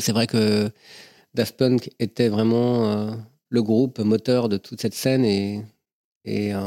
C'est 0.00 0.12
vrai 0.12 0.26
que 0.26 0.70
Daft 1.34 1.56
Punk 1.56 1.90
était 1.98 2.28
vraiment 2.28 3.14
le 3.48 3.62
groupe 3.62 3.98
moteur 4.00 4.48
de 4.48 4.56
toute 4.56 4.80
cette 4.80 4.94
scène 4.94 5.24
et 5.24 5.62
et 6.24 6.52
euh, 6.54 6.60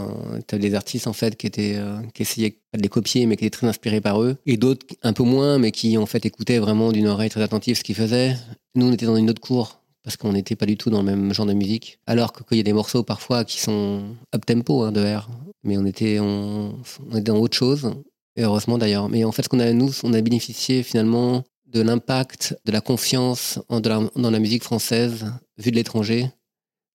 tu 0.47 0.57
des 0.57 0.73
artistes 0.73 1.05
en 1.07 1.13
fait 1.13 1.35
qui 1.35 1.49
euh, 1.59 2.01
qui 2.13 2.23
essayaient 2.23 2.57
de 2.75 2.81
les 2.81 2.89
copier 2.89 3.25
mais 3.25 3.37
qui 3.37 3.45
étaient 3.45 3.57
très 3.57 3.67
inspirés 3.67 4.01
par 4.01 4.21
eux 4.21 4.37
et 4.47 4.57
d'autres 4.57 4.85
un 5.03 5.13
peu 5.13 5.23
moins 5.23 5.59
mais 5.59 5.71
qui 5.71 5.95
en 5.97 6.07
fait 6.07 6.25
écoutaient 6.25 6.57
vraiment 6.57 6.91
d'une 6.91 7.07
oreille 7.07 7.29
très 7.29 7.41
attentive 7.41 7.77
ce 7.77 7.83
qu'ils 7.83 7.95
faisaient. 7.95 8.35
Nous 8.75 8.87
on 8.87 8.91
était 8.91 9.05
dans 9.05 9.15
une 9.15 9.29
autre 9.29 9.41
cour 9.41 9.79
parce 10.03 10.17
qu'on 10.17 10.33
n'était 10.33 10.55
pas 10.55 10.65
du 10.65 10.75
tout 10.75 10.89
dans 10.89 10.99
le 10.99 11.05
même 11.05 11.33
genre 11.33 11.45
de 11.45 11.53
musique. 11.53 11.99
Alors 12.07 12.33
qu'il 12.33 12.57
y 12.57 12.59
a 12.59 12.63
des 12.63 12.73
morceaux 12.73 13.03
parfois 13.03 13.45
qui 13.45 13.61
sont 13.61 14.03
up 14.35 14.45
tempo 14.45 14.81
hein, 14.81 14.91
de 14.91 15.01
R, 15.01 15.29
mais 15.63 15.77
on 15.77 15.85
était 15.85 16.19
on, 16.19 16.75
on 17.11 17.11
était 17.11 17.31
dans 17.31 17.37
autre 17.37 17.55
chose 17.55 17.93
et 18.35 18.43
heureusement 18.43 18.79
d'ailleurs. 18.79 19.07
Mais 19.07 19.23
en 19.23 19.31
fait 19.31 19.43
ce 19.43 19.49
qu'on 19.49 19.59
a 19.59 19.71
nous 19.71 19.91
on 20.01 20.13
a 20.13 20.21
bénéficié 20.21 20.81
finalement 20.81 21.43
de 21.73 21.81
l'impact, 21.81 22.57
de 22.65 22.71
la 22.71 22.81
confiance 22.81 23.59
dans 23.69 24.31
la 24.31 24.39
musique 24.39 24.63
française 24.63 25.25
vue 25.57 25.71
de 25.71 25.75
l'étranger 25.75 26.29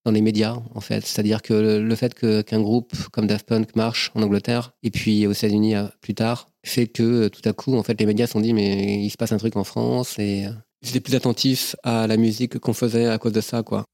dans 0.05 0.13
les 0.13 0.23
médias, 0.23 0.57
en 0.75 0.81
fait. 0.81 1.05
C'est-à-dire 1.05 1.43
que 1.43 1.53
le, 1.53 1.95
fait 1.95 2.15
qu'un 2.15 2.61
groupe 2.61 2.93
comme 3.13 3.27
Daft 3.27 3.47
Punk 3.47 3.77
marche 3.77 4.11
en 4.15 4.23
Angleterre 4.23 4.73
et 4.83 4.91
puis 4.91 5.27
aux 5.27 5.33
États-Unis 5.33 5.77
euh, 5.77 5.87
plus 6.01 6.15
tard 6.15 6.49
fait 6.65 6.87
que 6.87 7.03
euh, 7.03 7.29
tout 7.29 7.47
à 7.47 7.53
coup, 7.53 7.77
en 7.77 7.83
fait, 7.83 7.99
les 7.99 8.07
médias 8.07 8.27
se 8.27 8.33
sont 8.33 8.41
dit 8.41 8.53
mais 8.53 9.05
il 9.05 9.11
se 9.11 9.17
passe 9.17 9.33
un 9.33 9.39
truc 9.39 9.57
en 9.57 9.65
France 9.65 10.19
et 10.19 10.47
euh, 10.47 10.51
ils 10.83 10.91
étaient 10.91 11.01
plus 11.01 11.15
attentifs 11.15 11.77
à 11.83 12.07
la 12.07 12.17
musique 12.17 12.59
qu'on 12.59 12.73
faisait 12.73 13.07
à 13.07 13.19
cause 13.19 13.33
de 13.33 13.41
ça, 13.41 13.63
quoi. 13.63 13.85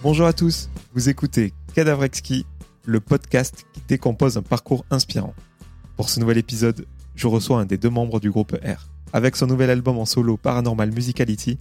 Bonjour 0.00 0.28
à 0.28 0.32
tous, 0.32 0.70
vous 0.94 1.08
écoutez 1.08 1.52
Cadavrexki, 1.74 2.46
le 2.84 3.00
podcast 3.00 3.66
qui 3.72 3.80
décompose 3.88 4.36
un 4.36 4.42
parcours 4.42 4.84
inspirant. 4.92 5.34
Pour 5.96 6.08
ce 6.08 6.20
nouvel 6.20 6.38
épisode, 6.38 6.86
je 7.16 7.26
reçois 7.26 7.58
un 7.58 7.64
des 7.64 7.78
deux 7.78 7.90
membres 7.90 8.20
du 8.20 8.30
groupe 8.30 8.52
R. 8.52 8.86
Avec 9.12 9.34
son 9.34 9.48
nouvel 9.48 9.70
album 9.70 9.98
en 9.98 10.04
solo 10.04 10.36
Paranormal 10.36 10.92
Musicality, 10.92 11.58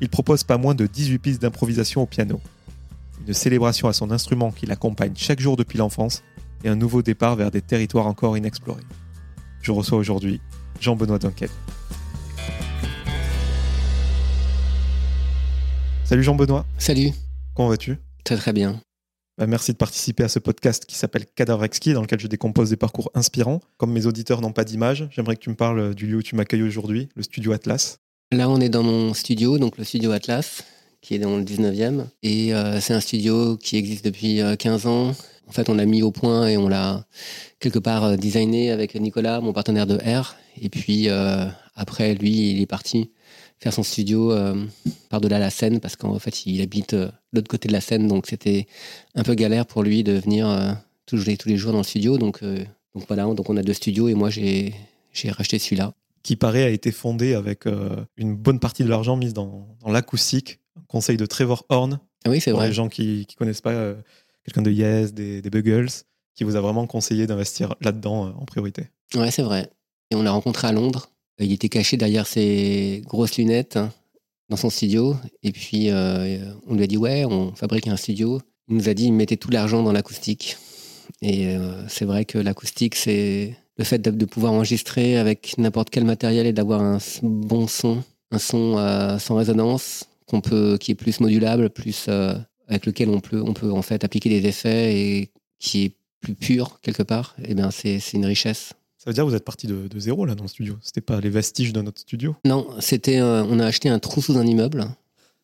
il 0.00 0.08
propose 0.08 0.44
pas 0.44 0.58
moins 0.58 0.76
de 0.76 0.86
18 0.86 1.18
pistes 1.18 1.42
d'improvisation 1.42 2.02
au 2.02 2.06
piano. 2.06 2.40
Une 3.26 3.34
célébration 3.34 3.88
à 3.88 3.92
son 3.92 4.12
instrument 4.12 4.52
qui 4.52 4.66
l'accompagne 4.66 5.14
chaque 5.16 5.40
jour 5.40 5.56
depuis 5.56 5.78
l'enfance 5.78 6.22
et 6.62 6.68
un 6.68 6.76
nouveau 6.76 7.02
départ 7.02 7.34
vers 7.34 7.50
des 7.50 7.62
territoires 7.62 8.06
encore 8.06 8.38
inexplorés. 8.38 8.84
Je 9.60 9.72
reçois 9.72 9.98
aujourd'hui 9.98 10.40
Jean-Benoît 10.80 11.18
Dunkel. 11.18 11.50
Salut 16.04 16.22
Jean-Benoît. 16.22 16.64
Salut. 16.78 17.10
Comment 17.54 17.68
vas-tu? 17.68 17.98
Très 18.24 18.36
très 18.36 18.52
bien. 18.52 18.80
Bah, 19.36 19.46
merci 19.46 19.72
de 19.72 19.76
participer 19.76 20.24
à 20.24 20.28
ce 20.28 20.38
podcast 20.38 20.86
qui 20.86 20.94
s'appelle 20.94 21.26
Cadavre 21.34 21.64
Exquis, 21.64 21.92
dans 21.92 22.00
lequel 22.00 22.18
je 22.18 22.26
décompose 22.26 22.70
des 22.70 22.76
parcours 22.76 23.10
inspirants. 23.14 23.60
Comme 23.76 23.92
mes 23.92 24.06
auditeurs 24.06 24.40
n'ont 24.40 24.52
pas 24.52 24.64
d'image, 24.64 25.08
j'aimerais 25.10 25.36
que 25.36 25.40
tu 25.40 25.50
me 25.50 25.54
parles 25.54 25.94
du 25.94 26.06
lieu 26.06 26.16
où 26.16 26.22
tu 26.22 26.34
m'accueilles 26.34 26.62
aujourd'hui, 26.62 27.08
le 27.14 27.22
studio 27.22 27.52
Atlas. 27.52 27.98
Là, 28.30 28.48
on 28.48 28.60
est 28.60 28.70
dans 28.70 28.82
mon 28.82 29.12
studio, 29.12 29.58
donc 29.58 29.76
le 29.76 29.84
studio 29.84 30.12
Atlas, 30.12 30.64
qui 31.02 31.14
est 31.14 31.18
dans 31.18 31.36
le 31.36 31.44
19e. 31.44 32.06
Et 32.22 32.54
euh, 32.54 32.80
c'est 32.80 32.94
un 32.94 33.00
studio 33.00 33.58
qui 33.58 33.76
existe 33.76 34.04
depuis 34.04 34.40
15 34.58 34.86
euh, 34.86 34.88
ans. 34.88 35.14
En 35.46 35.52
fait, 35.52 35.68
on 35.68 35.74
l'a 35.74 35.84
mis 35.84 36.02
au 36.02 36.10
point 36.10 36.48
et 36.48 36.56
on 36.56 36.68
l'a 36.68 37.04
quelque 37.58 37.78
part 37.78 38.04
euh, 38.04 38.16
designé 38.16 38.70
avec 38.70 38.94
Nicolas, 38.94 39.40
mon 39.40 39.52
partenaire 39.52 39.86
de 39.86 39.96
R. 39.96 40.36
Et 40.60 40.70
puis 40.70 41.08
après, 41.74 42.14
lui, 42.14 42.50
il 42.50 42.60
est 42.60 42.66
parti 42.66 43.10
faire 43.62 43.72
son 43.72 43.84
studio 43.84 44.32
euh, 44.32 44.66
par-delà 45.08 45.38
la 45.38 45.50
Seine 45.50 45.78
parce 45.78 45.94
qu'en 45.94 46.18
fait, 46.18 46.46
il 46.46 46.60
habite 46.60 46.96
l'autre 47.32 47.48
côté 47.48 47.68
de 47.68 47.72
la 47.72 47.80
Seine, 47.80 48.08
donc 48.08 48.26
c'était 48.26 48.66
un 49.14 49.22
peu 49.22 49.34
galère 49.34 49.66
pour 49.66 49.82
lui 49.82 50.02
de 50.02 50.12
venir 50.12 50.48
euh, 50.48 50.72
tous, 51.06 51.24
les, 51.24 51.36
tous 51.36 51.48
les 51.48 51.56
jours 51.56 51.72
dans 51.72 51.78
le 51.78 51.84
studio. 51.84 52.18
Donc, 52.18 52.42
donc 52.42 53.04
voilà, 53.06 53.24
donc 53.24 53.48
on 53.48 53.56
a 53.56 53.62
deux 53.62 53.72
studios 53.72 54.08
et 54.08 54.14
moi 54.14 54.30
j'ai 54.30 54.74
racheté 55.30 55.58
celui-là. 55.58 55.94
Qui 56.22 56.36
paraît 56.36 56.62
a 56.62 56.68
été 56.68 56.92
fondé 56.92 57.34
avec 57.34 57.64
une 58.16 58.36
bonne 58.36 58.60
partie 58.60 58.84
de 58.84 58.88
l'argent 58.88 59.16
mise 59.16 59.34
dans, 59.34 59.66
dans 59.80 59.90
l'acoustique. 59.90 60.60
Conseil 60.86 61.16
de 61.16 61.26
Trevor 61.26 61.66
Horn. 61.68 61.98
Ah 62.24 62.30
oui, 62.30 62.40
c'est 62.40 62.52
vrai. 62.52 62.60
Pour 62.60 62.68
les 62.68 62.72
gens 62.72 62.88
qui 62.88 63.26
ne 63.28 63.34
connaissent 63.36 63.60
pas 63.60 63.94
quelqu'un 64.44 64.62
de 64.62 64.70
Yes, 64.70 65.12
des, 65.14 65.42
des 65.42 65.50
Buggles, 65.50 65.88
qui 66.34 66.44
vous 66.44 66.54
a 66.54 66.60
vraiment 66.60 66.86
conseillé 66.86 67.26
d'investir 67.26 67.74
là-dedans 67.80 68.34
en 68.38 68.44
priorité. 68.44 68.88
Ouais, 69.14 69.30
c'est 69.30 69.42
vrai. 69.42 69.70
Et 70.10 70.14
on 70.14 70.22
l'a 70.22 70.30
rencontré 70.30 70.68
à 70.68 70.72
Londres 70.72 71.08
il 71.38 71.52
était 71.52 71.68
caché 71.68 71.96
derrière 71.96 72.26
ses 72.26 73.02
grosses 73.06 73.36
lunettes 73.36 73.76
hein, 73.76 73.92
dans 74.52 74.56
son 74.58 74.70
studio. 74.70 75.16
Et 75.42 75.50
puis, 75.50 75.88
euh, 75.88 76.52
on 76.68 76.74
lui 76.74 76.84
a 76.84 76.86
dit 76.86 76.98
Ouais, 76.98 77.24
on 77.24 77.54
fabrique 77.54 77.88
un 77.88 77.96
studio. 77.96 78.40
Il 78.68 78.76
nous 78.76 78.88
a 78.88 78.94
dit 78.94 79.06
Il 79.06 79.14
mettait 79.14 79.38
tout 79.38 79.50
l'argent 79.50 79.82
dans 79.82 79.92
l'acoustique. 79.92 80.58
Et 81.22 81.48
euh, 81.48 81.88
c'est 81.88 82.04
vrai 82.04 82.26
que 82.26 82.38
l'acoustique, 82.38 82.94
c'est 82.94 83.56
le 83.78 83.84
fait 83.84 83.98
de, 83.98 84.24
pouvoir 84.26 84.52
enregistrer 84.52 85.16
avec 85.16 85.56
n'importe 85.56 85.88
quel 85.88 86.04
matériel 86.04 86.46
et 86.46 86.52
d'avoir 86.52 86.82
un 86.82 86.98
bon 87.22 87.66
son, 87.66 88.04
un 88.30 88.38
son 88.38 88.76
euh, 88.76 89.18
sans 89.18 89.36
résonance, 89.36 90.04
qu'on 90.26 90.42
peut, 90.42 90.76
qui 90.78 90.92
est 90.92 90.94
plus 90.94 91.18
modulable, 91.20 91.70
plus 91.70 92.08
avec 92.68 92.84
lequel 92.84 93.08
on 93.08 93.20
peut, 93.20 93.42
on 93.44 93.54
peut 93.54 93.72
en 93.72 93.82
fait 93.82 94.04
appliquer 94.04 94.28
des 94.28 94.46
effets 94.46 94.94
et 94.94 95.30
qui 95.58 95.84
est 95.84 95.92
plus 96.20 96.34
pur 96.34 96.78
quelque 96.82 97.02
part. 97.02 97.34
Et 97.38 97.48
eh 97.48 97.54
bien, 97.54 97.70
c'est 97.70 97.98
une 98.12 98.26
richesse. 98.26 98.74
Ça 99.02 99.10
veut 99.10 99.14
dire 99.14 99.24
que 99.24 99.30
vous 99.30 99.34
êtes 99.34 99.44
parti 99.44 99.66
de, 99.66 99.88
zéro 99.98 100.24
là 100.26 100.36
dans 100.36 100.44
le 100.44 100.48
studio. 100.48 100.76
C'était 100.80 101.00
pas 101.00 101.20
les 101.20 101.28
vestiges 101.28 101.72
de 101.72 101.82
notre 101.82 101.98
studio. 101.98 102.36
Non, 102.44 102.68
c'était. 102.78 103.20
on 103.20 103.58
a 103.58 103.66
acheté 103.66 103.88
un 103.88 103.98
trou 103.98 104.22
sous 104.22 104.38
un 104.38 104.46
immeuble, 104.46 104.86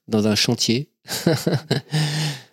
dans 0.06 0.28
un 0.28 0.36
chantier, 0.36 0.90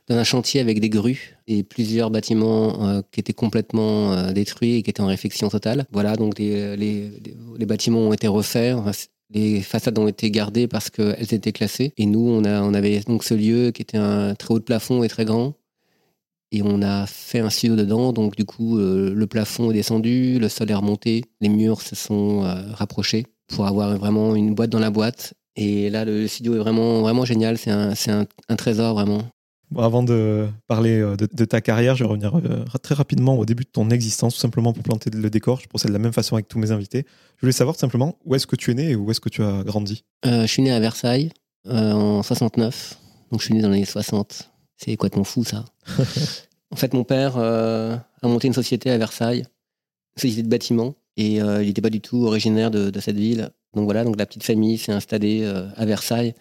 dans 0.08 0.18
un 0.18 0.24
chantier 0.24 0.62
avec 0.62 0.80
des 0.80 0.90
grues 0.90 1.38
et 1.46 1.62
plusieurs 1.62 2.10
bâtiments 2.10 2.88
euh, 2.88 3.02
qui 3.12 3.20
étaient 3.20 3.34
complètement 3.34 4.14
euh, 4.14 4.32
détruits 4.32 4.78
et 4.78 4.82
qui 4.82 4.90
étaient 4.90 5.02
en 5.02 5.06
réfection 5.06 5.48
totale. 5.48 5.86
Voilà, 5.92 6.16
donc 6.16 6.40
les, 6.40 7.12
bâtiments 7.68 8.00
ont 8.00 8.14
été 8.14 8.28
refaits. 8.28 8.76
les 9.30 9.62
façades 9.62 10.00
ont 10.00 10.08
été 10.08 10.32
gardées 10.32 10.68
parce 10.68 10.90
qu'elles 10.90 11.36
étaient 11.36 11.52
classées. 11.52 11.94
Et 11.98 12.08
nous, 12.08 12.28
on, 12.28 12.74
avait 12.74 13.00
donc 13.02 13.24
ce 13.24 13.36
lieu 13.36 13.70
qui 13.70 13.84
était 13.84 14.00
un 14.00 14.34
très 14.34 14.56
haut 14.56 14.60
plafond 14.60 15.04
et 15.04 15.08
très 15.08 15.26
grand, 15.26 15.54
et 16.56 16.62
on 16.64 16.82
a 16.82 17.06
fait 17.06 17.40
un 17.40 17.50
studio 17.50 17.76
dedans. 17.76 18.14
Donc, 18.14 18.36
du 18.36 18.46
coup, 18.46 18.80
euh, 18.80 19.14
le 19.14 19.28
plafond 19.28 19.72
est 19.72 19.74
descendu, 19.74 20.40
le 20.40 20.48
sol 20.48 20.72
est 20.72 20.76
remonté, 20.76 21.26
les 21.42 21.50
murs 21.50 21.82
se 21.82 21.96
sont 21.96 22.44
euh, 22.46 22.56
rapprochés 22.74 23.26
pour 23.48 23.68
avoir 23.68 23.96
vraiment 23.98 24.36
une 24.36 24.56
boîte 24.56 24.70
dans 24.70 24.80
la 24.80 24.90
boîte. 24.90 25.34
Et 25.58 25.90
là, 25.90 26.06
le 26.06 26.28
studio 26.28 26.56
est 26.56 26.60
vraiment, 26.60 27.02
vraiment 27.02 27.26
génial. 27.26 27.58
C'est 27.58 27.72
un, 27.72 27.92
un, 27.92 28.26
un, 28.50 28.56
trésor, 28.56 28.94
vraiment. 28.94 29.24
avant 29.78 30.02
de 30.02 30.48
parler 30.68 31.00
euh, 31.00 31.18
de, 31.18 31.46
ta 31.46 31.60
carrière, 31.60 31.96
je 31.96 32.06
vais 32.06 32.10
revenir 32.10 32.40
très 32.82 32.96
rapidement 32.96 33.38
au 33.38 33.46
début 33.46 33.64
de 33.64 33.70
ton 33.70 33.90
existence, 33.90 34.36
tout 34.36 34.40
simplement 34.40 34.72
pour 34.72 34.84
planter 34.84 35.10
le 35.10 35.30
décor. 35.30 35.60
Je 35.60 35.68
procède 35.68 35.90
de 35.90 35.94
la 35.94 36.00
même 36.00 36.14
façon 36.14 36.36
avec 36.36 36.48
tous 36.48 36.60
mes 36.60 36.72
invités. 36.72 37.06
Je 37.36 37.42
voulais 37.42 37.52
savoir 37.52 37.76
tout 37.76 37.82
simplement 37.82 38.18
où 38.24 38.34
est-ce 38.36 38.48
que 38.48 38.56
tu 38.56 38.72
es 38.72 38.76
né 38.76 38.92
et 38.92 38.96
où 38.96 39.12
est-ce 39.12 39.20
que 39.20 39.30
tu 39.30 39.44
as 39.44 39.64
grandi? 39.64 40.06
Je 40.24 40.46
suis 40.48 40.62
né 40.62 40.72
à 40.72 40.80
Versailles 40.80 41.32
en 41.70 42.24
69. 42.24 42.98
Donc, 43.32 43.42
je 43.42 43.46
suis 43.46 43.54
né 43.54 43.62
dans 43.62 43.70
les 43.70 43.76
années 43.76 43.86
60. 43.86 44.55
C'est 44.78 44.98
quoi 44.98 45.10
ton 45.10 45.24
fou, 45.24 45.44
ça. 45.44 45.66
en 46.72 46.76
fait, 46.76 46.94
mon 46.94 47.04
père 47.04 47.36
euh, 47.38 47.96
a 48.22 48.28
monté 48.28 48.48
une 48.48 48.54
société 48.54 48.90
à 48.90 48.98
Versailles, 48.98 49.46
une 50.18 50.22
société 50.22 50.44
de 50.44 50.50
bâtiment, 50.50 50.96
et 51.18 51.42
euh, 51.42 51.64
il 51.64 51.68
n'était 51.68 51.82
pas 51.82 51.90
du 51.90 52.02
tout 52.02 52.26
originaire 52.26 52.72
de, 52.72 53.00
cette 53.00 53.16
ville. 53.16 53.50
Donc 53.74 53.86
voilà, 53.86 54.04
donc 54.04 54.18
la 54.18 54.26
petite 54.26 54.44
famille 54.44 54.78
s'est 54.78 54.92
installée 54.92 55.42
euh, 55.44 55.68
à 55.76 55.86
Versailles. 55.86 56.34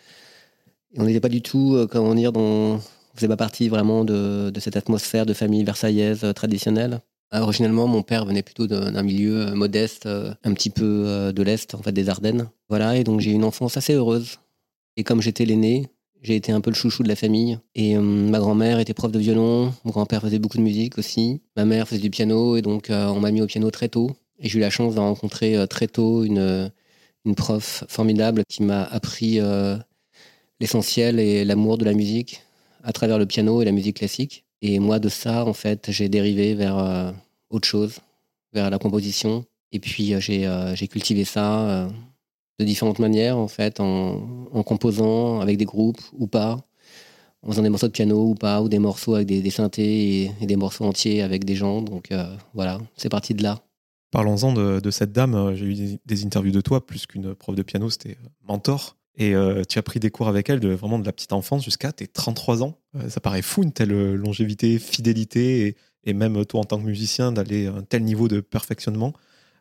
Et 0.92 1.00
on 1.00 1.04
n'était 1.04 1.20
pas 1.20 1.28
du 1.28 1.42
tout, 1.42 1.76
comment 1.90 2.14
dire, 2.14 2.32
dans, 2.32 2.40
on 2.40 2.80
faisait 3.16 3.28
pas 3.28 3.36
partie 3.36 3.68
vraiment 3.68 4.04
de, 4.04 4.52
cette 4.58 4.76
atmosphère 4.76 5.26
de 5.26 5.34
famille 5.34 5.64
versaillaise 5.64 6.24
traditionnelle. 6.36 7.00
Originellement, 7.32 7.88
mon 7.88 8.02
père 8.02 8.24
venait 8.24 8.44
plutôt 8.44 8.68
d'un 8.68 9.02
milieu 9.02 9.54
modeste, 9.56 10.06
un 10.06 10.54
petit 10.54 10.70
peu 10.70 11.32
de 11.34 11.42
l'Est, 11.42 11.74
en 11.74 11.82
fait, 11.82 11.90
des 11.90 12.08
Ardennes. 12.08 12.48
Voilà, 12.68 12.96
et 12.96 13.02
donc 13.02 13.18
j'ai 13.18 13.32
eu 13.32 13.34
une 13.34 13.42
enfance 13.42 13.76
assez 13.76 13.94
heureuse. 13.94 14.38
Et 14.96 15.02
comme 15.02 15.20
j'étais 15.20 15.44
l'aîné, 15.44 15.88
j'ai 16.24 16.36
été 16.36 16.52
un 16.52 16.60
peu 16.62 16.70
le 16.70 16.74
chouchou 16.74 17.02
de 17.02 17.08
la 17.08 17.16
famille. 17.16 17.58
Et 17.74 17.96
euh, 17.96 18.00
ma 18.00 18.38
grand-mère 18.38 18.80
était 18.80 18.94
prof 18.94 19.12
de 19.12 19.18
violon, 19.18 19.72
mon 19.84 19.90
grand-père 19.92 20.22
faisait 20.22 20.38
beaucoup 20.38 20.56
de 20.56 20.62
musique 20.62 20.98
aussi. 20.98 21.42
Ma 21.54 21.66
mère 21.66 21.86
faisait 21.86 22.00
du 22.00 22.10
piano 22.10 22.56
et 22.56 22.62
donc 22.62 22.90
euh, 22.90 23.06
on 23.08 23.20
m'a 23.20 23.30
mis 23.30 23.42
au 23.42 23.46
piano 23.46 23.70
très 23.70 23.88
tôt. 23.88 24.10
Et 24.40 24.48
j'ai 24.48 24.58
eu 24.58 24.60
la 24.62 24.70
chance 24.70 24.94
de 24.94 25.00
rencontrer 25.00 25.54
euh, 25.56 25.66
très 25.66 25.86
tôt 25.86 26.24
une 26.24 26.72
prof 27.36 27.84
formidable 27.88 28.42
qui 28.48 28.62
m'a 28.62 28.84
appris 28.84 29.38
l'essentiel 30.60 31.20
et 31.20 31.44
l'amour 31.44 31.78
de 31.78 31.84
la 31.84 31.92
musique 31.92 32.42
à 32.82 32.92
travers 32.92 33.18
le 33.18 33.26
piano 33.26 33.62
et 33.62 33.64
la 33.64 33.72
musique 33.72 33.96
classique. 33.98 34.44
Et 34.62 34.78
moi, 34.78 34.98
de 34.98 35.08
ça, 35.08 35.46
en 35.46 35.52
fait, 35.54 35.90
j'ai 35.90 36.08
dérivé 36.10 36.54
vers 36.54 37.14
autre 37.48 37.66
chose, 37.66 38.00
vers 38.52 38.68
la 38.68 38.78
composition. 38.78 39.46
Et 39.72 39.78
puis, 39.78 40.14
j'ai 40.20 40.88
cultivé 40.88 41.24
ça 41.24 41.88
de 42.58 42.64
différentes 42.64 42.98
manières, 42.98 43.36
en 43.36 43.48
fait, 43.48 43.80
en, 43.80 44.62
composant 44.64 45.40
avec 45.40 45.56
des 45.56 45.64
groupes 45.64 46.00
ou 46.12 46.26
pas, 46.26 46.58
en 47.42 47.50
faisant 47.50 47.62
des 47.62 47.68
morceaux 47.68 47.88
de 47.88 47.92
piano 47.92 48.28
ou 48.28 48.34
pas, 48.34 48.62
ou 48.62 48.68
des 48.68 48.78
morceaux 48.78 49.14
avec 49.14 49.26
des, 49.26 49.50
synthés 49.50 50.32
et, 50.40 50.46
des 50.46 50.56
morceaux 50.56 50.84
entiers 50.84 51.22
avec 51.22 51.44
des 51.44 51.56
gens. 51.56 51.82
Donc 51.82 52.12
euh, 52.12 52.24
voilà, 52.54 52.80
c'est 52.96 53.08
parti 53.08 53.34
de 53.34 53.42
là. 53.42 53.60
Parlons-en 54.10 54.52
de, 54.52 54.90
cette 54.90 55.10
dame. 55.10 55.54
J'ai 55.56 55.64
eu 55.64 55.98
des, 56.06 56.24
interviews 56.24 56.52
de 56.52 56.60
toi, 56.60 56.86
plus 56.86 57.06
qu'une 57.06 57.34
prof 57.34 57.56
de 57.56 57.62
piano, 57.62 57.90
c'était 57.90 58.16
mentor. 58.46 58.96
Et 59.16 59.34
euh, 59.34 59.62
tu 59.68 59.78
as 59.78 59.82
pris 59.82 60.00
des 60.00 60.10
cours 60.10 60.28
avec 60.28 60.50
elle 60.50 60.64
vraiment 60.74 60.98
de 60.98 61.06
la 61.06 61.12
petite 61.12 61.32
enfance 61.32 61.64
jusqu'à 61.64 61.92
tes 61.92 62.06
33 62.06 62.62
ans. 62.62 62.78
Euh, 62.96 63.08
ça 63.08 63.20
paraît 63.20 63.42
fou, 63.42 63.62
une 63.62 63.72
telle 63.72 63.92
euh, 63.92 64.16
longévité, 64.16 64.78
fidélité, 64.78 65.66
et, 65.66 65.76
et 66.04 66.14
même 66.14 66.44
toi 66.44 66.60
en 66.60 66.64
tant 66.64 66.78
que 66.78 66.84
musicien, 66.84 67.30
d'aller 67.30 67.66
à 67.66 67.74
un 67.74 67.82
tel 67.82 68.02
niveau 68.02 68.28
de 68.28 68.40
perfectionnement. 68.40 69.12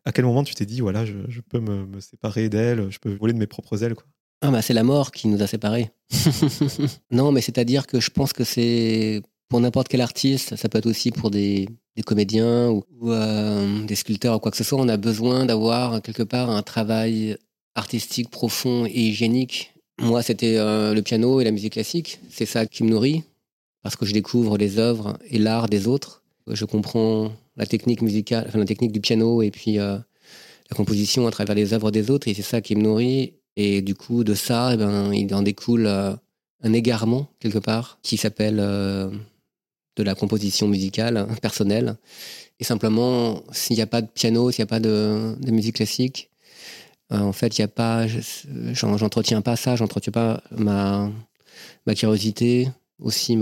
À 0.06 0.12
quel 0.12 0.26
moment 0.26 0.44
tu 0.44 0.54
t'es 0.54 0.66
dit, 0.66 0.82
voilà, 0.82 1.06
je, 1.06 1.14
je 1.30 1.42
peux 1.42 1.60
me, 1.60 1.86
me 1.86 2.00
séparer 2.00 2.50
d'elle, 2.50 2.90
je 2.92 3.00
peux 3.00 3.14
voler 3.14 3.34
de 3.34 3.40
mes 3.40 3.48
propres 3.48 3.84
ailes 3.84 3.96
quoi? 3.96 4.06
Ah 4.42 4.52
bah 4.52 4.62
c'est 4.62 4.74
la 4.74 4.84
mort 4.84 5.12
qui 5.12 5.30
nous 5.30 5.42
a 5.42 5.48
séparés. 5.48 5.92
non, 7.12 7.32
mais 7.32 7.40
c'est-à-dire 7.40 7.88
que 7.88 8.02
je 8.02 8.10
pense 8.10 8.34
que 8.34 8.44
c'est 8.44 9.22
pour 9.48 9.62
n'importe 9.62 9.88
quel 9.88 10.02
artiste, 10.02 10.58
ça 10.58 10.68
peut 10.68 10.80
être 10.80 10.86
aussi 10.86 11.12
pour 11.12 11.32
des, 11.32 11.70
des 11.96 12.04
comédiens 12.04 12.70
ou, 12.70 12.84
ou, 13.00 13.12
euh, 13.12 13.86
des 13.86 13.96
sculpteurs 13.96 14.36
ou 14.36 14.40
quoi 14.40 14.52
que 14.52 14.58
ce 14.58 14.64
soit, 14.66 14.82
on 14.82 14.90
a 14.90 14.98
besoin 14.98 15.46
d'avoir 15.46 16.02
quelque 16.02 16.24
part 16.24 16.50
un 16.50 16.62
travail 16.62 17.38
artistique 17.76 18.30
profond 18.30 18.86
et 18.86 19.00
hygiénique. 19.00 19.74
Moi, 20.02 20.24
c'était 20.24 20.58
euh, 20.58 20.94
le 20.94 21.02
piano 21.02 21.40
et 21.40 21.44
la 21.44 21.52
musique 21.52 21.74
classique. 21.74 22.20
C'est 22.30 22.46
ça 22.46 22.66
qui 22.66 22.84
me 22.84 22.90
nourrit 22.90 23.24
parce 23.84 23.96
que 23.96 24.06
je 24.06 24.14
découvre 24.14 24.58
les 24.58 24.80
œuvres 24.80 25.18
et 25.30 25.38
l'art 25.38 25.70
des 25.70 25.88
autres. 25.88 26.23
Je 26.48 26.66
comprends 26.66 27.32
la 27.56 27.66
technique 27.66 28.02
musicale, 28.02 28.46
enfin 28.48 28.60
la 28.60 28.66
technique 28.66 28.92
du 28.92 29.02
piano 29.02 29.42
et 29.42 29.52
puis 29.52 29.80
euh, 29.80 29.98
la 30.70 30.76
composition 30.76 31.26
à 31.28 31.32
travers 31.32 31.56
les 31.56 31.74
œuvres 31.74 31.92
des 31.92 32.10
autres 32.10 32.28
et 32.28 32.34
c'est 32.34 32.42
ça 32.42 32.62
qui 32.62 32.76
me 32.76 32.82
nourrit. 32.82 33.34
Et 33.56 33.82
du 33.82 33.96
coup, 33.96 34.24
de 34.24 34.34
ça, 34.34 34.72
eh 34.74 34.78
ben, 34.78 35.14
il 35.14 35.34
en 35.34 35.44
découle 35.44 35.86
euh, 35.86 36.14
un 36.64 36.74
égarement 36.74 37.30
quelque 37.40 37.60
part 37.60 38.00
qui 38.02 38.18
s'appelle 38.18 38.60
euh, 38.60 39.10
de 39.96 40.04
la 40.04 40.16
composition 40.16 40.68
musicale 40.68 41.18
hein, 41.18 41.28
personnelle. 41.42 41.98
Et 42.60 42.64
simplement, 42.64 43.44
s'il 43.52 43.76
n'y 43.76 43.82
a 43.82 43.88
pas 43.88 44.02
de 44.02 44.08
piano, 44.08 44.52
s'il 44.52 44.64
n'y 44.64 44.68
a 44.68 44.68
pas 44.68 44.80
de, 44.80 45.36
musique 45.48 45.76
classique, 45.76 46.30
en 47.10 47.32
fait, 47.32 47.58
il 47.58 47.62
n'y 47.62 47.66
a 47.66 47.68
pas, 47.68 48.08
j'entretiens 48.72 49.42
pas 49.42 49.56
ça, 49.56 49.76
j'entretiens 49.76 50.12
pas 50.12 50.42
ma 50.52 51.12
curiosité, 51.96 52.70
aussi 53.04 53.38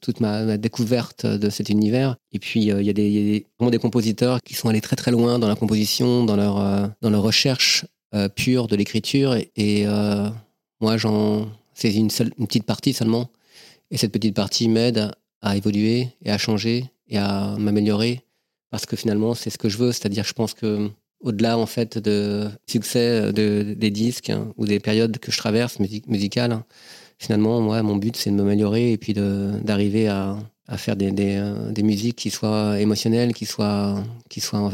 toute 0.00 0.20
ma, 0.20 0.56
découverte 0.56 1.26
de 1.26 1.50
cet 1.50 1.68
univers. 1.68 2.16
Et 2.32 2.38
puis, 2.38 2.72
euh, 2.72 2.82
il 2.82 2.86
y 2.86 2.90
a, 2.90 3.40
vraiment 3.58 3.70
des 3.70 3.78
compositeurs 3.78 4.40
qui 4.42 4.54
sont 4.54 4.68
allés 4.68 4.80
très 4.80 4.96
très 4.96 5.10
loin 5.10 5.38
dans 5.38 5.48
la 5.48 5.54
composition, 5.54 6.24
dans 6.24 6.36
leur, 6.36 6.58
euh, 6.58 6.86
dans 7.02 7.10
leur 7.10 7.22
recherche 7.22 7.84
euh, 8.14 8.28
pure 8.28 8.66
de 8.66 8.76
l'écriture. 8.76 9.36
Et, 9.56 9.86
moi, 10.80 10.96
j'en, 10.96 11.48
c'est 11.72 11.94
une 11.94 12.08
petite 12.08 12.64
partie 12.64 12.92
seulement. 12.92 13.30
Et 13.90 13.96
cette 13.96 14.12
petite 14.12 14.34
partie 14.34 14.68
m'aide 14.68 15.12
à 15.40 15.56
évoluer 15.56 16.08
et 16.22 16.30
à 16.30 16.38
changer 16.38 16.90
et 17.08 17.16
à 17.16 17.56
m'améliorer 17.58 18.22
parce 18.70 18.86
que 18.86 18.96
finalement, 18.96 19.34
c'est 19.34 19.50
ce 19.50 19.56
que 19.56 19.68
je 19.68 19.78
veux. 19.78 19.92
C'est-à-dire, 19.92 20.24
je 20.24 20.32
pense 20.32 20.52
que 20.52 20.90
au-delà 21.20 21.56
en 21.56 21.64
fait 21.64 21.96
de 21.96 22.48
succès 22.66 23.32
de, 23.32 23.74
des 23.74 23.90
disques 23.90 24.30
hein, 24.30 24.52
ou 24.56 24.66
des 24.66 24.78
périodes 24.80 25.18
que 25.18 25.32
je 25.32 25.38
traverse 25.38 25.78
music 25.78 26.06
musicales, 26.06 26.52
hein, 26.52 26.64
finalement, 27.18 27.60
moi, 27.60 27.82
mon 27.82 27.96
but, 27.96 28.16
c'est 28.16 28.30
de 28.30 28.36
m'améliorer 28.36 28.92
et 28.92 28.98
puis 28.98 29.14
d'arriver 29.14 30.08
à, 30.08 30.36
faire 30.76 30.96
euh, 31.00 31.70
des, 31.70 31.82
musiques 31.82 32.16
qui 32.16 32.30
soient 32.30 32.80
émotionnelles, 32.80 33.34
qui 33.34 33.46
soient, 33.46 34.02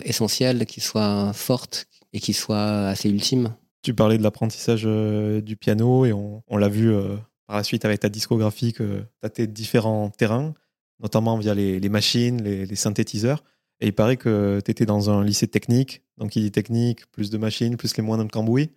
essentielles, 0.05 0.67
qui 0.67 0.81
soient 0.81 1.33
fortes 1.33 1.87
et 2.13 2.21
qui 2.21 2.33
soient 2.33 2.89
assez 2.89 3.09
ultimes. 3.09 3.55
Tu 3.83 3.95
parlais 3.95 4.19
de 4.19 4.23
l'apprentissage 4.23 4.83
euh, 4.85 5.41
du 5.41 5.57
piano 5.57 6.05
et 6.05 6.13
on, 6.13 6.57
l'a 6.57 6.69
vu 6.69 6.93
euh, 6.93 7.17
par 7.47 7.57
la 7.57 7.65
suite 7.65 7.85
avec 7.85 8.01
ta 8.01 8.09
discographie 8.09 8.73
que 8.73 9.01
tu 9.01 9.27
as 9.27 9.31
tes 9.31 9.47
différents 9.47 10.11
terrains, 10.11 10.55
notamment 11.01 11.39
via 11.39 11.55
les, 11.55 11.89
machines, 11.89 12.43
les, 12.43 12.67
les 12.67 12.77
synthétiseurs. 12.77 13.43
Et 13.81 13.87
il 13.87 13.95
paraît 13.95 14.19
que 14.19 14.61
tu 14.63 14.71
étais 14.71 14.85
dans 14.85 15.09
un 15.09 15.25
lycée 15.25 15.49
technique, 15.49 16.03
donc 16.19 16.37
il 16.37 16.43
dit 16.43 16.53
technique, 16.53 17.11
plus 17.11 17.31
de 17.31 17.39
machines, 17.39 17.79
plus 17.79 17.97
les 17.97 18.03
moyens 18.03 18.27
de 18.29 18.33
cambouis. 18.33 18.71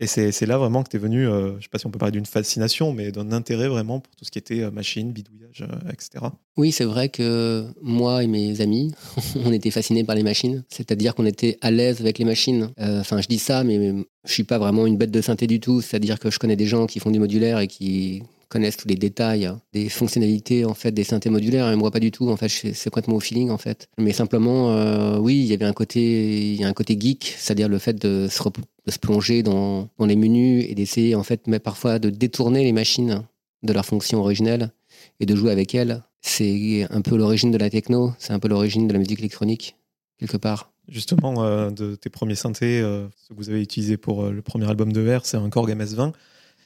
Et 0.00 0.06
c'est 0.06 0.46
là 0.46 0.58
vraiment 0.58 0.84
que 0.84 0.90
tu 0.90 0.96
es 0.96 1.00
venu, 1.00 1.26
euh, 1.26 1.50
je 1.52 1.56
ne 1.56 1.60
sais 1.60 1.68
pas 1.68 1.78
si 1.78 1.86
on 1.86 1.90
peut 1.90 1.98
parler 1.98 2.12
d'une 2.12 2.26
fascination, 2.26 2.92
mais 2.92 3.10
d'un 3.10 3.32
intérêt 3.32 3.66
vraiment 3.66 3.98
pour 3.98 4.14
tout 4.14 4.24
ce 4.24 4.30
qui 4.30 4.38
était 4.38 4.60
euh, 4.60 4.70
machine, 4.70 5.10
bidouillage, 5.10 5.62
euh, 5.62 5.90
etc. 5.92 6.26
Oui, 6.56 6.70
c'est 6.70 6.84
vrai 6.84 7.08
que 7.08 7.66
moi 7.82 8.22
et 8.22 8.28
mes 8.28 8.60
amis, 8.60 8.94
on 9.44 9.52
était 9.52 9.72
fascinés 9.72 10.04
par 10.04 10.14
les 10.14 10.22
machines. 10.22 10.62
C'est-à-dire 10.68 11.16
qu'on 11.16 11.26
était 11.26 11.58
à 11.62 11.72
l'aise 11.72 12.00
avec 12.00 12.18
les 12.18 12.24
machines. 12.24 12.70
Enfin, 12.78 13.20
je 13.20 13.26
dis 13.26 13.38
ça, 13.38 13.64
mais 13.64 13.92
je 14.24 14.32
suis 14.32 14.44
pas 14.44 14.58
vraiment 14.58 14.86
une 14.86 14.96
bête 14.96 15.10
de 15.10 15.20
synthé 15.20 15.48
du 15.48 15.58
tout. 15.58 15.80
C'est-à-dire 15.80 16.20
que 16.20 16.30
je 16.30 16.38
connais 16.38 16.56
des 16.56 16.66
gens 16.66 16.86
qui 16.86 17.00
font 17.00 17.10
du 17.10 17.18
modulaire 17.18 17.58
et 17.58 17.66
qui 17.66 18.22
connaissent 18.48 18.76
tous 18.76 18.88
les 18.88 18.96
détails 18.96 19.46
hein, 19.46 19.60
des 19.72 19.88
fonctionnalités 19.88 20.64
en 20.64 20.74
fait 20.74 20.92
des 20.92 21.04
synthés 21.04 21.30
modulaires 21.30 21.70
et 21.70 21.76
moi 21.76 21.90
pas 21.90 22.00
du 22.00 22.10
tout 22.10 22.28
en 22.28 22.36
fait 22.36 22.48
c'est 22.48 22.90
complètement 22.90 23.16
au 23.16 23.20
feeling 23.20 23.50
en 23.50 23.58
fait. 23.58 23.88
Mais 23.98 24.12
simplement 24.12 24.72
euh, 24.72 25.18
oui 25.18 25.38
il 25.38 25.46
y 25.46 25.52
avait 25.52 25.66
un 25.66 25.72
côté 25.72 26.52
il 26.52 26.60
y 26.60 26.64
a 26.64 26.68
un 26.68 26.72
côté 26.72 26.96
geek 26.98 27.34
c'est-à-dire 27.36 27.68
le 27.68 27.78
fait 27.78 27.94
de 27.94 28.28
se, 28.28 28.98
plonger 28.98 29.42
dans, 29.42 29.88
les 30.00 30.16
menus 30.16 30.64
et 30.68 30.74
d'essayer 30.74 31.14
en 31.14 31.22
fait 31.22 31.46
mais 31.46 31.58
parfois 31.58 31.98
de 31.98 32.10
détourner 32.10 32.64
les 32.64 32.72
machines 32.72 33.22
de 33.62 33.72
leur 33.72 33.84
fonction 33.84 34.20
originelle 34.20 34.72
et 35.20 35.26
de 35.26 35.36
jouer 35.36 35.50
avec 35.50 35.74
elles. 35.74 36.02
C'est 36.20 36.86
un 36.90 37.00
peu 37.00 37.16
l'origine 37.16 37.50
de 37.50 37.58
la 37.58 37.70
techno 37.70 38.12
c'est 38.18 38.32
un 38.32 38.38
peu 38.38 38.48
l'origine 38.48 38.88
de 38.88 38.92
la 38.92 38.98
musique 38.98 39.18
électronique 39.18 39.76
quelque 40.18 40.36
part. 40.36 40.72
Justement 40.88 41.44
euh, 41.44 41.70
de 41.70 41.96
tes 41.96 42.08
premiers 42.08 42.34
synthés 42.34 42.80
euh, 42.80 43.08
ce 43.16 43.28
que 43.28 43.34
vous 43.34 43.50
avez 43.50 43.60
utilisé 43.60 43.98
pour 43.98 44.24
le 44.24 44.40
premier 44.40 44.68
album 44.68 44.90
de 44.92 45.00
Verre 45.02 45.26
c'est 45.26 45.36
un 45.36 45.50
Korg 45.50 45.70
MS20 45.70 46.12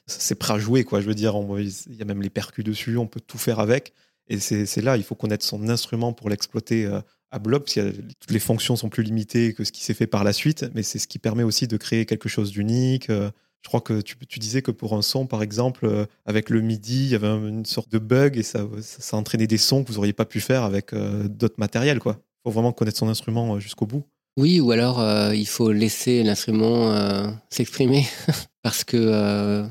c'est 0.07 0.35
prêt 0.35 0.55
à 0.55 0.59
jouer, 0.59 0.85
quoi. 0.85 1.01
Je 1.01 1.07
veux 1.07 1.15
dire, 1.15 1.35
il 1.59 1.97
y 1.97 2.03
a 2.03 2.05
même 2.05 2.23
les 2.23 2.31
percus 2.31 2.65
dessus, 2.65 2.97
on 2.97 3.07
peut 3.07 3.21
tout 3.21 3.39
faire 3.39 3.61
avec. 3.61 3.93
Et 4.29 4.39
c'est 4.39 4.81
là, 4.81 4.97
il 4.97 5.03
faut 5.03 5.15
connaître 5.15 5.45
son 5.45 5.69
instrument 5.69 6.13
pour 6.13 6.31
l'exploiter 6.31 6.87
euh, 6.87 7.01
à 7.31 7.39
bloc, 7.39 7.65
parce 7.65 7.75
que 7.75 7.91
toutes 7.91 8.31
les 8.31 8.39
fonctions 8.39 8.77
sont 8.77 8.89
plus 8.89 9.03
limitées 9.03 9.53
que 9.53 9.65
ce 9.65 9.73
qui 9.73 9.83
s'est 9.83 9.95
fait 9.95 10.07
par 10.07 10.25
la 10.25 10.33
suite, 10.33 10.67
mais 10.75 10.83
c'est 10.83 10.99
ce 10.99 11.09
qui 11.09 11.19
permet 11.19 11.43
aussi 11.43 11.67
de 11.67 11.77
créer 11.77 12.07
quelque 12.07 12.29
chose 12.29 12.51
d'unique. 12.51 13.11
Euh. 13.11 13.31
Je 13.63 13.69
crois 13.69 13.81
que 13.81 14.01
tu, 14.01 14.17
disais 14.41 14.61
que 14.61 14.73
pour 14.73 14.95
un 14.95 15.03
son, 15.03 15.27
par 15.27 15.41
exemple, 15.41 15.87
euh, 15.87 16.05
avec 16.27 16.51
le 16.51 16.61
MIDI, 16.63 17.05
il 17.05 17.11
y 17.11 17.15
avait 17.15 17.29
une 17.29 17.65
sorte 17.65 17.93
de 17.93 17.99
bug 17.99 18.37
et 18.37 18.43
ça, 18.43 18.67
ça, 18.81 19.01
ça 19.01 19.17
entraînait 19.17 19.47
des 19.47 19.59
sons 19.59 19.85
que 19.85 19.89
vous 19.89 19.95
n'auriez 19.95 20.13
pas 20.13 20.25
pu 20.25 20.41
faire 20.41 20.65
avec 20.65 20.93
d'autres 20.93 21.59
matériels. 21.59 22.01
Il 22.05 22.13
faut 22.45 22.51
vraiment 22.51 22.73
connaître 22.73 22.99
son 22.99 23.09
instrument 23.09 23.61
jusqu'au 23.61 23.87
bout. 23.87 24.03
Oui, 24.37 24.59
ou 24.59 24.73
alors 24.73 25.01
il 25.33 25.47
faut 25.47 25.71
laisser 25.71 26.25
l'instrument 26.25 27.33
s'exprimer 27.51 28.05
parce 28.63 28.83
que 28.83 29.65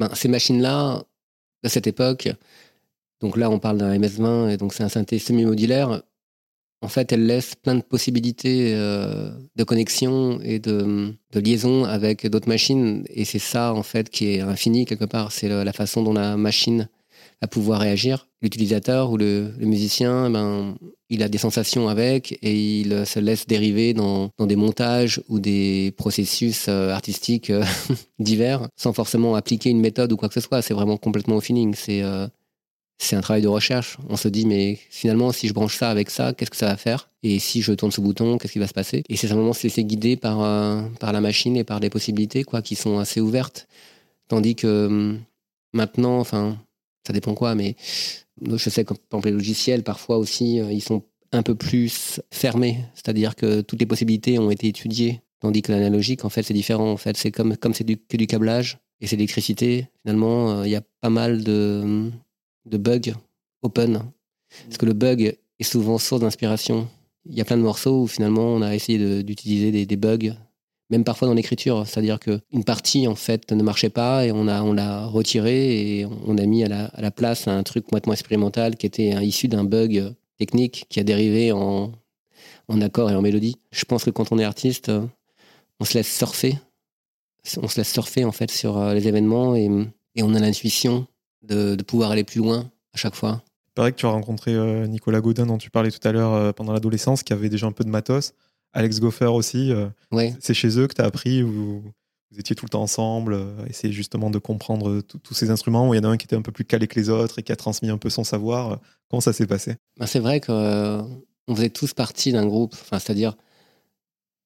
ben, 0.00 0.10
ces 0.14 0.28
machines-là, 0.28 1.04
à 1.62 1.68
cette 1.68 1.86
époque, 1.86 2.30
donc 3.20 3.36
là 3.36 3.50
on 3.50 3.58
parle 3.58 3.76
d'un 3.78 3.96
MS-20 3.98 4.48
et 4.48 4.56
donc 4.56 4.72
c'est 4.72 4.82
un 4.82 4.88
synthé 4.88 5.18
semi-modulaire, 5.18 6.02
en 6.80 6.88
fait 6.88 7.12
elles 7.12 7.26
laissent 7.26 7.54
plein 7.54 7.74
de 7.74 7.82
possibilités 7.82 8.74
euh, 8.74 9.30
de 9.56 9.64
connexion 9.64 10.40
et 10.40 10.58
de, 10.58 11.12
de 11.32 11.40
liaison 11.40 11.84
avec 11.84 12.26
d'autres 12.26 12.48
machines. 12.48 13.04
Et 13.10 13.26
c'est 13.26 13.38
ça 13.38 13.74
en 13.74 13.82
fait 13.82 14.08
qui 14.08 14.32
est 14.32 14.40
infini 14.40 14.86
quelque 14.86 15.04
part, 15.04 15.32
c'est 15.32 15.48
la 15.48 15.72
façon 15.74 16.02
dont 16.02 16.14
la 16.14 16.38
machine 16.38 16.88
va 17.42 17.48
pouvoir 17.48 17.80
réagir. 17.80 18.26
L'utilisateur 18.42 19.10
ou 19.10 19.16
le, 19.16 19.52
le, 19.58 19.66
musicien, 19.66 20.30
ben, 20.30 20.76
il 21.08 21.22
a 21.22 21.28
des 21.28 21.38
sensations 21.38 21.88
avec 21.88 22.38
et 22.42 22.80
il 22.80 23.06
se 23.06 23.18
laisse 23.18 23.46
dériver 23.46 23.94
dans, 23.94 24.30
dans 24.38 24.46
des 24.46 24.56
montages 24.56 25.22
ou 25.28 25.40
des 25.40 25.92
processus 25.96 26.66
euh, 26.68 26.90
artistiques 26.90 27.50
euh, 27.50 27.64
divers 28.18 28.68
sans 28.76 28.92
forcément 28.92 29.34
appliquer 29.34 29.70
une 29.70 29.80
méthode 29.80 30.12
ou 30.12 30.16
quoi 30.16 30.28
que 30.28 30.34
ce 30.34 30.40
soit. 30.40 30.62
C'est 30.62 30.74
vraiment 30.74 30.96
complètement 30.96 31.36
au 31.36 31.40
feeling. 31.40 31.74
C'est 31.74 32.02
euh, 32.02 32.26
c'est 33.02 33.16
un 33.16 33.22
travail 33.22 33.40
de 33.40 33.48
recherche. 33.48 33.96
On 34.10 34.16
se 34.16 34.28
dit, 34.28 34.44
mais 34.44 34.78
finalement, 34.90 35.32
si 35.32 35.48
je 35.48 35.54
branche 35.54 35.76
ça 35.78 35.88
avec 35.88 36.10
ça, 36.10 36.34
qu'est-ce 36.34 36.50
que 36.50 36.56
ça 36.56 36.66
va 36.66 36.76
faire? 36.76 37.08
Et 37.22 37.38
si 37.38 37.62
je 37.62 37.72
tourne 37.72 37.90
ce 37.90 38.00
bouton, 38.02 38.36
qu'est-ce 38.36 38.52
qui 38.52 38.58
va 38.58 38.66
se 38.66 38.74
passer? 38.74 39.02
Et 39.08 39.16
c'est 39.16 39.26
simplement 39.26 39.54
se 39.54 39.62
laisser 39.62 39.84
guider 39.84 40.16
par, 40.16 40.42
euh, 40.42 40.82
par 41.00 41.12
la 41.12 41.22
machine 41.22 41.56
et 41.56 41.64
par 41.64 41.80
des 41.80 41.88
possibilités 41.88 42.44
quoi, 42.44 42.60
qui 42.60 42.76
sont 42.76 42.98
assez 42.98 43.20
ouvertes. 43.22 43.68
Tandis 44.28 44.54
que 44.54 44.86
hum, 44.86 45.20
maintenant, 45.72 46.18
enfin, 46.20 46.58
ça 47.06 47.12
dépend 47.12 47.34
quoi, 47.34 47.54
mais 47.54 47.76
je 48.42 48.70
sais 48.70 48.84
que 48.84 48.94
par 48.94 49.20
les 49.20 49.30
logiciels, 49.30 49.82
parfois 49.82 50.18
aussi, 50.18 50.60
euh, 50.60 50.72
ils 50.72 50.82
sont 50.82 51.02
un 51.32 51.42
peu 51.42 51.54
plus 51.54 52.20
fermés. 52.30 52.78
C'est-à-dire 52.94 53.36
que 53.36 53.60
toutes 53.60 53.80
les 53.80 53.86
possibilités 53.86 54.38
ont 54.38 54.50
été 54.50 54.68
étudiées. 54.68 55.20
Tandis 55.40 55.62
que 55.62 55.72
l'analogique, 55.72 56.24
en 56.24 56.28
fait, 56.28 56.42
c'est 56.42 56.54
différent. 56.54 56.90
En 56.90 56.96
fait, 56.96 57.16
c'est 57.16 57.30
comme 57.30 57.56
comme 57.56 57.74
c'est 57.74 57.84
du, 57.84 57.96
que 57.96 58.16
du 58.16 58.26
câblage 58.26 58.78
et 59.00 59.06
c'est 59.06 59.16
l'électricité. 59.16 59.88
Finalement, 60.02 60.52
euh, 60.52 60.66
il 60.66 60.70
y 60.70 60.76
a 60.76 60.82
pas 61.00 61.10
mal 61.10 61.42
de, 61.42 62.10
de 62.66 62.78
bugs 62.78 63.14
open. 63.62 64.02
Parce 64.66 64.78
que 64.78 64.86
le 64.86 64.92
bug 64.92 65.36
est 65.58 65.64
souvent 65.64 65.98
source 65.98 66.20
d'inspiration. 66.20 66.88
Il 67.26 67.36
y 67.36 67.40
a 67.40 67.44
plein 67.44 67.56
de 67.56 67.62
morceaux 67.62 68.02
où 68.02 68.06
finalement 68.06 68.46
on 68.54 68.62
a 68.62 68.74
essayé 68.74 69.22
d'utiliser 69.22 69.84
des, 69.84 69.96
bugs, 69.96 70.34
même 70.90 71.04
parfois 71.04 71.28
dans 71.28 71.34
l'écriture. 71.34 71.86
C'est-à-dire 71.86 72.18
qu'une 72.20 72.64
partie 72.64 73.06
en 73.06 73.14
fait 73.14 73.50
ne 73.52 73.62
marchait 73.62 73.90
pas 73.90 74.26
et 74.26 74.32
on 74.32 74.44
l'a 74.44 74.62
on 74.64 74.76
a 74.76 75.06
retiré 75.06 75.98
et 76.00 76.06
on 76.26 76.36
a 76.38 76.46
mis 76.46 76.64
à 76.64 76.68
la, 76.68 76.84
à 76.86 77.00
la 77.00 77.10
place 77.10 77.48
un 77.48 77.62
truc 77.62 77.84
complètement 77.84 78.12
expérimental 78.12 78.76
qui 78.76 78.86
était 78.86 79.10
issu 79.24 79.48
d'un 79.48 79.64
bug 79.64 80.14
technique 80.38 80.86
qui 80.88 81.00
a 81.00 81.04
dérivé 81.04 81.52
en, 81.52 81.92
en 82.68 82.80
accord 82.80 83.10
et 83.10 83.14
en 83.14 83.22
mélodie. 83.22 83.56
Je 83.72 83.84
pense 83.84 84.04
que 84.04 84.10
quand 84.10 84.32
on 84.32 84.38
est 84.38 84.44
artiste, 84.44 84.90
on 85.78 85.84
se 85.84 85.94
laisse 85.94 86.14
surfer. 86.14 86.58
On 87.62 87.68
se 87.68 87.78
laisse 87.78 87.92
surfer 87.92 88.24
en 88.24 88.32
fait 88.32 88.50
sur 88.50 88.84
les 88.92 89.08
événements 89.08 89.56
et, 89.56 89.70
et 90.14 90.22
on 90.22 90.34
a 90.34 90.38
l'intuition 90.38 91.06
de, 91.42 91.74
de, 91.74 91.82
pouvoir 91.82 92.10
aller 92.10 92.24
plus 92.24 92.38
loin 92.38 92.70
à 92.92 92.98
chaque 92.98 93.14
fois. 93.14 93.42
Il 93.68 93.74
paraît 93.74 93.92
que 93.92 93.96
tu 93.96 94.06
as 94.06 94.10
rencontré 94.10 94.52
euh, 94.52 94.86
Nicolas 94.86 95.20
Gaudin 95.20 95.46
dont 95.46 95.58
tu 95.58 95.70
parlais 95.70 95.90
tout 95.90 96.06
à 96.06 96.12
l'heure 96.12 96.34
euh, 96.34 96.52
pendant 96.52 96.72
l'adolescence, 96.72 97.22
qui 97.22 97.32
avait 97.32 97.48
déjà 97.48 97.66
un 97.66 97.72
peu 97.72 97.84
de 97.84 97.88
matos. 97.88 98.34
Alex 98.72 99.00
Goffer 99.00 99.26
aussi. 99.26 99.72
Euh, 99.72 99.88
ouais. 100.12 100.34
C'est 100.40 100.54
chez 100.54 100.78
eux 100.78 100.86
que 100.86 100.94
tu 100.94 101.02
as 101.02 101.06
appris 101.06 101.42
ou 101.42 101.82
vous 102.32 102.38
étiez 102.38 102.54
tout 102.54 102.64
le 102.64 102.70
temps 102.70 102.82
ensemble, 102.82 103.32
euh, 103.34 103.66
essayer 103.68 103.92
justement 103.92 104.30
de 104.30 104.38
comprendre 104.38 105.00
tous 105.00 105.34
ces 105.34 105.50
instruments, 105.50 105.88
où 105.88 105.94
il 105.94 105.96
y 105.96 106.00
en 106.00 106.08
a 106.08 106.12
un 106.12 106.16
qui 106.16 106.26
était 106.26 106.36
un 106.36 106.42
peu 106.42 106.52
plus 106.52 106.64
calé 106.64 106.86
que 106.86 106.98
les 106.98 107.08
autres 107.08 107.40
et 107.40 107.42
qui 107.42 107.50
a 107.50 107.56
transmis 107.56 107.90
un 107.90 107.98
peu 107.98 108.10
son 108.10 108.22
savoir. 108.22 108.80
Comment 109.08 109.20
ça 109.20 109.32
s'est 109.32 109.46
passé? 109.46 109.76
Ben, 109.98 110.06
C'est 110.06 110.20
vrai 110.20 110.40
qu'on 110.40 111.08
faisait 111.48 111.70
tous 111.70 111.92
partie 111.92 112.30
d'un 112.32 112.46
groupe, 112.46 112.74
enfin, 112.74 112.98
c'est-à-dire 112.98 113.36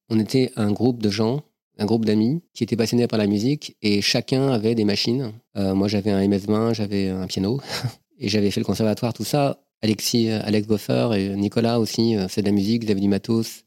on 0.09 0.19
était 0.19 0.51
un 0.57 0.73
groupe 0.73 1.03
de 1.03 1.11
gens, 1.11 1.43
un 1.79 1.87
groupe 1.87 2.05
d'amis 2.05 2.43
qui 2.55 2.65
étaient 2.65 2.77
passionnés 2.77 3.07
par 3.07 3.19
la 3.19 3.27
musique 3.27 3.77
et 3.83 4.01
chacun 4.01 4.49
avait 4.49 4.75
des 4.75 4.85
machines. 4.85 5.33
moi 5.55 5.89
j'avais 5.89 6.11
un 6.11 6.27
MS-20, 6.27 6.75
j'avais 6.75 7.09
un 7.09 7.27
piano 7.27 7.61
et 8.19 8.29
j'avais 8.29 8.51
fait 8.51 8.61
le 8.61 8.67
conservatoire, 8.67 9.13
tout 9.13 9.25
ça. 9.25 9.61
Alexis, 9.83 10.31
Alex 10.31 10.67
Boffer 10.67 11.11
et 11.17 11.37
Nicolas 11.37 11.79
aussi, 11.81 12.17
c'est 12.29 12.43
de 12.43 12.47
la 12.47 12.53
musique, 12.53 12.85
ils 12.85 12.91
avaient 12.91 13.01
du 13.01 13.09
matos. 13.09 13.64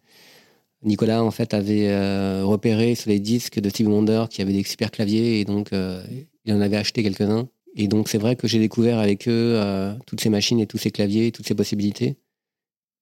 Nicolas, 0.83 1.23
en 1.23 1.31
fait, 1.31 1.53
avait 1.53 1.89
euh, 1.89 2.43
repéré 2.45 2.95
sur 2.95 3.09
les 3.09 3.19
disques 3.19 3.59
de 3.59 3.69
Steve 3.69 3.87
Wonder 3.87 4.25
qui 4.29 4.41
avait 4.41 4.53
des 4.53 4.63
super 4.63 4.91
claviers 4.91 5.39
et 5.39 5.45
donc 5.45 5.73
euh, 5.73 6.03
il 6.45 6.53
en 6.53 6.61
avait 6.61 6.77
acheté 6.77 7.03
quelques-uns. 7.03 7.49
Et 7.75 7.87
donc 7.87 8.09
c'est 8.09 8.17
vrai 8.17 8.35
que 8.35 8.47
j'ai 8.47 8.59
découvert 8.59 8.99
avec 8.99 9.27
eux 9.27 9.55
euh, 9.55 9.93
toutes 10.05 10.21
ces 10.21 10.29
machines 10.29 10.59
et 10.59 10.67
tous 10.67 10.77
ces 10.77 10.91
claviers, 10.91 11.31
toutes 11.31 11.47
ces 11.47 11.55
possibilités. 11.55 12.17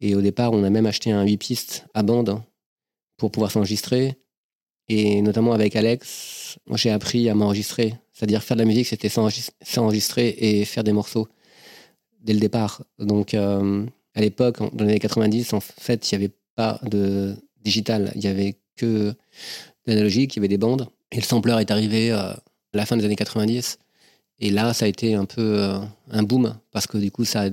Et 0.02 0.16
au 0.16 0.22
départ, 0.22 0.52
on 0.54 0.64
a 0.64 0.70
même 0.70 0.86
acheté 0.86 1.12
un 1.12 1.24
8 1.24 1.38
pistes 1.38 1.86
à 1.94 2.04
bande 2.04 2.42
pour 3.18 3.32
pouvoir 3.32 3.52
s'enregistrer. 3.52 4.16
Et 4.88 5.22
notamment 5.22 5.54
avec 5.54 5.76
Alex, 5.76 6.60
j'ai 6.76 6.92
appris 6.92 7.30
à 7.30 7.36
m'enregistrer. 7.36 7.96
C'est-à-dire 8.14 8.44
faire 8.44 8.56
de 8.56 8.62
la 8.62 8.68
musique, 8.68 8.88
c'était 8.88 9.10
s'enregistrer 9.10 10.36
et 10.38 10.66
faire 10.66 10.84
des 10.84 10.94
morceaux 10.94 11.28
dès 12.22 12.34
le 12.34 12.40
départ. 12.40 12.84
Donc 13.00 13.34
à 13.34 14.22
l'époque, 14.22 14.60
dans 14.76 14.86
les 14.86 14.92
années 14.92 15.00
90, 15.00 15.54
en 15.54 15.60
fait, 15.60 16.12
il 16.12 16.18
n'y 16.18 16.26
avait 16.26 16.34
pas 16.56 16.80
de 16.84 17.36
digital. 17.66 18.14
Il 18.16 18.24
y 18.24 18.28
avait 18.28 18.56
que 18.78 19.14
l'analogique, 19.86 20.36
il 20.36 20.38
y 20.38 20.40
avait 20.40 20.48
des 20.48 20.58
bandes. 20.58 20.88
Et 21.12 21.18
le 21.18 21.24
sampler 21.24 21.56
est 21.60 21.72
arrivé 21.72 22.12
euh, 22.12 22.32
à 22.32 22.42
la 22.74 22.86
fin 22.86 22.96
des 22.96 23.04
années 23.04 23.16
90. 23.16 23.80
Et 24.40 24.50
là, 24.50 24.74
ça 24.74 24.86
a 24.86 24.88
été 24.88 25.16
un 25.16 25.26
peu 25.26 25.60
euh, 25.60 25.80
un 26.10 26.24
boom 26.24 26.58
parce 26.72 26.88
que 26.88 26.98
du 26.98 27.12
coup, 27.12 27.26
ça 27.26 27.44
a 27.44 27.50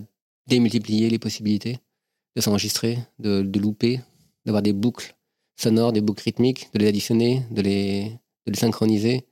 démultiplié 0.47 1.11
les 1.11 1.19
possibilités 1.19 1.78
de 2.37 2.40
s'enregistrer, 2.40 2.99
de, 3.19 3.42
de 3.42 3.59
louper, 3.59 4.00
d'avoir 4.47 4.62
des 4.62 4.73
boucles 4.73 5.14
sonores, 5.57 5.92
des 5.92 6.00
boucles 6.00 6.25
rythmiques, 6.25 6.69
de 6.73 6.78
les 6.78 6.88
additionner, 6.88 7.42
de 7.50 7.62
les, 7.62 8.04
de 8.47 8.52
les 8.52 8.59
synchroniser, 8.59 9.26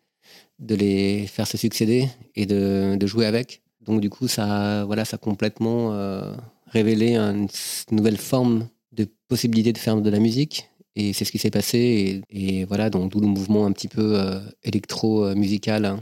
de 0.58 0.75
les 0.75 1.26
faire 1.26 1.46
se 1.46 1.56
succéder 1.56 2.08
et 2.37 2.46
de, 2.46 2.96
de 2.96 3.06
jouer 3.06 3.26
avec. 3.26 3.62
Donc 3.80 4.00
du 4.00 4.10
coup, 4.10 4.28
ça, 4.28 4.84
voilà, 4.84 5.04
ça 5.04 5.16
a 5.16 5.18
complètement 5.18 5.94
euh, 5.94 6.32
révélé 6.66 7.16
une 7.16 7.49
nouvelle 7.90 8.18
forme 8.18 8.68
de 8.92 9.06
possibilité 9.28 9.73
de 9.73 9.78
faire 9.78 10.00
de 10.00 10.11
la 10.11 10.18
musique 10.18 10.70
et 10.97 11.12
c'est 11.12 11.25
ce 11.25 11.32
qui 11.32 11.38
s'est 11.38 11.50
passé. 11.50 12.23
Et, 12.30 12.64
voilà, 12.64 12.90
donc 12.90 13.11
d'où 13.11 13.20
le 13.20 13.26
mouvement 13.26 13.66
un 13.66 13.73
petit 13.73 13.88
peu 13.88 14.18
euh, 14.18 14.40
électro-musical 14.64 15.85
hein, 15.85 16.00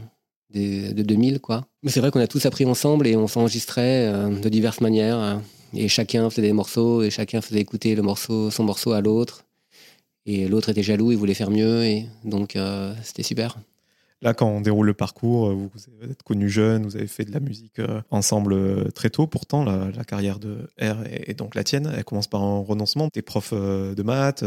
de, 0.53 1.01
2000, 1.01 1.39
quoi. 1.39 1.67
Mais 1.83 1.91
c'est 1.91 1.99
vrai 1.99 2.11
qu'on 2.11 2.19
a 2.19 2.27
tous 2.27 2.45
appris 2.45 2.65
ensemble 2.65 3.07
et 3.07 3.15
on 3.15 3.27
s'enregistrait 3.27 4.07
euh, 4.07 4.29
de 4.29 4.49
diverses 4.49 4.81
manières. 4.81 5.17
Hein. 5.17 5.43
et 5.73 5.87
chacun 5.87 6.29
faisait 6.29 6.41
des 6.41 6.53
morceaux 6.53 7.03
et 7.03 7.09
chacun 7.09 7.41
faisait 7.41 7.59
écouter 7.59 7.95
le 7.95 8.01
morceau, 8.01 8.51
son 8.51 8.63
morceau 8.63 8.91
à 8.93 9.01
l'autre. 9.01 9.45
Et 10.25 10.47
l'autre 10.47 10.69
était 10.69 10.83
jaloux, 10.83 11.11
il 11.11 11.17
voulait 11.17 11.33
faire 11.33 11.49
mieux. 11.49 11.83
Et 11.85 12.05
donc, 12.23 12.55
euh, 12.55 12.93
c'était 13.03 13.23
super. 13.23 13.57
Là, 14.21 14.33
quand 14.33 14.49
on 14.49 14.59
déroule 14.59 14.87
le 14.87 14.93
parcours, 14.93 15.53
vous, 15.53 15.69
êtes 16.03 16.23
connu 16.23 16.49
jeune, 16.49 16.83
vous 16.83 16.97
avez 16.97 17.07
fait 17.07 17.23
de 17.23 17.31
la 17.31 17.39
musique 17.39 17.81
ensemble 18.09 18.91
très 18.91 19.09
tôt. 19.09 19.27
Pourtant, 19.27 19.63
la, 19.63 20.03
carrière 20.03 20.39
de 20.39 20.67
R 20.81 20.97
et, 21.09 21.33
donc 21.33 21.55
la 21.55 21.63
tienne, 21.63 21.89
elle 21.95 22.03
commence 22.03 22.27
par 22.27 22.43
un 22.43 22.59
renoncement. 22.59 23.09
T'es 23.09 23.21
prof 23.21 23.53
de 23.53 24.03
maths, 24.03 24.43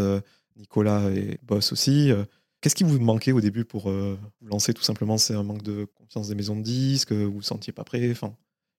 Nicolas 0.56 1.10
et 1.10 1.38
Boss 1.42 1.72
aussi. 1.72 2.10
Euh, 2.10 2.24
qu'est-ce 2.60 2.74
qui 2.74 2.84
vous 2.84 2.98
manquait 2.98 3.32
au 3.32 3.40
début 3.40 3.64
pour 3.64 3.90
euh, 3.90 4.18
vous 4.40 4.48
lancer 4.48 4.74
tout 4.74 4.82
simplement? 4.82 5.18
C'est 5.18 5.34
un 5.34 5.42
manque 5.42 5.62
de 5.62 5.86
confiance 5.96 6.28
des 6.28 6.34
maisons 6.34 6.56
de 6.56 6.62
disques 6.62 7.12
Vous 7.12 7.32
vous 7.32 7.42
sentiez 7.42 7.72
pas 7.72 7.84
prêt? 7.84 8.10
Enfin, 8.10 8.34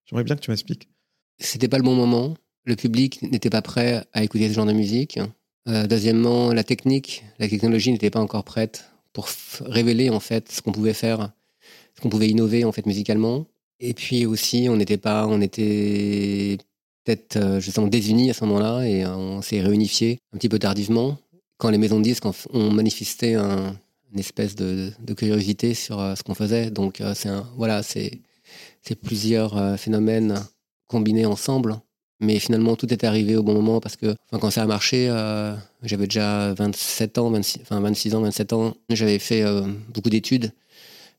J'aimerais 0.06 0.24
bien 0.24 0.36
que 0.36 0.40
tu 0.40 0.50
m'expliques. 0.50 0.88
C'était 1.38 1.68
pas 1.68 1.78
le 1.78 1.84
bon 1.84 1.94
moment. 1.94 2.34
Le 2.64 2.76
public 2.76 3.22
n'était 3.22 3.50
pas 3.50 3.62
prêt 3.62 4.04
à 4.12 4.22
écouter 4.22 4.48
ce 4.48 4.54
genre 4.54 4.66
de 4.66 4.72
musique. 4.72 5.18
Euh, 5.68 5.86
deuxièmement, 5.86 6.52
la 6.52 6.64
technique, 6.64 7.24
la 7.38 7.48
technologie 7.48 7.92
n'était 7.92 8.10
pas 8.10 8.20
encore 8.20 8.44
prête 8.44 8.90
pour 9.14 9.28
révéler 9.60 10.10
en 10.10 10.20
fait 10.20 10.52
ce 10.52 10.60
qu'on 10.60 10.72
pouvait 10.72 10.92
faire, 10.92 11.32
ce 11.96 12.02
qu'on 12.02 12.10
pouvait 12.10 12.28
innover 12.28 12.66
en 12.66 12.72
fait 12.72 12.84
musicalement. 12.84 13.46
Et 13.80 13.94
puis 13.94 14.26
aussi, 14.26 14.66
on 14.68 14.76
n'était 14.76 14.98
pas, 14.98 15.26
on 15.26 15.40
était 15.40 16.58
peut-être 17.04 17.60
justement 17.60 17.86
désunis 17.86 18.28
à 18.28 18.34
ce 18.34 18.44
moment-là 18.44 18.86
et 18.86 19.06
on 19.06 19.40
s'est 19.40 19.62
réunifié 19.62 20.18
un 20.34 20.38
petit 20.38 20.50
peu 20.50 20.58
tardivement 20.58 21.16
quand 21.56 21.70
les 21.70 21.78
maisons 21.78 21.98
de 21.98 22.04
disques 22.04 22.24
ont 22.26 22.70
manifesté 22.70 23.34
un, 23.34 23.74
une 24.14 24.20
espèce 24.20 24.54
de, 24.54 24.92
curiosité 25.14 25.74
sur 25.74 26.00
euh, 26.00 26.14
ce 26.14 26.22
qu'on 26.22 26.34
faisait. 26.34 26.70
Donc 26.70 27.00
euh, 27.00 27.14
c'est 27.14 27.30
voilà, 27.56 27.82
c'est 27.82 28.20
plusieurs 29.02 29.58
euh, 29.58 29.76
phénomènes 29.76 30.40
combinés 30.86 31.26
ensemble. 31.26 31.76
Mais 32.20 32.38
finalement, 32.38 32.76
tout 32.76 32.92
est 32.92 33.04
arrivé 33.04 33.36
au 33.36 33.42
bon 33.42 33.54
moment 33.54 33.80
parce 33.80 33.96
que 33.96 34.14
quand 34.30 34.50
ça 34.50 34.62
a 34.62 34.66
marché, 34.66 35.08
j'avais 35.82 36.06
déjà 36.06 36.54
27 36.54 37.18
ans, 37.18 37.30
26, 37.30 37.60
enfin 37.62 37.80
26 37.80 38.14
ans, 38.14 38.20
27 38.20 38.52
ans. 38.52 38.74
J'avais 38.88 39.18
fait 39.18 39.44
beaucoup 39.92 40.10
d'études. 40.10 40.52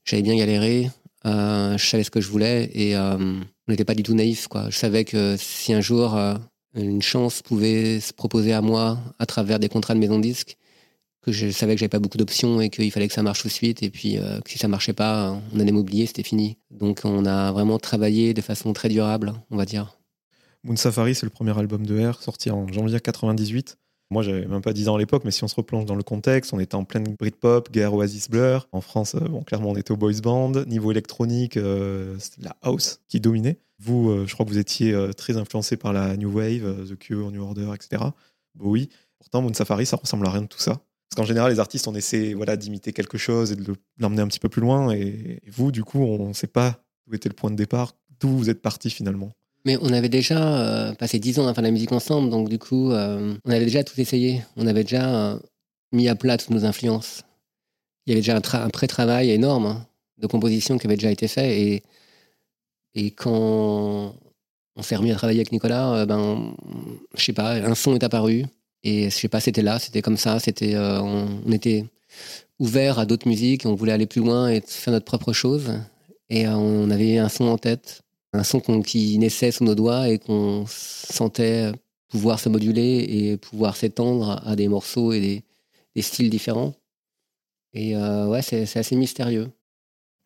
J'avais 0.06 0.24
bien 0.24 0.36
galéré. 0.38 0.90
je 1.26 1.86
savais 1.86 2.04
ce 2.04 2.12
que 2.12 2.22
je 2.22 2.30
voulais 2.30 2.72
et 2.74 2.96
on 2.96 3.44
n'était 3.68 3.84
pas 3.84 3.94
du 3.94 4.04
tout 4.04 4.14
naïf. 4.14 4.48
Je 4.70 4.76
savais 4.76 5.04
que 5.04 5.36
si 5.38 5.74
un 5.74 5.82
jour 5.82 6.18
une 6.76 7.02
chance 7.02 7.42
pouvait 7.42 8.00
se 8.00 8.14
proposer 8.14 8.54
à 8.54 8.62
moi 8.62 9.00
à 9.20 9.26
travers 9.26 9.60
des 9.60 9.70
contrats 9.70 9.94
de 9.94 10.00
maison 10.00 10.20
disque, 10.20 10.58
que 11.22 11.32
je 11.32 11.50
savais 11.50 11.74
que 11.74 11.80
j'avais 11.80 11.90
pas 11.90 12.00
beaucoup 12.00 12.18
d'options 12.18 12.62
et 12.62 12.70
qu'il 12.70 12.92
fallait 12.92 13.08
que 13.08 13.14
ça 13.14 13.24
marche 13.24 13.42
tout 13.42 13.48
de 13.48 13.54
suite, 13.54 13.82
et 13.82 13.90
puis 13.90 14.18
euh, 14.18 14.40
que 14.42 14.50
si 14.52 14.60
ça 14.60 14.68
marchait 14.68 14.94
pas, 14.94 15.42
on 15.54 15.60
allait 15.60 15.72
m'oublier, 15.72 16.06
c'était 16.06 16.24
fini. 16.24 16.58
Donc 16.70 17.02
on 17.04 17.26
a 17.26 17.52
vraiment 17.52 17.80
travaillé 17.80 18.34
de 18.34 18.42
façon 18.42 18.74
très 18.74 18.90
durable, 18.90 19.34
on 19.50 19.58
va 19.58 19.66
dire. 19.66 19.98
Moon 20.66 20.76
Safari, 20.76 21.14
c'est 21.14 21.28
le 21.28 21.30
premier 21.30 21.56
album 21.60 21.86
de 21.86 22.08
R, 22.08 22.24
sorti 22.24 22.50
en 22.50 22.68
janvier 22.68 23.00
98. 23.00 23.78
Moi, 24.10 24.24
j'avais 24.24 24.48
même 24.48 24.62
pas 24.62 24.74
10 24.74 24.90
ans 24.90 24.96
à 24.96 24.98
l'époque, 24.98 25.22
mais 25.24 25.30
si 25.30 25.44
on 25.44 25.48
se 25.48 25.54
replonge 25.54 25.86
dans 25.86 25.94
le 25.94 26.02
contexte, 26.02 26.54
on 26.54 26.60
était 26.60 26.74
en 26.74 26.84
pleine 26.84 27.16
Britpop, 27.20 27.72
guerre 27.72 27.94
Oasis 27.94 28.32
Blur. 28.32 28.68
En 28.72 28.82
France, 28.82 29.14
euh, 29.14 29.20
bon, 29.20 29.44
clairement, 29.44 29.70
on 29.70 29.76
était 29.76 29.92
au 29.92 29.96
boys 29.96 30.20
band. 30.24 30.54
Niveau 30.66 30.90
électronique, 30.92 31.58
euh, 31.58 32.16
c'était 32.18 32.42
la 32.42 32.56
house 32.64 33.00
qui 33.08 33.20
dominait. 33.20 33.60
Vous, 33.78 34.10
euh, 34.10 34.26
je 34.26 34.34
crois 34.34 34.44
que 34.44 34.50
vous 34.50 34.58
étiez 34.58 34.96
très 35.16 35.38
influencé 35.38 35.78
par 35.78 35.94
la 35.94 36.18
New 36.18 36.32
Wave, 36.32 36.88
The 36.90 36.98
Cure, 36.98 37.32
New 37.32 37.44
Order, 37.44 37.72
etc. 37.76 38.04
oui. 38.60 38.90
Pourtant, 39.20 39.44
Moon 39.44 39.54
Safari, 39.54 39.86
ça 39.86 39.98
ressemble 39.98 40.26
à 40.26 40.32
rien 40.32 40.42
de 40.42 40.48
tout 40.48 40.60
ça. 40.60 40.82
Parce 41.10 41.18
qu'en 41.18 41.26
général, 41.26 41.52
les 41.52 41.60
artistes, 41.60 41.88
on 41.88 41.96
essaie 41.96 42.36
d'imiter 42.58 42.92
quelque 42.92 43.18
chose 43.20 43.52
et 43.52 43.56
de 43.56 43.76
l'emmener 44.00 44.22
un 44.22 44.28
petit 44.28 44.40
peu 44.40 44.50
plus 44.50 44.62
loin. 44.62 44.92
Et, 44.92 45.42
vous, 45.48 45.72
du 45.72 45.84
coup, 45.84 46.00
on 46.00 46.28
ne 46.28 46.34
sait 46.34 46.48
pas 46.48 46.84
où 47.08 47.14
était 47.14 47.30
le 47.30 47.36
point 47.36 47.52
de 47.52 47.56
départ, 47.56 47.94
d'où 48.20 48.30
vous 48.30 48.50
êtes 48.50 48.62
parti 48.62 48.90
finalement. 48.90 49.32
Mais 49.66 49.78
on 49.82 49.92
avait 49.92 50.10
déjà 50.10 50.60
euh, 50.60 50.94
passé 50.94 51.18
dix 51.18 51.40
ans 51.40 51.48
à 51.48 51.54
faire 51.54 51.64
de 51.64 51.68
la 51.68 51.72
musique 51.72 51.92
ensemble, 51.92 52.30
donc 52.30 52.50
du 52.50 52.60
coup, 52.60 52.92
euh, 52.92 53.36
on 53.46 53.50
avait 53.50 53.66
déjà 53.66 53.84
tout 53.84 54.00
essayé. 54.00 54.44
On 54.58 54.68
avait 54.68 54.84
déjà 54.84 55.32
euh, 55.34 55.40
mis 55.92 56.08
à 56.08 56.16
plat 56.16 56.38
toutes 56.38 56.52
nos 56.52 56.66
influences. 56.66 57.24
Il 58.06 58.12
y 58.12 58.14
avait 58.14 58.22
déjà 58.22 58.38
un, 58.38 58.70
pré-travail 58.70 59.32
énorme 59.32 59.66
hein, 59.66 59.88
de 60.20 60.28
composition 60.28 60.78
qui 60.78 60.86
avait 60.86 60.98
déjà 60.98 61.10
été 61.10 61.28
fait. 61.28 61.82
Et, 62.94 63.12
quand 63.12 64.16
on 64.78 64.82
s'est 64.82 64.96
remis 64.96 65.12
à 65.12 65.16
travailler 65.16 65.40
avec 65.40 65.52
Nicolas, 65.52 66.06
ben, 66.06 66.56
je 67.18 67.26
sais 67.26 67.34
pas, 67.34 67.56
un 67.56 67.76
son 67.76 67.94
est 67.94 68.04
apparu. 68.04 68.46
Et 68.84 69.10
je 69.10 69.16
sais 69.16 69.28
pas, 69.28 69.42
c'était 69.42 69.64
là, 69.64 69.80
c'était 69.80 70.02
comme 70.02 70.16
ça. 70.16 70.40
C'était, 70.40 70.78
on, 70.78 71.28
on, 71.46 71.52
était 71.52 71.84
ouvert 72.58 72.98
à 72.98 73.06
d'autres 73.06 73.28
musiques, 73.28 73.66
on 73.66 73.76
voulait 73.76 73.92
aller 73.92 74.06
plus 74.06 74.22
loin 74.22 74.48
et 74.48 74.62
faire 74.62 74.94
notre 74.94 75.06
propre 75.06 75.34
chose. 75.34 75.74
Et 76.30 76.48
on 76.48 76.90
avait 76.90 77.18
un 77.18 77.28
son 77.28 77.46
en 77.46 77.58
tête 77.58 78.05
un 78.36 78.44
son 78.44 78.60
qui 78.82 79.18
naissait 79.18 79.52
sous 79.52 79.64
nos 79.64 79.76
doigts 79.76 80.10
et 80.10 80.20
qu'on 80.20 80.66
sentait 80.68 81.72
pouvoir 82.10 82.40
se 82.40 82.50
moduler 82.50 83.06
et 83.08 83.38
pouvoir 83.38 83.76
s'étendre 83.76 84.42
à 84.46 84.56
des 84.56 84.68
morceaux 84.68 85.12
et 85.12 85.44
des, 85.96 86.02
styles 86.02 86.30
différents. 86.30 86.74
Et 87.74 87.96
euh, 87.96 88.28
ouais, 88.28 88.42
c'est 88.42 88.78
assez 88.78 88.96
mystérieux. 88.96 89.50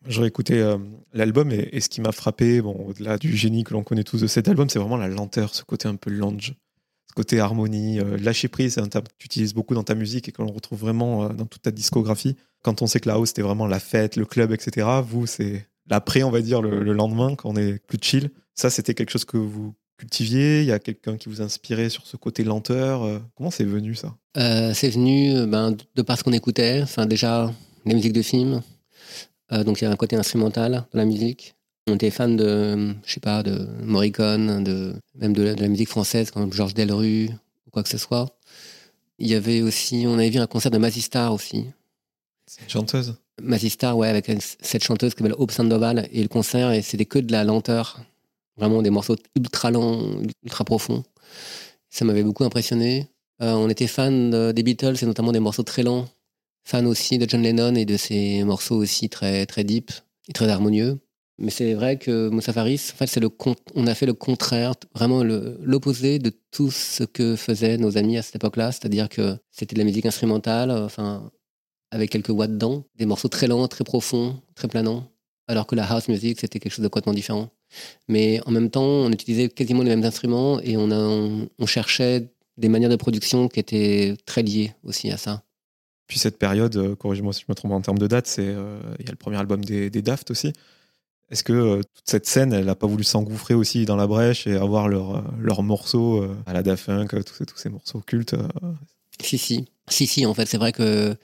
J'aurais 0.06 0.28
écouté 0.28 0.60
euh, 0.60 0.78
l'album 1.12 1.52
et, 1.52 1.80
ce 1.80 1.88
qui 1.88 2.00
m'a 2.00 2.12
frappé, 2.12 2.62
bon, 2.62 2.74
au-delà 2.88 3.18
du 3.18 3.36
génie 3.36 3.64
que 3.64 3.72
l'on 3.72 3.82
connaît 3.82 4.04
tous 4.04 4.20
de 4.20 4.26
cet 4.26 4.48
album, 4.48 4.68
c'est 4.68 4.78
vraiment 4.78 4.96
la 4.96 5.08
lenteur, 5.08 5.54
ce 5.54 5.62
côté 5.62 5.88
un 5.88 5.96
peu 5.96 6.10
lounge, 6.10 6.54
ce 7.08 7.14
côté 7.14 7.38
harmonie, 7.38 8.00
euh, 8.00 8.16
lâcher 8.16 8.48
prise, 8.48 8.74
c'est 8.74 8.80
un 8.80 8.88
terme 8.88 9.04
que 9.04 9.14
tu 9.18 9.26
utilises 9.26 9.52
beaucoup 9.52 9.74
dans 9.74 9.82
ta 9.82 9.94
musique 9.94 10.28
et 10.28 10.32
que 10.32 10.42
l'on 10.42 10.52
retrouve 10.52 10.80
vraiment 10.80 11.28
dans 11.28 11.46
toute 11.46 11.62
ta 11.62 11.70
discographie. 11.70 12.36
Quand 12.62 12.82
on 12.82 12.86
sait 12.86 13.00
que 13.00 13.08
la 13.08 13.14
house, 13.14 13.28
c'était 13.28 13.42
vraiment 13.42 13.66
la 13.66 13.80
fête, 13.80 14.16
le 14.16 14.24
club, 14.24 14.52
etc., 14.52 14.86
vous, 15.06 15.26
c'est 15.26 15.66
l'après, 15.90 16.22
on 16.22 16.30
va 16.30 16.40
dire, 16.40 16.62
le, 16.62 16.92
lendemain, 16.92 17.34
quand 17.34 17.50
on 17.50 17.56
est 17.56 17.78
plus 17.86 17.98
chill. 18.00 18.30
Ça, 18.54 18.70
c'était 18.70 18.94
quelque 18.94 19.10
chose 19.10 19.24
que 19.24 19.36
vous 19.36 19.74
cultiviez? 19.98 20.60
Il 20.60 20.66
y 20.66 20.72
a 20.72 20.78
quelqu'un 20.78 21.16
qui 21.16 21.28
vous 21.28 21.42
inspirait 21.42 21.90
sur 21.90 22.06
ce 22.06 22.16
côté 22.16 22.42
lenteur 22.42 23.02
euh, 23.02 23.18
Comment 23.36 23.50
c'est 23.50 23.64
venu 23.64 23.94
ça? 23.94 24.16
Euh, 24.38 24.72
C'est 24.72 24.88
venu 24.88 25.36
euh, 25.36 25.46
ben, 25.46 25.76
de 25.94 26.02
par 26.02 26.16
ce 26.16 26.24
qu'on 26.24 26.32
écoutait. 26.32 26.80
Enfin, 26.82 27.06
déjà, 27.06 27.52
les 27.84 27.94
musiques 27.94 28.14
de 28.14 28.22
films. 28.22 28.62
donc, 29.50 29.80
il 29.80 29.84
y 29.84 29.86
a 29.86 29.90
un 29.90 29.96
côté 29.96 30.16
instrumental 30.16 30.72
dans 30.92 30.98
la 30.98 31.04
musique. 31.04 31.54
On 31.88 31.94
était 31.94 32.10
fan 32.10 32.36
de, 32.36 32.94
je 33.04 33.12
sais 33.12 33.20
pas, 33.20 33.42
de 33.42 33.66
Morricone, 33.82 34.62
de, 34.62 34.94
même 35.16 35.32
de 35.32 35.42
la, 35.42 35.68
musique 35.68 35.88
française, 35.88 36.30
comme 36.30 36.52
Georges 36.52 36.74
Delru 36.74 37.30
ou 37.66 37.70
quoi 37.70 37.82
que 37.82 37.88
ce 37.88 37.98
soit. 37.98 38.38
Il 39.18 39.26
y 39.26 39.34
avait 39.34 39.60
aussi, 39.60 40.04
on 40.06 40.14
avait 40.14 40.30
vu 40.30 40.38
un 40.38 40.46
concert 40.46 40.70
de 40.70 40.78
Mazistar 40.78 41.34
aussi. 41.34 41.66
chanteuse? 42.68 43.16
Mazistar, 43.42 43.96
ouais, 43.96 44.08
avec 44.08 44.30
cette 44.60 44.84
chanteuse 44.84 45.14
qui 45.14 45.22
s'appelle 45.22 45.36
Hope 45.38 45.50
Sandoval 45.50 46.08
et 46.12 46.22
le 46.22 46.28
concert, 46.28 46.72
et 46.72 46.82
c'était 46.82 47.04
que 47.04 47.18
de 47.18 47.32
la 47.32 47.44
lenteur. 47.44 48.00
Vraiment 48.56 48.82
des 48.82 48.90
morceaux 48.90 49.16
ultra 49.36 49.70
lents, 49.70 50.02
ultra 50.44 50.64
profonds. 50.64 51.02
Ça 51.88 52.04
m'avait 52.04 52.22
beaucoup 52.22 52.44
impressionné. 52.44 53.08
Euh, 53.42 53.54
on 53.54 53.70
était 53.70 53.86
fan 53.86 54.52
des 54.52 54.62
Beatles 54.62 54.96
et 55.00 55.06
notamment 55.06 55.32
des 55.32 55.40
morceaux 55.40 55.62
très 55.62 55.82
lents. 55.82 56.08
Fan 56.64 56.86
aussi 56.86 57.16
de 57.16 57.26
John 57.28 57.42
Lennon 57.42 57.74
et 57.74 57.86
de 57.86 57.96
ses 57.96 58.44
morceaux 58.44 58.76
aussi 58.76 59.08
très, 59.08 59.46
très 59.46 59.64
deep 59.64 59.90
et 60.28 60.32
très 60.32 60.48
harmonieux. 60.48 60.98
Mais 61.38 61.50
c'est 61.50 61.72
vrai 61.72 61.96
que 61.96 62.28
Moussa 62.28 62.52
Faris, 62.52 62.92
en 62.92 62.96
fait, 62.96 63.16
le 63.16 63.30
on 63.74 63.86
a 63.86 63.94
fait 63.94 64.04
le 64.04 64.12
contraire, 64.12 64.74
vraiment 64.94 65.24
l'opposé 65.24 66.18
de 66.18 66.30
tout 66.50 66.70
ce 66.70 67.02
que 67.02 67.34
faisaient 67.34 67.78
nos 67.78 67.96
amis 67.96 68.18
à 68.18 68.22
cette 68.22 68.36
époque-là. 68.36 68.72
C'est-à-dire 68.72 69.08
que 69.08 69.38
c'était 69.50 69.74
de 69.74 69.80
la 69.80 69.86
musique 69.86 70.04
instrumentale, 70.04 70.70
enfin, 70.70 71.30
avec 71.90 72.10
quelques 72.10 72.30
watts 72.30 72.52
dedans, 72.52 72.84
des 72.96 73.06
morceaux 73.06 73.28
très 73.28 73.46
lents, 73.46 73.66
très 73.68 73.84
profonds, 73.84 74.40
très 74.54 74.68
planants. 74.68 75.08
Alors 75.48 75.66
que 75.66 75.74
la 75.74 75.84
house 75.84 76.08
music, 76.08 76.38
c'était 76.40 76.60
quelque 76.60 76.72
chose 76.72 76.82
de 76.82 76.88
complètement 76.88 77.14
différent. 77.14 77.50
Mais 78.08 78.40
en 78.46 78.52
même 78.52 78.70
temps, 78.70 78.84
on 78.84 79.10
utilisait 79.10 79.48
quasiment 79.48 79.82
les 79.82 79.90
mêmes 79.90 80.04
instruments 80.04 80.60
et 80.60 80.76
on, 80.76 80.90
a, 80.90 81.46
on 81.58 81.66
cherchait 81.66 82.30
des 82.56 82.68
manières 82.68 82.90
de 82.90 82.96
production 82.96 83.48
qui 83.48 83.58
étaient 83.58 84.16
très 84.26 84.42
liées 84.42 84.72
aussi 84.84 85.10
à 85.10 85.16
ça. 85.16 85.42
Puis 86.06 86.18
cette 86.18 86.38
période, 86.38 86.76
euh, 86.76 86.96
corrigez-moi 86.96 87.32
si 87.32 87.42
je 87.42 87.46
me 87.48 87.54
trompe 87.54 87.72
en 87.72 87.80
termes 87.80 87.98
de 87.98 88.06
date, 88.06 88.26
c'est 88.26 88.46
euh, 88.46 88.80
il 88.98 89.06
y 89.06 89.08
a 89.08 89.12
le 89.12 89.16
premier 89.16 89.36
album 89.36 89.64
des, 89.64 89.90
des 89.90 90.02
Daft 90.02 90.30
aussi. 90.30 90.52
Est-ce 91.30 91.44
que 91.44 91.52
euh, 91.52 91.76
toute 91.76 92.04
cette 92.10 92.26
scène, 92.26 92.52
elle 92.52 92.64
n'a 92.64 92.74
pas 92.74 92.88
voulu 92.88 93.04
s'engouffrer 93.04 93.54
aussi 93.54 93.84
dans 93.84 93.94
la 93.94 94.08
brèche 94.08 94.46
et 94.48 94.56
avoir 94.56 94.88
leurs 94.88 95.24
leur 95.38 95.62
morceaux 95.62 96.26
à 96.46 96.52
la 96.52 96.64
Daft 96.64 96.86
Punk, 96.86 97.10
tous 97.24 97.34
ces, 97.34 97.46
tous 97.46 97.58
ces 97.58 97.68
morceaux 97.68 98.00
cultes 98.00 98.34
Si, 99.22 99.38
si. 99.38 99.66
Si, 99.88 100.06
si, 100.08 100.26
en 100.26 100.34
fait, 100.34 100.46
c'est 100.46 100.58
vrai 100.58 100.72
que 100.72 101.16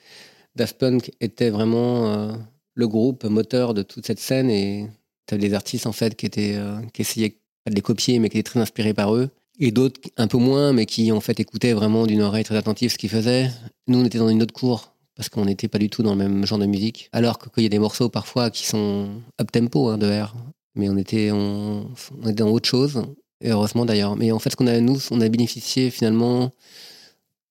Daft 0.56 0.78
Punk 0.78 1.12
était 1.20 1.50
vraiment 1.50 2.36
le 2.74 2.88
groupe 2.88 3.24
moteur 3.24 3.74
de 3.74 3.82
toute 3.82 4.06
cette 4.06 4.20
scène 4.20 4.50
et 4.50 4.88
tu 5.26 5.34
as 5.34 5.38
des 5.38 5.54
artistes 5.54 5.86
en 5.86 5.92
fait 5.92 6.14
qui, 6.16 6.26
étaient, 6.26 6.58
qui 6.92 7.02
essayaient 7.02 7.38
pas 7.64 7.70
de 7.70 7.76
les 7.76 7.82
copier 7.82 8.18
mais 8.18 8.28
qui 8.28 8.38
étaient 8.38 8.50
très 8.50 8.60
inspirés 8.60 8.94
par 8.94 9.14
eux 9.14 9.30
et 9.58 9.70
d'autres 9.70 10.00
un 10.16 10.28
peu 10.28 10.38
moins, 10.38 10.72
mais 10.72 10.86
qui 10.86 11.10
en 11.12 11.20
fait 11.20 11.38
écoutaient 11.40 11.72
vraiment 11.72 12.06
d'une 12.06 12.22
oreille 12.22 12.44
très 12.44 12.56
attentive 12.56 12.90
ce 12.90 12.98
qu'ils 12.98 13.10
faisaient. 13.10 13.50
Nous, 13.86 13.98
on 13.98 14.04
était 14.04 14.18
dans 14.18 14.28
une 14.28 14.42
autre 14.42 14.54
cour 14.54 14.92
parce 15.14 15.28
qu'on 15.28 15.46
n'était 15.46 15.68
pas 15.68 15.78
du 15.78 15.88
tout 15.88 16.02
dans 16.02 16.12
le 16.12 16.18
même 16.18 16.46
genre 16.46 16.58
de 16.58 16.66
musique. 16.66 17.08
Alors 17.12 17.38
qu'il 17.38 17.62
y 17.62 17.66
a 17.66 17.70
des 17.70 17.78
morceaux 17.78 18.08
parfois 18.08 18.50
qui 18.50 18.66
sont 18.66 19.08
up 19.40 19.50
tempo 19.50 19.88
hein, 19.88 19.98
de 19.98 20.06
R, 20.06 20.34
mais 20.74 20.88
on 20.88 20.96
était, 20.96 21.30
on, 21.30 21.88
était 22.24 22.34
dans 22.34 22.50
autre 22.50 22.68
chose. 22.68 23.02
Et 23.40 23.50
heureusement 23.50 23.84
d'ailleurs. 23.84 24.16
Mais 24.16 24.30
en 24.32 24.38
fait, 24.38 24.50
ce 24.50 24.56
qu'on 24.56 24.66
a 24.66 24.78
nous, 24.80 24.98
on 25.10 25.20
a 25.20 25.28
bénéficié 25.28 25.90
finalement 25.90 26.50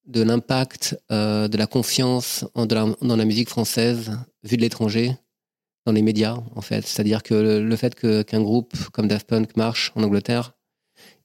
de 0.06 0.22
l'impact, 0.22 0.98
euh, 1.12 1.48
de 1.48 1.58
la 1.58 1.68
confiance 1.68 2.46
en, 2.54 2.66
dans 2.66 3.16
la 3.16 3.26
musique 3.26 3.50
française 3.50 4.12
vue 4.44 4.58
de 4.58 4.62
l'étranger, 4.62 5.16
dans 5.86 5.92
les 5.92 6.02
médias 6.02 6.38
en 6.56 6.62
fait. 6.62 6.86
C'est-à-dire 6.86 7.24
que 7.24 7.34
le, 7.34 7.76
fait 7.76 7.96
qu'un 7.96 8.42
groupe 8.42 8.76
comme 8.92 9.08
Daft 9.08 9.28
Punk 9.28 9.56
marche 9.56 9.92
en 9.96 10.04
Angleterre 10.04 10.54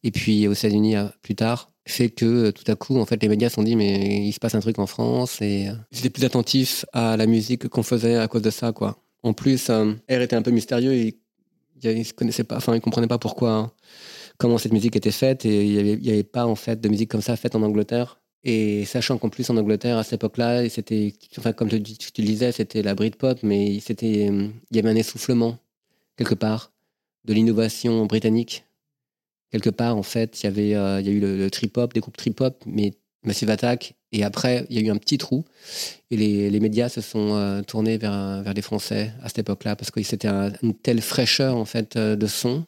et 0.02 0.10
puis 0.10 0.48
aux 0.48 0.52
États-Unis 0.52 0.96
euh, 0.96 1.06
plus 1.22 1.34
tard, 1.34 1.70
fait 1.86 2.10
que 2.10 2.24
euh, 2.24 2.52
tout 2.52 2.70
à 2.70 2.76
coup, 2.76 2.98
en 2.98 3.06
fait, 3.06 3.20
les 3.22 3.28
médias 3.28 3.48
se 3.48 3.56
sont 3.56 3.62
dit 3.62 3.76
mais 3.76 4.26
il 4.26 4.32
se 4.32 4.38
passe 4.38 4.54
un 4.54 4.60
truc 4.60 4.78
en 4.78 4.86
France 4.86 5.40
et 5.40 5.68
euh, 5.68 5.74
ils 5.92 5.98
étaient 6.00 6.10
plus 6.10 6.24
attentifs 6.24 6.84
à 6.92 7.16
la 7.16 7.26
musique 7.26 7.68
qu'on 7.68 7.82
faisait 7.82 8.16
à 8.16 8.28
cause 8.28 8.42
de 8.42 8.50
ça, 8.50 8.72
quoi. 8.72 9.02
En 9.22 9.32
plus, 9.32 9.68
R 9.68 9.96
était 10.08 10.36
un 10.36 10.42
peu 10.42 10.50
mystérieux 10.50 10.94
et 10.94 11.20
il 11.82 12.04
se 12.04 12.14
connaissait 12.14 12.44
pas, 12.44 12.56
enfin, 12.56 12.74
il 12.74 12.80
comprenait 12.80 13.06
pas 13.06 13.18
pourquoi, 13.18 13.74
comment 14.38 14.56
cette 14.56 14.72
musique 14.72 14.96
était 14.96 15.10
faite 15.10 15.44
et 15.44 15.64
il 15.66 15.72
y 15.72 15.78
avait, 15.78 16.12
avait 16.12 16.22
pas 16.22 16.46
en 16.46 16.54
fait 16.54 16.80
de 16.80 16.88
musique 16.88 17.10
comme 17.10 17.20
ça 17.20 17.36
faite 17.36 17.54
en 17.54 17.62
Angleterre. 17.62 18.19
Et 18.44 18.84
sachant 18.86 19.18
qu'en 19.18 19.28
plus 19.28 19.50
en 19.50 19.56
Angleterre 19.56 19.98
à 19.98 20.04
cette 20.04 20.14
époque-là, 20.14 20.68
c'était, 20.68 21.12
enfin 21.38 21.52
comme 21.52 21.68
tu, 21.68 21.82
tu, 21.82 22.22
le 22.22 22.26
disais, 22.26 22.52
c'était 22.52 22.82
la 22.82 22.94
Britpop, 22.94 23.42
mais 23.42 23.80
c'était, 23.80 24.26
il 24.26 24.76
y 24.76 24.78
avait 24.78 24.88
un 24.88 24.96
essoufflement 24.96 25.58
quelque 26.16 26.34
part 26.34 26.72
de 27.26 27.34
l'innovation 27.34 28.06
britannique 28.06 28.64
quelque 29.50 29.70
part, 29.70 29.96
en 29.96 30.02
fait, 30.02 30.42
il 30.42 30.44
y 30.44 30.46
avait, 30.46 30.74
euh, 30.74 31.00
y 31.00 31.08
a 31.08 31.12
eu 31.12 31.20
le, 31.20 31.50
trip-hop, 31.50 31.92
des 31.92 32.00
groupes 32.00 32.16
trip-hop, 32.16 32.62
mais 32.66 32.94
Massive 33.24 33.50
Attack. 33.50 33.94
Et 34.12 34.24
après, 34.24 34.66
il 34.70 34.76
y 34.76 34.82
a 34.82 34.86
eu 34.86 34.90
un 34.90 34.96
petit 34.96 35.18
trou. 35.18 35.44
Et 36.10 36.16
les, 36.16 36.50
les 36.50 36.60
médias 36.60 36.88
se 36.88 37.00
sont 37.00 37.34
euh, 37.34 37.62
tournés 37.62 37.98
vers, 37.98 38.42
vers 38.42 38.54
les 38.54 38.62
Français 38.62 39.12
à 39.22 39.28
cette 39.28 39.40
époque-là, 39.40 39.76
parce 39.76 39.90
que 39.90 40.02
c'était 40.02 40.28
une 40.28 40.74
telle 40.74 41.00
fraîcheur, 41.00 41.56
en 41.56 41.64
fait, 41.64 41.96
euh, 41.96 42.16
de 42.16 42.26
son. 42.26 42.64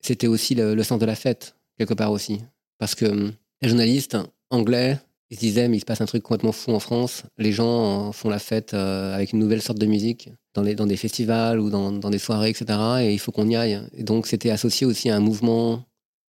C'était 0.00 0.26
aussi 0.26 0.54
le, 0.54 0.82
sens 0.82 0.98
de 0.98 1.06
la 1.06 1.14
fête, 1.14 1.56
quelque 1.78 1.94
part 1.94 2.12
aussi. 2.12 2.40
Parce 2.78 2.94
que 2.94 3.32
les 3.62 3.68
journalistes 3.68 4.16
anglais, 4.50 4.98
ils 5.30 5.38
disaient, 5.38 5.68
mais 5.68 5.78
il 5.78 5.80
se 5.80 5.84
passe 5.84 6.00
un 6.00 6.06
truc 6.06 6.22
complètement 6.22 6.52
fou 6.52 6.72
en 6.72 6.80
France. 6.80 7.24
Les 7.38 7.52
gens 7.52 8.12
font 8.12 8.28
la 8.28 8.38
fête 8.38 8.74
avec 8.74 9.32
une 9.32 9.38
nouvelle 9.38 9.62
sorte 9.62 9.78
de 9.78 9.86
musique, 9.86 10.30
dans, 10.54 10.62
les, 10.62 10.74
dans 10.74 10.86
des 10.86 10.96
festivals 10.96 11.58
ou 11.58 11.70
dans, 11.70 11.92
dans 11.92 12.10
des 12.10 12.18
soirées, 12.18 12.50
etc. 12.50 12.78
Et 13.00 13.12
il 13.12 13.18
faut 13.18 13.32
qu'on 13.32 13.48
y 13.48 13.56
aille. 13.56 13.80
Et 13.94 14.04
donc, 14.04 14.26
c'était 14.26 14.50
associé 14.50 14.86
aussi 14.86 15.10
à 15.10 15.16
un 15.16 15.20
mouvement 15.20 15.84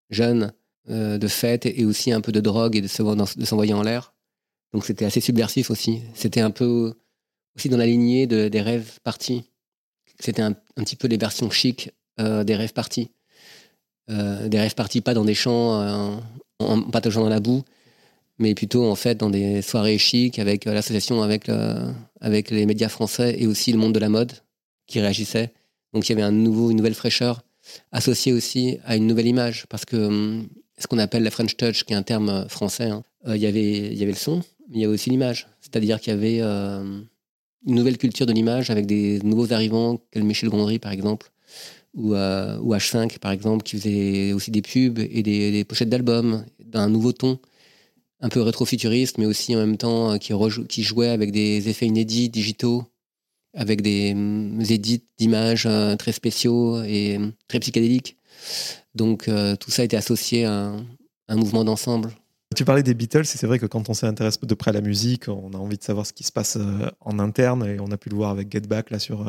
jeune 0.10 0.54
euh, 0.90 1.18
de 1.18 1.28
fête 1.28 1.66
et 1.66 1.84
aussi 1.84 2.12
un 2.12 2.22
peu 2.22 2.32
de 2.32 2.40
drogue 2.40 2.76
et 2.76 2.82
de 2.82 2.88
s'envoyer 2.88 3.74
en 3.74 3.82
l'air. 3.82 4.14
Donc 4.72 4.86
c'était 4.86 5.06
assez 5.06 5.20
subversif 5.20 5.72
aussi. 5.72 6.04
C'était 6.14 6.42
un 6.42 6.52
peu 6.52 6.94
aussi 7.56 7.70
dans 7.70 7.78
la 7.78 7.88
lignée 7.88 8.28
de, 8.28 8.50
des 8.50 8.62
rêves 8.62 9.00
partis. 9.04 9.46
C'était 10.20 10.44
un, 10.44 10.54
petit 10.76 10.96
peu 10.96 11.08
les 11.08 11.18
versions 11.18 11.50
chic 11.50 11.92
euh, 12.20 12.44
des 12.44 12.56
rêves 12.56 12.74
partis. 12.74 13.10
Euh, 14.12 14.48
des 14.48 14.60
rêves 14.60 14.76
partis 14.76 15.02
pas 15.02 15.16
dans 15.16 15.26
des 15.26 15.34
champs 15.34 16.22
en, 16.60 16.82
pataugeant 16.92 17.22
dans 17.24 17.30
la 17.30 17.40
boue, 17.40 17.64
mais 18.38 18.54
plutôt 18.54 18.90
en 18.90 18.96
fait 18.96 19.16
dans 19.16 19.30
des 19.30 19.62
soirées 19.62 19.98
chic 19.98 20.40
avec 20.40 20.66
l'association 20.66 21.22
avec, 21.22 21.50
avec 22.20 22.52
les 22.52 22.66
médias 22.66 22.90
français 22.90 23.36
et 23.40 23.48
aussi 23.48 23.72
le 23.72 23.78
monde 23.78 23.94
de 23.94 24.00
la 24.00 24.10
mode 24.10 24.34
qui 24.88 25.00
réagissait. 25.00 25.54
Donc 25.94 26.08
il 26.08 26.12
y 26.12 26.14
avait 26.14 26.24
un 26.24 26.32
nouveau, 26.32 26.72
une 26.72 26.78
nouvelle 26.78 26.96
fraîcheur 26.96 27.42
associé 27.92 28.34
aussi 28.34 28.78
à 28.86 28.96
une 28.96 29.08
nouvelle 29.08 29.28
image, 29.28 29.66
parce 29.70 29.86
que 29.86 29.96
hum, 29.96 30.48
ce 30.78 30.88
qu'on 30.88 30.98
appelle 30.98 31.24
la 31.24 31.32
French 31.32 31.56
Touch, 31.58 31.84
qui 31.84 31.94
est 31.94 31.96
un 31.96 32.04
terme 32.04 32.30
euh, 32.30 32.48
français, 32.48 32.86
hein, 32.86 33.04
euh, 33.28 33.36
il 33.36 33.42
y 33.42 33.46
avait 33.46 33.88
il 33.92 33.98
y 33.98 34.04
avait 34.04 34.12
le 34.12 34.18
son, 34.18 34.38
mais 34.70 34.76
il 34.76 34.82
y 34.82 34.86
avait 34.86 34.94
aussi 34.94 35.10
l'image. 35.10 35.48
C'est-à-dire 35.62 36.00
qu'il 36.00 36.14
y 36.14 36.16
avait 36.16 36.40
euh, 36.42 36.84
une 37.66 37.76
nouvelle 37.76 37.98
culture 37.98 38.26
de 38.26 38.34
l'image 38.34 38.70
avec 38.70 38.86
des 38.86 39.20
nouveaux 39.24 39.54
arrivants, 39.54 40.00
comme 40.14 40.24
Michel 40.24 40.50
Gondry 40.50 40.80
par 40.80 40.92
exemple, 40.92 41.32
ou, 41.96 42.14
ou, 42.14 42.76
H5 42.76 43.20
par 43.20 43.32
exemple, 43.32 43.64
qui 43.64 43.78
faisait 43.78 44.34
aussi 44.34 44.52
des 44.52 44.62
pubs 44.62 45.00
et 45.00 45.24
des, 45.24 45.64
pochettes 45.64 45.90
d'albums 45.90 46.46
d'un 46.60 46.90
nouveau 46.90 47.14
ton, 47.14 47.40
un 48.22 48.30
peu 48.30 48.42
rétro-futuriste, 48.42 49.18
mais 49.18 49.26
aussi 49.26 49.56
en 49.56 49.60
même 49.60 49.78
temps 49.78 50.18
qui, 50.18 50.34
qui 50.68 50.84
jouait 50.84 51.10
avec 51.10 51.32
des 51.32 51.70
effets 51.70 51.86
inédits, 51.86 52.30
digitaux, 52.30 52.86
avec 53.56 53.82
des 53.82 54.14
mm, 54.14 54.62
édits 54.70 55.04
d'images 55.18 55.66
euh, 55.66 55.96
très 55.96 56.12
spéciaux 56.12 56.84
et 56.84 57.18
mm, 57.18 57.34
très 57.48 57.60
psychédéliques. 57.60 58.18
Donc 58.94 59.28
euh, 59.28 59.56
tout 59.56 59.72
ça 59.72 59.84
été 59.84 59.98
associé 59.98 60.46
à 60.46 60.76
un, 61.28 61.36
mouvement 61.36 61.64
d'ensemble. 61.64 62.12
Tu 62.56 62.64
parlais 62.64 62.84
des 62.84 62.94
Beatles, 62.94 63.22
et 63.22 63.26
c'est 63.26 63.48
vrai 63.48 63.60
que 63.60 63.66
quand 63.66 63.90
on 63.90 63.94
s'intéresse 63.94 64.40
de 64.40 64.54
près 64.54 64.70
à 64.70 64.74
la 64.74 64.82
musique, 64.82 65.28
on 65.28 65.52
a 65.54 65.58
envie 65.58 65.78
de 65.78 65.84
savoir 65.84 66.06
ce 66.06 66.14
qui 66.14 66.24
se 66.24 66.32
passe 66.32 66.58
euh, 66.58 66.90
en 67.02 67.20
interne, 67.20 67.66
et 67.66 67.80
on 67.80 67.92
a 67.92 67.98
pu 67.98 68.10
le 68.10 68.16
voir 68.16 68.30
avec 68.30 68.52
Get 68.52 68.62
Back 68.62 68.92
là, 68.92 69.00
sur 69.00 69.26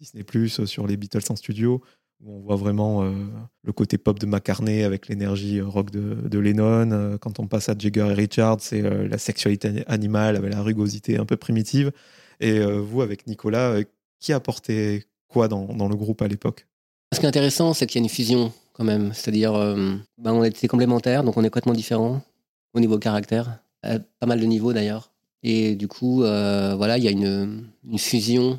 Disney⁇ 0.00 0.22
sur 0.66 0.86
les 0.86 0.96
Beatles 0.96 1.24
en 1.28 1.36
studio, 1.36 1.82
on 2.26 2.40
voit 2.40 2.56
vraiment 2.56 3.02
le 3.02 3.72
côté 3.72 3.96
pop 3.96 4.18
de 4.18 4.26
McCartney 4.26 4.82
avec 4.82 5.08
l'énergie 5.08 5.60
rock 5.60 5.90
de, 5.90 6.38
Lennon. 6.38 7.16
quand 7.18 7.40
on 7.40 7.46
passe 7.46 7.68
à 7.68 7.74
Jagger 7.78 8.08
et 8.10 8.14
Richard, 8.14 8.58
c'est 8.60 8.82
la 8.82 9.18
sexualité 9.18 9.84
animale 9.86 10.36
avec 10.36 10.52
la 10.52 10.62
rugosité 10.62 11.18
un 11.18 11.24
peu 11.24 11.36
primitive. 11.36 11.92
Et 12.40 12.58
euh, 12.58 12.80
vous, 12.80 13.02
avec 13.02 13.26
Nicolas, 13.26 13.70
euh, 13.70 13.84
qui 14.18 14.32
apportait 14.32 15.04
quoi 15.28 15.46
dans, 15.46 15.88
le 15.88 15.96
groupe 15.96 16.22
à 16.22 16.28
l'époque? 16.28 16.66
Ce 17.12 17.20
qui 17.20 17.26
est 17.26 17.28
intéressant, 17.28 17.74
c'est 17.74 17.86
qu'il 17.86 18.00
y 18.00 18.02
a 18.02 18.04
une 18.04 18.10
fusion 18.10 18.52
quand 18.72 18.84
même. 18.84 19.12
C'est-à-dire, 19.12 19.54
euh, 19.54 19.94
ben, 20.18 20.32
on 20.32 20.42
était 20.42 20.68
complémentaires, 20.68 21.22
donc 21.22 21.36
on 21.36 21.42
est 21.42 21.48
complètement 21.48 21.74
différents 21.74 22.22
au 22.74 22.80
niveau 22.80 22.98
caractère. 22.98 23.60
pas 23.82 24.26
mal 24.26 24.40
de 24.40 24.46
niveaux 24.46 24.72
d'ailleurs. 24.72 25.12
Et 25.42 25.74
du 25.74 25.88
coup, 25.88 26.18
voilà, 26.18 26.98
il 26.98 27.04
y 27.04 27.08
a 27.08 27.10
une, 27.10 27.66
fusion 27.98 28.58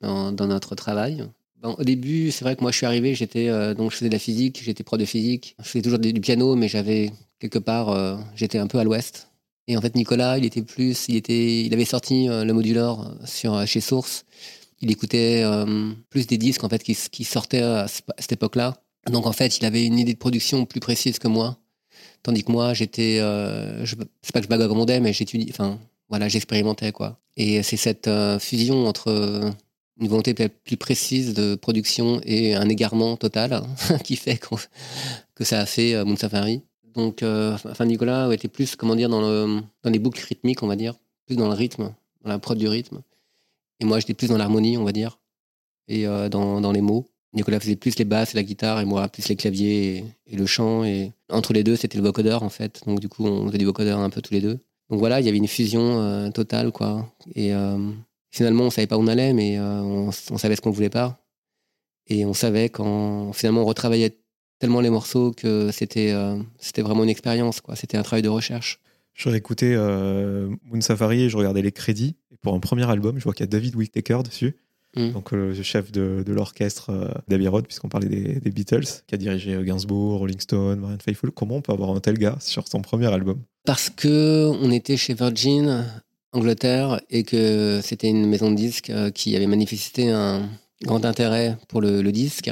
dans, 0.00 0.32
notre 0.32 0.74
travail. 0.74 1.24
Ben, 1.62 1.74
au 1.76 1.84
début, 1.84 2.30
c'est 2.30 2.44
vrai 2.44 2.56
que 2.56 2.62
moi, 2.62 2.70
je 2.70 2.76
suis 2.76 2.86
arrivé, 2.86 3.14
j'étais 3.14 3.48
donc 3.74 3.90
je 3.90 3.96
faisais 3.96 4.08
de 4.08 4.14
la 4.14 4.20
physique, 4.20 4.60
j'étais 4.62 4.84
prof 4.84 4.98
de 4.98 5.04
physique, 5.04 5.56
je 5.58 5.68
faisais 5.68 5.82
toujours 5.82 5.98
du 5.98 6.20
piano, 6.20 6.54
mais 6.54 6.68
j'avais 6.68 7.12
quelque 7.40 7.58
part, 7.58 8.20
j'étais 8.36 8.58
un 8.58 8.68
peu 8.68 8.78
à 8.78 8.84
l'ouest. 8.84 9.28
Et 9.68 9.76
en 9.76 9.82
fait, 9.82 9.94
Nicolas, 9.94 10.38
il 10.38 10.46
était 10.46 10.62
plus, 10.62 11.06
il 11.08 11.16
était, 11.16 11.60
il 11.62 11.72
avait 11.74 11.84
sorti 11.84 12.28
euh, 12.28 12.42
le 12.42 12.54
modular 12.54 13.00
euh, 13.00 13.26
sur 13.26 13.54
euh, 13.54 13.66
chez 13.66 13.82
Source. 13.82 14.24
Il 14.80 14.90
écoutait 14.90 15.42
plus 16.08 16.28
des 16.28 16.38
disques 16.38 16.62
en 16.62 16.68
fait 16.68 16.84
qui, 16.84 16.96
qui 17.10 17.24
sortaient 17.24 17.62
à, 17.62 17.88
cette 17.88 18.30
époque-là. 18.30 18.76
Donc 19.10 19.26
en 19.26 19.32
fait, 19.32 19.58
il 19.58 19.64
avait 19.64 19.84
une 19.84 19.98
idée 19.98 20.12
de 20.12 20.18
production 20.18 20.66
plus 20.66 20.78
précise 20.78 21.18
que 21.18 21.26
moi. 21.26 21.58
Tandis 22.22 22.44
que 22.44 22.52
moi, 22.52 22.74
j'étais, 22.74 23.18
euh, 23.18 23.84
je, 23.84 23.96
c'est 24.22 24.32
pas 24.32 24.38
que 24.38 24.44
je 24.44 24.48
bagagondais, 24.48 25.00
mais 25.00 25.12
j'étudie, 25.12 25.48
enfin 25.50 25.80
voilà, 26.08 26.28
j'expérimentais 26.28 26.92
quoi. 26.92 27.18
Et 27.36 27.64
c'est 27.64 27.76
cette 27.76 28.08
fusion 28.38 28.86
entre 28.86 29.52
une 30.00 30.08
volonté 30.08 30.34
plus 30.34 30.76
précise 30.76 31.34
de 31.34 31.54
production 31.54 32.20
et 32.24 32.54
un 32.54 32.68
égarement 32.68 33.16
total 33.16 33.62
qui 34.04 34.16
fait 34.16 34.40
que 35.34 35.44
ça 35.44 35.60
a 35.60 35.66
fait 35.66 35.94
euh, 35.94 36.04
Moon 36.04 36.16
Safari. 36.16 36.62
Donc, 36.94 37.22
euh, 37.22 37.56
enfin, 37.64 37.84
Nicolas 37.84 38.32
était 38.32 38.48
plus, 38.48 38.76
comment 38.76 38.96
dire, 38.96 39.08
dans, 39.08 39.20
le, 39.20 39.60
dans 39.82 39.90
les 39.90 39.98
boucles 39.98 40.24
rythmiques, 40.24 40.62
on 40.62 40.66
va 40.66 40.76
dire, 40.76 40.94
plus 41.26 41.36
dans 41.36 41.48
le 41.48 41.54
rythme, 41.54 41.92
dans 42.22 42.30
la 42.30 42.38
prod 42.38 42.58
du 42.58 42.68
rythme. 42.68 43.02
Et 43.80 43.84
moi, 43.84 44.00
j'étais 44.00 44.14
plus 44.14 44.28
dans 44.28 44.38
l'harmonie, 44.38 44.76
on 44.78 44.84
va 44.84 44.92
dire, 44.92 45.20
et 45.86 46.06
dans, 46.06 46.60
dans, 46.60 46.72
les 46.72 46.80
mots. 46.80 47.06
Nicolas 47.34 47.60
faisait 47.60 47.76
plus 47.76 47.96
les 47.98 48.04
basses 48.04 48.34
et 48.34 48.36
la 48.36 48.42
guitare, 48.42 48.80
et 48.80 48.84
moi 48.84 49.06
plus 49.06 49.28
les 49.28 49.36
claviers 49.36 50.04
et, 50.26 50.36
le 50.36 50.46
chant. 50.46 50.82
Et 50.82 51.12
entre 51.30 51.52
les 51.52 51.62
deux, 51.62 51.76
c'était 51.76 51.98
le 51.98 52.02
vocodeur, 52.02 52.42
en 52.42 52.48
fait. 52.48 52.82
Donc, 52.86 52.98
du 52.98 53.08
coup, 53.08 53.24
on 53.26 53.46
faisait 53.46 53.58
du 53.58 53.64
vocodeur 53.64 54.00
un 54.00 54.10
peu 54.10 54.20
tous 54.20 54.34
les 54.34 54.40
deux. 54.40 54.58
Donc 54.90 54.98
voilà, 54.98 55.20
il 55.20 55.26
y 55.26 55.28
avait 55.28 55.38
une 55.38 55.46
fusion 55.46 56.32
totale, 56.32 56.72
quoi. 56.72 57.08
Et 57.36 57.52
finalement, 58.30 58.64
on 58.64 58.70
savait 58.70 58.86
pas 58.86 58.96
où 58.96 59.02
on 59.02 59.06
allait, 59.06 59.32
mais 59.32 59.58
on, 59.60 60.08
on, 60.08 60.38
savait 60.38 60.56
ce 60.56 60.60
qu'on 60.60 60.70
voulait 60.70 60.90
pas. 60.90 61.24
Et 62.06 62.24
on 62.24 62.34
savait 62.34 62.68
quand 62.68 63.32
finalement 63.32 63.62
on 63.62 63.66
retravaillait 63.66 64.18
tellement 64.58 64.80
les 64.80 64.90
morceaux 64.90 65.32
que 65.32 65.70
c'était 65.72 66.14
c'était 66.58 66.82
vraiment 66.82 67.04
une 67.04 67.10
expérience, 67.10 67.60
quoi. 67.60 67.76
C'était 67.76 67.96
un 67.96 68.02
travail 68.02 68.22
de 68.22 68.28
recherche. 68.28 68.80
Je 69.14 69.28
réécoutais 69.28 69.74
euh, 69.74 70.48
Moon 70.64 70.80
Safari 70.80 71.22
et 71.22 71.28
je 71.28 71.36
regardais 71.36 71.62
les 71.62 71.72
crédits. 71.72 72.16
Et 72.30 72.36
pour 72.36 72.54
un 72.54 72.60
premier 72.60 72.88
album, 72.88 73.18
je 73.18 73.24
vois 73.24 73.32
qu'il 73.32 73.42
y 73.42 73.48
a 73.48 73.50
David 73.50 73.74
Whittaker 73.74 74.22
dessus. 74.24 74.56
Mm. 74.96 75.12
Donc 75.12 75.32
euh, 75.32 75.54
le 75.54 75.62
chef 75.62 75.92
de, 75.92 76.24
l'orchestre 76.26 76.90
euh, 76.90 77.08
d'Abbey 77.28 77.48
Road, 77.48 77.66
puisqu'on 77.66 77.88
parlait 77.88 78.08
des, 78.08 78.50
Beatles, 78.50 78.86
qui 79.06 79.14
a 79.14 79.18
dirigé 79.18 79.54
euh, 79.54 79.62
Gainsbourg, 79.62 80.18
Rolling 80.18 80.40
Stone, 80.40 80.80
Marianne 80.80 81.00
Faithfull. 81.00 81.30
Comment 81.32 81.56
on 81.56 81.62
peut 81.62 81.72
avoir 81.72 81.90
un 81.90 82.00
tel 82.00 82.18
gars 82.18 82.36
sur 82.40 82.66
son 82.68 82.80
premier 82.80 83.12
album? 83.12 83.42
Parce 83.64 83.90
que 83.90 84.46
on 84.60 84.70
était 84.70 84.96
chez 84.96 85.14
Virgin, 85.14 85.84
Angleterre, 86.32 87.00
et 87.10 87.22
que 87.24 87.80
c'était 87.82 88.08
une 88.08 88.26
maison 88.26 88.50
de 88.50 88.56
disques 88.56 88.92
qui 89.14 89.34
avait 89.34 89.46
manifesté 89.46 90.10
un 90.10 90.48
grand 90.82 91.04
intérêt 91.04 91.56
pour 91.68 91.80
le, 91.80 92.12
disque. 92.12 92.50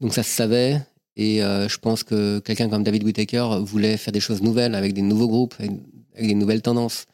Donc 0.00 0.14
ça 0.14 0.22
se 0.22 0.30
savait, 0.30 0.80
et 1.16 1.42
euh, 1.42 1.68
je 1.68 1.78
pense 1.78 2.04
que 2.04 2.38
quelqu'un 2.40 2.68
comme 2.68 2.82
David 2.82 3.04
Whittaker 3.04 3.58
voulait 3.62 3.96
faire 3.96 4.12
des 4.12 4.20
choses 4.20 4.42
nouvelles 4.42 4.74
avec 4.74 4.92
des 4.92 5.02
nouveaux 5.02 5.28
groupes, 5.28 5.54
avec, 5.58 5.72
des 6.26 6.34
nouvelles 6.34 6.62
tendances. 6.62 7.06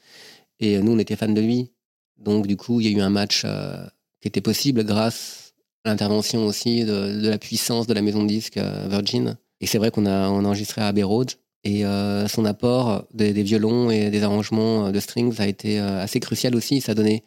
Et 0.59 0.79
nous, 0.79 0.93
on 0.93 0.99
était 0.99 1.17
fans 1.17 1.29
de 1.29 1.41
lui. 1.41 1.71
Donc, 2.19 2.47
du 2.47 2.57
coup, 2.57 2.81
il 2.81 2.89
y 2.89 2.95
a 2.95 2.99
eu 2.99 3.01
un 3.01 3.11
match 3.11 3.43
euh, 3.45 3.85
qui 4.21 4.29
était 4.29 4.41
possible 4.41 4.85
grâce 4.85 5.55
à 5.85 5.91
l'intervention 5.91 6.47
aussi 6.47 6.85
de, 6.85 7.29
la 7.29 7.39
puissance 7.39 7.87
de 7.87 7.95
la 7.95 8.03
maison 8.03 8.23
de 8.23 8.29
disques 8.29 8.59
euh, 8.59 8.87
Virgin. 8.89 9.37
Et 9.61 9.67
c'est 9.67 9.79
vrai 9.79 9.91
qu'on 9.91 10.07
a, 10.07 10.29
enregistré 10.29 10.83
à 10.83 10.89
Abbey 10.89 11.03
Road. 11.03 11.33
Et 11.65 11.85
son 12.29 12.45
apport 12.45 13.07
des, 13.15 13.33
violons 13.43 13.91
et 13.91 14.11
des 14.11 14.23
arrangements 14.25 14.91
de 14.91 14.99
strings 14.99 15.41
a 15.41 15.47
été 15.47 15.79
assez 15.79 16.19
crucial 16.19 16.57
aussi. 16.57 16.81
Ça 16.81 16.93
a 16.93 16.95
donné, 16.97 17.23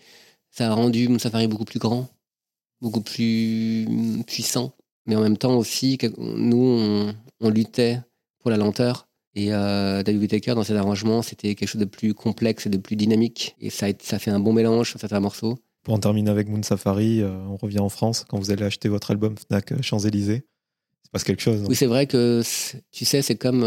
ça 0.52 0.70
a 0.70 0.74
rendu 0.74 1.08
Safari 1.20 1.48
beaucoup 1.48 1.64
plus 1.64 1.80
grand, 1.80 2.10
beaucoup 2.82 3.02
plus 3.02 3.88
puissant 4.28 4.74
mais 5.06 5.16
en 5.16 5.22
même 5.22 5.38
temps 5.38 5.56
aussi, 5.58 5.98
nous, 6.18 7.14
on, 7.40 7.50
luttait 7.50 8.00
pour 8.40 8.52
la 8.52 8.58
lenteur. 8.58 9.08
Et 9.36 9.54
euh, 9.54 10.02
David 10.02 10.22
Whittaker, 10.22 10.56
dans 10.56 10.64
ses 10.64 10.76
arrangements, 10.76 11.22
c'était 11.22 11.56
quelque 11.56 11.68
chose 11.68 11.82
de 11.82 11.86
plus 11.86 12.14
complexe 12.14 12.66
et 12.66 12.70
de 12.70 12.78
plus 12.78 12.96
dynamique. 12.96 13.56
Et 13.60 13.70
ça, 13.70 13.94
fait 13.94 14.32
un 14.32 14.40
bon 14.40 14.54
mélange 14.54 14.90
sur 14.90 15.00
certains 15.00 15.20
morceaux. 15.20 15.60
Pour 15.84 15.94
en 15.94 16.00
terminer 16.00 16.32
avec 16.32 16.50
Moon 16.50 16.64
Safari, 16.64 17.22
euh, 17.22 17.38
on 17.48 17.58
revient 17.58 17.80
en 17.80 17.90
France. 17.90 18.26
Quand 18.28 18.40
vous 18.40 18.50
allez 18.50 18.64
acheter 18.64 18.90
votre 18.90 19.12
album 19.12 19.36
Fnac 19.38 19.72
euh, 19.72 19.82
Champs-Élysées, 19.82 20.46
se 21.06 21.10
passe 21.12 21.24
quelque 21.24 21.42
chose. 21.42 21.64
Oui, 21.68 21.76
c'est 21.76 21.86
vrai 21.86 22.08
que, 22.08 22.42
tu 22.92 23.06
sais, 23.06 23.22
c'est 23.22 23.36
comme 23.36 23.64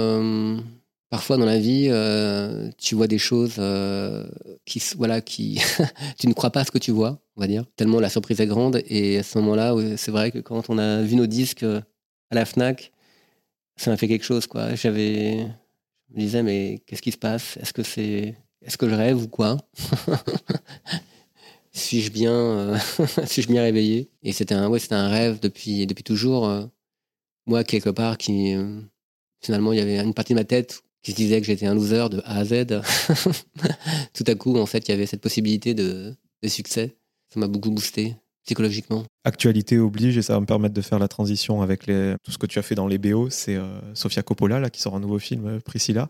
parfois 1.11 1.37
dans 1.37 1.47
la 1.47 1.59
vie, 1.59 1.87
euh, 1.89 2.71
tu 2.79 2.95
vois 2.95 3.07
des 3.07 3.19
choses 3.19 3.57
euh, 3.59 4.27
qui, 4.65 4.83
voilà, 4.97 5.21
qui, 5.21 5.61
tu 6.19 6.29
ne 6.29 6.33
crois 6.33 6.51
pas 6.51 6.61
à 6.61 6.65
ce 6.65 6.71
que 6.71 6.79
tu 6.79 6.91
vois, 6.91 7.21
on 7.37 7.41
va 7.41 7.47
dire. 7.47 7.65
Tellement 7.77 8.01
la 8.01 8.09
surprise 8.09 8.41
est 8.41 8.47
grande. 8.47 8.83
Et 8.87 9.19
à 9.19 9.23
ce 9.23 9.39
moment-là, 9.39 9.75
c'est 9.97 10.11
vrai 10.11 10.31
que 10.31 10.39
quand 10.39 10.69
on 10.69 10.79
a 10.79 11.03
vu 11.03 11.17
nos 11.17 11.27
disques 11.27 11.63
euh, 11.63 11.81
à 12.31 12.35
la 12.35 12.45
Fnac, 12.45 12.93
ça 13.77 13.91
m'a 13.91 13.97
fait 13.97 14.09
quelque 14.09 14.25
chose, 14.25 14.47
quoi. 14.47 14.75
J'avais, 14.75 15.47
je 16.11 16.15
me 16.15 16.21
disais, 16.21 16.43
mais 16.43 16.83
qu'est-ce 16.87 17.03
qui 17.03 17.13
se 17.13 17.19
passe? 17.19 17.57
Est-ce 17.59 17.73
que 17.73 17.83
c'est, 17.83 18.37
est-ce 18.63 18.77
que 18.77 18.89
je 18.89 18.95
rêve 18.95 19.23
ou 19.23 19.29
quoi? 19.29 19.57
Suis-je 21.73 22.11
bien, 22.11 22.77
suis-je 23.27 23.47
bien 23.47 23.63
réveillé? 23.63 24.11
Et 24.23 24.33
c'était 24.33 24.55
un, 24.55 24.69
ouais, 24.69 24.81
c'était 24.81 24.97
un 24.97 25.09
rêve 25.09 25.39
depuis, 25.41 25.87
depuis 25.87 26.03
toujours. 26.03 26.69
Moi, 27.49 27.65
quelque 27.65 27.91
part, 27.91 28.19
qui 28.19 28.55
finalement, 29.41 29.73
il 29.73 29.79
y 29.79 29.83
avait 29.83 29.99
une 29.99 30.15
partie 30.15 30.33
de 30.33 30.39
ma 30.39 30.45
tête 30.45 30.83
qui 31.03 31.13
se 31.13 31.17
disait 31.17 31.41
que 31.41 31.47
j'étais 31.47 31.67
un 31.67 31.75
loser 31.75 32.09
de 32.11 32.21
A 32.25 32.39
à 32.39 32.45
Z. 32.45 32.67
Tout 34.15 34.25
à 34.27 34.35
coup, 34.35 34.59
en 34.59 34.67
fait, 34.67 34.89
il 34.89 34.91
y 34.91 34.95
avait 34.95 35.07
cette 35.07 35.21
possibilité 35.21 35.75
de, 35.75 36.15
succès. 36.47 36.97
Ça 37.33 37.41
m'a 37.41 37.49
beaucoup 37.49 37.71
boosté 37.71 38.17
psychologiquement. 38.45 39.05
Actualité 39.25 39.79
oblige, 39.79 40.17
et 40.17 40.23
ça 40.23 40.33
va 40.33 40.41
me 40.41 40.47
permettre 40.47 40.75
de 40.75 40.81
faire 40.81 40.99
la 40.99 41.09
transition 41.09 41.61
avec 41.61 41.85
tout 41.85 42.31
ce 42.31 42.39
que 42.39 42.47
tu 42.47 42.59
as 42.59 42.63
fait 42.63 42.75
dans 42.75 42.87
les 42.87 42.97
BO. 42.97 43.29
C'est 43.29 43.57
euh, 43.57 43.79
Sofia 43.95 44.23
Coppola, 44.23 44.59
là, 44.59 44.71
qui 44.71 44.81
sort 44.81 44.97
un 44.97 45.01
nouveau 45.01 45.19
film, 45.19 45.47
euh, 45.47 45.61
Priscilla, 45.61 46.09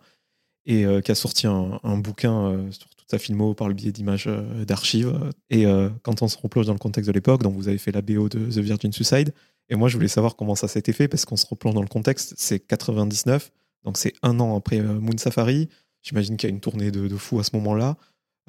et 0.64 0.86
euh, 0.86 1.00
qui 1.00 1.10
a 1.10 1.16
sorti 1.16 1.48
un, 1.48 1.98
bouquin 1.98 2.68
sur 2.70 2.88
toute 2.90 3.10
sa 3.10 3.18
filmo 3.18 3.54
par 3.54 3.66
le 3.66 3.74
biais 3.74 3.90
d'images 3.90 4.28
d'archives. 4.66 5.18
Et 5.50 5.64
quand 6.02 6.22
on 6.22 6.28
se 6.28 6.38
replonge 6.38 6.66
dans 6.66 6.74
le 6.74 6.78
contexte 6.78 7.08
de 7.08 7.12
l'époque, 7.12 7.42
donc 7.42 7.54
vous 7.54 7.68
avez 7.68 7.78
fait 7.78 7.92
la 7.92 8.02
BO 8.02 8.28
de 8.28 8.38
The 8.38 8.58
Virgin 8.58 8.92
Suicide, 8.92 9.32
et 9.68 9.76
moi 9.76 9.88
je 9.88 9.96
voulais 9.96 10.08
savoir 10.08 10.36
comment 10.36 10.54
ça 10.54 10.68
s'était 10.68 10.92
fait, 10.92 11.08
parce 11.08 11.24
qu'on 11.24 11.36
se 11.36 11.46
replonge 11.46 11.74
dans 11.74 11.82
le 11.82 11.88
contexte, 11.88 12.34
c'est 12.36 12.58
99, 12.60 13.50
donc 13.84 13.96
c'est 13.96 14.14
un 14.22 14.38
an 14.40 14.56
après 14.56 14.80
euh, 14.80 15.00
Moon 15.00 15.16
Safari. 15.16 15.68
J'imagine 16.02 16.36
qu'il 16.36 16.48
y 16.48 16.52
a 16.52 16.54
une 16.54 16.60
tournée 16.60 16.90
de, 16.90 17.16
fou 17.16 17.38
à 17.40 17.44
ce 17.44 17.50
moment-là. 17.56 17.96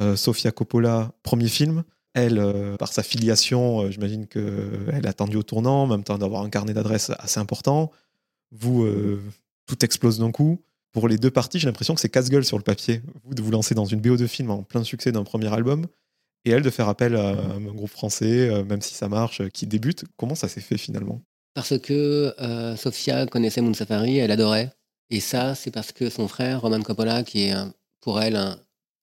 Euh, 0.01 0.15
Sofia 0.15 0.51
Coppola, 0.51 1.11
premier 1.23 1.47
film. 1.47 1.83
Elle, 2.13 2.39
euh, 2.39 2.77
par 2.77 2.91
sa 2.91 3.03
filiation, 3.03 3.89
j'imagine 3.91 4.27
qu'elle 4.27 5.05
a 5.05 5.09
attendu 5.09 5.37
au 5.37 5.43
tournant, 5.43 5.83
en 5.83 5.87
même 5.87 6.03
temps 6.03 6.17
d'avoir 6.17 6.43
un 6.43 6.49
carnet 6.49 6.73
d'adresses 6.73 7.11
assez 7.19 7.39
important. 7.39 7.91
Vous, 8.51 8.87
tout 9.67 9.85
explose 9.85 10.19
d'un 10.19 10.31
coup. 10.31 10.61
Pour 10.91 11.07
les 11.07 11.17
deux 11.17 11.29
parties, 11.29 11.59
j'ai 11.59 11.67
l'impression 11.67 11.93
que 11.93 12.01
c'est 12.01 12.09
casse-gueule 12.09 12.43
sur 12.43 12.57
le 12.57 12.63
papier. 12.63 13.01
Vous, 13.23 13.35
de 13.35 13.41
vous 13.41 13.51
lancer 13.51 13.75
dans 13.75 13.85
une 13.85 14.01
BO 14.01 14.17
de 14.17 14.25
film 14.25 14.49
en 14.49 14.63
plein 14.63 14.83
succès 14.83 15.11
d'un 15.11 15.23
premier 15.23 15.53
album, 15.53 15.85
et 16.45 16.51
elle 16.51 16.61
de 16.61 16.69
faire 16.69 16.87
appel 16.87 17.15
à 17.15 17.29
un 17.29 17.73
groupe 17.73 17.89
français, 17.89 18.63
même 18.63 18.81
si 18.81 18.93
ça 18.93 19.09
marche, 19.09 19.47
qui 19.49 19.67
débute. 19.67 20.05
Comment 20.17 20.35
ça 20.35 20.47
s'est 20.47 20.61
fait 20.61 20.77
finalement? 20.77 21.21
Parce 21.53 21.77
que 21.77 22.33
Sofia 22.77 23.25
connaissait 23.25 23.61
Moon 23.61 23.73
Safari, 23.73 24.17
elle 24.17 24.31
adorait. 24.31 24.71
Et 25.09 25.19
ça, 25.19 25.55
c'est 25.55 25.71
parce 25.71 25.91
que 25.91 26.09
son 26.09 26.27
frère, 26.27 26.61
Roman 26.61 26.81
Coppola, 26.81 27.23
qui 27.23 27.43
est 27.43 27.53
pour 27.99 28.21
elle 28.21 28.37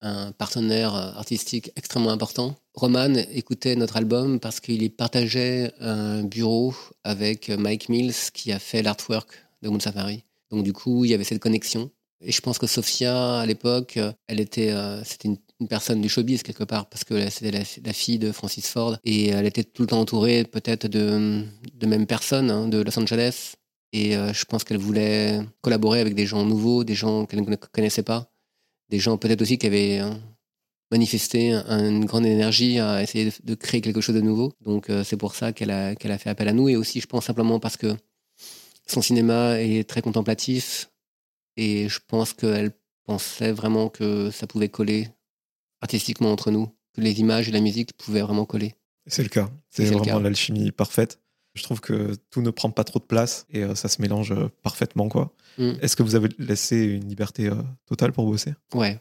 un, 0.03 0.33
partenaire 0.38 0.94
artistique 0.94 1.72
extrêmement 1.75 2.11
important, 2.11 2.55
Roman 2.75 3.12
écoutait 3.33 3.75
notre 3.75 3.96
album 3.96 4.38
parce 4.38 4.61
qu'il 4.61 4.88
partageait 4.94 5.72
un 5.81 6.22
bureau 6.22 6.75
avec 7.03 7.49
Mike 7.51 7.88
Mills, 7.88 8.14
qui 8.33 8.53
a 8.53 8.59
fait 8.59 8.83
l'artwork 8.83 9.29
de 9.62 9.68
Moon 9.68 9.81
Safari. 9.81 10.25
Donc 10.51 10.64
du 10.64 10.72
coup, 10.72 11.05
il 11.05 11.11
y 11.11 11.14
avait 11.14 11.25
cette 11.25 11.40
connexion. 11.40 11.90
Et 12.20 12.33
je 12.33 12.40
pense 12.40 12.59
que 12.59 12.66
Sophia, 12.66 13.38
à 13.38 13.46
l'époque, 13.46 13.99
elle 14.27 14.40
était, 14.40 14.70
euh, 14.70 15.03
c'était 15.05 15.29
une, 15.29 15.38
personne 15.68 16.00
du 16.00 16.08
showbiz 16.08 16.42
quelque 16.42 16.64
part, 16.64 16.88
parce 16.88 17.04
que 17.04 17.30
c'était 17.30 17.50
la, 17.50 17.92
fille 17.92 18.18
de 18.18 18.32
Francis 18.32 18.68
Ford, 18.68 18.96
et 19.04 19.28
elle 19.28 19.46
était 19.46 19.64
tout 19.64 19.82
le 19.82 19.88
temps 19.88 20.00
entourée 20.00 20.44
peut-être 20.44 20.86
de, 20.86 21.44
de 21.72 21.86
mêmes 21.86 22.06
personnes, 22.06 22.50
hein, 22.50 22.68
de 22.68 22.82
Los 22.82 22.98
Angeles, 22.98 23.56
et 23.92 24.16
euh, 24.16 24.32
je 24.32 24.44
pense 24.44 24.64
qu'elle 24.64 24.78
voulait 24.78 25.40
collaborer 25.62 26.00
avec 26.00 26.14
des 26.14 26.26
gens 26.26 26.44
nouveaux, 26.44 26.84
des 26.84 26.94
gens 26.94 27.24
qu'elle 27.26 27.40
ne 27.40 27.56
connaissait 27.56 28.02
pas, 28.02 28.30
des 28.90 28.98
gens 28.98 29.16
peut-être 29.16 29.40
aussi 29.40 29.58
qui 29.58 29.66
avaient 29.66 30.00
euh, 30.00 30.12
manifesté 30.90 31.52
une 31.52 32.04
grande 32.04 32.26
énergie 32.26 32.78
à 32.78 33.02
essayer 33.02 33.32
de, 33.42 33.54
créer 33.54 33.80
quelque 33.80 34.00
chose 34.00 34.14
de 34.14 34.20
nouveau. 34.20 34.52
Donc 34.60 34.90
euh, 34.90 35.04
c'est 35.04 35.16
pour 35.16 35.34
ça 35.34 35.52
qu'elle 35.52 35.70
a 35.70 36.18
fait 36.18 36.30
appel 36.30 36.48
à 36.48 36.52
nous. 36.52 36.68
Et 36.68 36.76
aussi, 36.76 37.00
je 37.00 37.06
pense 37.06 37.24
simplement 37.24 37.58
parce 37.58 37.76
que 37.76 37.96
son 38.86 39.02
cinéma 39.02 39.60
est 39.60 39.88
très 39.88 40.02
contemplatif. 40.02 40.90
Et 41.56 41.88
je 41.88 41.98
pense 42.06 42.34
qu'elle 42.34 42.72
pensait 43.04 43.52
vraiment 43.52 43.88
que 43.88 44.30
ça 44.30 44.46
pouvait 44.46 44.68
coller 44.68 45.08
artistiquement 45.80 46.32
entre 46.32 46.50
nous, 46.50 46.68
que 46.94 47.00
les 47.00 47.20
images 47.20 47.48
et 47.48 47.52
la 47.52 47.60
musique 47.60 47.96
pouvaient 47.96 48.22
vraiment 48.22 48.44
coller. 48.44 48.74
C'est 49.06 49.22
le 49.22 49.28
cas. 49.28 49.50
C'est 49.70 49.84
vraiment 49.84 50.18
l'alchimie 50.18 50.72
parfaite. 50.72 51.20
Je 51.56 51.62
trouve 51.62 51.80
que 51.80 52.14
tout 52.30 52.42
ne 52.42 52.50
prend 52.50 52.70
pas 52.70 52.84
trop 52.84 52.98
de 52.98 53.04
place 53.04 53.46
et 53.50 53.62
euh, 53.62 53.74
ça 53.74 53.88
se 53.88 54.02
mélange 54.02 54.32
euh, 54.32 54.50
parfaitement. 54.62 55.08
quoi. 55.08 55.32
Mm. 55.56 55.72
Est-ce 55.80 55.96
que 55.96 56.02
vous 56.02 56.14
avez 56.14 56.28
laissé 56.38 56.84
une 56.84 57.08
liberté 57.08 57.46
euh, 57.46 57.54
totale 57.86 58.12
pour 58.12 58.26
bosser? 58.26 58.54
Ouais, 58.74 59.00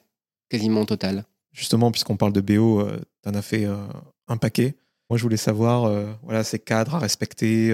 quasiment 0.49 0.85
totale. 0.85 1.25
Justement, 1.51 1.91
puisqu'on 1.91 2.17
parle 2.17 2.33
de 2.33 2.41
BO, 2.41 2.87
tu 3.23 3.29
en 3.29 3.33
as 3.33 3.41
fait 3.41 3.65
un 4.27 4.35
paquet. 4.35 4.75
Moi, 5.09 5.17
je 5.17 5.23
voulais 5.23 5.37
savoir 5.37 5.89
voilà, 6.21 6.43
ces 6.43 6.59
cadres 6.59 6.95
à 6.95 6.99
respecter, 6.99 7.71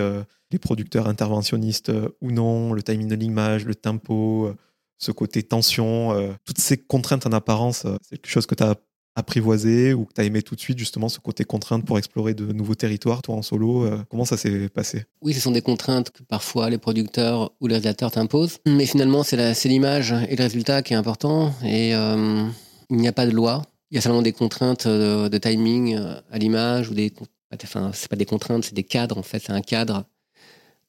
les 0.51 0.59
producteurs 0.59 1.07
interventionnistes 1.07 1.91
ou 2.21 2.31
non, 2.31 2.73
le 2.73 2.83
timing 2.83 3.07
de 3.07 3.15
l'image, 3.15 3.65
le 3.65 3.73
tempo, 3.73 4.53
ce 4.99 5.11
côté 5.11 5.41
tension, 5.41 6.37
toutes 6.45 6.59
ces 6.59 6.77
contraintes 6.77 7.25
en 7.25 7.31
apparence, 7.31 7.87
c'est 8.03 8.17
quelque 8.17 8.29
chose 8.29 8.45
que 8.45 8.53
tu 8.53 8.61
as 8.61 8.75
apprivoisé 9.15 9.93
ou 9.93 10.06
que 10.06 10.13
tu 10.13 10.21
as 10.21 10.24
aimé 10.24 10.41
tout 10.41 10.56
de 10.56 10.62
suite 10.62 10.78
justement 10.78 11.10
ce 11.10 11.19
côté 11.19 11.43
contrainte 11.43 11.86
pour 11.86 11.97
explorer 11.97 12.34
de 12.34 12.52
nouveaux 12.54 12.76
territoires, 12.76 13.21
toi 13.21 13.36
en 13.36 13.41
solo 13.41 13.86
euh, 13.86 14.04
Comment 14.10 14.26
ça 14.26 14.38
s'est 14.38 14.69
passé? 14.69 15.06
Oui, 15.21 15.34
ce 15.34 15.41
sont 15.41 15.52
des 15.52 15.62
contraintes 15.62 16.12
que 16.12 16.24
parfois 16.24 16.69
les 16.69 16.78
producteurs 16.78 17.52
ou 17.60 17.67
les 17.67 17.76
réalisateurs 17.76 18.12
t'imposent, 18.12 18.60
mais 18.65 18.86
finalement 18.86 19.24
c'est 19.24 19.65
l'image 19.65 20.13
et 20.30 20.36
le 20.36 20.43
résultat 20.43 20.82
qui 20.82 20.93
est 20.93 20.97
important. 20.97 21.54
Et 21.63 21.93
euh, 21.93 22.47
il 22.89 22.97
n'y 22.97 23.08
a 23.08 23.12
pas 23.12 23.26
de 23.26 23.32
loi. 23.32 23.63
Il 23.91 23.95
y 23.95 23.97
a 23.97 24.02
seulement 24.02 24.21
des 24.21 24.32
contraintes 24.32 24.88
de, 24.88 25.38
timing 25.38 25.95
euh, 25.95 26.19
à 26.32 26.38
l'image 26.38 26.89
ou 26.89 26.93
des... 26.93 27.12
Enfin, 27.54 27.91
c'est 27.93 28.08
pas 28.08 28.15
des 28.15 28.26
contraintes, 28.26 28.63
c'est 28.63 28.74
des 28.74 28.84
cadres 28.84 29.17
en 29.17 29.24
fait, 29.24 29.39
c'est 29.39 29.52
un 29.52 29.62
cadre 29.62 30.06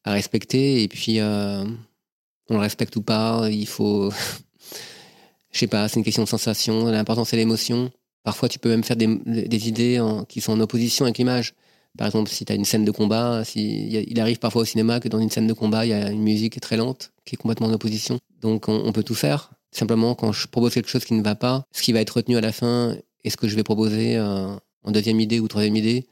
à 0.05 0.13
respecter. 0.13 0.85
Et 0.85 0.89
puis 0.89 1.21
on 1.21 2.55
le 2.55 2.61
respecte 2.61 2.95
ou 2.95 3.03
pas, 3.03 3.49
il 3.51 3.67
faut... 3.67 4.13
Je 5.51 5.59
sais 5.59 5.67
pas, 5.67 5.87
c'est 5.89 5.97
une 6.01 6.05
question 6.05 6.23
de 6.23 6.29
sensation, 6.29 6.87
l'important 6.87 7.25
c'est 7.25 7.37
l'émotion. 7.37 7.91
Parfois, 8.23 8.49
tu 8.49 8.59
peux 8.59 8.69
même 8.69 8.85
faire 8.85 8.97
des, 8.97 9.69
idées 9.69 10.01
qui 10.29 10.41
sont 10.41 10.53
en 10.53 10.61
opposition 10.61 11.05
avec 11.05 11.19
l'image. 11.19 11.55
Par 11.99 12.07
exemple, 12.07 12.31
si 12.31 12.45
tu 12.45 12.53
as 12.53 12.57
une 12.57 12.65
scène 12.65 12.85
de 12.85 12.91
combat, 12.91 13.45
si, 13.45 13.89
il 13.91 14.21
arrive 14.21 14.39
parfois 14.39 14.63
au 14.63 14.65
cinéma 14.65 15.01
que 15.01 15.09
dans 15.09 15.19
une 15.19 15.31
scène 15.31 15.47
de 15.47 15.53
combat, 15.53 15.85
il 15.85 15.91
y 15.91 15.93
a 15.93 16.11
une 16.11 16.23
musique 16.23 16.61
très 16.61 16.77
lente 16.77 17.13
qui 17.25 17.35
est 17.35 17.39
complètement 17.39 17.67
en 17.67 17.73
opposition. 17.73 18.19
Donc, 18.41 18.69
on, 18.69 18.83
on 18.85 18.93
peut 18.93 19.03
tout 19.03 19.15
faire. 19.15 19.51
Simplement, 19.73 20.15
quand 20.15 20.33
je 20.33 20.47
propose 20.47 20.75
quelque 20.75 20.89
chose 20.89 21.05
qui 21.05 21.15
ne 21.15 21.23
va 21.23 21.35
pas, 21.35 21.67
ce 21.73 21.83
qui 21.83 21.93
va 21.93 22.01
être 22.01 22.11
retenu 22.11 22.37
à 22.37 22.41
la 22.41 22.53
fin 22.53 22.97
et 23.25 23.31
ce 23.31 23.37
que 23.37 23.49
je 23.49 23.57
vais 23.57 23.63
proposer 23.63 24.17
euh, 24.17 24.55
en 24.85 24.91
deuxième 24.91 25.19
idée 25.21 25.41
ou 25.41 25.49
troisième 25.49 25.77
idée, 25.77 26.07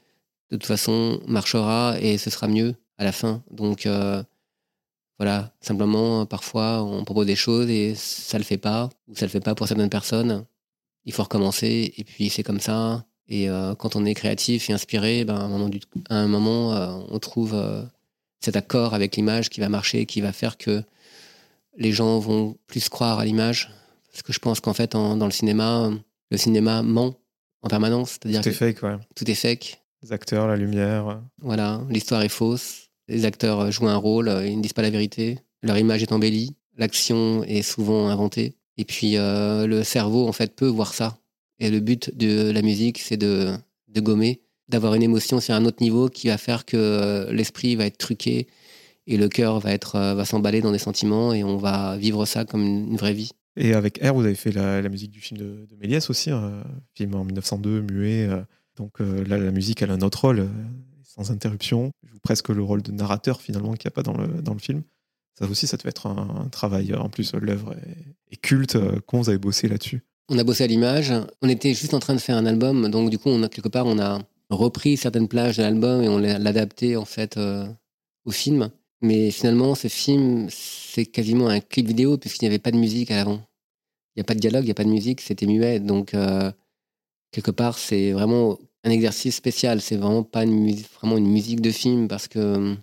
de 0.49 0.57
toute 0.57 0.65
façon, 0.65 1.19
marchera 1.27 1.95
et 1.99 2.17
ce 2.17 2.29
sera 2.29 2.47
mieux 2.47 2.75
à 2.97 3.03
la 3.03 3.11
fin. 3.11 3.43
Donc, 3.51 3.85
euh, 3.85 4.23
voilà, 5.17 5.53
simplement, 5.61 6.25
parfois, 6.25 6.83
on 6.83 7.03
propose 7.03 7.27
des 7.27 7.35
choses 7.35 7.69
et 7.69 7.93
ça 7.95 8.37
le 8.37 8.43
fait 8.43 8.57
pas, 8.57 8.89
ou 9.07 9.15
ça 9.15 9.25
le 9.25 9.29
fait 9.29 9.39
pas 9.39 9.53
pour 9.53 9.67
certaines 9.67 9.89
personnes. 9.89 10.45
Il 11.05 11.13
faut 11.13 11.23
recommencer, 11.23 11.93
et 11.97 12.03
puis 12.03 12.29
c'est 12.29 12.43
comme 12.43 12.59
ça. 12.59 13.05
Et 13.27 13.49
euh, 13.49 13.75
quand 13.75 13.95
on 13.95 14.05
est 14.05 14.13
créatif 14.13 14.69
et 14.69 14.73
inspiré, 14.73 15.23
ben, 15.25 15.35
à 15.35 15.39
un 15.41 15.47
moment, 15.47 15.69
du- 15.69 15.79
à 16.09 16.15
un 16.17 16.27
moment 16.27 16.73
euh, 16.73 16.91
on 17.09 17.17
trouve 17.19 17.53
euh, 17.55 17.83
cet 18.39 18.55
accord 18.55 18.93
avec 18.93 19.15
l'image 19.15 19.49
qui 19.49 19.59
va 19.61 19.69
marcher, 19.69 20.05
qui 20.05 20.21
va 20.21 20.31
faire 20.33 20.57
que 20.57 20.83
les 21.77 21.91
gens 21.91 22.19
vont 22.19 22.57
plus 22.67 22.89
croire 22.89 23.19
à 23.19 23.25
l'image. 23.25 23.71
Parce 24.11 24.21
que 24.23 24.33
je 24.33 24.39
pense 24.39 24.59
qu'en 24.59 24.73
fait, 24.73 24.93
en- 24.95 25.15
dans 25.15 25.25
le 25.25 25.31
cinéma, 25.31 25.89
le 26.29 26.37
cinéma 26.37 26.81
ment 26.83 27.15
en 27.61 27.69
permanence. 27.69 28.11
C'est-à-dire 28.11 28.41
Tout 28.41 28.49
est 28.49 28.53
fake, 28.53 28.83
ouais. 28.83 28.97
tout 29.15 29.29
est 29.29 29.35
fake. 29.35 29.81
Les 30.03 30.11
acteurs, 30.11 30.47
la 30.47 30.57
lumière. 30.57 31.21
Voilà, 31.39 31.81
l'histoire 31.89 32.21
est 32.23 32.29
fausse. 32.29 32.89
Les 33.07 33.25
acteurs 33.25 33.71
jouent 33.71 33.87
un 33.87 33.95
rôle, 33.97 34.27
ils 34.45 34.57
ne 34.57 34.61
disent 34.61 34.73
pas 34.73 34.81
la 34.81 34.89
vérité. 34.89 35.39
Leur 35.61 35.77
image 35.77 36.01
est 36.01 36.11
embellie. 36.11 36.55
L'action 36.77 37.43
est 37.43 37.61
souvent 37.61 38.07
inventée. 38.09 38.55
Et 38.77 38.85
puis 38.85 39.17
euh, 39.17 39.67
le 39.67 39.83
cerveau, 39.83 40.27
en 40.27 40.31
fait, 40.31 40.55
peut 40.55 40.67
voir 40.67 40.93
ça. 40.93 41.17
Et 41.59 41.69
le 41.69 41.79
but 41.79 42.15
de 42.15 42.51
la 42.51 42.61
musique, 42.61 42.99
c'est 42.99 43.17
de, 43.17 43.53
de 43.87 44.01
gommer, 44.01 44.41
d'avoir 44.69 44.95
une 44.95 45.03
émotion 45.03 45.39
sur 45.39 45.53
un 45.53 45.65
autre 45.65 45.81
niveau 45.81 46.09
qui 46.09 46.27
va 46.27 46.37
faire 46.37 46.65
que 46.65 46.77
euh, 46.77 47.31
l'esprit 47.31 47.75
va 47.75 47.85
être 47.85 47.97
truqué 47.97 48.47
et 49.07 49.17
le 49.17 49.29
cœur 49.29 49.59
va 49.59 49.71
euh, 49.71 50.13
va 50.15 50.25
s'emballer 50.25 50.61
dans 50.61 50.71
des 50.71 50.79
sentiments 50.79 51.33
et 51.33 51.43
on 51.43 51.57
va 51.57 51.97
vivre 51.97 52.25
ça 52.25 52.45
comme 52.45 52.63
une, 52.63 52.95
vraie 52.95 53.13
vie. 53.13 53.31
Et 53.57 53.73
avec 53.73 53.99
R, 54.01 54.13
vous 54.13 54.25
avez 54.25 54.35
fait 54.35 54.51
la, 54.51 54.87
musique 54.89 55.11
du 55.11 55.19
film 55.19 55.39
de, 55.39 55.67
Méliès 55.79 56.09
aussi, 56.09 56.31
un 56.31 56.63
film 56.95 57.15
en 57.15 57.25
1902, 57.25 57.81
muet. 57.81 58.29
donc 58.77 58.99
là, 58.99 59.37
la 59.37 59.51
musique, 59.51 59.81
elle 59.81 59.91
a 59.91 59.93
un 59.95 60.01
autre 60.01 60.21
rôle, 60.21 60.47
sans 61.03 61.31
interruption. 61.31 61.91
Elle 62.03 62.11
joue 62.11 62.19
presque 62.19 62.47
le 62.47 62.63
rôle 62.63 62.81
de 62.81 62.93
narrateur, 62.93 63.41
finalement, 63.41 63.73
qu'il 63.73 63.89
n'y 63.89 63.91
a 63.91 63.95
pas 63.95 64.03
dans 64.03 64.15
le, 64.15 64.41
dans 64.41 64.53
le 64.53 64.59
film. 64.59 64.83
Ça 65.37 65.47
aussi, 65.47 65.67
ça 65.67 65.77
devait 65.77 65.89
être 65.89 66.07
un, 66.07 66.47
travail. 66.51 66.93
En 66.93 67.09
plus, 67.09 67.33
l'œuvre 67.33 67.75
est, 68.31 68.37
culte. 68.37 68.75
Euh, 68.75 68.99
Comment 69.07 69.23
vous 69.23 69.29
avez 69.29 69.37
bossé 69.37 69.67
là-dessus 69.67 70.03
On 70.29 70.37
a 70.37 70.43
bossé 70.43 70.63
à 70.63 70.67
l'image. 70.67 71.13
On 71.41 71.49
était 71.49 71.73
juste 71.73 71.93
en 71.93 71.99
train 71.99 72.15
de 72.15 72.19
faire 72.19 72.37
un 72.37 72.45
album, 72.45 72.89
donc 72.89 73.09
du 73.09 73.17
coup, 73.17 73.29
on 73.29 73.43
a 73.43 73.49
quelque 73.49 73.69
part, 73.69 73.85
on 73.85 73.99
a 73.99 74.19
repris 74.49 74.97
certaines 74.97 75.27
plages 75.27 75.57
de 75.57 75.63
l'album 75.63 76.03
et 76.03 76.09
on 76.09 76.17
l'a 76.17 76.35
adapté 76.35 76.97
en 76.97 77.05
fait 77.05 77.37
euh, 77.37 77.65
au 78.25 78.31
film. 78.31 78.69
Mais 79.01 79.31
finalement, 79.31 79.73
ce 79.73 79.87
film, 79.87 80.47
c'est 80.49 81.05
quasiment 81.05 81.47
un 81.47 81.59
clip 81.59 81.87
vidéo 81.87 82.17
puisqu'il 82.17 82.45
n'y 82.45 82.49
avait 82.49 82.59
pas 82.59 82.71
de 82.71 82.77
musique 82.77 83.09
à 83.11 83.15
l'avant. 83.15 83.41
Il 84.15 84.19
n'y 84.19 84.21
a 84.21 84.25
pas 84.25 84.35
de 84.35 84.39
dialogue, 84.39 84.63
il 84.63 84.67
n'y 84.67 84.71
a 84.71 84.75
pas 84.75 84.83
de 84.83 84.89
musique, 84.89 85.21
c'était 85.21 85.47
muet. 85.47 85.79
Donc, 85.79 86.13
euh, 86.13 86.51
quelque 87.31 87.51
part, 87.51 87.77
c'est 87.77 88.11
vraiment 88.11 88.59
un 88.83 88.91
exercice 88.91 89.35
spécial. 89.35 89.81
C'est 89.81 89.95
vraiment 89.95 90.23
pas 90.23 90.45
vraiment 90.45 91.17
une 91.17 91.31
musique 91.31 91.61
de 91.61 91.71
film 91.71 92.07
parce 92.07 92.27
que 92.27 92.75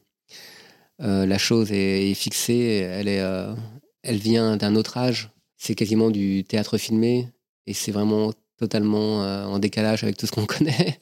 euh, 1.00 1.26
la 1.26 1.38
chose 1.38 1.70
est, 1.72 2.10
est 2.10 2.14
fixée, 2.14 2.86
elle, 2.90 3.08
est, 3.08 3.20
euh, 3.20 3.54
elle 4.02 4.16
vient 4.18 4.56
d'un 4.56 4.74
autre 4.76 4.96
âge. 4.98 5.30
C'est 5.56 5.74
quasiment 5.74 6.10
du 6.10 6.44
théâtre 6.44 6.78
filmé 6.78 7.28
et 7.66 7.74
c'est 7.74 7.92
vraiment 7.92 8.32
totalement 8.56 9.22
euh, 9.22 9.44
en 9.44 9.58
décalage 9.58 10.02
avec 10.04 10.16
tout 10.16 10.26
ce 10.26 10.32
qu'on 10.32 10.46
connaît. 10.56 10.98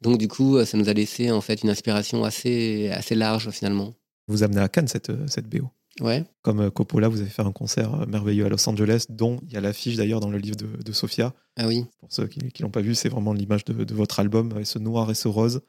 Donc, 0.00 0.18
du 0.18 0.28
coup, 0.28 0.62
ça 0.64 0.76
nous 0.78 0.88
a 0.88 0.92
laissé 0.92 1.30
en 1.30 1.40
fait 1.40 1.62
une 1.62 1.70
inspiration 1.70 2.24
assez, 2.24 2.90
assez 2.90 3.14
large 3.14 3.50
finalement. 3.50 3.94
Vous 4.28 4.42
amenez 4.42 4.60
à 4.60 4.68
Cannes 4.68 4.88
cette, 4.88 5.12
cette 5.28 5.48
BO. 5.48 5.68
Ouais, 6.00 6.24
Comme 6.42 6.72
Coppola, 6.72 7.06
vous 7.08 7.20
avez 7.20 7.30
fait 7.30 7.42
un 7.42 7.52
concert 7.52 8.04
merveilleux 8.08 8.46
à 8.46 8.48
Los 8.48 8.68
Angeles, 8.68 9.04
dont 9.10 9.38
il 9.46 9.52
y 9.52 9.56
a 9.56 9.60
l'affiche 9.60 9.94
d'ailleurs 9.96 10.18
dans 10.18 10.30
le 10.30 10.38
livre 10.38 10.56
de, 10.56 10.66
de 10.82 10.92
Sofia. 10.92 11.32
ah 11.56 11.68
oui, 11.68 11.84
Pour 12.00 12.12
ceux 12.12 12.26
qui 12.26 12.40
ne 12.40 12.48
l'ont 12.62 12.70
pas 12.70 12.80
vu, 12.80 12.96
c'est 12.96 13.08
vraiment 13.08 13.32
l'image 13.32 13.64
de, 13.64 13.84
de 13.84 13.94
votre 13.94 14.18
album, 14.18 14.50
avec 14.52 14.66
ce 14.66 14.80
noir 14.80 15.08
et 15.12 15.14
ce 15.14 15.28
rose. 15.28 15.60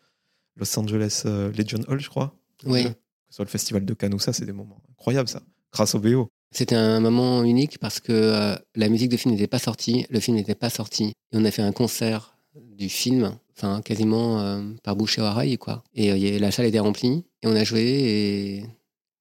Los 0.56 0.80
Angeles 0.80 1.26
Legion 1.56 1.82
Hall, 1.88 2.00
je 2.00 2.10
crois. 2.10 2.34
oui. 2.66 2.88
Que 3.28 3.32
ce 3.32 3.36
soit 3.38 3.46
le 3.46 3.50
festival 3.50 3.86
de 3.86 3.94
Cannes 3.94 4.14
ou 4.14 4.20
ça, 4.20 4.34
c'est 4.34 4.46
des 4.46 4.54
moments 4.54 4.82
incroyables, 4.92 5.30
ça. 5.30 5.42
Grâce 5.72 5.96
au 5.96 6.00
BO. 6.00 6.30
C'était 6.52 6.76
un 6.76 7.02
moment 7.02 7.44
unique 7.44 7.80
parce 7.80 8.00
que 8.00 8.14
euh, 8.14 8.56
la 8.76 8.88
musique 8.88 9.10
de 9.10 9.18
film 9.18 9.34
n'était 9.34 9.48
pas 9.48 9.60
sortie, 9.60 10.06
le 10.10 10.22
film 10.22 10.38
n'était 10.38 10.56
pas 10.56 10.70
sorti. 10.70 11.08
Et 11.32 11.38
on 11.38 11.44
a 11.44 11.52
fait 11.52 11.62
un 11.62 11.74
concert 11.74 12.38
du 12.56 12.88
film, 12.88 13.38
enfin 13.58 13.82
quasiment 13.82 14.40
euh, 14.40 14.64
par 14.84 14.96
bouche 14.96 15.18
et 15.18 15.22
oreille, 15.22 15.58
quoi. 15.58 15.84
Et 15.94 16.12
euh, 16.12 16.40
la 16.40 16.52
salle 16.52 16.68
était 16.68 16.80
remplie 16.80 17.26
et 17.42 17.48
on 17.48 17.56
a 17.56 17.66
joué 17.66 17.82
et 17.82 18.66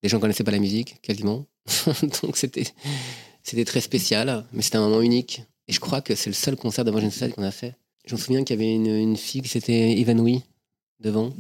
les 0.03 0.09
gens 0.09 0.21
connaissaient 0.21 0.45
pas 0.45 0.53
la 0.53 0.61
musique, 0.61 1.01
quasiment. 1.03 1.47
Donc 2.23 2.37
c'était 2.37 2.67
c'était 3.43 3.65
très 3.65 3.81
spécial, 3.81 4.47
mais 4.53 4.63
c'était 4.63 4.77
un 4.77 4.89
moment 4.89 5.03
unique. 5.03 5.43
Et 5.67 5.73
je 5.73 5.81
crois 5.81 6.03
que 6.03 6.15
c'est 6.15 6.31
le 6.31 6.35
seul 6.35 6.57
concert 6.57 6.85
d'Avenged 6.85 7.11
Sevenseventh 7.11 7.35
qu'on 7.35 7.43
a 7.43 7.51
fait. 7.51 7.75
Je 8.07 8.15
me 8.15 8.21
souviens 8.21 8.45
qu'il 8.45 8.55
y 8.55 8.63
avait 8.63 8.75
une 8.75 9.17
fille 9.17 9.43
qui 9.43 9.49
s'était 9.49 9.99
évanouie 9.99 10.43
devant. 11.01 11.33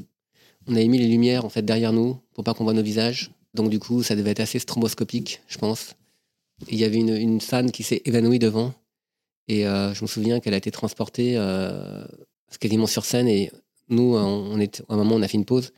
On 0.66 0.74
avait 0.74 0.88
mis 0.88 0.98
les 0.98 1.08
lumières 1.08 1.44
en 1.44 1.48
fait 1.48 1.62
derrière 1.62 1.92
nous 1.92 2.18
pour 2.34 2.44
pas 2.44 2.54
qu'on 2.54 2.64
voit 2.64 2.72
nos 2.72 2.82
visages. 2.82 3.30
Donc 3.54 3.70
du 3.70 3.78
coup, 3.78 4.02
ça 4.02 4.16
devait 4.16 4.30
être 4.30 4.40
assez 4.40 4.58
stroboscopique, 4.58 5.40
je 5.46 5.58
pense. 5.58 5.94
Il 6.68 6.78
y 6.78 6.84
avait 6.84 6.98
une, 6.98 7.40
fan 7.40 7.70
qui 7.70 7.82
s'est 7.82 8.02
évanouie 8.04 8.38
devant. 8.38 8.72
Et 9.48 9.66
euh, 9.66 9.92
je 9.92 10.02
me 10.02 10.06
souviens 10.06 10.40
qu'elle 10.40 10.54
a 10.54 10.56
été 10.56 10.70
transportée 10.70 11.34
euh, 11.36 12.04
quasiment 12.58 12.86
sur 12.86 13.04
scène. 13.04 13.28
Et 13.28 13.50
nous, 13.88 14.16
on, 14.16 14.52
on 14.52 14.60
était, 14.60 14.82
à 14.88 14.94
un 14.94 14.96
moment, 14.96 15.16
on 15.16 15.22
a 15.22 15.28
fait 15.28 15.36
une 15.36 15.44
pause. 15.44 15.72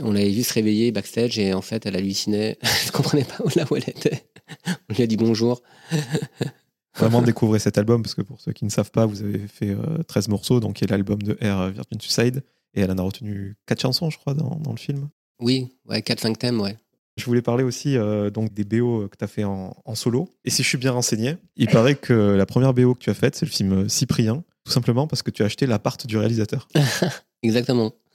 On 0.00 0.12
l'avait 0.12 0.30
vu 0.30 0.42
se 0.42 0.52
réveiller 0.52 0.92
backstage 0.92 1.38
et 1.38 1.54
en 1.54 1.62
fait, 1.62 1.86
elle 1.86 1.96
hallucinait. 1.96 2.58
elle 2.62 2.86
ne 2.86 2.90
comprenait 2.92 3.24
pas 3.24 3.42
où, 3.44 3.48
là 3.56 3.64
où 3.70 3.76
elle 3.76 3.88
était. 3.88 4.24
On 4.90 4.94
lui 4.94 5.02
a 5.02 5.06
dit 5.06 5.16
bonjour. 5.16 5.62
Vraiment 6.94 7.22
découvrez 7.22 7.58
cet 7.58 7.78
album, 7.78 8.02
parce 8.02 8.14
que 8.14 8.20
pour 8.20 8.40
ceux 8.40 8.52
qui 8.52 8.64
ne 8.64 8.70
savent 8.70 8.90
pas, 8.90 9.06
vous 9.06 9.22
avez 9.22 9.46
fait 9.48 9.70
euh, 9.70 10.02
13 10.06 10.28
morceaux, 10.28 10.60
donc 10.60 10.74
qui 10.74 10.84
est 10.84 10.90
l'album 10.90 11.22
de 11.22 11.32
R, 11.34 11.60
euh, 11.60 11.70
Virgin 11.70 12.00
Suicide. 12.00 12.42
Et 12.74 12.80
elle 12.80 12.90
en 12.90 12.98
a 12.98 13.02
retenu 13.02 13.56
4 13.66 13.80
chansons, 13.80 14.10
je 14.10 14.18
crois, 14.18 14.34
dans, 14.34 14.56
dans 14.56 14.72
le 14.72 14.78
film. 14.78 15.08
Oui, 15.40 15.68
ouais, 15.88 16.00
4-5 16.00 16.36
thèmes, 16.36 16.60
ouais. 16.60 16.76
Je 17.18 17.24
voulais 17.26 17.42
parler 17.42 17.62
aussi 17.62 17.96
euh, 17.98 18.30
donc 18.30 18.54
des 18.54 18.64
BO 18.64 19.06
que 19.08 19.16
tu 19.16 19.24
as 19.24 19.28
fait 19.28 19.44
en, 19.44 19.76
en 19.84 19.94
solo. 19.94 20.30
Et 20.44 20.50
si 20.50 20.62
je 20.62 20.68
suis 20.68 20.78
bien 20.78 20.92
renseigné, 20.92 21.36
il 21.56 21.68
paraît 21.68 21.94
que 21.94 22.12
la 22.12 22.46
première 22.46 22.72
BO 22.72 22.94
que 22.94 23.00
tu 23.00 23.10
as 23.10 23.14
faite, 23.14 23.36
c'est 23.36 23.44
le 23.44 23.50
film 23.50 23.88
Cyprien, 23.88 24.42
tout 24.64 24.72
simplement 24.72 25.06
parce 25.06 25.22
que 25.22 25.30
tu 25.30 25.42
as 25.42 25.46
acheté 25.46 25.66
l'appart 25.66 26.06
du 26.06 26.16
réalisateur. 26.16 26.68
Exactement. 27.42 27.92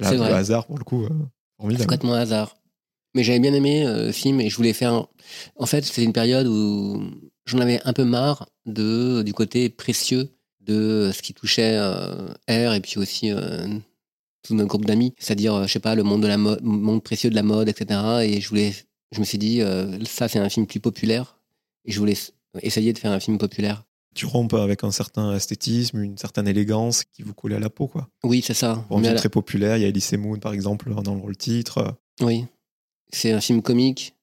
C'est 0.00 0.12
le 0.12 0.18
vrai. 0.18 0.32
hasard, 0.32 0.66
pour 0.66 0.78
le 0.78 0.84
coup, 0.84 1.04
euh, 1.04 1.08
C'est 1.70 1.78
complètement 1.80 2.14
hasard. 2.14 2.56
Mais 3.14 3.24
j'avais 3.24 3.40
bien 3.40 3.52
aimé 3.52 3.84
euh, 3.84 4.06
le 4.06 4.12
film 4.12 4.40
et 4.40 4.48
je 4.48 4.56
voulais 4.56 4.72
faire. 4.72 5.06
En 5.56 5.66
fait, 5.66 5.84
c'était 5.84 6.04
une 6.04 6.12
période 6.12 6.46
où 6.46 7.02
j'en 7.46 7.58
avais 7.58 7.80
un 7.84 7.92
peu 7.92 8.04
marre 8.04 8.48
de, 8.66 9.22
du 9.22 9.32
côté 9.32 9.68
précieux 9.70 10.30
de 10.68 11.10
ce 11.12 11.22
qui 11.22 11.34
touchait 11.34 11.76
euh, 11.76 12.28
R 12.48 12.74
et 12.74 12.80
puis 12.80 12.98
aussi 12.98 13.30
euh, 13.32 13.66
tout 14.42 14.54
notre 14.54 14.68
groupe 14.68 14.84
d'amis. 14.84 15.14
C'est-à-dire, 15.18 15.54
euh, 15.54 15.66
je 15.66 15.72
sais 15.72 15.80
pas, 15.80 15.94
le 15.94 16.02
monde, 16.04 16.22
de 16.22 16.28
la 16.28 16.36
monde 16.38 17.02
précieux 17.02 17.30
de 17.30 17.34
la 17.34 17.42
mode, 17.42 17.68
etc. 17.68 18.00
Et 18.22 18.40
je 18.40 18.48
voulais. 18.48 18.72
Je 19.12 19.20
me 19.20 19.24
suis 19.24 19.38
dit, 19.38 19.62
ça, 20.04 20.28
c'est 20.28 20.38
un 20.38 20.50
film 20.50 20.66
plus 20.66 20.80
populaire. 20.80 21.38
Et 21.86 21.92
je 21.92 21.98
voulais 21.98 22.16
essayer 22.60 22.92
de 22.92 22.98
faire 22.98 23.10
un 23.10 23.20
film 23.20 23.38
populaire. 23.38 23.84
Tu 24.14 24.26
rompes 24.26 24.52
avec 24.52 24.84
un 24.84 24.90
certain 24.90 25.34
esthétisme, 25.34 26.02
une 26.02 26.18
certaine 26.18 26.46
élégance 26.46 27.04
qui 27.04 27.22
vous 27.22 27.32
colle 27.32 27.54
à 27.54 27.58
la 27.58 27.70
peau, 27.70 27.86
quoi. 27.86 28.08
Oui, 28.22 28.42
c'est 28.44 28.52
ça. 28.52 28.84
À 28.90 29.00
la- 29.00 29.14
très 29.14 29.30
populaire, 29.30 29.78
il 29.78 29.82
y 29.82 29.84
a 29.86 29.88
Elise 29.88 30.12
Moon, 30.14 30.38
par 30.38 30.52
exemple, 30.52 30.92
dans 31.02 31.14
le 31.14 31.20
rôle 31.20 31.36
titre. 31.38 31.96
Oui. 32.20 32.44
C'est 33.10 33.32
un 33.32 33.40
film 33.40 33.62
comique, 33.62 34.14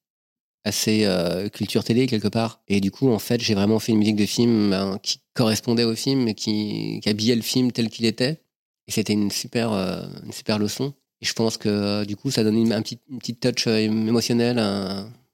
assez 0.66 1.04
euh, 1.04 1.48
culture 1.48 1.84
télé 1.84 2.06
quelque 2.08 2.26
part. 2.26 2.60
Et 2.66 2.80
du 2.80 2.90
coup, 2.90 3.08
en 3.10 3.20
fait, 3.20 3.40
j'ai 3.40 3.54
vraiment 3.54 3.78
fait 3.78 3.92
une 3.92 3.98
musique 3.98 4.16
de 4.16 4.26
film 4.26 4.70
ben, 4.70 4.98
qui 5.00 5.20
correspondait 5.32 5.84
au 5.84 5.94
film, 5.94 6.26
et 6.26 6.34
qui, 6.34 6.98
qui 7.02 7.08
habillait 7.08 7.36
le 7.36 7.42
film 7.42 7.70
tel 7.70 7.88
qu'il 7.88 8.04
était. 8.04 8.42
Et 8.88 8.90
c'était 8.90 9.12
une 9.12 9.30
super, 9.30 9.72
euh, 9.72 10.02
une 10.24 10.32
super 10.32 10.58
leçon. 10.58 10.92
Et 11.20 11.26
je 11.26 11.32
pense 11.34 11.56
que 11.56 11.68
euh, 11.68 12.04
du 12.04 12.16
coup, 12.16 12.32
ça 12.32 12.42
donne 12.42 12.56
une, 12.56 12.72
un 12.72 12.82
petit, 12.82 12.98
une 13.08 13.20
petite 13.20 13.40
touch 13.40 13.68
émotionnelle 13.68 14.58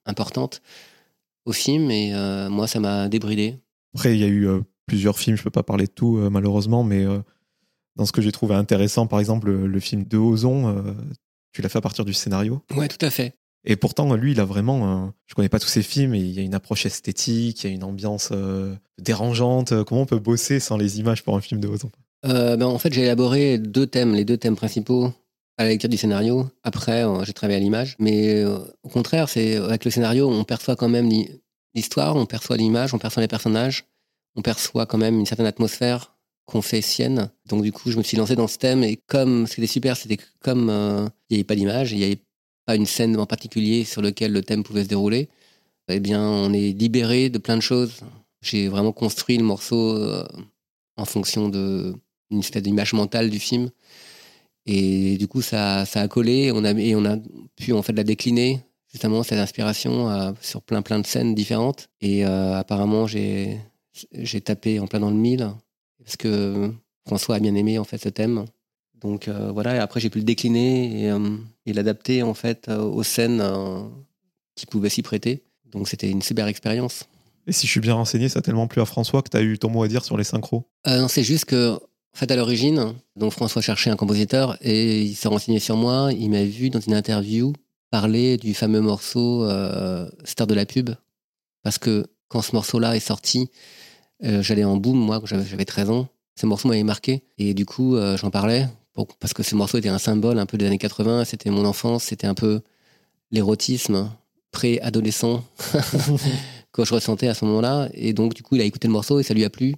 importante 0.04 0.60
au 1.46 1.52
film. 1.52 1.90
Et 1.90 2.12
moi, 2.50 2.66
ça 2.66 2.78
m'a 2.78 3.08
débridé. 3.08 3.56
Après, 3.94 4.14
il 4.14 4.20
y 4.20 4.24
a 4.24 4.28
eu 4.28 4.48
plusieurs 4.86 5.18
films, 5.18 5.36
je 5.36 5.42
peux 5.42 5.50
pas 5.50 5.62
parler 5.62 5.86
de 5.86 5.92
tout, 5.92 6.16
malheureusement, 6.30 6.84
mais 6.84 7.04
dans 7.96 8.04
ce 8.04 8.12
que 8.12 8.22
j'ai 8.22 8.32
trouvé 8.32 8.54
intéressant, 8.54 9.06
par 9.06 9.18
exemple, 9.18 9.48
le, 9.48 9.66
le 9.66 9.80
film 9.80 10.04
de 10.04 10.18
Ozon, 10.18 10.84
tu 11.52 11.62
l'as 11.62 11.68
fait 11.68 11.78
à 11.78 11.82
partir 11.82 12.04
du 12.04 12.12
scénario? 12.12 12.62
Ouais, 12.76 12.88
tout 12.88 13.04
à 13.04 13.10
fait. 13.10 13.34
Et 13.64 13.76
pourtant, 13.76 14.12
lui, 14.14 14.32
il 14.32 14.40
a 14.40 14.44
vraiment. 14.44 15.06
euh, 15.06 15.10
je 15.26 15.34
connais 15.34 15.48
pas 15.48 15.60
tous 15.60 15.68
ses 15.68 15.82
films, 15.82 16.12
mais 16.12 16.20
il 16.20 16.32
y 16.32 16.38
a 16.40 16.42
une 16.42 16.54
approche 16.54 16.84
esthétique, 16.86 17.62
il 17.62 17.66
y 17.68 17.70
a 17.70 17.74
une 17.74 17.84
ambiance 17.84 18.30
euh, 18.32 18.74
dérangeante. 19.00 19.84
Comment 19.84 20.02
on 20.02 20.06
peut 20.06 20.18
bosser 20.18 20.58
sans 20.60 20.76
les 20.76 20.98
images 20.98 21.22
pour 21.22 21.36
un 21.36 21.40
film 21.40 21.60
de 21.60 21.68
Ozon 21.68 21.90
Euh, 22.26 22.56
ben, 22.56 22.66
en 22.66 22.78
fait, 22.78 22.92
j'ai 22.92 23.02
élaboré 23.02 23.58
deux 23.58 23.86
thèmes, 23.86 24.14
les 24.14 24.24
deux 24.24 24.36
thèmes 24.36 24.56
principaux 24.56 25.12
à 25.58 25.64
la 25.64 25.68
lecture 25.70 25.88
du 25.88 25.96
scénario. 25.96 26.48
Après, 26.64 27.04
euh, 27.04 27.24
j'ai 27.24 27.32
travaillé 27.32 27.58
à 27.58 27.60
l'image. 27.60 27.94
Mais 28.00 28.42
euh, 28.42 28.58
au 28.82 28.88
contraire, 28.88 29.28
c'est 29.28 29.56
avec 29.56 29.84
le 29.84 29.90
scénario, 29.90 30.28
on 30.28 30.44
perçoit 30.44 30.74
quand 30.76 30.88
même 30.88 31.08
l'histoire, 31.74 32.16
on 32.16 32.26
perçoit 32.26 32.56
l'image, 32.56 32.94
on 32.94 32.98
perçoit 32.98 33.20
les 33.22 33.28
personnages. 33.28 33.84
on 34.34 34.42
perçoit 34.42 34.86
quand 34.86 34.98
même 34.98 35.20
une 35.20 35.26
certaine 35.26 35.46
atmosphère 35.46 36.16
qu'on 36.46 36.62
fait 36.62 36.80
sienne. 36.80 37.30
Donc 37.46 37.62
du 37.62 37.70
coup, 37.70 37.90
je 37.92 37.98
me 37.98 38.02
suis 38.02 38.16
lancé 38.16 38.34
dans 38.34 38.48
ce 38.48 38.58
thème 38.58 38.82
et 38.82 38.96
comme 38.96 39.46
ce 39.46 39.54
qui 39.54 39.60
était 39.60 39.72
super, 39.72 39.96
c'était 39.96 40.18
comme 40.40 40.68
il 41.28 41.34
n'y 41.34 41.36
avait 41.36 41.44
pas 41.44 41.54
d'image, 41.54 41.92
il 41.92 41.98
n'y 41.98 42.04
avait 42.04 42.22
pas 42.64 42.76
une 42.76 42.86
scène 42.86 43.16
en 43.18 43.26
particulier 43.26 43.84
sur 43.84 44.02
laquelle 44.02 44.32
le 44.32 44.42
thème 44.42 44.62
pouvait 44.62 44.84
se 44.84 44.88
dérouler, 44.88 45.28
eh 45.88 46.00
bien, 46.00 46.22
on 46.22 46.52
est 46.52 46.72
libéré 46.72 47.28
de 47.28 47.38
plein 47.38 47.56
de 47.56 47.62
choses. 47.62 48.00
J'ai 48.40 48.68
vraiment 48.68 48.92
construit 48.92 49.36
le 49.36 49.44
morceau 49.44 49.96
euh, 49.96 50.26
en 50.96 51.04
fonction 51.04 51.48
d'une 51.48 52.38
espèce 52.38 52.62
d'image 52.62 52.92
mentale 52.92 53.30
du 53.30 53.38
film. 53.38 53.70
Et 54.66 55.16
du 55.18 55.26
coup, 55.28 55.42
ça, 55.42 55.84
ça 55.86 56.02
a 56.02 56.08
collé 56.08 56.52
on 56.52 56.64
a, 56.64 56.72
et 56.72 56.94
on 56.94 57.04
a 57.04 57.16
pu 57.56 57.72
en 57.72 57.82
fait 57.82 57.92
la 57.92 58.04
décliner, 58.04 58.60
justement, 58.90 59.22
cette 59.22 59.38
inspiration 59.38 60.08
euh, 60.10 60.32
sur 60.40 60.62
plein 60.62 60.82
plein 60.82 61.00
de 61.00 61.06
scènes 61.06 61.34
différentes. 61.34 61.88
Et 62.00 62.24
apparemment, 62.24 63.06
j'ai 63.06 63.58
j'ai 64.12 64.40
tapé 64.40 64.80
en 64.80 64.86
plein 64.86 65.00
dans 65.00 65.10
le 65.10 65.16
mille 65.16 65.50
parce 66.02 66.16
que 66.16 66.72
François 67.06 67.36
a 67.36 67.40
bien 67.40 67.54
aimé 67.54 67.78
en 67.78 67.84
fait 67.84 67.98
ce 67.98 68.08
thème. 68.08 68.46
Donc 69.02 69.28
euh, 69.28 69.50
voilà, 69.52 69.76
et 69.76 69.78
après 69.78 70.00
j'ai 70.00 70.10
pu 70.10 70.18
le 70.18 70.24
décliner 70.24 71.04
et, 71.04 71.10
euh, 71.10 71.36
l'adapter 71.66 72.22
en 72.22 72.34
fait 72.34 72.68
euh, 72.68 72.82
aux 72.82 73.02
scènes 73.02 73.42
qui 74.54 74.66
pouvaient 74.66 74.88
s'y 74.88 75.02
prêter. 75.02 75.42
Donc 75.70 75.88
c'était 75.88 76.10
une 76.10 76.22
super 76.22 76.46
expérience. 76.46 77.04
Et 77.46 77.52
si 77.52 77.66
je 77.66 77.72
suis 77.72 77.80
bien 77.80 77.94
renseigné, 77.94 78.28
ça 78.28 78.38
a 78.38 78.42
tellement 78.42 78.68
plu 78.68 78.80
à 78.80 78.84
François 78.84 79.22
que 79.22 79.30
tu 79.30 79.36
as 79.36 79.42
eu 79.42 79.58
ton 79.58 79.70
mot 79.70 79.82
à 79.82 79.88
dire 79.88 80.04
sur 80.04 80.16
les 80.16 80.24
synchros 80.24 80.64
Non, 80.86 81.08
c'est 81.08 81.24
juste 81.24 81.46
que, 81.46 81.72
en 81.72 81.78
fait, 82.14 82.30
à 82.30 82.36
l'origine, 82.36 82.94
donc 83.16 83.32
François 83.32 83.62
cherchait 83.62 83.90
un 83.90 83.96
compositeur 83.96 84.56
et 84.60 85.02
il 85.02 85.14
s'est 85.16 85.26
renseigné 85.26 85.58
sur 85.58 85.76
moi. 85.76 86.10
Il 86.12 86.30
m'a 86.30 86.44
vu 86.44 86.70
dans 86.70 86.78
une 86.78 86.94
interview 86.94 87.52
parler 87.90 88.36
du 88.36 88.54
fameux 88.54 88.80
morceau 88.80 89.44
Star 90.24 90.46
de 90.46 90.54
la 90.54 90.66
pub. 90.66 90.90
Parce 91.64 91.78
que 91.78 92.06
quand 92.28 92.42
ce 92.42 92.54
morceau-là 92.54 92.94
est 92.94 93.00
sorti, 93.00 93.50
euh, 94.24 94.42
j'allais 94.42 94.64
en 94.64 94.76
boom, 94.76 94.98
moi, 94.98 95.20
j'avais 95.24 95.64
13 95.64 95.90
ans. 95.90 96.08
Ce 96.38 96.46
morceau 96.46 96.68
m'avait 96.68 96.82
marqué. 96.82 97.24
Et 97.38 97.54
du 97.54 97.66
coup, 97.66 97.96
euh, 97.96 98.16
j'en 98.16 98.30
parlais. 98.30 98.66
Parce 99.20 99.32
que 99.34 99.42
ce 99.42 99.54
morceau 99.54 99.78
était 99.78 99.88
un 99.88 99.98
symbole 99.98 100.38
un 100.38 100.46
peu 100.46 100.58
des 100.58 100.66
années 100.66 100.78
80. 100.78 101.24
C'était 101.24 101.50
mon 101.50 101.64
enfance. 101.64 102.04
C'était 102.04 102.26
un 102.26 102.34
peu 102.34 102.60
l'érotisme 103.30 104.10
pré-adolescent 104.50 105.44
que 106.72 106.84
je 106.84 106.94
ressentais 106.94 107.28
à 107.28 107.34
ce 107.34 107.44
moment-là. 107.46 107.88
Et 107.94 108.12
donc, 108.12 108.34
du 108.34 108.42
coup, 108.42 108.56
il 108.56 108.60
a 108.60 108.64
écouté 108.64 108.88
le 108.88 108.92
morceau 108.92 109.18
et 109.18 109.22
ça 109.22 109.34
lui 109.34 109.44
a 109.44 109.50
plu. 109.50 109.74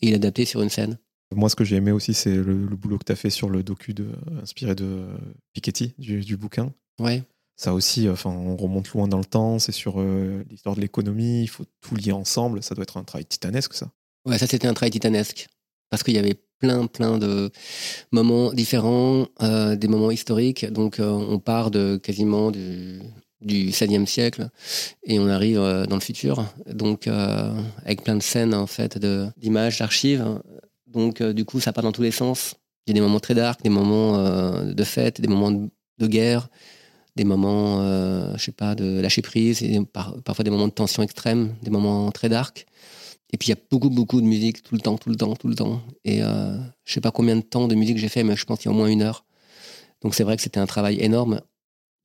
Et 0.00 0.06
il 0.06 0.10
l'a 0.10 0.16
adapté 0.16 0.44
sur 0.44 0.62
une 0.62 0.70
scène. 0.70 0.98
Moi, 1.32 1.48
ce 1.48 1.54
que 1.54 1.64
j'ai 1.64 1.76
aimé 1.76 1.92
aussi, 1.92 2.12
c'est 2.12 2.34
le, 2.34 2.54
boulot 2.54 2.98
que 2.98 3.04
tu 3.04 3.12
as 3.12 3.16
fait 3.16 3.30
sur 3.30 3.48
le 3.48 3.62
docu 3.62 3.94
de, 3.94 4.08
inspiré 4.42 4.74
de 4.74 5.06
Piketty, 5.52 5.94
du, 5.98 6.20
du 6.20 6.36
bouquin. 6.36 6.72
Ouais 6.98 7.22
ça 7.60 7.74
aussi, 7.74 8.08
enfin, 8.08 8.30
on 8.30 8.56
remonte 8.56 8.88
loin 8.88 9.06
dans 9.06 9.18
le 9.18 9.24
temps, 9.26 9.58
c'est 9.58 9.70
sur 9.70 10.00
euh, 10.00 10.42
l'histoire 10.48 10.74
de 10.74 10.80
l'économie, 10.80 11.42
il 11.42 11.46
faut 11.46 11.66
tout 11.82 11.94
lier 11.94 12.12
ensemble, 12.12 12.62
ça 12.62 12.74
doit 12.74 12.84
être 12.84 12.96
un 12.96 13.04
travail 13.04 13.26
titanesque, 13.26 13.74
ça. 13.74 13.90
Ouais, 14.24 14.38
ça 14.38 14.46
c'était 14.46 14.66
un 14.66 14.72
travail 14.72 14.92
titanesque, 14.92 15.46
parce 15.90 16.02
qu'il 16.02 16.14
y 16.14 16.18
avait 16.18 16.36
plein, 16.58 16.86
plein 16.86 17.18
de 17.18 17.50
moments 18.12 18.52
différents, 18.52 19.26
euh, 19.42 19.76
des 19.76 19.88
moments 19.88 20.10
historiques, 20.10 20.70
donc 20.70 21.00
euh, 21.00 21.08
on 21.10 21.38
part 21.38 21.70
de 21.70 21.96
quasiment 21.96 22.50
du, 22.50 23.00
du 23.40 23.70
16e 23.70 24.06
siècle 24.06 24.48
et 25.04 25.18
on 25.18 25.28
arrive 25.28 25.58
dans 25.58 25.96
le 25.96 26.00
futur, 26.00 26.44
donc 26.66 27.08
avec 27.84 28.02
plein 28.04 28.16
de 28.16 28.22
scènes 28.22 28.54
en 28.54 28.66
fait, 28.66 28.98
d'images, 29.36 29.78
d'archives, 29.78 30.40
donc 30.86 31.22
du 31.22 31.44
coup 31.44 31.60
ça 31.60 31.72
part 31.72 31.84
dans 31.84 31.92
tous 31.92 32.02
les 32.02 32.10
sens. 32.10 32.54
Il 32.86 32.90
y 32.90 32.92
a 32.92 32.94
des 32.94 33.06
moments 33.06 33.20
très 33.20 33.34
dark, 33.34 33.62
des 33.62 33.70
moments 33.70 34.62
de 34.62 34.84
fête, 34.84 35.20
des 35.20 35.28
moments 35.28 35.52
de 35.52 36.06
guerre, 36.06 36.48
des 37.16 37.24
moments, 37.24 37.82
euh, 37.82 38.32
je 38.36 38.44
sais 38.44 38.52
pas, 38.52 38.74
de 38.74 39.00
lâcher 39.00 39.22
prise, 39.22 39.62
parfois 40.24 40.44
des 40.44 40.50
moments 40.50 40.68
de 40.68 40.72
tension 40.72 41.02
extrême, 41.02 41.54
des 41.62 41.70
moments 41.70 42.10
très 42.12 42.28
dark. 42.28 42.66
Et 43.32 43.36
puis 43.36 43.48
il 43.48 43.50
y 43.50 43.58
a 43.58 43.60
beaucoup, 43.70 43.90
beaucoup 43.90 44.20
de 44.20 44.26
musique 44.26 44.62
tout 44.62 44.74
le 44.74 44.80
temps, 44.80 44.98
tout 44.98 45.08
le 45.08 45.16
temps, 45.16 45.34
tout 45.36 45.48
le 45.48 45.54
temps. 45.54 45.82
Et 46.04 46.22
euh, 46.22 46.56
je 46.84 46.92
sais 46.92 47.00
pas 47.00 47.10
combien 47.10 47.36
de 47.36 47.42
temps 47.42 47.68
de 47.68 47.74
musique 47.74 47.98
j'ai 47.98 48.08
fait, 48.08 48.24
mais 48.24 48.36
je 48.36 48.44
pense 48.44 48.58
qu'il 48.58 48.70
y 48.70 48.74
a 48.74 48.76
au 48.76 48.78
moins 48.78 48.88
une 48.88 49.02
heure. 49.02 49.24
Donc 50.02 50.14
c'est 50.14 50.24
vrai 50.24 50.36
que 50.36 50.42
c'était 50.42 50.60
un 50.60 50.66
travail 50.66 51.00
énorme. 51.00 51.40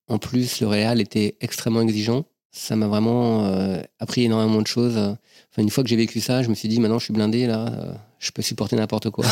En 0.08 0.20
plus, 0.20 0.62
le 0.62 0.68
réal 0.68 1.02
était 1.02 1.38
extrêmement 1.42 1.82
exigeant. 1.82 2.26
Ça 2.52 2.76
m'a 2.76 2.88
vraiment 2.88 3.46
euh, 3.46 3.82
appris 4.00 4.24
énormément 4.24 4.62
de 4.62 4.68
choses. 4.68 4.98
Enfin, 4.98 5.62
une 5.62 5.70
fois 5.70 5.84
que 5.84 5.90
j'ai 5.90 5.96
vécu 5.96 6.22
ça, 6.22 6.42
je 6.44 6.50
me 6.50 6.56
suis 6.56 6.70
dit, 6.70 6.80
maintenant 6.80 7.00
je 7.00 7.06
suis 7.06 7.14
blindé, 7.14 7.48
là, 7.48 7.68
euh, 7.68 7.94
je 8.20 8.32
peux 8.32 8.42
supporter 8.42 8.76
n'importe 8.76 9.10
quoi. 9.10 9.26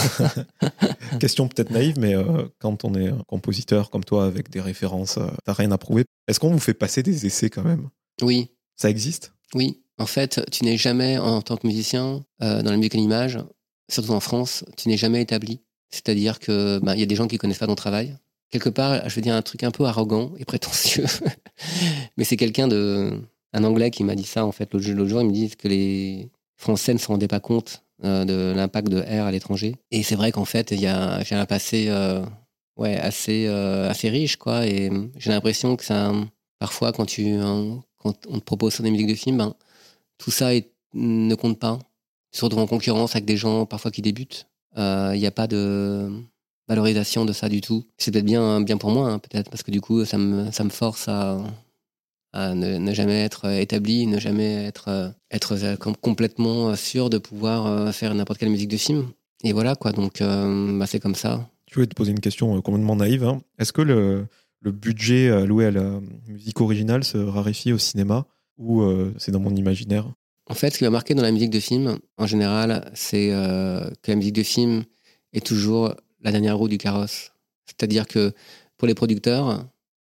Question 1.20 1.48
peut-être 1.48 1.72
naïve, 1.72 1.98
mais 2.00 2.16
euh, 2.16 2.44
quand 2.60 2.84
on 2.84 2.96
est 2.96 3.08
un 3.08 3.24
compositeur 3.28 3.92
comme 3.92 4.04
toi 4.04 4.26
avec 4.26 4.50
des 4.50 4.60
références, 4.60 5.20
t'as 5.46 5.54
rien 5.54 5.72
à 5.72 5.78
prouver. 5.78 6.04
Est-ce 6.28 6.40
qu'on 6.40 6.50
vous 6.50 6.60
fait 6.60 6.74
passer 6.74 7.04
des 7.04 7.26
essais 7.26 7.50
quand 7.50 7.64
même? 7.64 7.90
Oui. 8.22 8.50
Ça 8.76 8.90
existe? 8.90 9.34
Oui. 9.54 9.83
En 10.00 10.06
fait, 10.06 10.42
tu 10.52 10.66
n'es 10.66 10.78
jamais, 10.78 11.18
en 11.18 11.42
tant 11.42 11.58
que 11.58 11.68
musicien, 11.68 12.24
dans 12.40 12.64
la 12.64 12.78
musique 12.78 12.96
et 12.96 12.98
l'image, 12.98 13.40
surtout 13.90 14.12
en 14.12 14.20
France, 14.20 14.66
tu 14.76 14.90
n'es 14.90 14.98
jamais 14.98 15.22
établi. 15.22 15.62
C'est-à-dire 15.92 16.40
que 16.40 16.80
bah, 16.80 16.96
il 16.96 17.00
y 17.00 17.04
a 17.04 17.06
des 17.06 17.16
gens 17.16 17.28
qui 17.28 17.38
connaissent 17.38 17.60
pas 17.60 17.68
ton 17.68 17.76
travail. 17.76 18.18
Quelque 18.50 18.70
part, 18.70 19.08
je 19.08 19.16
veux 19.16 19.22
dire 19.22 19.36
un 19.36 19.42
truc 19.42 19.64
un 19.64 19.72
peu 19.72 19.86
arrogant 19.86 20.32
et 20.38 20.46
prétentieux, 20.46 21.06
mais 22.18 22.24
c'est 22.24 22.38
quelqu'un 22.38 22.68
de, 22.68 23.22
un 23.54 23.64
Anglais 23.64 23.92
qui 23.92 24.04
m'a 24.04 24.16
dit 24.16 24.26
ça 24.26 24.46
en 24.46 24.52
fait 24.52 24.74
l'autre 24.74 25.06
jour. 25.06 25.22
Il 25.22 25.28
me 25.28 25.32
dit 25.32 25.50
que 25.56 25.68
les 25.68 26.30
Français 26.58 26.94
ne 26.94 27.00
se 27.00 27.08
rendaient 27.08 27.28
pas 27.28 27.40
compte 27.40 27.84
euh, 28.04 28.26
de 28.26 28.54
l'impact 28.56 28.90
de 28.90 29.00
R 29.00 29.26
à 29.26 29.32
l'étranger. 29.32 29.76
Et 29.92 30.04
c'est 30.04 30.16
vrai 30.16 30.32
qu'en 30.32 30.46
fait, 30.46 30.72
il 30.72 30.82
y 30.82 30.88
a, 30.88 31.24
j'ai 31.24 31.36
un 31.36 31.46
passé 31.46 31.86
euh, 31.90 32.26
ouais, 32.78 32.98
assez, 32.98 33.46
euh, 33.48 33.90
assez 33.90 34.10
riche, 34.10 34.38
quoi. 34.38 34.66
Et 34.66 34.90
j'ai 35.18 35.30
l'impression 35.30 35.76
que 35.76 35.86
ça, 35.86 36.12
parfois, 36.60 36.92
quand, 36.92 37.06
tu, 37.06 37.38
quand 37.98 38.16
on 38.28 38.40
te 38.40 38.44
propose 38.44 38.82
des 38.82 38.92
musiques 38.92 39.08
de 39.08 39.16
films, 39.16 39.38
ben, 39.38 39.56
tout 40.18 40.32
ça 40.32 40.52
ne 40.94 41.36
compte 41.36 41.60
pas. 41.60 41.80
Surtout 42.32 42.58
en 42.58 42.68
concurrence 42.68 43.16
avec 43.16 43.26
des 43.26 43.38
gens 43.38 43.66
parfois 43.66 43.92
qui 43.92 44.02
débutent. 44.02 44.48
Il 44.76 45.20
n'y 45.20 45.28
a 45.28 45.32
pas 45.32 45.48
de 45.48 46.10
valorisation 46.68 47.26
de 47.26 47.34
ça 47.34 47.50
du 47.50 47.62
tout. 47.62 47.86
C'est 47.98 48.12
peut-être 48.12 48.26
bien, 48.26 48.62
bien 48.62 48.78
pour 48.78 48.92
moi, 48.92 49.10
hein, 49.10 49.20
peut-être, 49.20 49.50
parce 49.50 49.64
que 49.64 49.72
du 49.72 49.82
coup, 49.82 50.06
ça 50.06 50.18
me, 50.18 50.52
ça 50.52 50.64
me 50.64 50.70
force 50.70 51.08
à, 51.08 51.38
ne, 52.36 52.94
jamais 52.94 53.22
être 53.22 53.46
établi, 53.50 54.08
ne 54.08 54.20
jamais 54.20 54.66
être, 54.66 54.88
euh, 54.88 55.10
être 55.32 55.56
euh, 55.64 55.76
complètement 55.76 56.76
sûr 56.76 57.10
de 57.10 57.18
pouvoir 57.18 57.68
euh, 57.68 57.92
faire 57.92 58.14
n'importe 58.16 58.40
quelle 58.40 58.50
musique 58.50 58.70
de 58.70 58.78
film. 58.78 59.10
Et 59.44 59.54
voilà, 59.54 59.76
quoi. 59.76 59.92
Donc, 59.92 60.22
bah, 60.22 60.86
c'est 60.88 61.02
comme 61.02 61.16
ça. 61.16 61.50
Je 61.70 61.76
voulais 61.76 61.88
te 61.88 61.96
poser 61.96 62.12
une 62.12 62.22
question 62.22 62.62
complètement 62.62 62.96
naïve. 62.96 63.26
Hein. 63.26 63.42
Est-ce 63.60 63.74
que 63.74 63.82
le, 63.82 64.26
le, 64.62 64.72
budget 64.72 65.30
alloué 65.30 65.66
à 65.66 65.72
la 65.72 66.00
musique 66.30 66.62
originale 66.62 67.04
se 67.04 67.18
raréfie 67.18 67.74
au 67.74 67.78
cinéma? 67.78 68.26
Ou 68.58 68.84
c'est 69.18 69.32
dans 69.32 69.40
mon 69.40 69.56
imaginaire? 69.56 70.12
En 70.50 70.54
fait, 70.54 70.72
ce 70.72 70.78
qui 70.78 70.84
m'a 70.84 70.90
marqué 70.90 71.16
dans 71.16 71.22
la 71.22 71.32
musique 71.32 71.50
de 71.50 71.60
film, 71.60 71.98
en 72.18 72.28
général, 72.28 72.92
c'est 72.94 73.30
que 73.30 74.12
la 74.12 74.16
musique 74.16 74.36
de 74.36 74.44
film 74.44 74.84
est 75.34 75.46
toujours 75.46 75.94
la 76.22 76.32
dernière 76.32 76.58
roue 76.58 76.68
du 76.68 76.78
carrosse. 76.78 77.32
C'est-à-dire 77.66 78.08
que 78.08 78.34
pour 78.78 78.88
les 78.88 78.94
producteurs 78.94 79.66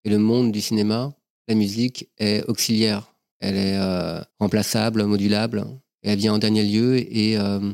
et 0.04 0.10
le 0.10 0.18
monde 0.18 0.52
du 0.52 0.62
cinéma, 0.62 1.14
la 1.48 1.56
musique 1.56 2.10
est 2.18 2.44
auxiliaire. 2.48 3.14
Elle 3.40 3.56
est 3.56 3.78
euh, 3.78 4.22
remplaçable, 4.40 5.04
modulable. 5.06 5.66
Elle 6.04 6.20
vient 6.20 6.34
en 6.34 6.38
dernier 6.38 6.64
lieu 6.64 6.98
et 6.98 7.38
euh, 7.38 7.72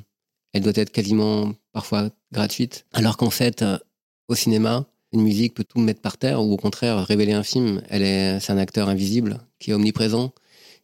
elle 0.53 0.63
doit 0.63 0.73
être 0.75 0.91
quasiment 0.91 1.53
parfois 1.73 2.09
gratuite. 2.31 2.85
Alors 2.93 3.17
qu'en 3.17 3.29
fait, 3.29 3.61
euh, 3.61 3.77
au 4.27 4.35
cinéma, 4.35 4.85
une 5.11 5.21
musique 5.21 5.53
peut 5.53 5.63
tout 5.63 5.79
mettre 5.79 6.01
par 6.01 6.17
terre 6.17 6.41
ou 6.41 6.53
au 6.53 6.57
contraire 6.57 7.05
révéler 7.05 7.33
un 7.33 7.43
film. 7.43 7.81
Elle 7.89 8.03
est, 8.03 8.39
c'est 8.39 8.51
un 8.51 8.57
acteur 8.57 8.89
invisible 8.89 9.39
qui 9.59 9.71
est 9.71 9.73
omniprésent, 9.73 10.33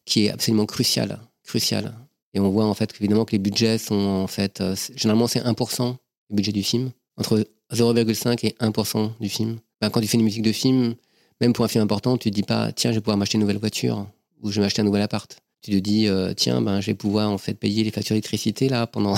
qui 0.06 0.26
est 0.26 0.32
absolument 0.32 0.66
crucial, 0.66 1.20
crucial. 1.44 1.94
Et 2.34 2.40
on 2.40 2.50
voit 2.50 2.66
en 2.66 2.74
fait 2.74 2.94
évidemment 3.00 3.26
que 3.26 3.34
les 3.34 3.40
budgets 3.40 3.78
sont 3.78 3.96
en 3.96 4.28
fait 4.28 4.64
généralement 4.96 5.28
c'est 5.28 5.42
1% 5.42 5.96
du 6.30 6.36
budget 6.36 6.52
du 6.52 6.64
film, 6.64 6.92
entre 7.18 7.46
0,5 7.74 8.46
et 8.46 8.56
1% 8.60 9.12
du 9.20 9.30
film. 9.30 9.60
Ben, 9.82 9.90
quand 9.90 10.02
tu 10.02 10.08
fais 10.08 10.18
une 10.18 10.24
musique 10.24 10.44
de 10.44 10.52
film, 10.52 10.96
même 11.40 11.54
pour 11.54 11.66
un 11.66 11.68
film 11.68 11.84
important, 11.84 12.18
tu 12.18 12.30
te 12.30 12.36
dis 12.36 12.44
pas, 12.44 12.72
tiens, 12.72 12.92
je 12.92 12.98
vais 12.98 13.02
pouvoir 13.02 13.18
m'acheter 13.18 13.36
une 13.36 13.42
nouvelle 13.42 13.58
voiture 13.58 14.08
ou 14.42 14.52
je 14.52 14.56
vais 14.56 14.62
m'acheter 14.62 14.82
un 14.82 14.86
nouvel 14.86 15.02
appart. 15.02 15.42
Tu 15.62 15.72
te 15.72 15.78
dis, 15.78 16.08
euh, 16.08 16.34
tiens, 16.34 16.62
ben, 16.62 16.82
je 16.82 16.88
vais 16.88 16.94
pouvoir 16.94 17.30
en 17.30 17.38
fait 17.38 17.54
payer 17.54 17.84
les 17.84 17.92
factures 17.92 18.14
d'électricité 18.14 18.70
là 18.70 18.88
pendant, 18.88 19.16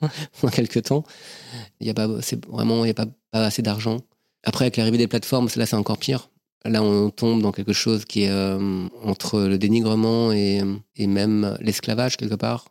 quelques 0.52 0.84
temps. 0.84 1.04
Il 1.80 1.86
y 1.86 1.90
a 1.90 1.94
pas, 1.94 2.08
c'est 2.22 2.44
vraiment, 2.46 2.84
il 2.84 2.88
y 2.88 2.90
a 2.90 2.94
pas, 2.94 3.06
assez 3.32 3.62
d'argent. 3.62 3.98
Après, 4.44 4.64
avec 4.64 4.76
l'arrivée 4.76 4.98
des 4.98 5.06
plateformes, 5.06 5.48
là, 5.56 5.66
c'est 5.66 5.76
encore 5.76 5.98
pire. 5.98 6.30
Là, 6.64 6.82
on 6.82 7.10
tombe 7.10 7.40
dans 7.40 7.52
quelque 7.52 7.72
chose 7.72 8.04
qui 8.04 8.24
est 8.24 8.30
euh, 8.30 8.86
entre 9.02 9.40
le 9.40 9.56
dénigrement 9.56 10.32
et, 10.32 10.60
et 10.96 11.06
même 11.06 11.56
l'esclavage 11.60 12.16
quelque 12.16 12.34
part, 12.34 12.66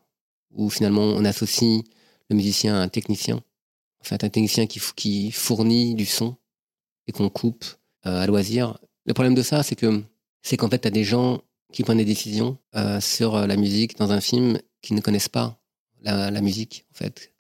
où 0.51 0.69
finalement 0.69 1.03
on 1.03 1.25
associe 1.25 1.83
le 2.29 2.35
musicien 2.35 2.75
à 2.75 2.79
un 2.79 2.87
technicien. 2.87 3.37
En 3.37 4.03
fait, 4.03 4.23
un 4.23 4.29
technicien 4.29 4.67
qui, 4.67 4.79
qui 4.95 5.31
fournit 5.31 5.95
du 5.95 6.05
son 6.05 6.35
et 7.07 7.11
qu'on 7.11 7.29
coupe 7.29 7.65
euh, 8.05 8.21
à 8.21 8.27
loisir 8.27 8.77
le 9.09 9.13
problème 9.15 9.33
de 9.33 9.41
ça, 9.41 9.63
c'est 9.63 9.75
que 9.75 10.03
c'est 10.43 10.55
qu'en 10.55 10.69
fait, 10.69 10.79
tu 10.79 10.87
as 10.87 10.91
des 10.91 11.03
gens 11.03 11.41
qui 11.73 11.83
prennent 11.83 11.97
des 11.97 12.05
décisions 12.05 12.59
euh, 12.75 13.01
sur 13.01 13.35
euh, 13.35 13.47
la 13.47 13.55
musique 13.55 13.97
dans 13.97 14.11
un 14.11 14.21
film 14.21 14.59
qui 14.83 14.93
ne 14.93 15.01
connaissent 15.01 15.29
pas 15.29 15.59
la, 16.03 16.41
musique, 16.41 16.85
en 16.91 16.97
fait. 16.97 17.33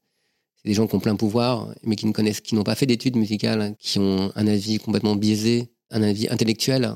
C'est 0.55 0.67
des 0.67 0.73
gens 0.73 0.87
qui 0.87 0.95
ont 0.95 0.99
plein 0.99 1.15
pouvoir, 1.15 1.73
mais 1.83 1.95
qui 1.95 2.07
ne 2.07 2.11
connaissent, 2.11 2.41
qui 2.41 2.55
n'ont 2.55 2.63
pas 2.63 2.75
fait 2.75 2.87
d'études 2.87 3.15
musicales, 3.15 3.75
qui 3.79 3.99
ont 3.99 4.31
un 4.35 4.47
avis 4.47 4.79
complètement 4.79 5.15
biaisé, 5.15 5.69
un 5.91 6.01
avis 6.01 6.27
intellectuel 6.29 6.95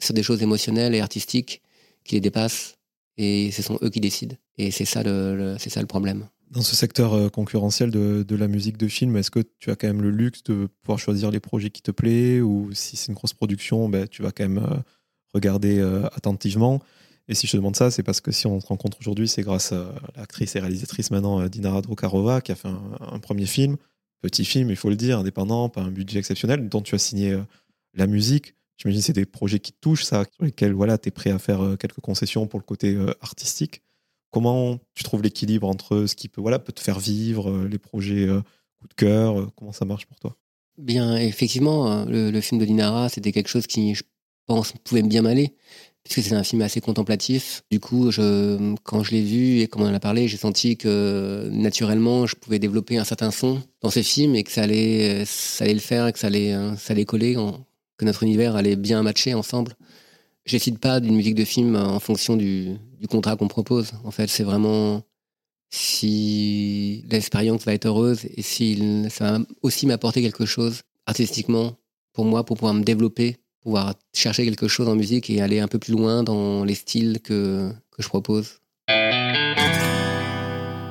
sur 0.00 0.14
des 0.14 0.22
choses 0.22 0.42
émotionnelles 0.42 0.94
et 0.94 1.00
artistiques 1.00 1.62
qui 2.04 2.14
les 2.14 2.20
dépassent. 2.20 2.76
Et 3.16 3.50
ce 3.50 3.62
sont 3.62 3.78
eux 3.82 3.90
qui 3.90 4.00
décident. 4.00 4.36
Et 4.56 4.70
c'est 4.70 4.84
ça 4.84 5.02
le, 5.02 5.56
c'est 5.58 5.70
ça 5.70 5.80
le 5.80 5.86
problème. 5.86 6.28
Dans 6.50 6.62
ce 6.62 6.74
secteur 6.74 7.12
euh, 7.12 7.28
concurrentiel 7.28 7.90
de, 7.90 8.24
de, 8.26 8.36
la 8.36 8.48
musique 8.48 8.78
de 8.78 8.88
film, 8.88 9.16
est-ce 9.16 9.30
que 9.30 9.40
tu 9.58 9.70
as 9.70 9.76
quand 9.76 9.88
même 9.88 10.00
le 10.00 10.10
luxe 10.10 10.42
de 10.44 10.68
pouvoir 10.82 10.98
choisir 10.98 11.30
les 11.30 11.40
projets 11.40 11.68
qui 11.68 11.82
te 11.82 11.90
plaisent? 11.90 12.42
Ou 12.42 12.70
si 12.72 12.96
c'est 12.96 13.08
une 13.08 13.14
grosse 13.14 13.34
production, 13.34 13.88
ben, 13.88 14.06
tu 14.08 14.22
vas 14.22 14.30
quand 14.30 14.44
même 14.44 14.64
euh, 14.64 14.76
regarder 15.34 15.78
euh, 15.78 16.06
attentivement 16.14 16.80
Et 17.28 17.34
si 17.34 17.46
je 17.46 17.52
te 17.52 17.56
demande 17.58 17.76
ça, 17.76 17.90
c'est 17.90 18.02
parce 18.02 18.22
que 18.22 18.32
si 18.32 18.46
on 18.46 18.60
se 18.60 18.66
rencontre 18.66 18.96
aujourd'hui, 19.00 19.28
c'est 19.28 19.42
grâce 19.42 19.72
à 19.72 19.94
l'actrice 20.16 20.56
et 20.56 20.60
réalisatrice 20.60 21.10
maintenant 21.10 21.46
Dinara 21.48 21.82
Drokarova 21.82 22.40
qui 22.40 22.52
a 22.52 22.54
fait 22.54 22.68
un, 22.68 23.18
premier 23.18 23.46
film, 23.46 23.76
petit 24.22 24.46
film, 24.46 24.70
il 24.70 24.76
faut 24.76 24.88
le 24.88 24.96
dire, 24.96 25.18
indépendant, 25.18 25.68
pas 25.68 25.82
un 25.82 25.90
budget 25.90 26.20
exceptionnel, 26.20 26.68
dont 26.70 26.80
tu 26.80 26.94
as 26.94 26.98
signé 26.98 27.36
la 27.94 28.06
musique. 28.06 28.54
J'imagine 28.76 29.02
c'est 29.02 29.12
des 29.12 29.26
projets 29.26 29.58
qui 29.58 29.72
touchent, 29.72 30.04
ça, 30.04 30.24
sur 30.32 30.44
lesquels 30.44 30.72
voilà, 30.72 30.98
tu 30.98 31.08
es 31.08 31.10
prêt 31.10 31.30
à 31.30 31.38
faire 31.38 31.76
quelques 31.78 32.00
concessions 32.00 32.46
pour 32.46 32.60
le 32.60 32.64
côté 32.64 32.96
artistique. 33.20 33.82
Comment 34.30 34.78
tu 34.94 35.04
trouves 35.04 35.22
l'équilibre 35.22 35.68
entre 35.68 36.06
ce 36.06 36.14
qui 36.14 36.28
peut, 36.28 36.40
voilà, 36.40 36.58
peut 36.58 36.72
te 36.72 36.80
faire 36.80 36.98
vivre, 36.98 37.50
euh, 37.50 37.68
les 37.68 37.78
projets 37.78 38.26
euh, 38.26 38.42
coup 38.78 38.88
de 38.88 38.94
cœur 38.94 39.40
euh, 39.40 39.48
Comment 39.56 39.72
ça 39.72 39.84
marche 39.84 40.06
pour 40.06 40.18
toi? 40.18 40.36
Bien, 40.76 41.16
effectivement, 41.16 42.04
le, 42.04 42.40
film 42.40 42.60
de 42.60 42.64
Linara, 42.64 43.08
c'était 43.08 43.32
quelque 43.32 43.48
chose 43.48 43.66
qui, 43.66 43.96
je 43.96 44.04
pense, 44.46 44.74
pouvait 44.84 45.02
bien 45.02 45.22
m'aller, 45.22 45.56
puisque 46.04 46.28
c'est 46.28 46.36
un 46.36 46.44
film 46.44 46.62
assez 46.62 46.80
contemplatif. 46.80 47.64
Du 47.68 47.80
coup, 47.80 48.10
quand 48.84 49.02
je 49.02 49.10
l'ai 49.10 49.22
vu 49.22 49.58
et 49.58 49.66
comme 49.66 49.82
on 49.82 49.88
en 49.88 49.94
a 49.94 49.98
parlé, 49.98 50.28
j'ai 50.28 50.36
senti 50.36 50.76
que 50.76 51.48
naturellement, 51.50 52.28
je 52.28 52.36
pouvais 52.36 52.60
développer 52.60 52.96
un 52.96 53.02
certain 53.02 53.32
son 53.32 53.60
dans 53.80 53.90
ces 53.90 54.04
films 54.04 54.36
et 54.36 54.44
que 54.44 54.52
ça 54.52 54.62
allait, 54.62 55.24
ça 55.24 55.64
allait 55.64 55.74
le 55.74 55.80
faire, 55.80 56.12
que 56.12 56.18
ça 56.20 56.28
allait, 56.28 56.52
ça 56.76 56.92
allait 56.92 57.04
coller, 57.04 57.34
que 57.98 58.04
notre 58.04 58.22
univers 58.22 58.56
allait 58.56 58.76
bien 58.76 59.02
matcher 59.02 59.34
ensemble. 59.34 59.74
Je 60.46 60.52
décide 60.52 60.78
pas 60.78 61.00
d'une 61.00 61.14
musique 61.14 61.34
de 61.34 61.44
film 61.44 61.76
en 61.76 62.00
fonction 62.00 62.36
du, 62.36 62.76
du 62.98 63.06
contrat 63.06 63.36
qu'on 63.36 63.48
propose. 63.48 63.92
En 64.04 64.10
fait, 64.10 64.28
c'est 64.28 64.44
vraiment 64.44 65.02
si 65.70 67.04
l'expérience 67.10 67.64
va 67.64 67.74
être 67.74 67.86
heureuse 67.86 68.24
et 68.24 68.42
si 68.42 69.04
ça 69.10 69.32
va 69.32 69.44
aussi 69.62 69.86
m'apporter 69.86 70.22
quelque 70.22 70.46
chose 70.46 70.82
artistiquement 71.06 71.76
pour 72.12 72.24
moi, 72.24 72.44
pour 72.44 72.56
pouvoir 72.56 72.74
me 72.74 72.82
développer, 72.82 73.36
pouvoir 73.60 73.94
chercher 74.14 74.44
quelque 74.44 74.68
chose 74.68 74.88
en 74.88 74.96
musique 74.96 75.28
et 75.30 75.40
aller 75.40 75.60
un 75.60 75.68
peu 75.68 75.78
plus 75.78 75.92
loin 75.92 76.22
dans 76.22 76.64
les 76.64 76.74
styles 76.74 77.20
que, 77.22 77.70
que 77.90 78.02
je 78.02 78.08
propose. 78.08 78.60
Je 78.88 78.94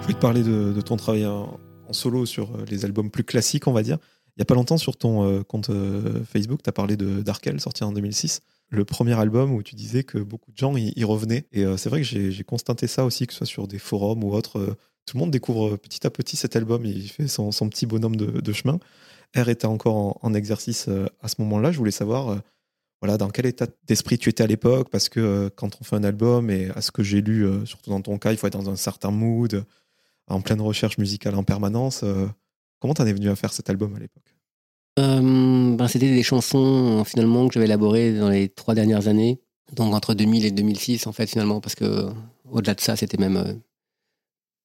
voulais 0.03 0.13
te 0.13 0.19
parler 0.19 0.43
de, 0.43 0.79
ton 0.81 0.95
travail 0.95 1.25
en, 1.25 1.59
solo 1.91 2.25
sur 2.25 2.57
les 2.69 2.85
albums 2.85 3.09
plus 3.09 3.23
classiques, 3.23 3.67
on 3.67 3.73
va 3.73 3.83
dire. 3.83 3.97
Il 4.37 4.41
n'y 4.41 4.43
a 4.43 4.45
pas 4.45 4.53
longtemps, 4.53 4.77
sur 4.77 4.95
ton 4.95 5.23
euh, 5.23 5.41
compte 5.41 5.71
euh, 5.71 6.23
Facebook, 6.23 6.61
tu 6.61 6.69
as 6.69 6.71
parlé 6.71 6.95
de 6.95 7.21
Darkel, 7.21 7.59
sorti 7.59 7.83
en 7.83 7.91
2006 7.91 8.41
le 8.69 8.83
premier 8.83 9.17
album 9.17 9.53
où 9.53 9.63
tu 9.63 9.75
disais 9.75 10.03
que 10.03 10.17
beaucoup 10.17 10.51
de 10.51 10.57
gens 10.57 10.75
y, 10.75 11.03
revenaient. 11.05 11.45
Et 11.53 11.63
euh, 11.63 11.77
c'est 11.77 11.89
vrai 11.89 12.01
que 12.01 12.05
j'ai 12.05 12.43
constaté 12.43 12.85
ça 12.85 13.05
aussi, 13.05 13.25
que 13.25 13.31
ce 13.31 13.39
soit 13.39 13.47
sur 13.47 13.67
des 13.67 13.79
forums 13.79 14.23
ou 14.25 14.33
autres. 14.33 14.75
Tout 15.05 15.15
le 15.15 15.21
monde 15.21 15.31
découvre 15.31 15.77
petit 15.77 16.05
à 16.05 16.09
petit 16.09 16.35
cet 16.35 16.57
album. 16.57 16.85
il 16.85 17.07
fait 17.09 17.29
son, 17.29 17.49
petit 17.69 17.85
bonhomme 17.85 18.17
de, 18.17 18.51
chemin. 18.51 18.77
R 19.37 19.47
était 19.47 19.67
encore 19.67 20.19
en, 20.21 20.33
exercice 20.33 20.89
à 21.21 21.29
ce 21.29 21.35
moment-là. 21.39 21.71
Je 21.71 21.77
voulais 21.77 21.91
savoir 21.91 22.41
voilà, 23.01 23.17
dans 23.17 23.29
quel 23.29 23.45
état 23.45 23.67
d'esprit 23.87 24.17
tu 24.17 24.27
étais 24.27 24.43
à 24.43 24.47
l'époque, 24.47 24.89
parce 24.91 25.07
que 25.07 25.49
quand 25.55 25.77
on 25.79 25.85
fait 25.85 25.95
un 25.95 26.03
album, 26.03 26.49
et 26.49 26.69
à 26.71 26.81
ce 26.81 26.91
que 26.91 27.03
j'ai 27.03 27.21
lu, 27.21 27.47
surtout 27.65 27.89
dans 27.89 28.01
ton 28.01 28.17
cas, 28.17 28.33
il 28.33 28.37
faut 28.37 28.47
être 28.47 28.61
dans 28.61 28.69
un 28.69 28.75
certain 28.75 29.11
mood, 29.11 29.63
en 30.27 30.41
pleine 30.41 30.59
recherche 30.59 30.97
musicale 30.97 31.35
en 31.35 31.43
permanence. 31.43 32.03
Comment 32.79 32.93
t'en 32.93 33.05
es 33.05 33.13
venu 33.13 33.29
à 33.29 33.35
faire 33.35 33.53
cet 33.53 33.69
album 33.69 33.95
à 33.95 33.99
l'époque? 33.99 34.23
Euh, 34.99 35.75
ben, 35.75 35.87
C'était 35.87 36.09
des 36.09 36.23
chansons 36.23 37.03
finalement 37.05 37.47
que 37.47 37.53
j'avais 37.53 37.65
élaborées 37.65 38.13
dans 38.13 38.29
les 38.29 38.49
trois 38.49 38.73
dernières 38.73 39.07
années, 39.07 39.39
donc 39.73 39.93
entre 39.93 40.13
2000 40.13 40.45
et 40.45 40.51
2006 40.51 41.07
en 41.07 41.11
fait 41.11 41.27
finalement, 41.27 41.61
parce 41.61 41.75
que 41.75 42.07
au-delà 42.49 42.73
de 42.73 42.81
ça, 42.81 42.95
c'était 42.95 43.17
même 43.17 43.37
euh, 43.37 43.53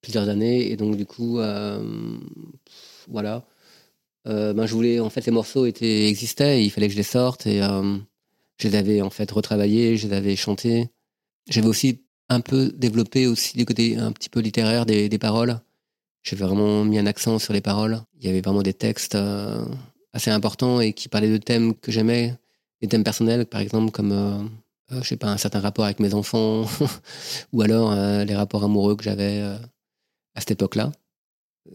plusieurs 0.01 0.29
années, 0.29 0.71
et 0.71 0.77
donc 0.77 0.97
du 0.97 1.05
coup, 1.05 1.39
euh, 1.39 2.19
voilà. 3.09 3.45
ben, 4.25 4.67
je 4.67 4.75
voulais, 4.75 5.01
en 5.01 5.11
fait, 5.11 5.27
les 5.27 5.33
morceaux 5.33 5.67
étaient, 5.67 6.09
existaient, 6.09 6.61
et 6.61 6.65
il 6.65 6.71
fallait 6.71 6.87
que 6.87 6.93
je 6.93 6.99
les 6.99 7.03
sorte, 7.03 7.47
et 7.47 7.61
je 7.61 8.69
les 8.69 8.75
avais 8.77 9.03
en 9.03 9.11
fait 9.11 9.31
retravaillés, 9.31 9.97
je 9.97 10.07
les 10.09 10.15
avais 10.15 10.37
chantés. 10.37 10.89
J'avais 11.49 11.67
aussi 11.67 12.05
un 12.29 12.41
peu 12.41 12.73
développé 12.77 13.27
aussi 13.27 13.57
du 13.57 13.65
côté 13.65 13.97
un 13.97 14.13
petit 14.13 14.29
peu 14.31 14.41
littéraire 14.41 14.87
des 14.87 15.19
paroles. 15.19 15.61
J'avais 16.23 16.45
vraiment 16.45 16.85
mis 16.85 16.99
un 16.99 17.07
accent 17.07 17.39
sur 17.39 17.53
les 17.53 17.61
paroles. 17.61 18.01
Il 18.21 18.27
y 18.27 18.29
avait 18.29 18.41
vraiment 18.41 18.63
des 18.63 18.75
textes 18.75 19.17
assez 20.13 20.31
important 20.31 20.81
et 20.81 20.93
qui 20.93 21.09
parlait 21.09 21.31
de 21.31 21.37
thèmes 21.39 21.75
que 21.75 21.91
j'aimais, 21.91 22.37
des 22.81 22.89
thèmes 22.89 23.05
personnels, 23.05 23.47
par 23.47 23.61
exemple, 23.61 23.91
comme, 23.91 24.13
euh, 24.13 24.43
euh, 24.93 25.03
je 25.03 25.09
sais 25.09 25.17
pas, 25.17 25.29
un 25.29 25.37
certain 25.37 25.61
rapport 25.61 25.85
avec 25.85 26.01
mes 26.01 26.15
enfants, 26.15 26.67
ou 27.53 27.63
alors 27.63 27.93
euh, 27.93 28.25
les 28.25 28.35
rapports 28.35 28.65
amoureux 28.65 28.97
que 28.97 29.05
j'avais 29.05 29.41
à 29.41 30.41
cette 30.41 30.53
époque-là. 30.53 30.93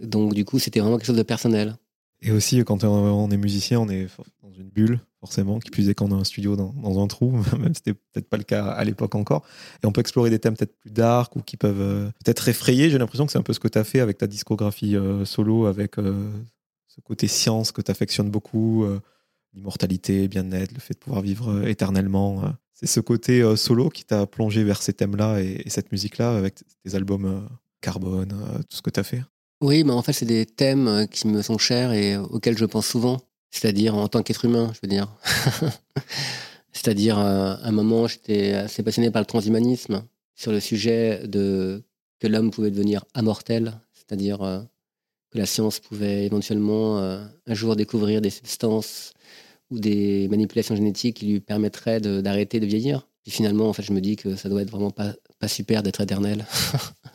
Donc, 0.02 0.34
du 0.34 0.45
coup, 0.45 0.60
c'était 0.60 0.80
vraiment 0.80 0.98
quelque 0.98 1.08
chose 1.08 1.18
de 1.18 1.24
personnel. 1.24 1.76
Et 2.22 2.32
aussi, 2.32 2.64
quand 2.64 2.84
on 2.84 3.30
est 3.32 3.38
musicien, 3.38 3.80
on 3.80 3.89
est 3.89 4.08
dans 4.43 4.52
une 4.52 4.70
bulle, 4.70 5.00
forcément, 5.20 5.59
qui 5.59 5.72
plus 5.72 5.89
est 5.89 5.95
quand 5.95 6.11
on 6.11 6.15
a 6.15 6.20
un 6.20 6.24
studio 6.24 6.55
dans, 6.55 7.03
un 7.03 7.07
trou, 7.07 7.32
même 7.59 7.74
c'était 7.74 7.93
peut-être 7.93 8.30
pas 8.30 8.38
le 8.38 8.43
cas 8.43 8.65
à 8.65 8.84
l'époque 8.84 9.15
encore. 9.15 9.45
Et 9.84 9.88
on 9.88 9.91
peut 9.91 10.01
explorer 10.01 10.30
des 10.30 10.39
thèmes 10.39 10.55
peut-être 10.55 10.78
plus 10.80 10.91
dark 10.91 11.36
ou 11.36 11.41
qui 11.41 11.57
peuvent 11.57 12.11
peut-être 12.24 12.49
effrayer. 12.49 12.89
J'ai 12.89 12.97
l'impression 12.97 13.26
que 13.26 13.32
c'est 13.32 13.39
un 13.39 13.43
peu 13.43 13.53
ce 13.53 13.59
que 13.59 13.68
tu 13.68 13.78
as 13.78 13.84
fait 13.84 13.99
avec 13.99 14.18
ta 14.18 14.28
discographie 14.28 14.95
solo, 15.26 15.65
avec 15.65 15.97
ce 16.97 17.01
côté 17.01 17.28
science 17.28 17.72
que 17.72 17.82
tu 17.82 17.91
affectionnes 17.91 18.32
beaucoup, 18.32 18.84
euh, 18.84 18.99
l'immortalité, 19.53 20.28
bien-être, 20.28 20.74
le 20.74 20.80
fait 20.80 20.95
de 20.95 20.99
pouvoir 20.99 21.22
vivre 21.22 21.51
euh, 21.51 21.68
éternellement. 21.68 22.43
Euh. 22.43 22.49
c'est 22.74 22.88
ce 22.88 22.99
côté 22.99 23.55
solo 23.55 23.89
qui 23.89 24.03
t'a 24.03 24.26
plongé 24.26 24.63
vers 24.63 24.82
ces 24.82 24.93
thèmes-là 24.93 25.41
et, 25.41 25.63
cette 25.68 25.91
musique-là 25.91 26.36
avec 26.36 26.55
tes 26.84 26.95
albums 26.95 27.47
Carbone, 27.82 28.34
tout 28.70 28.78
ce 28.78 28.82
que 28.82 28.89
tu 28.89 28.99
as 28.99 29.03
fait. 29.03 29.22
Oui, 29.61 29.84
mais 29.84 29.93
en 29.93 30.01
fait, 30.01 30.13
c'est 30.13 30.26
des 30.26 30.45
thèmes 30.45 31.07
qui 31.09 31.28
me 31.28 31.41
sont 31.41 31.57
chers 31.57 31.93
et 31.93 32.18
auxquels 32.18 32.57
je 32.57 32.65
pense 32.65 32.88
souvent. 32.88 33.20
C'est-à-dire 33.52 33.95
en 33.95 34.08
tant 34.08 34.24
qu'être 34.24 34.45
humain, 34.45 34.72
je 34.74 34.80
veux 34.82 34.89
dire. 34.89 35.08
C'est-à-dire, 36.74 37.18
à 37.18 37.66
un 37.66 37.72
moment, 37.72 38.08
j'étais 38.08 38.54
assez 38.54 38.84
passionné 38.84 39.10
par 39.10 39.22
le 39.22 39.26
transhumanisme, 39.26 40.04
sur 40.36 40.52
le 40.52 40.60
sujet 40.60 41.28
de 41.28 41.84
que 42.20 42.28
l'homme 42.28 42.52
pouvait 42.52 42.72
devenir 42.72 43.04
immortel, 43.16 43.80
c'est-à-dire 43.93 44.68
que 45.32 45.38
la 45.38 45.45
science 45.45 45.80
pouvait 45.80 46.26
éventuellement 46.26 47.00
euh, 47.00 47.24
un 47.45 47.54
jour 47.54 47.76
découvrir 47.76 48.22
des 48.22 48.30
substances 48.30 49.14
ou 49.70 49.80
des 49.80 50.28
manipulations 50.30 50.76
génétiques 50.76 51.18
qui 51.18 51.26
lui 51.26 51.39
permettraient 51.39 52.00
d'arrêter 52.00 52.60
de, 52.60 52.66
vieillir. 52.66 53.08
Puis 53.24 53.32
finalement, 53.32 53.68
en 53.68 53.74
fait, 53.74 53.84
je 53.84 53.91
me 53.91 54.00
dis 54.00 54.16
que 54.16 54.36
ça 54.36 54.48
doit 54.48 54.62
être 54.62 54.72
vraiment 54.72 54.91
pas, 54.91 55.14
pas 55.39 55.50
super 55.50 55.84
d'être 55.84 56.00
éternel. 56.00 56.45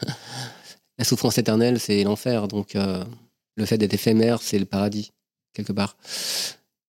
la 0.99 1.05
souffrance 1.05 1.39
éternelle, 1.39 1.81
c'est 1.81 2.05
l'enfer. 2.05 2.49
Donc, 2.49 2.77
euh, 2.77 3.03
le 3.57 3.65
fait 3.65 3.79
d'être 3.79 3.95
éphémère, 3.95 4.43
c'est 4.43 4.59
le 4.59 4.67
paradis, 4.67 5.13
quelque 5.53 5.73
part. 5.73 5.97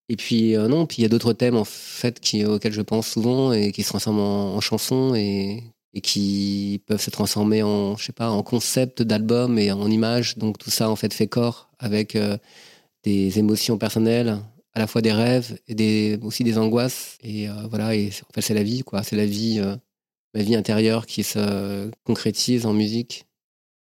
Et 0.10 0.16
puis, 0.16 0.56
euh, 0.56 0.68
non, 0.68 0.86
puis 0.86 0.98
il 1.00 1.02
y 1.04 1.06
a 1.06 1.10
d'autres 1.10 1.34
thèmes, 1.34 1.56
en 1.56 1.64
fait, 1.64 2.20
qui, 2.20 2.46
auxquels 2.46 2.74
je 2.74 2.82
pense 2.82 3.08
souvent 3.08 3.54
et 3.54 3.72
qui 3.72 3.84
se 3.84 3.90
transforment 3.90 4.20
en, 4.20 4.60
chansons 4.62 5.16
et 5.16 5.64
qui 6.02 6.82
peuvent 6.88 7.02
se 7.02 7.10
transformer 7.10 7.64
en, 7.64 7.96
je 7.98 8.06
sais 8.06 8.14
pas, 8.14 8.30
en 8.30 8.44
concept 8.44 9.02
d'album 9.02 9.58
et 9.60 9.72
en 9.72 9.90
image. 9.90 10.38
Donc 10.38 10.58
tout 10.58 10.72
ça 10.72 10.90
en 10.90 10.96
fait 10.96 11.14
fait 11.14 11.28
corps 11.28 11.70
avec 11.80 12.16
euh, 12.16 12.38
des 13.04 13.40
émotions 13.40 13.78
personnelles, 13.78 14.40
à 14.74 14.80
la 14.80 14.88
fois 14.88 15.02
des 15.02 15.12
rêves 15.12 15.60
et 15.68 15.76
des, 15.76 16.20
aussi 16.22 16.44
des 16.44 16.58
angoisses. 16.58 17.18
Et 17.24 17.50
euh, 17.50 17.54
voilà, 17.70 17.96
et 17.96 18.10
en 18.30 18.34
fait 18.34 18.42
c'est 18.42 18.54
la 18.54 18.64
vie, 18.64 18.84
quoi. 18.84 19.04
C'est 19.04 19.16
la 19.16 19.26
vie, 19.26 19.62
ma 20.34 20.44
vie 20.44 20.56
intérieure 20.56 21.06
qui 21.06 21.24
se 21.24 21.90
concrétise 22.04 22.66
en 22.66 22.74
musique. 22.74 23.26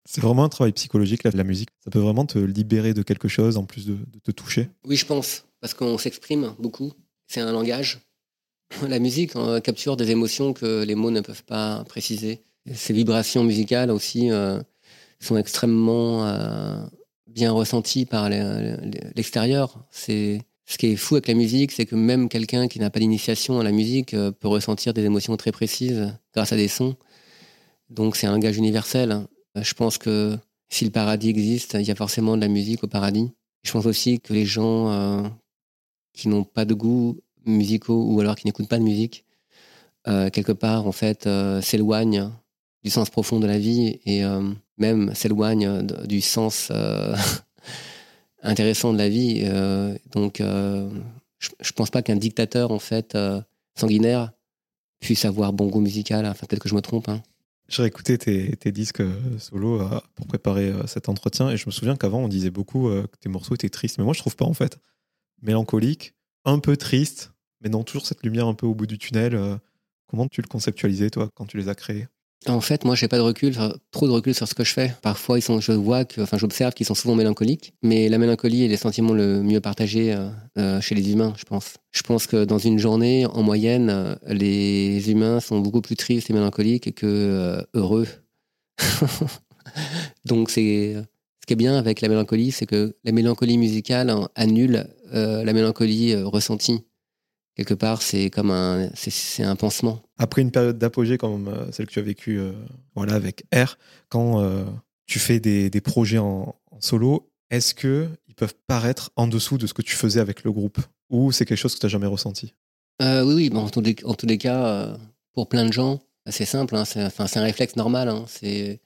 C'est 0.06 0.22
vraiment 0.22 0.44
un 0.44 0.50
travail 0.50 0.72
psychologique, 0.72 1.24
la, 1.24 1.32
la 1.32 1.44
musique. 1.44 1.70
Ça 1.84 1.90
peut 1.90 2.00
vraiment 2.00 2.26
te 2.26 2.38
libérer 2.38 2.94
de 2.94 3.02
quelque 3.02 3.28
chose 3.28 3.58
en 3.58 3.66
plus 3.66 3.86
de, 3.86 3.98
te 4.24 4.32
toucher. 4.32 4.70
Oui, 4.86 4.96
je 4.96 5.06
pense, 5.06 5.46
parce 5.62 5.74
qu'on 5.74 5.98
s'exprime 5.98 6.54
beaucoup. 6.60 6.94
C'est 7.28 7.42
un 7.42 7.52
langage 7.52 8.00
la 8.88 9.00
musique 9.00 9.36
hein, 9.36 9.62
capture 9.62 9.96
des 9.96 10.12
émotions 10.12 10.54
que 10.54 10.84
les 10.84 10.96
mots 10.96 11.12
ne 11.12 11.22
peuvent 11.22 11.44
pas 11.44 11.84
préciser. 11.88 12.44
Ces 12.74 12.94
vibrations 12.94 13.44
musicales 13.44 13.92
aussi 13.92 14.32
euh, 14.32 14.60
sont 15.20 15.38
extrêmement 15.38 16.26
euh, 16.26 16.78
bien 17.28 17.52
ressenties 17.52 18.06
par 18.06 18.30
l'extérieur. 18.30 19.86
C'est 19.92 20.42
ce 20.66 20.80
qui 20.80 20.88
est 20.88 20.96
fou 20.96 21.16
avec 21.16 21.28
la 21.28 21.36
musique, 21.36 21.72
c'est 21.72 21.86
que 21.86 21.96
même 21.96 22.28
quelqu'un 22.28 22.68
qui 22.68 22.80
n'a 22.80 22.90
pas 22.90 23.00
d'initiation 23.00 23.60
à 23.60 23.64
la 23.64 23.72
musique 23.72 24.16
euh, 24.16 24.32
peut 24.32 24.48
ressentir 24.48 24.94
des 24.94 25.04
émotions 25.04 25.38
très 25.38 25.52
précises 25.52 26.12
grâce 26.34 26.52
à 26.52 26.56
des 26.56 26.68
sons. 26.68 26.96
Donc 27.92 28.16
c'est 28.16 28.28
un 28.28 28.40
gage 28.40 28.58
universel. 28.58 29.28
Je 29.56 29.74
pense 29.74 29.98
que 29.98 30.38
si 30.70 30.86
le 30.86 30.92
paradis 30.92 31.30
existe, 31.30 31.76
il 31.80 31.88
y 31.88 31.92
a 31.92 31.96
forcément 31.96 32.36
de 32.36 32.42
la 32.42 32.48
musique 32.48 32.84
au 32.84 32.88
paradis. 32.88 33.32
Je 33.64 33.72
pense 33.72 33.86
aussi 33.86 34.20
que 34.20 34.34
les 34.34 34.46
gens 34.46 35.32
qui 36.14 36.28
n'ont 36.28 36.44
pas 36.44 36.66
de 36.66 36.74
goût 36.74 37.20
musicaux 37.46 38.06
ou 38.10 38.20
alors 38.20 38.36
qui 38.36 38.48
n'écoutent 38.48 38.70
pas 38.70 38.80
de 38.80 38.84
musique, 38.84 39.26
euh, 40.08 40.30
quelque 40.30 40.52
part, 40.52 40.88
en 40.88 40.92
fait, 40.92 41.26
euh, 41.26 41.62
s'éloignent 41.62 42.32
du 42.84 42.90
sens 42.90 43.10
profond 43.10 43.40
de 43.40 43.48
la 43.48 43.58
vie 43.58 44.00
et 44.06 44.24
euh, 44.24 44.42
même 44.78 45.14
s'éloignent 45.16 45.82
du 46.06 46.22
sens 46.22 46.72
intéressant 48.44 48.94
de 48.94 48.98
la 48.98 49.10
vie. 49.10 49.44
donc, 50.12 50.38
je, 50.40 50.44
ne 51.50 51.72
pense 51.76 51.90
pas 51.90 52.02
qu'un 52.04 52.16
dictateur, 52.16 52.72
en 52.72 52.80
fait, 52.80 53.18
sanguinaire, 53.76 54.32
puisse 55.00 55.26
avoir 55.26 55.54
bon 55.54 55.68
goût 55.68 55.80
musical. 55.80 56.26
Enfin, 56.26 56.46
peut-être 56.48 56.62
que 56.62 56.70
je 56.70 56.76
me 56.76 56.82
trompe. 56.82 57.10
Hein. 57.10 57.24
J'ai 57.68 57.82
réécouté 57.82 58.18
tes, 58.18 58.72
disques 58.72 59.02
euh, 59.02 59.40
solo 59.40 59.82
euh, 59.82 60.00
pour 60.14 60.28
préparer 60.28 60.70
euh, 60.70 60.86
cet 60.86 61.10
entretien 61.10 61.50
et 61.50 61.58
je 61.58 61.66
me 61.66 61.72
souviens 61.72 61.96
qu'avant 61.96 62.20
on 62.20 62.28
disait 62.28 62.52
beaucoup 62.52 62.90
que 62.90 63.18
tes 63.20 63.30
morceaux 63.30 63.56
étaient 63.56 63.70
tristes, 63.70 63.98
mais 63.98 64.04
moi 64.04 64.14
je 64.14 64.20
trouve 64.20 64.36
pas 64.36 64.46
en 64.46 64.54
fait. 64.54 64.78
Mélancolique, 65.42 66.14
un 66.46 66.60
peu 66.60 66.78
triste, 66.78 67.32
mais 67.62 67.70
non 67.70 67.84
toujours 67.84 68.06
cette 68.06 68.24
lumière 68.24 68.48
un 68.48 68.54
peu 68.54 68.68
au 68.68 68.76
bout 68.76 68.86
du 68.86 68.98
tunnel. 68.98 69.60
comment 70.08 70.28
tu 70.28 70.42
le 70.42 70.48
conceptualisais 70.48 71.10
toi 71.10 71.30
quand 71.34 71.46
tu 71.46 71.58
les 71.58 71.70
as 71.70 71.76
créés? 71.76 72.08
En 72.48 72.62
fait, 72.62 72.86
moi, 72.86 72.94
j'ai 72.94 73.08
pas 73.08 73.18
de 73.18 73.24
recul, 73.24 73.56
trop 73.90 74.08
de 74.08 74.12
recul 74.12 74.36
sur 74.36 74.48
ce 74.48 74.54
que 74.54 74.64
je 74.64 74.72
fais. 74.72 74.94
Parfois, 75.02 75.40
ils 75.40 75.42
sont, 75.42 75.60
je 75.60 75.72
vois 75.72 76.06
que, 76.06 76.22
enfin, 76.22 76.38
j'observe 76.38 76.74
qu'ils 76.74 76.86
sont 76.86 76.94
souvent 76.94 77.16
mélancoliques, 77.16 77.74
mais 77.82 78.08
la 78.08 78.20
mélancolie 78.20 78.64
est 78.64 78.68
le 78.68 78.78
sentiment 78.78 79.14
le 79.14 79.42
mieux 79.42 79.62
partagé 79.62 80.14
euh, 80.14 80.30
euh, 80.60 80.80
chez 80.80 80.94
les 80.94 81.12
humains, 81.12 81.34
je 81.38 81.44
pense. 81.44 81.76
Je 81.92 82.04
pense 82.04 82.28
que 82.28 82.46
dans 82.46 82.60
une 82.60 82.78
journée, 82.78 83.26
en 83.26 83.42
moyenne, 83.42 83.90
euh, 83.90 84.16
les 84.28 85.10
humains 85.10 85.40
sont 85.40 85.60
beaucoup 85.60 85.82
plus 85.82 85.96
tristes 85.96 86.30
et 86.30 86.34
mélancoliques 86.34 86.94
que 86.94 87.66
heureux. 87.74 88.08
Donc, 90.26 90.52
c'est 90.52 90.96
ce 91.42 91.46
qui 91.48 91.54
est 91.54 91.58
bien 91.58 91.76
avec 91.78 92.02
la 92.02 92.10
mélancolie, 92.10 92.52
c'est 92.52 92.68
que 92.68 92.96
la 93.04 93.12
mélancolie 93.12 93.58
musicale 93.58 94.14
annule 94.36 94.88
la 95.12 95.54
mélancolie 95.54 96.16
ressentie. 96.16 96.84
Quelque 97.56 97.74
part, 97.74 98.02
c'est 98.02 98.30
comme 98.30 98.52
un, 98.52 98.90
c'est- 98.96 99.12
c'est 99.12 99.44
un 99.44 99.56
pansement. 99.56 100.02
Après 100.18 100.42
une 100.42 100.52
période 100.52 100.78
d'apogée 100.78 101.18
comme 101.18 101.48
euh, 101.48 101.72
celle 101.72 101.88
que 101.88 101.92
tu 101.92 102.00
as 102.00 102.04
vécue 102.04 102.38
euh, 102.40 102.52
voilà, 102.96 103.14
avec 103.14 103.46
R, 103.54 103.78
quand 104.10 104.42
euh, 104.42 104.66
tu 105.06 105.20
fais 105.20 105.40
des, 105.40 105.70
des 105.70 105.82
projets 105.82 106.18
en, 106.18 106.56
en 106.72 106.82
solo, 106.82 107.32
est-ce 107.50 107.74
que 107.74 108.10
ils 108.28 108.36
peuvent 108.36 108.56
paraître 108.68 109.12
en 109.16 109.28
dessous 109.28 109.58
de 109.58 109.68
ce 109.68 109.74
que 109.74 109.82
tu 109.82 109.96
faisais 109.96 110.20
avec 110.20 110.44
le 110.44 110.52
groupe? 110.52 110.80
Ou 111.10 111.32
c'est 111.32 111.46
quelque 111.46 111.58
chose 111.58 111.74
que 111.76 111.80
tu 111.80 111.86
n'as 111.86 111.90
jamais 111.92 112.08
ressenti? 112.08 112.54
Euh, 113.02 113.24
oui, 113.24 113.34
oui, 113.36 113.50
bon, 113.50 113.62
en, 113.66 113.70
tous 113.70 113.82
les, 113.82 113.96
en 114.04 114.14
tous 114.16 114.26
les 114.26 114.38
cas, 114.38 114.98
pour 115.34 115.48
plein 115.48 115.66
de 115.66 115.72
gens, 115.74 116.02
c'est 116.30 116.46
simple, 116.46 116.76
hein, 116.76 116.86
c'est 116.86 117.04
enfin, 117.06 117.28
c'est 117.28 117.40
un 117.40 117.44
réflexe 117.44 117.76
normal. 117.76 118.10
hein, 118.10 118.26
c'est 118.28 118.82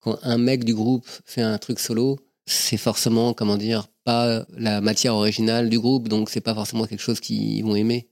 quand 0.00 0.18
un 0.22 0.38
mec 0.38 0.64
du 0.64 0.74
groupe 0.74 1.06
fait 1.24 1.42
un 1.42 1.58
truc 1.58 1.80
solo, 1.80 2.18
c'est 2.46 2.76
forcément, 2.76 3.34
comment 3.34 3.56
dire, 3.56 3.88
pas 4.04 4.46
la 4.56 4.80
matière 4.80 5.14
originale 5.14 5.68
du 5.68 5.78
groupe, 5.80 6.08
donc 6.08 6.30
c'est 6.30 6.40
pas 6.40 6.54
forcément 6.54 6.86
quelque 6.86 7.00
chose 7.00 7.20
qu'ils 7.20 7.64
vont 7.64 7.74
aimer. 7.76 8.08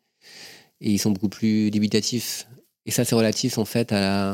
Et 0.80 0.90
ils 0.90 0.98
sont 0.98 1.12
beaucoup 1.12 1.28
plus 1.28 1.70
dubitatifs. 1.70 2.48
Et 2.84 2.90
ça, 2.90 3.04
c'est 3.04 3.14
relatif 3.14 3.58
en 3.58 3.64
fait 3.64 3.92
à 3.92 4.00
la- 4.00 4.32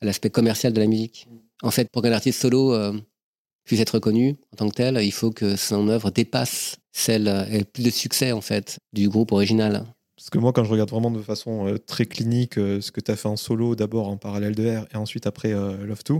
à 0.00 0.04
l'aspect 0.06 0.30
commercial 0.30 0.72
de 0.72 0.80
la 0.80 0.86
musique. 0.86 1.28
En 1.62 1.70
fait, 1.70 1.88
pour 1.90 2.02
qu'un 2.02 2.12
artiste 2.12 2.40
solo 2.40 2.72
euh, 2.74 2.98
puisse 3.64 3.80
être 3.80 3.90
reconnu 3.94 4.36
en 4.52 4.56
tant 4.56 4.68
que 4.68 4.74
tel, 4.74 4.98
il 5.02 5.12
faut 5.12 5.30
que 5.30 5.56
son 5.56 5.88
œuvre 5.88 6.10
dépasse 6.10 6.76
celle, 6.92 7.28
ait 7.50 7.64
plus 7.64 7.84
de 7.84 7.90
succès 7.90 8.32
en 8.32 8.40
fait 8.40 8.78
du 8.94 9.08
groupe 9.08 9.32
original. 9.32 9.84
Parce 10.16 10.30
que 10.30 10.38
moi, 10.38 10.52
quand 10.54 10.64
je 10.64 10.70
regarde 10.70 10.90
vraiment 10.90 11.10
de 11.10 11.20
façon 11.20 11.66
euh, 11.68 11.78
très 11.78 12.06
clinique 12.06 12.56
euh, 12.56 12.80
ce 12.80 12.90
que 12.90 13.00
tu 13.02 13.10
as 13.10 13.16
fait 13.16 13.28
en 13.28 13.36
solo, 13.36 13.76
d'abord 13.76 14.08
en 14.08 14.16
parallèle 14.16 14.54
de 14.54 14.66
R 14.78 14.86
et 14.92 14.96
ensuite 14.96 15.26
après 15.26 15.50
Love 15.50 16.02
2, 16.06 16.14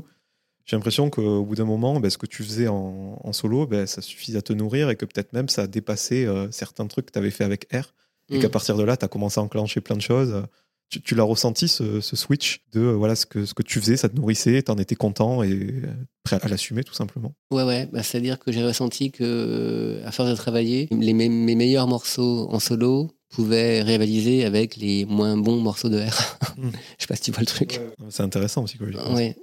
j'ai 0.67 0.77
l'impression 0.77 1.09
qu'au 1.11 1.45
bout 1.45 1.55
d'un 1.55 1.65
moment, 1.65 1.99
ben, 2.01 2.11
ce 2.11 2.19
que 2.19 2.27
tu 2.27 2.43
faisais 2.43 2.69
en, 2.69 3.19
en 3.23 3.33
solo, 3.33 3.67
ben, 3.67 3.87
ça 3.87 4.03
suffit 4.03 4.37
à 4.37 4.43
te 4.43 4.53
nourrir 4.53 4.91
et 4.91 4.97
que 4.97 5.05
peut-être 5.07 5.33
même 5.33 5.49
ça 5.49 5.63
a 5.63 5.67
dépassé 5.67 6.25
euh, 6.27 6.49
certains 6.51 6.87
trucs 6.87 7.07
que 7.07 7.13
tu 7.13 7.19
avais 7.19 7.31
fait 7.31 7.45
avec 7.45 7.67
R 7.73 7.95
et 8.29 8.39
Mm. 8.39 8.41
qu'à 8.41 8.49
partir 8.49 8.77
de 8.77 8.83
là, 8.83 8.97
tu 8.97 9.05
as 9.05 9.09
commencé 9.09 9.39
à 9.39 9.43
enclencher 9.45 9.81
plein 9.81 9.95
de 9.97 10.03
choses. 10.03 10.43
Tu, 10.89 11.01
tu 11.01 11.15
l'as 11.15 11.23
ressenti, 11.25 11.67
ce, 11.69 12.01
ce 12.01 12.17
switch 12.17 12.63
de 12.73 12.81
euh, 12.81 12.93
voilà 12.95 13.15
ce 13.17 13.27
que, 13.27 13.45
ce 13.45 13.55
que 13.55 13.63
tu 13.63 13.81
faisais, 13.81 13.97
ça 13.97 14.09
te 14.09 14.17
nourrissait, 14.17 14.63
tu 14.63 14.71
en 14.73 14.77
étais 14.79 14.95
content 14.97 15.43
et 15.45 15.51
euh, 15.53 15.83
prêt 16.25 16.39
à 16.43 16.49
l'assumer 16.49 16.83
tout 16.85 16.95
simplement. 16.95 17.33
Ouais, 17.53 17.63
ouais, 17.65 17.87
bah, 17.93 18.03
c'est-à-dire 18.03 18.39
que 18.41 18.51
j'ai 18.53 18.65
ressenti 18.65 19.11
que, 19.13 20.01
à 20.05 20.11
force 20.13 20.29
de 20.31 20.35
travailler, 20.35 20.89
les, 20.91 21.13
mes, 21.13 21.29
mes 21.29 21.55
meilleurs 21.55 21.87
morceaux 21.89 22.49
en 22.51 22.59
solo 22.61 23.11
pouvaient 23.31 23.83
rivaliser 23.83 24.45
avec 24.45 24.77
les 24.77 25.05
moins 25.07 25.37
bons 25.37 25.61
morceaux 25.61 25.89
de 25.89 25.99
R. 26.01 26.39
Mm. 26.57 26.71
Je 26.99 27.03
sais 27.03 27.07
pas 27.09 27.17
si 27.17 27.23
tu 27.23 27.31
vois 27.33 27.41
le 27.41 27.47
truc. 27.47 27.81
C'est 28.09 28.23
intéressant 28.23 28.65
psychologiquement. 28.65 29.15
Ouais. 29.15 29.37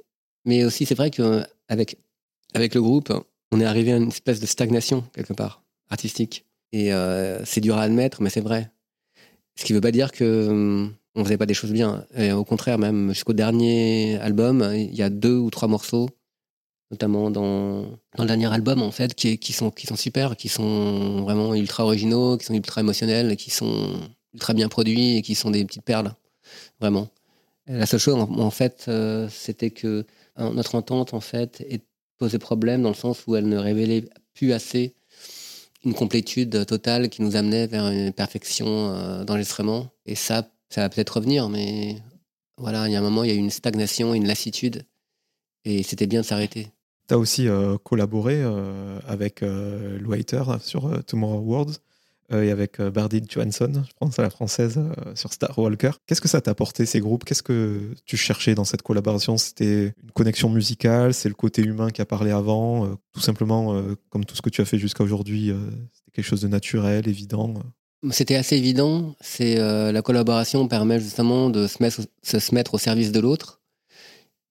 Mais 0.45 0.63
aussi, 0.65 0.85
c'est 0.85 0.95
vrai 0.95 1.11
qu'avec 1.11 1.97
avec 2.53 2.75
le 2.75 2.81
groupe, 2.81 3.11
on 3.51 3.59
est 3.59 3.65
arrivé 3.65 3.93
à 3.93 3.97
une 3.97 4.09
espèce 4.09 4.39
de 4.39 4.45
stagnation, 4.45 5.03
quelque 5.13 5.33
part, 5.33 5.63
artistique. 5.89 6.45
Et 6.71 6.93
euh, 6.93 7.43
c'est 7.45 7.61
dur 7.61 7.77
à 7.77 7.83
admettre, 7.83 8.21
mais 8.21 8.29
c'est 8.29 8.41
vrai. 8.41 8.71
Ce 9.55 9.65
qui 9.65 9.73
veut 9.73 9.81
pas 9.81 9.91
dire 9.91 10.11
que 10.11 10.47
hum, 10.49 10.93
on 11.15 11.23
faisait 11.23 11.37
pas 11.37 11.45
des 11.45 11.53
choses 11.53 11.71
bien. 11.71 12.05
Au 12.33 12.43
contraire, 12.43 12.79
même 12.79 13.09
jusqu'au 13.09 13.33
dernier 13.33 14.17
album, 14.19 14.67
il 14.73 14.95
y 14.95 15.03
a 15.03 15.09
deux 15.09 15.37
ou 15.37 15.49
trois 15.51 15.67
morceaux, 15.67 16.09
notamment 16.89 17.31
dans, 17.31 17.83
dans 18.15 18.23
le 18.23 18.27
dernier 18.27 18.51
album, 18.51 18.81
en 18.81 18.91
fait, 18.91 19.13
qui, 19.13 19.53
sont, 19.53 19.71
qui 19.71 19.87
sont 19.87 19.95
super, 19.95 20.35
qui 20.35 20.49
sont 20.49 21.21
vraiment 21.21 21.53
ultra 21.53 21.85
originaux, 21.85 22.37
qui 22.37 22.45
sont 22.45 22.53
ultra 22.53 22.81
émotionnels, 22.81 23.35
qui 23.35 23.51
sont 23.51 23.93
ultra 24.33 24.53
bien 24.53 24.69
produits 24.69 25.17
et 25.17 25.21
qui 25.21 25.35
sont 25.35 25.51
des 25.51 25.65
petites 25.65 25.83
perles, 25.83 26.13
vraiment. 26.79 27.09
La 27.67 27.85
seule 27.85 27.99
chose, 27.99 28.15
en, 28.15 28.51
fait, 28.51 28.85
euh, 28.87 29.27
c'était 29.29 29.71
que 29.71 30.05
notre 30.37 30.75
entente, 30.75 31.13
en 31.13 31.19
fait, 31.19 31.63
posait 32.17 32.39
problème 32.39 32.81
dans 32.81 32.89
le 32.89 32.95
sens 32.95 33.23
où 33.27 33.35
elle 33.35 33.47
ne 33.47 33.57
révélait 33.57 34.05
plus 34.33 34.53
assez 34.53 34.95
une 35.83 35.93
complétude 35.93 36.65
totale 36.65 37.09
qui 37.09 37.21
nous 37.21 37.35
amenait 37.35 37.67
vers 37.67 37.87
une 37.89 38.13
perfection 38.13 38.67
euh, 38.67 39.23
d'enregistrement. 39.25 39.89
Et 40.05 40.15
ça, 40.15 40.49
ça 40.69 40.81
va 40.81 40.89
peut-être 40.89 41.17
revenir, 41.17 41.49
mais 41.49 41.97
voilà, 42.57 42.87
il 42.87 42.93
y 42.93 42.95
a 42.95 42.99
un 42.99 43.03
moment, 43.03 43.23
il 43.23 43.29
y 43.29 43.33
a 43.33 43.35
eu 43.35 43.39
une 43.39 43.49
stagnation, 43.49 44.13
une 44.13 44.27
lassitude, 44.27 44.83
et 45.65 45.83
c'était 45.83 46.07
bien 46.07 46.21
de 46.21 46.25
s'arrêter. 46.25 46.69
Tu 47.07 47.13
as 47.13 47.17
aussi 47.17 47.47
euh, 47.47 47.77
collaboré 47.77 48.35
euh, 48.41 48.99
avec 49.05 49.43
euh, 49.43 49.99
Lou 49.99 50.13
Hater 50.13 50.43
sur 50.61 51.03
Tomorrow 51.03 51.39
Worlds 51.39 51.73
euh, 51.73 51.92
et 52.41 52.51
avec 52.51 52.79
euh, 52.79 52.89
Bardine 52.89 53.25
Johansson, 53.29 53.71
je 53.85 53.91
pense 53.99 54.17
à 54.19 54.21
la 54.21 54.29
française, 54.29 54.77
euh, 54.77 55.15
sur 55.15 55.33
Star 55.33 55.57
Walker. 55.57 55.91
Qu'est-ce 56.07 56.21
que 56.21 56.27
ça 56.27 56.41
t'a 56.41 56.51
apporté 56.51 56.85
ces 56.85 56.99
groupes? 56.99 57.23
Qu'est-ce 57.23 57.43
que 57.43 57.91
tu 58.05 58.17
cherchais 58.17 58.55
dans 58.55 58.63
cette 58.63 58.81
collaboration? 58.81 59.37
C'était 59.37 59.93
une 60.03 60.11
connexion 60.13 60.49
musicale? 60.49 61.13
C'est 61.13 61.29
le 61.29 61.35
côté 61.35 61.61
humain 61.61 61.89
qui 61.89 62.01
a 62.01 62.05
parlé 62.05 62.31
avant 62.31 62.85
euh, 62.85 62.95
Tout 63.13 63.21
simplement, 63.21 63.83
comme 64.09 64.25
tout 64.25 64.35
ce 64.35 64.41
que 64.41 64.49
tu 64.49 64.61
as 64.61 64.65
fait 64.65 64.77
jusqu'à 64.77 65.03
aujourd'hui, 65.03 65.53
c'était 65.93 66.11
quelque 66.13 66.25
chose 66.25 66.41
de 66.41 66.47
naturel, 66.47 67.07
évident. 67.07 67.53
C'était 68.11 68.35
assez 68.35 68.57
évident. 68.57 69.15
C'est 69.21 69.55
la 69.91 70.01
collaboration 70.01 70.67
permet 70.67 70.99
justement 70.99 71.49
de 71.49 71.67
se 71.67 71.81
mettre, 71.81 72.01
se 72.23 72.55
mettre 72.55 72.73
au 72.73 72.77
service 72.77 73.11
de 73.11 73.19
l'autre 73.19 73.62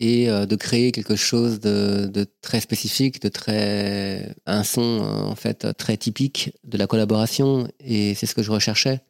et 0.03 0.28
euh, 0.28 0.46
de 0.46 0.57
créer 0.57 0.90
quelque 0.90 1.14
chose 1.14 1.61
de, 1.61 2.26
très 2.40 2.61
spécifique, 2.61 3.22
de 3.22 3.28
très 3.28 4.34
un 4.46 4.64
son 4.64 4.82
euh, 4.82 5.22
en 5.22 5.36
fait 5.36 5.72
très 5.74 5.96
typique 5.96 6.50
de 6.64 6.76
la 6.76 6.88
collaboration. 6.88 7.68
Et 7.78 8.14
c'est 8.16 8.26
ce 8.26 8.34
que 8.34 8.42
je 8.42 8.50
recherchais. 8.50 9.00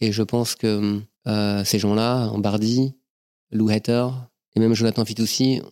Et 0.00 0.10
je 0.10 0.22
pense 0.24 0.56
que 0.56 1.00
euh, 1.28 1.64
ces 1.64 1.78
gens-là, 1.78 2.26
en 2.26 2.40
Bardi, 2.40 2.96
Lou 3.52 3.68
Hatter 3.70 4.08
et 4.56 4.60
même 4.60 4.74
Jonathan 4.74 5.04
Fitoussi, 5.04 5.62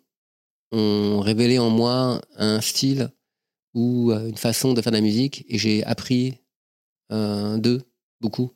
ont 0.70 1.18
révélé 1.18 1.58
en 1.58 1.68
moi 1.68 2.20
un 2.36 2.60
style 2.60 3.10
ou 3.74 4.12
une 4.12 4.36
façon 4.36 4.72
de 4.72 4.80
faire 4.82 4.92
de 4.92 4.98
la 4.98 5.02
musique. 5.02 5.44
Et 5.48 5.58
j'ai 5.58 5.82
appris 5.84 6.38
d'eux 7.10 7.82
beaucoup. 8.20 8.52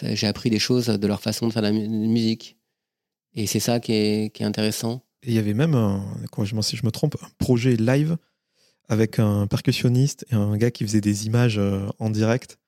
J'ai 0.00 0.28
appris 0.28 0.48
des 0.48 0.60
choses 0.60 0.86
de 0.86 1.06
leur 1.08 1.20
façon 1.20 1.48
de 1.48 1.52
faire 1.52 1.62
de 1.62 1.66
la 1.66 1.72
mu- 1.72 1.88
musique. 1.88 2.56
Et 3.34 3.48
c'est 3.48 3.58
ça 3.58 3.80
qui 3.80 3.92
est 3.92 4.42
intéressant. 4.42 5.02
Et 5.22 5.28
il 5.30 5.34
y 5.34 5.38
avait 5.38 5.54
même, 5.54 5.74
un, 5.74 6.02
corrige-moi 6.32 6.62
si 6.62 6.76
je 6.76 6.84
me 6.86 6.90
trompe, 6.90 7.16
un 7.22 7.28
projet 7.38 7.76
live 7.76 8.16
avec 8.88 9.18
un 9.18 9.46
percussionniste 9.46 10.24
et 10.30 10.34
un 10.34 10.56
gars 10.56 10.70
qui 10.70 10.84
faisait 10.84 11.00
des 11.00 11.26
images 11.26 11.58
euh, 11.58 11.86
en 11.98 12.10
direct. 12.10 12.58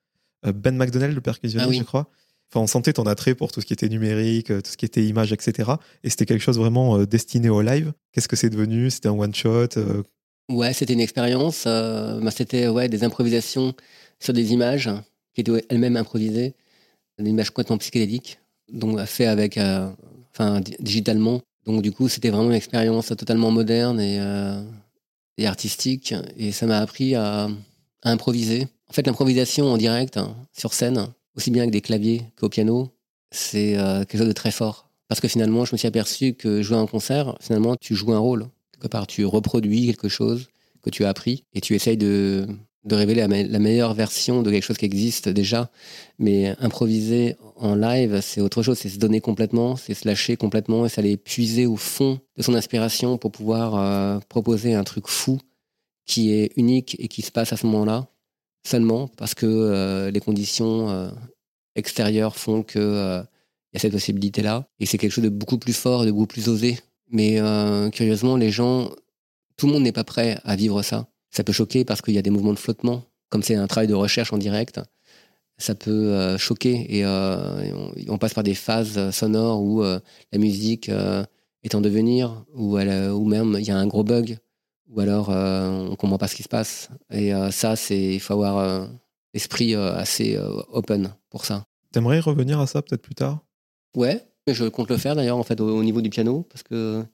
Euh, 0.46 0.52
Ben 0.52 0.76
McDonnell, 0.76 1.14
le 1.14 1.20
percussionniste, 1.20 1.66
Ah 1.66 1.70
oui. 1.70 1.78
je 1.78 1.82
crois. 1.84 2.08
Enfin, 2.50 2.60
on 2.60 2.66
sentait 2.66 2.92
ton 2.92 3.04
attrait 3.04 3.34
pour 3.34 3.50
tout 3.50 3.60
ce 3.62 3.66
qui 3.66 3.72
était 3.72 3.88
numérique, 3.88 4.50
euh, 4.50 4.60
tout 4.60 4.70
ce 4.70 4.76
qui 4.76 4.84
était 4.84 5.04
images, 5.04 5.32
etc. 5.32 5.72
Et 6.04 6.10
c'était 6.10 6.26
quelque 6.26 6.42
chose 6.42 6.58
vraiment 6.58 6.98
euh, 6.98 7.06
destiné 7.06 7.48
au 7.48 7.62
live. 7.62 7.92
Qu'est-ce 8.12 8.28
que 8.28 8.36
c'est 8.36 8.50
devenu? 8.50 8.90
C'était 8.90 9.08
un 9.08 9.18
one-shot 9.18 9.68
euh, 9.78 10.02
Ouais, 10.50 10.74
c'était 10.74 10.92
une 10.92 11.00
expérience. 11.00 11.64
bah, 11.64 12.30
c'était 12.30 12.68
ouais, 12.68 12.88
des 12.90 13.04
improvisations 13.04 13.74
sur 14.20 14.34
des 14.34 14.52
images 14.52 14.90
qui 15.34 15.40
étaient 15.40 15.64
elles-mêmes 15.70 15.96
improvisées, 15.96 16.54
des 17.18 17.30
images 17.30 17.48
complètement 17.50 17.78
psychédéliques, 17.78 18.38
donc 18.70 19.00
fait 19.06 19.24
avec, 19.26 19.58
enfin, 20.34 20.60
di- 20.60 20.76
digitalement. 20.78 21.40
Donc 21.66 21.82
du 21.82 21.92
coup, 21.92 22.08
c'était 22.08 22.30
vraiment 22.30 22.50
une 22.50 22.56
expérience 22.56 23.08
totalement 23.08 23.50
moderne 23.50 24.00
et, 24.00 24.18
euh, 24.20 24.62
artistique. 25.44 26.14
Et 26.36 26.52
ça 26.52 26.66
m'a 26.66 26.78
appris 26.78 27.14
à, 27.14 27.48
à 28.02 28.10
improviser. 28.10 28.68
En 28.88 28.92
fait, 28.92 29.06
l'improvisation 29.06 29.72
en 29.72 29.76
direct, 29.76 30.16
hein, 30.16 30.36
sur 30.52 30.72
scène, 30.72 31.08
aussi 31.36 31.50
bien 31.50 31.62
avec 31.62 31.72
des 31.72 31.80
claviers 31.80 32.22
qu'au 32.36 32.48
piano, 32.48 32.90
c'est 33.30 33.76
euh, 33.76 34.04
quelque 34.04 34.18
chose 34.18 34.28
de 34.28 34.32
très 34.32 34.50
fort. 34.50 34.88
Parce 35.08 35.20
que 35.20 35.28
finalement, 35.28 35.64
je 35.64 35.72
me 35.72 35.78
suis 35.78 35.88
aperçu 35.88 36.34
que 36.34 36.62
jouer 36.62 36.78
un 36.78 36.86
concert, 36.86 37.36
finalement, 37.40 37.76
tu 37.76 37.94
joues 37.94 38.12
un 38.12 38.18
rôle. 38.18 38.48
Quelque 38.72 38.88
part, 38.88 39.06
tu 39.06 39.24
reproduis 39.24 39.86
quelque 39.86 40.08
chose 40.08 40.48
que 40.82 40.90
tu 40.90 41.04
as 41.04 41.08
appris 41.08 41.44
et 41.52 41.60
tu 41.60 41.74
essayes 41.74 41.96
de, 41.96 42.46
de 42.84 42.94
révéler 42.96 43.20
la, 43.20 43.28
me- 43.28 43.46
la 43.46 43.58
meilleure 43.58 43.94
version 43.94 44.42
de 44.42 44.50
quelque 44.50 44.64
chose 44.64 44.78
qui 44.78 44.84
existe 44.86 45.28
déjà. 45.28 45.70
Mais 46.18 46.54
improviser 46.58 47.36
en 47.56 47.74
live, 47.74 48.20
c'est 48.22 48.40
autre 48.40 48.62
chose. 48.62 48.78
C'est 48.78 48.88
se 48.88 48.98
donner 48.98 49.20
complètement, 49.20 49.76
c'est 49.76 49.94
se 49.94 50.06
lâcher 50.06 50.36
complètement 50.36 50.86
et 50.86 50.88
c'est 50.88 51.16
puiser 51.16 51.66
au 51.66 51.76
fond 51.76 52.20
de 52.36 52.42
son 52.42 52.54
inspiration 52.54 53.18
pour 53.18 53.30
pouvoir 53.30 53.76
euh, 53.76 54.18
proposer 54.28 54.74
un 54.74 54.84
truc 54.84 55.06
fou 55.08 55.38
qui 56.06 56.32
est 56.32 56.50
unique 56.56 56.96
et 56.98 57.08
qui 57.08 57.22
se 57.22 57.30
passe 57.30 57.52
à 57.52 57.56
ce 57.56 57.66
moment-là 57.66 58.08
seulement 58.66 59.08
parce 59.16 59.34
que 59.34 59.46
euh, 59.46 60.10
les 60.10 60.20
conditions 60.20 60.90
euh, 60.90 61.10
extérieures 61.76 62.36
font 62.36 62.62
que 62.62 62.78
euh, 62.78 63.22
il 63.72 63.76
y 63.76 63.78
a 63.78 63.80
cette 63.80 63.92
possibilité-là. 63.92 64.66
Et 64.80 64.86
c'est 64.86 64.98
quelque 64.98 65.12
chose 65.12 65.24
de 65.24 65.28
beaucoup 65.30 65.58
plus 65.58 65.72
fort 65.72 66.02
et 66.02 66.06
de 66.06 66.12
beaucoup 66.12 66.26
plus 66.26 66.48
osé. 66.48 66.78
Mais 67.10 67.40
curieusement, 67.92 68.36
les 68.36 68.50
gens, 68.50 68.90
tout 69.56 69.66
le 69.66 69.72
monde 69.72 69.82
n'est 69.82 69.92
pas 69.92 70.04
prêt 70.04 70.38
à 70.44 70.56
vivre 70.56 70.82
ça. 70.82 71.08
Ça 71.32 71.42
peut 71.42 71.52
choquer 71.52 71.84
parce 71.84 72.00
qu'il 72.00 72.14
y 72.14 72.18
a 72.18 72.22
des 72.22 72.30
mouvements 72.30 72.52
de 72.52 72.58
flottement. 72.58 73.02
Comme 73.30 73.42
c'est 73.42 73.56
un 73.56 73.66
travail 73.66 73.88
de 73.88 73.94
recherche 73.94 74.32
en 74.32 74.38
direct, 74.38 74.80
ça 75.58 75.74
peut 75.74 75.90
euh, 75.90 76.38
choquer. 76.38 76.86
Et, 76.96 77.04
on, 77.04 77.92
on, 78.08 78.18
passe 78.18 78.34
par 78.34 78.44
des 78.44 78.54
phases 78.54 79.10
sonores 79.10 79.60
où 79.60 79.82
la 79.82 80.38
musique 80.38 80.88
est 80.88 81.74
en 81.74 81.80
devenir, 81.80 82.44
ou, 82.54 82.76
même 82.76 83.56
il 83.58 83.64
y 83.64 83.70
a 83.70 83.76
un 83.76 83.86
gros 83.86 84.04
bug, 84.04 84.38
ou 84.88 85.00
alors 85.00 85.30
on 85.30 85.96
comprend 85.96 86.18
pas 86.18 86.28
ce 86.28 86.36
qui 86.36 86.42
se 86.42 86.48
passe. 86.48 86.90
Et 87.10 87.32
ça, 87.50 87.76
c'est 87.76 88.14
il 88.14 88.20
faut 88.20 88.34
avoir 88.34 88.88
l'esprit 89.32 89.74
assez 89.74 90.38
open 90.68 91.14
pour 91.30 91.46
ça. 91.46 91.64
T'aimerais 91.92 92.20
revenir 92.20 92.60
à 92.60 92.66
ça 92.66 92.82
peut-être 92.82 93.02
plus 93.02 93.14
tard? 93.14 93.40
Ouais, 93.94 94.26
je 94.46 94.64
compte 94.64 94.88
le 94.90 94.96
faire 94.96 95.14
d'ailleurs 95.14 95.36
en 95.36 95.42
fait 95.42 95.60
au, 95.60 95.82
niveau 95.82 96.00
du 96.00 96.10
piano 96.10 96.46
parce 96.50 96.62
que 96.62 97.04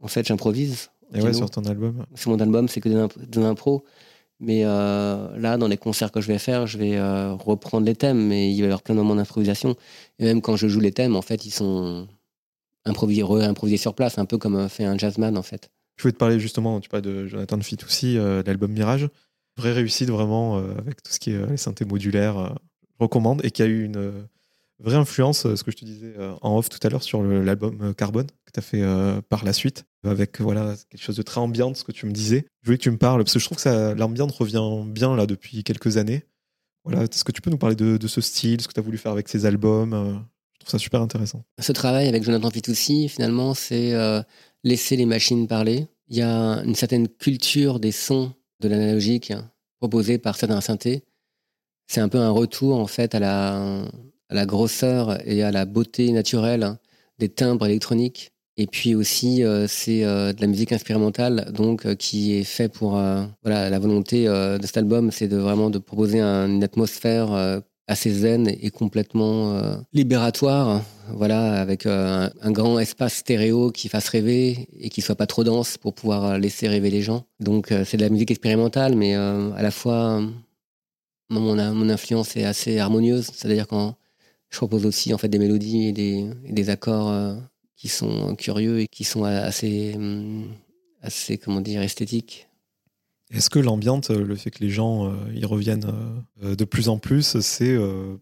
en 0.00 0.08
fait 0.08 0.26
j'improvise. 0.26 0.90
Et 1.14 1.20
ouais, 1.20 1.32
sur 1.32 1.50
ton 1.50 1.62
album. 1.62 2.04
Sur 2.14 2.30
mon 2.30 2.38
album, 2.38 2.68
c'est 2.68 2.80
que 2.80 2.88
des, 2.88 3.42
impros. 3.42 3.84
Mais 4.40 4.62
euh, 4.64 5.36
là, 5.38 5.56
dans 5.56 5.68
les 5.68 5.76
concerts 5.76 6.10
que 6.10 6.20
je 6.20 6.28
vais 6.28 6.38
faire, 6.38 6.66
je 6.66 6.78
vais 6.78 6.96
euh, 6.96 7.34
reprendre 7.34 7.86
les 7.86 7.94
thèmes, 7.94 8.26
mais 8.26 8.52
il 8.52 8.56
va 8.58 8.62
y 8.62 8.66
avoir 8.66 8.82
plein 8.82 8.94
de 8.94 9.00
moments 9.00 9.14
d'improvisation. 9.14 9.76
Et 10.18 10.24
même 10.24 10.40
quand 10.40 10.56
je 10.56 10.66
joue 10.66 10.80
les 10.80 10.92
thèmes, 10.92 11.14
en 11.14 11.22
fait, 11.22 11.46
ils 11.46 11.50
sont 11.50 12.08
improvisés, 12.84 13.22
improvisés 13.22 13.76
sur 13.76 13.94
place, 13.94 14.18
un 14.18 14.24
peu 14.24 14.38
comme 14.38 14.56
euh, 14.56 14.68
fait 14.68 14.84
un 14.84 14.98
jazzman, 14.98 15.36
en 15.36 15.42
fait. 15.42 15.70
Je 15.96 16.02
voulais 16.02 16.12
te 16.12 16.18
parler 16.18 16.40
justement, 16.40 16.80
tu 16.80 16.88
parles 16.88 17.02
de 17.02 17.26
Jonathan 17.26 17.60
Fitoussi, 17.60 18.16
l'album 18.16 18.72
Mirage. 18.72 19.08
Vraie 19.58 19.72
réussite 19.72 20.08
vraiment 20.08 20.56
avec 20.56 21.02
tout 21.02 21.12
ce 21.12 21.20
qui 21.20 21.32
est 21.32 21.46
les 21.46 21.58
synthés 21.58 21.84
modulaires. 21.84 22.56
je 22.82 23.04
recommande 23.04 23.44
et 23.44 23.50
qui 23.50 23.62
a 23.62 23.66
eu 23.66 23.84
une 23.84 24.26
vraie 24.82 24.96
influence, 24.96 25.46
euh, 25.46 25.56
ce 25.56 25.64
que 25.64 25.70
je 25.70 25.76
te 25.76 25.84
disais 25.84 26.12
euh, 26.18 26.34
en 26.42 26.58
off 26.58 26.68
tout 26.68 26.78
à 26.82 26.88
l'heure 26.88 27.02
sur 27.02 27.22
l'album 27.22 27.78
euh, 27.82 27.92
Carbone 27.92 28.26
que 28.26 28.52
tu 28.52 28.58
as 28.58 28.62
fait 28.62 29.22
par 29.28 29.44
la 29.44 29.52
suite, 29.52 29.84
avec 30.04 30.40
voilà 30.40 30.74
quelque 30.90 31.02
chose 31.02 31.16
de 31.16 31.22
très 31.22 31.40
ambiant, 31.40 31.74
ce 31.74 31.84
que 31.84 31.92
tu 31.92 32.06
me 32.06 32.12
disais. 32.12 32.44
Je 32.60 32.66
voulais 32.66 32.78
que 32.78 32.82
tu 32.82 32.90
me 32.90 32.98
parles, 32.98 33.22
parce 33.22 33.32
que 33.32 33.38
je 33.38 33.44
trouve 33.44 33.56
que 33.56 33.94
l'ambiance 33.94 34.32
revient 34.32 34.62
bien 34.86 35.16
là 35.16 35.26
depuis 35.26 35.64
quelques 35.64 35.96
années. 35.96 36.24
Voilà, 36.84 37.04
est-ce 37.04 37.24
que 37.24 37.32
tu 37.32 37.40
peux 37.40 37.50
nous 37.50 37.58
parler 37.58 37.76
de, 37.76 38.06
ce 38.06 38.20
style, 38.20 38.60
ce 38.60 38.68
que 38.68 38.72
tu 38.72 38.80
as 38.80 38.82
voulu 38.82 38.98
faire 38.98 39.12
avec 39.12 39.28
ces 39.28 39.46
albums 39.46 40.22
Je 40.52 40.58
trouve 40.60 40.70
ça 40.70 40.78
super 40.78 41.00
intéressant. 41.00 41.44
Ce 41.60 41.72
travail 41.72 42.08
avec 42.08 42.24
Jonathan 42.24 42.50
Fitoussi, 42.50 43.08
finalement, 43.08 43.54
c'est 43.54 43.94
laisser 44.64 44.96
les 44.96 45.06
machines 45.06 45.46
parler. 45.46 45.86
Il 46.08 46.16
y 46.16 46.22
a 46.22 46.62
une 46.64 46.74
certaine 46.74 47.08
culture 47.08 47.80
des 47.80 47.92
sons 47.92 48.34
de 48.60 48.68
l'analogique 48.68 49.32
proposée 49.78 50.18
par 50.18 50.36
certains 50.36 50.60
synthés. 50.60 51.04
C'est 51.86 52.00
un 52.00 52.08
peu 52.08 52.18
un 52.18 52.30
retour 52.30 52.78
en 52.78 52.86
fait 52.86 53.14
à 53.14 53.20
la, 53.20 53.84
à 54.32 54.34
la 54.34 54.46
grosseur 54.46 55.18
et 55.28 55.42
à 55.42 55.52
la 55.52 55.66
beauté 55.66 56.10
naturelle 56.10 56.78
des 57.18 57.28
timbres 57.28 57.66
électroniques. 57.66 58.32
Et 58.56 58.66
puis 58.66 58.94
aussi, 58.94 59.44
euh, 59.44 59.66
c'est 59.68 60.04
euh, 60.04 60.32
de 60.32 60.40
la 60.40 60.46
musique 60.46 60.72
expérimentale, 60.72 61.52
donc 61.54 61.84
euh, 61.84 61.94
qui 61.94 62.34
est 62.34 62.44
fait 62.44 62.68
pour 62.68 62.92
voilà 63.42 63.70
la 63.70 63.78
volonté 63.78 64.24
de 64.26 64.60
cet 64.62 64.78
album, 64.78 65.10
c'est 65.10 65.28
de 65.28 65.36
vraiment 65.36 65.70
de 65.70 65.78
proposer 65.78 66.20
une 66.20 66.64
atmosphère 66.64 67.62
assez 67.88 68.10
zen 68.10 68.48
et 68.48 68.70
complètement 68.70 69.60
libératoire, 69.92 70.82
voilà, 71.10 71.60
avec 71.60 71.84
un, 71.86 72.30
grand 72.52 72.78
espace 72.78 73.14
stéréo 73.16 73.70
qui 73.70 73.88
fasse 73.88 74.08
rêver 74.08 74.68
et 74.78 74.88
qui 74.88 75.02
soit 75.02 75.16
pas 75.16 75.26
trop 75.26 75.44
dense 75.44 75.76
pour 75.76 75.94
pouvoir 75.94 76.38
laisser 76.38 76.68
rêver 76.68 76.90
les 76.90 77.02
gens. 77.02 77.24
Donc 77.40 77.72
c'est 77.84 77.96
de 77.96 78.02
la 78.02 78.10
musique 78.10 78.30
expérimentale, 78.30 78.96
mais 78.96 79.14
à 79.14 79.62
la 79.62 79.70
fois 79.70 80.22
mon, 81.30 81.56
mon 81.74 81.88
influence 81.88 82.36
est 82.36 82.44
assez 82.44 82.78
harmonieuse, 82.78 83.30
c'est-à-dire 83.32 83.66
quand 83.66 83.96
je 84.52 84.58
propose 84.58 84.84
aussi 84.84 85.14
en 85.14 85.18
fait 85.18 85.28
des 85.28 85.38
mélodies 85.38 85.88
et 85.88 85.92
des, 85.92 86.30
des 86.48 86.68
accords 86.68 87.08
euh, 87.08 87.34
qui 87.74 87.88
sont 87.88 88.36
curieux 88.36 88.80
et 88.80 88.86
qui 88.86 89.02
sont 89.02 89.24
assez, 89.24 89.94
hum, 89.96 90.46
assez 91.00 91.38
comment 91.38 91.62
dire, 91.62 91.80
esthétiques. 91.80 92.48
Est-ce 93.30 93.48
que 93.48 93.58
l'ambiance, 93.58 94.10
euh, 94.10 94.22
le 94.22 94.36
fait 94.36 94.50
que 94.50 94.62
les 94.62 94.68
gens 94.68 95.06
euh, 95.06 95.14
y 95.34 95.46
reviennent 95.46 95.90
de 96.42 96.64
plus 96.64 96.90
en 96.90 96.98
plus, 96.98 97.40
c'est 97.40 97.74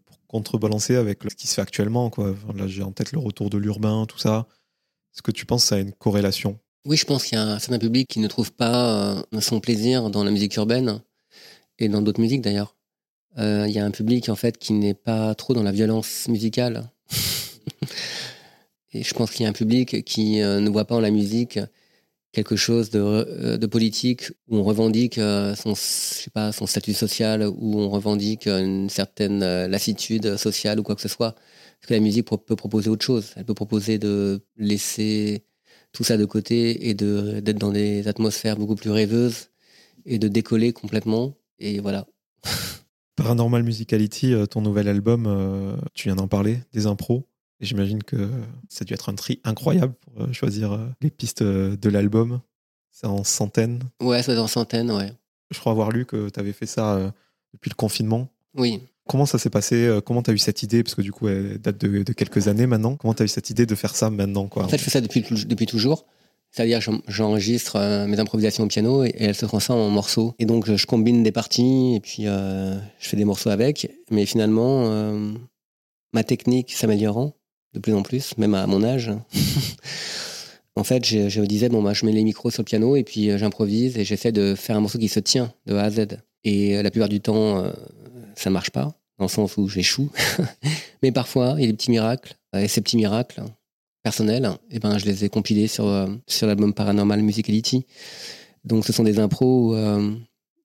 pour 0.06 0.26
contrebalancer 0.28 0.94
avec 0.94 1.18
ce 1.28 1.34
qui 1.34 1.48
se 1.48 1.54
fait 1.54 1.62
actuellement 1.62 2.10
quoi? 2.10 2.36
Là, 2.54 2.68
j'ai 2.68 2.84
en 2.84 2.92
tête 2.92 3.10
le 3.10 3.18
retour 3.18 3.50
de 3.50 3.58
l'urbain, 3.58 4.06
tout 4.06 4.18
ça. 4.18 4.46
Est-ce 5.12 5.22
que 5.22 5.32
tu 5.32 5.46
penses 5.46 5.64
que 5.64 5.68
ça 5.68 5.74
a 5.74 5.80
une 5.80 5.92
corrélation? 5.92 6.60
Oui, 6.86 6.96
je 6.96 7.04
pense 7.04 7.24
qu'il 7.24 7.36
y 7.36 7.40
a 7.40 7.44
un 7.44 7.58
certain 7.58 7.80
public 7.80 8.06
qui 8.08 8.20
ne 8.20 8.28
trouve 8.28 8.52
pas 8.52 9.24
son 9.40 9.58
plaisir 9.58 10.10
dans 10.10 10.22
la 10.22 10.30
musique 10.30 10.54
urbaine 10.54 11.02
et 11.80 11.88
dans 11.88 12.00
d'autres 12.00 12.20
musiques 12.20 12.40
d'ailleurs. 12.40 12.76
Euh, 13.38 13.66
il 13.68 13.72
y 13.74 13.78
a 13.78 13.84
un 13.84 13.90
public 13.90 14.28
en 14.28 14.36
fait 14.36 14.58
qui 14.58 14.72
n'est 14.72 14.94
pas 14.94 15.34
trop 15.34 15.54
dans 15.54 15.62
la 15.62 15.72
violence 15.72 16.28
musicale. 16.28 16.90
Et 18.92 19.04
je 19.04 19.14
pense 19.14 19.30
qu'il 19.30 19.44
y 19.44 19.46
a 19.46 19.48
un 19.48 19.52
public 19.52 20.04
qui 20.04 20.42
euh, 20.42 20.60
ne 20.60 20.68
voit 20.68 20.84
pas 20.84 20.96
en 20.96 21.00
la 21.00 21.12
musique 21.12 21.60
quelque 22.32 22.56
chose 22.56 22.90
de, 22.90 23.00
euh, 23.00 23.56
de 23.56 23.66
politique 23.66 24.30
où 24.48 24.56
on 24.56 24.64
revendique 24.64 25.14
son, 25.14 25.74
je 25.74 25.80
sais 25.80 26.30
pas, 26.30 26.52
son 26.52 26.66
statut 26.66 26.94
social, 26.94 27.46
où 27.46 27.78
on 27.78 27.88
revendique 27.88 28.46
une 28.46 28.88
certaine 28.88 29.40
lassitude 29.66 30.36
sociale 30.36 30.80
ou 30.80 30.82
quoi 30.82 30.96
que 30.96 31.02
ce 31.02 31.08
soit. 31.08 31.32
Parce 31.32 31.88
que 31.88 31.94
la 31.94 32.00
musique 32.00 32.26
peut 32.26 32.56
proposer 32.56 32.90
autre 32.90 33.04
chose. 33.04 33.32
Elle 33.36 33.44
peut 33.44 33.54
proposer 33.54 33.98
de 33.98 34.42
laisser 34.56 35.44
tout 35.92 36.04
ça 36.04 36.16
de 36.16 36.24
côté 36.24 36.88
et 36.88 36.94
d'être 36.94 37.58
dans 37.58 37.72
des 37.72 38.06
atmosphères 38.08 38.56
beaucoup 38.56 38.76
plus 38.76 38.90
rêveuses 38.90 39.48
et 40.06 40.18
de 40.18 40.28
décoller 40.28 40.72
complètement. 40.72 41.34
Et 41.58 41.80
voilà. 41.80 42.06
Paranormal 43.22 43.62
Musicality, 43.62 44.32
euh, 44.32 44.46
ton 44.46 44.62
nouvel 44.62 44.88
album, 44.88 45.26
euh, 45.26 45.76
tu 45.92 46.08
viens 46.08 46.16
d'en 46.16 46.28
parler, 46.28 46.60
des 46.72 46.86
impros. 46.86 47.26
Et 47.60 47.66
j'imagine 47.66 48.02
que 48.02 48.30
ça 48.70 48.82
a 48.82 48.84
dû 48.86 48.94
être 48.94 49.10
un 49.10 49.14
tri 49.14 49.40
incroyable 49.44 49.92
pour 50.00 50.22
euh, 50.22 50.32
choisir 50.32 50.78
les 51.02 51.10
pistes 51.10 51.42
de 51.42 51.88
l'album. 51.90 52.40
C'est 52.90 53.06
en 53.06 53.22
centaines. 53.22 53.80
Ouais, 54.00 54.22
c'est 54.22 54.38
en 54.38 54.46
centaines, 54.46 54.90
ouais. 54.90 55.12
Je 55.50 55.60
crois 55.60 55.72
avoir 55.72 55.90
lu 55.90 56.06
que 56.06 56.30
tu 56.30 56.40
avais 56.40 56.52
fait 56.52 56.66
ça 56.66 57.12
depuis 57.52 57.68
le 57.68 57.74
confinement. 57.74 58.28
Oui. 58.56 58.80
Comment 59.06 59.26
ça 59.26 59.38
s'est 59.38 59.50
passé 59.50 59.98
Comment 60.06 60.22
tu 60.22 60.30
as 60.30 60.34
eu 60.34 60.38
cette 60.38 60.62
idée? 60.62 60.82
Parce 60.82 60.94
que 60.94 61.02
du 61.02 61.12
coup, 61.12 61.28
elle 61.28 61.58
date 61.58 61.78
de, 61.78 62.12
quelques 62.12 62.48
années 62.48 62.66
maintenant. 62.66 62.96
Comment 62.96 63.12
tu 63.12 63.22
as 63.22 63.26
eu 63.26 63.28
cette 63.28 63.50
idée 63.50 63.66
de 63.66 63.74
faire 63.74 63.94
ça 63.94 64.10
maintenant 64.10 64.46
quoi? 64.46 64.64
En 64.64 64.68
fait, 64.68 64.78
je 64.78 64.84
fais 64.84 64.90
ça 64.90 65.00
depuis, 65.00 65.22
depuis 65.22 65.66
toujours. 65.66 66.06
C'est-à-dire 66.50 66.80
j'enregistre 67.06 67.76
euh, 67.76 68.06
mes 68.06 68.18
improvisations 68.18 68.64
au 68.64 68.66
piano 68.66 69.04
et, 69.04 69.14
elles 69.18 69.34
se 69.34 69.46
transforment 69.46 69.82
en 69.82 69.90
morceaux. 69.90 70.34
Et 70.38 70.46
donc 70.46 70.72
je 70.72 70.86
combine 70.86 71.22
des 71.22 71.32
parties 71.32 71.94
et 71.94 72.00
puis 72.00 72.26
euh, 72.26 72.74
je 72.98 73.08
fais 73.08 73.16
des 73.16 73.24
morceaux 73.24 73.50
avec. 73.50 73.90
Mais 74.10 74.26
finalement, 74.26 74.86
euh, 74.86 75.32
ma 76.12 76.24
technique 76.24 76.72
s'améliorant 76.72 77.34
de 77.72 77.78
plus 77.78 77.94
en 77.94 78.02
plus, 78.02 78.36
même 78.36 78.54
à 78.54 78.66
mon 78.66 78.82
âge. 78.82 79.12
en 80.76 80.82
fait, 80.82 81.06
je, 81.06 81.28
je, 81.28 81.40
disais, 81.42 81.68
bon, 81.68 81.82
bah, 81.82 81.92
je 81.92 82.04
mets 82.04 82.12
les 82.12 82.24
micros 82.24 82.50
sur 82.50 82.62
le 82.62 82.64
piano 82.64 82.96
et 82.96 83.04
puis 83.04 83.38
j'improvise 83.38 83.96
et 83.96 84.04
j'essaie 84.04 84.32
de 84.32 84.56
faire 84.56 84.76
un 84.76 84.80
morceau 84.80 84.98
qui 84.98 85.08
se 85.08 85.20
tient 85.20 85.52
de 85.66 85.76
A 85.76 85.84
à 85.84 85.90
Z. 85.90 86.06
Et 86.42 86.82
la 86.82 86.90
plupart 86.90 87.08
du 87.08 87.20
temps, 87.20 87.70
ça 88.34 88.50
marche 88.50 88.70
pas, 88.70 88.92
dans 89.18 89.26
le 89.26 89.28
sens 89.28 89.56
où 89.56 89.68
j'échoue. 89.68 90.10
mais 91.02 91.12
parfois, 91.12 91.54
il 91.58 91.60
y 91.60 91.64
a 91.64 91.66
des 91.68 91.74
petits 91.74 91.92
miracles. 91.92 92.34
Et 92.56 92.66
ces 92.66 92.80
petits 92.80 92.96
miracles, 92.96 93.44
personnels, 94.02 94.50
et 94.70 94.76
eh 94.76 94.78
ben, 94.78 94.98
je 94.98 95.04
les 95.04 95.24
ai 95.24 95.28
compilés 95.28 95.66
sur, 95.66 95.86
euh, 95.86 96.06
sur 96.26 96.46
l'album 96.46 96.72
Paranormal 96.72 97.20
Musicality. 97.22 97.86
Donc 98.64 98.86
ce 98.86 98.92
sont 98.92 99.04
des 99.04 99.18
impros. 99.18 99.74
Euh, 99.74 100.12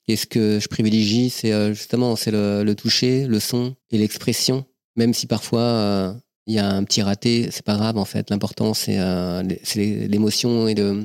et 0.07 0.15
ce 0.15 0.25
que 0.25 0.59
je 0.59 0.67
privilégie, 0.67 1.29
c'est 1.29 1.51
euh, 1.51 1.73
justement 1.73 2.15
c'est 2.15 2.31
le, 2.31 2.63
le, 2.63 2.75
toucher, 2.75 3.25
le 3.27 3.39
son 3.39 3.75
et 3.91 3.97
l'expression. 3.97 4.65
Même 4.95 5.13
si 5.13 5.27
parfois 5.27 6.15
il 6.47 6.53
y 6.53 6.59
a 6.59 6.69
un 6.69 6.83
petit 6.83 7.01
raté, 7.01 7.49
c'est 7.51 7.65
pas 7.65 7.75
grave 7.75 7.97
en 7.97 8.05
fait. 8.05 8.29
L'important 8.29 8.73
c'est 8.73 8.97
l'émotion 10.07 10.67
et 10.67 10.75
de 10.75 11.03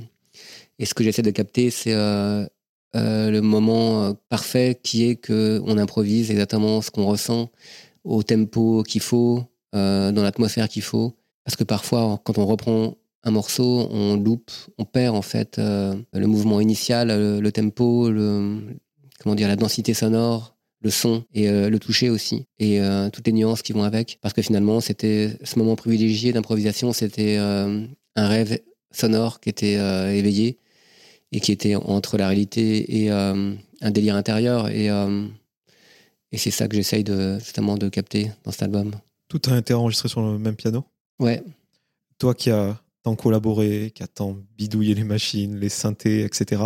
et 0.78 0.86
ce 0.86 0.94
que 0.94 1.02
j'essaie 1.02 1.22
de 1.22 1.30
capter, 1.30 1.70
c'est 1.70 1.94
le 1.94 3.40
moment 3.40 4.14
parfait 4.28 4.78
qui 4.80 5.08
est 5.08 5.16
que 5.16 5.60
on 5.64 5.76
improvise 5.76 6.30
exactement 6.30 6.82
ce 6.82 6.92
qu'on 6.92 7.06
ressent 7.06 7.50
au 8.04 8.22
tempo 8.22 8.84
qu'il 8.84 9.00
faut, 9.00 9.44
dans 9.72 10.22
l'atmosphère 10.22 10.68
qu'il 10.68 10.82
faut 10.82 11.16
parce 11.50 11.56
que 11.56 11.64
parfois, 11.64 12.20
quand 12.22 12.38
on 12.38 12.46
reprend 12.46 12.96
un 13.24 13.32
morceau, 13.32 13.88
on 13.90 14.16
loupe, 14.16 14.52
on 14.78 14.84
perd 14.84 15.16
en 15.16 15.20
fait 15.20 15.58
euh, 15.58 15.96
le 16.12 16.26
mouvement 16.28 16.60
initial, 16.60 17.08
le, 17.08 17.50
tempo, 17.50 18.08
comment 19.18 19.34
dire, 19.34 19.48
la 19.48 19.56
densité 19.56 19.92
sonore, 19.92 20.54
le 20.80 20.90
son 20.90 21.24
et 21.34 21.48
euh, 21.48 21.68
le 21.68 21.80
toucher 21.80 22.08
aussi 22.08 22.46
et 22.60 22.80
euh, 22.80 23.10
toutes 23.10 23.26
les 23.26 23.32
nuances 23.32 23.62
qui 23.62 23.72
vont 23.72 23.82
avec. 23.82 24.20
Parce 24.22 24.32
que 24.32 24.42
finalement, 24.42 24.80
c'était 24.80 25.36
ce 25.42 25.58
moment 25.58 25.74
privilégié 25.74 26.32
d'improvisation, 26.32 26.92
c'était 26.92 27.38
un 27.38 27.88
rêve 28.14 28.60
sonore 28.92 29.40
qui 29.40 29.48
était 29.48 29.74
éveillé 30.16 30.60
et 31.32 31.40
qui 31.40 31.50
était 31.50 31.74
entre 31.74 32.16
la 32.16 32.28
réalité 32.28 33.02
et 33.02 33.10
un 33.10 33.90
délire 33.90 34.14
intérieur 34.14 34.68
et, 34.68 34.88
c'est 36.32 36.52
ça 36.52 36.68
que 36.68 36.76
j'essaye 36.76 37.04
justement 37.40 37.76
de 37.76 37.88
capter 37.88 38.30
dans 38.44 38.52
cet 38.52 38.62
album. 38.62 38.92
Tout 39.26 39.40
a 39.50 39.58
été 39.58 39.74
enregistré 39.74 40.08
sur 40.08 40.22
le 40.22 40.38
même 40.38 40.54
piano? 40.54 40.84
Ouais. 41.20 41.42
Toi 42.18 42.34
qui 42.34 42.50
as 42.50 42.80
tant 43.02 43.14
collaboré, 43.14 43.92
qui 43.94 44.02
as 44.02 44.08
tant 44.08 44.36
bidouillé 44.56 44.94
les 44.94 45.04
machines, 45.04 45.58
les 45.58 45.68
synthés, 45.68 46.22
etc., 46.22 46.62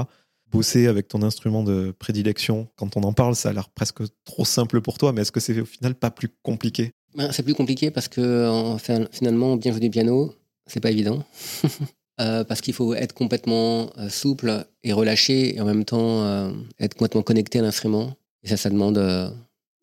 bosser 0.50 0.86
avec 0.86 1.08
ton 1.08 1.22
instrument 1.22 1.64
de 1.64 1.92
prédilection, 1.98 2.68
quand 2.76 2.96
on 2.96 3.02
en 3.02 3.12
parle, 3.12 3.34
ça 3.34 3.50
a 3.50 3.52
l'air 3.52 3.68
presque 3.68 4.02
trop 4.24 4.44
simple 4.44 4.80
pour 4.80 4.98
toi, 4.98 5.12
mais 5.12 5.22
est-ce 5.22 5.32
que 5.32 5.40
c'est 5.40 5.60
au 5.60 5.64
final 5.64 5.96
pas 5.96 6.10
plus 6.10 6.28
compliqué? 6.42 6.92
Ben, 7.16 7.32
C'est 7.32 7.42
plus 7.42 7.54
compliqué 7.54 7.90
parce 7.90 8.08
que 8.08 8.76
finalement, 9.10 9.56
bien 9.56 9.72
jouer 9.72 9.80
du 9.80 9.90
piano, 9.90 10.34
c'est 10.66 10.80
pas 10.80 10.90
évident. 10.90 11.24
euh, 12.20 12.44
parce 12.44 12.60
qu'il 12.60 12.74
faut 12.74 12.94
être 12.94 13.14
complètement 13.14 13.90
euh, 13.98 14.08
souple 14.08 14.66
et 14.82 14.92
relâché 14.92 15.56
et 15.56 15.60
en 15.60 15.64
même 15.64 15.84
temps 15.84 16.22
euh, 16.22 16.52
être 16.78 16.94
complètement 16.94 17.22
connecté 17.22 17.58
à 17.58 17.62
l'instrument. 17.62 18.16
Et 18.42 18.48
ça, 18.48 18.56
ça 18.56 18.70
demande 18.70 18.98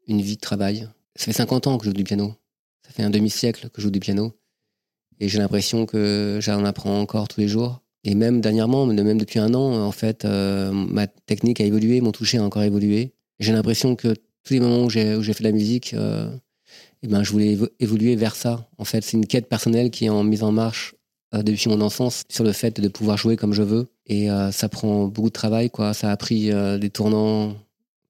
une 0.07 0.21
vie 0.21 0.35
de 0.35 0.41
travail. 0.41 0.87
Ça 1.15 1.25
fait 1.25 1.33
50 1.33 1.67
ans 1.67 1.77
que 1.77 1.85
je 1.85 1.89
joue 1.89 1.95
du 1.95 2.03
piano. 2.03 2.35
Ça 2.85 2.93
fait 2.93 3.03
un 3.03 3.09
demi-siècle 3.09 3.69
que 3.69 3.81
je 3.81 3.83
joue 3.83 3.91
du 3.91 3.99
piano. 3.99 4.33
Et 5.21 5.29
j'ai 5.29 5.37
l'impression 5.37 5.85
que 5.85 6.39
j'en 6.41 6.65
apprends 6.65 6.99
encore 6.99 7.29
tous 7.29 7.39
les 7.39 7.47
jours. 7.47 7.81
Et 8.03 8.15
même 8.15 8.41
dernièrement, 8.41 8.85
même 8.85 9.17
depuis 9.17 9.39
un 9.39 9.53
an, 9.53 9.85
en 9.85 9.91
fait, 9.91 10.25
ma 10.25 11.05
technique 11.05 11.61
a 11.61 11.63
évolué, 11.63 12.01
mon 12.01 12.11
toucher 12.11 12.39
a 12.39 12.43
encore 12.43 12.63
évolué. 12.63 13.13
J'ai 13.39 13.53
l'impression 13.53 13.95
que 13.95 14.15
tous 14.43 14.53
les 14.55 14.59
moments 14.59 14.85
où 14.85 14.89
j'ai 14.89 15.21
fait 15.21 15.43
de 15.43 15.47
la 15.47 15.51
musique, 15.51 15.95
eh 17.03 17.07
ben, 17.07 17.23
je 17.23 17.31
voulais 17.31 17.57
évoluer 17.79 18.15
vers 18.15 18.35
ça. 18.35 18.67
En 18.77 18.85
fait, 18.85 19.03
c'est 19.03 19.17
une 19.17 19.25
quête 19.25 19.49
personnelle 19.49 19.89
qui 19.89 20.05
est 20.05 20.09
en 20.09 20.23
mise 20.23 20.43
en 20.43 20.51
marche 20.51 20.95
euh, 21.33 21.43
depuis 21.43 21.69
mon 21.69 21.81
enfance 21.81 22.23
sur 22.29 22.43
le 22.43 22.51
fait 22.51 22.79
de 22.79 22.87
pouvoir 22.87 23.17
jouer 23.17 23.37
comme 23.37 23.53
je 23.53 23.63
veux. 23.63 23.87
Et 24.05 24.29
euh, 24.29 24.51
ça 24.51 24.69
prend 24.69 25.07
beaucoup 25.07 25.29
de 25.29 25.33
travail, 25.33 25.69
quoi. 25.69 25.93
Ça 25.93 26.11
a 26.11 26.17
pris 26.17 26.51
euh, 26.51 26.77
des 26.77 26.89
tournants 26.89 27.55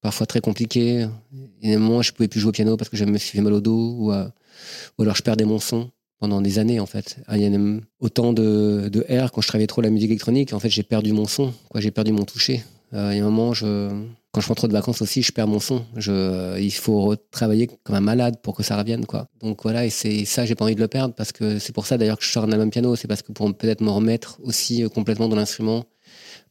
parfois 0.01 0.25
très 0.25 0.41
compliqués. 0.41 1.07
Il 1.31 1.69
y 1.69 1.71
a 1.71 1.75
des 1.75 1.77
moments 1.77 1.99
où 1.99 2.03
je 2.03 2.11
pouvais 2.11 2.27
plus 2.27 2.39
jouer 2.39 2.49
au 2.49 2.53
piano 2.53 2.75
parce 2.75 2.89
que 2.89 2.97
je 2.97 3.05
me 3.05 3.17
suis 3.17 3.37
fait 3.37 3.43
mal 3.43 3.53
au 3.53 3.61
dos 3.61 3.95
ou, 3.99 4.11
ou 4.11 5.01
alors 5.03 5.15
je 5.15 5.21
perdais 5.21 5.45
mon 5.45 5.59
son 5.59 5.91
pendant 6.21 6.39
des 6.39 6.59
années 6.59 6.79
en 6.79 6.85
fait. 6.85 7.17
Il 7.33 7.41
y 7.41 7.45
a 7.45 7.59
autant 7.99 8.31
de, 8.31 8.89
de 8.89 9.01
R 9.09 9.31
quand 9.31 9.41
je 9.41 9.47
travaillais 9.47 9.67
trop 9.67 9.81
la 9.81 9.89
musique 9.89 10.11
électronique. 10.11 10.53
En 10.53 10.59
fait, 10.59 10.69
j'ai 10.69 10.83
perdu 10.83 11.11
mon 11.11 11.25
son, 11.25 11.51
quoi. 11.67 11.81
J'ai 11.81 11.91
perdu 11.91 12.13
mon 12.13 12.23
toucher. 12.23 12.63
il 12.93 12.97
y 12.97 13.19
a 13.19 13.25
un 13.25 13.29
moment, 13.29 13.53
quand 14.31 14.39
je 14.39 14.45
prends 14.45 14.55
trop 14.55 14.67
de 14.67 14.73
vacances 14.73 15.01
aussi, 15.01 15.23
je 15.23 15.31
perds 15.31 15.47
mon 15.47 15.59
son. 15.59 15.83
Je, 15.97 16.57
il 16.59 16.71
faut 16.71 17.15
travailler 17.31 17.67
comme 17.83 17.95
un 17.95 18.01
malade 18.01 18.37
pour 18.41 18.55
que 18.55 18.63
ça 18.63 18.77
revienne, 18.77 19.05
quoi. 19.05 19.27
Donc 19.41 19.63
voilà, 19.63 19.85
et 19.85 19.89
c'est 19.89 20.23
ça, 20.25 20.45
j'ai 20.45 20.55
pas 20.55 20.63
envie 20.65 20.75
de 20.75 20.79
le 20.79 20.87
perdre 20.87 21.13
parce 21.13 21.31
que 21.31 21.59
c'est 21.59 21.73
pour 21.73 21.85
ça 21.85 21.97
d'ailleurs 21.97 22.17
que 22.17 22.23
je 22.23 22.29
sors 22.29 22.43
un 22.43 22.51
album 22.51 22.69
piano. 22.69 22.95
C'est 22.95 23.07
parce 23.07 23.23
que 23.23 23.31
pour 23.33 23.53
peut-être 23.55 23.81
me 23.81 23.89
remettre 23.89 24.39
aussi 24.43 24.83
euh, 24.83 24.89
complètement 24.89 25.27
dans 25.27 25.35
l'instrument, 25.35 25.85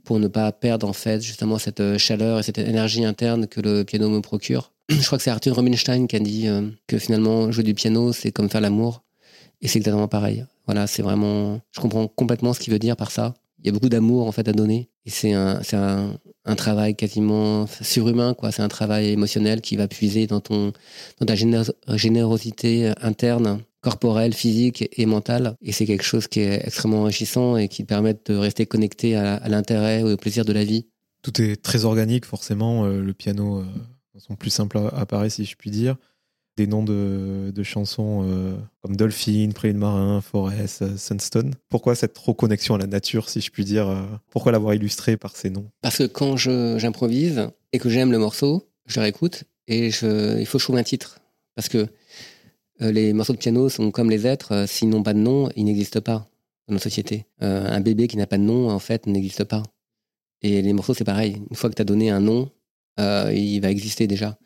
pour 0.05 0.19
ne 0.19 0.29
pas 0.29 0.51
perdre 0.53 0.89
en 0.89 0.93
fait 0.93 1.23
justement 1.23 1.59
cette 1.59 1.81
euh, 1.81 1.97
chaleur 1.97 2.41
et 2.41 2.43
cette 2.43 2.59
énergie 2.59 3.05
interne 3.05 3.47
que 3.47 3.61
le 3.61 3.85
piano 3.85 4.11
me 4.11 4.21
procure. 4.21 4.73
Je 4.91 5.07
crois 5.07 5.19
que 5.19 5.25
c'est 5.25 5.31
Arthur 5.31 5.57
Rubinstein 5.57 6.07
qui 6.07 6.17
a 6.17 6.21
dit 6.21 6.49
euh, 6.49 6.69
que 6.87 6.99
finalement 6.99 7.51
jouer 7.53 7.65
du 7.65 7.75
piano 7.75 8.13
c'est 8.13 8.33
comme 8.33 8.51
faire 8.51 8.61
l'amour 8.61 9.03
et 9.63 9.69
c'est 9.69 9.79
exactement 9.79 10.09
pareil. 10.09 10.45
Voilà, 10.67 10.87
c'est 10.87 11.03
vraiment, 11.03 11.61
je 11.73 11.81
comprends 11.81 12.07
complètement 12.09 12.53
ce 12.53 12.61
qu'il 12.61 12.73
veut 12.73 12.79
dire 12.79 12.97
par 12.97 13.11
ça. 13.11 13.35
Il 13.59 13.67
y 13.67 13.69
a 13.69 13.73
beaucoup 13.73 13.89
d'amour 13.89 14.27
en 14.27 14.33
fait 14.33 14.49
à 14.49 14.53
donner 14.53 14.89
et 15.05 15.11
c'est 15.11 15.33
un, 15.33 15.61
un, 15.73 16.15
un 16.45 16.55
travail 16.55 16.95
quasiment 16.95 17.67
surhumain, 17.81 18.35
quoi. 18.35 18.53
C'est 18.53 18.63
un 18.63 18.69
travail 18.69 19.09
émotionnel 19.09 19.61
qui 19.61 19.77
va 19.77 19.89
puiser 19.89 20.27
dans 20.27 20.41
ton, 20.41 20.73
dans 21.21 21.27
ta 21.27 21.35
générosité 21.97 22.93
interne, 23.01 23.61
corporelle, 23.81 24.35
physique 24.35 24.89
et 24.93 25.07
mentale. 25.07 25.57
Et 25.63 25.73
c'est 25.73 25.87
quelque 25.87 26.05
chose 26.05 26.27
qui 26.27 26.41
est 26.41 26.67
extrêmement 26.67 27.03
enrichissant 27.03 27.57
et 27.57 27.69
qui 27.69 27.85
permet 27.85 28.15
de 28.25 28.37
rester 28.37 28.67
connecté 28.67 29.17
à, 29.17 29.49
l'intérêt 29.49 30.01
et 30.01 30.05
au 30.05 30.17
plaisir 30.17 30.45
de 30.45 30.53
la 30.53 30.65
vie. 30.65 30.87
Tout 31.23 31.41
est 31.43 31.57
très 31.57 31.85
organique, 31.85 32.25
forcément. 32.25 32.85
Euh, 32.85 33.03
le 33.03 33.13
piano, 33.13 33.59
euh, 33.59 33.65
dans 34.15 34.21
son 34.21 34.37
plus 34.37 34.51
simple 34.51 34.79
appareil, 34.95 35.31
si 35.31 35.45
je 35.45 35.57
puis 35.57 35.71
dire 35.71 35.97
des 36.61 36.67
noms 36.67 36.85
de, 36.85 37.63
chansons 37.63 38.23
euh, 38.29 38.55
comme 38.83 38.95
Dolphin, 38.95 39.49
de 39.49 39.73
Marin, 39.73 40.21
Forest, 40.21 40.83
euh, 40.83 40.97
Sunstone. 40.99 41.55
Pourquoi 41.71 41.95
cette 41.95 42.17
reconnexion 42.19 42.75
à 42.75 42.79
la 42.79 42.87
nature, 42.87 43.31
si 43.31 43.41
je 43.41 43.51
puis 43.51 43.65
dire 43.65 43.89
euh, 43.89 44.03
Pourquoi 44.31 44.53
l'avoir 44.53 44.75
illustré 44.75 45.17
par 45.17 45.37
ces 45.37 45.49
noms? 45.49 45.71
Parce 45.81 45.97
que 45.97 46.05
quand 46.05 46.37
j'improvise 46.37 47.49
et 47.73 47.79
que 47.79 47.89
j'aime 47.89 48.13
le 48.13 48.19
morceau, 48.19 48.69
je 48.87 49.01
réécoute 49.01 49.45
et 49.69 49.87
il 49.89 50.47
faut 50.47 50.59
trouver 50.59 50.81
un 50.81 50.85
titre. 50.85 51.21
Parce 51.55 51.71
que 51.71 51.87
les 52.81 53.13
morceaux 53.15 53.33
de 53.33 53.39
piano 53.39 53.69
sont 53.71 53.91
comme 53.91 54.11
les 54.11 54.27
êtres, 54.27 54.67
s'ils 54.67 54.89
n'ont 54.89 55.03
pas 55.03 55.15
de 55.15 55.19
nom, 55.19 55.49
ils 55.57 55.65
n'existent 55.65 56.01
pas 56.01 56.29
dans 56.67 56.75
notre 56.75 56.83
société. 56.83 57.25
un 57.41 57.81
bébé 57.81 58.09
qui 58.09 58.17
n'a 58.17 58.27
pas 58.27 58.39
de 58.39 58.43
nom, 58.43 58.69
en 58.69 58.79
fait, 58.81 59.07
n'existe 59.07 59.45
pas. 59.45 59.63
Et 60.43 60.61
les 60.61 60.73
morceaux, 60.73 60.95
c'est 60.95 61.05
pareil. 61.05 61.41
Une 61.51 61.57
fois 61.57 61.71
que 61.71 61.77
tu 61.77 61.83
as 61.83 61.85
donné 61.85 62.11
un 62.11 62.21
nom, 62.21 62.51
euh, 63.01 63.33
il 63.35 63.61
va 63.61 63.71
exister 63.71 64.07
déjà. 64.07 64.37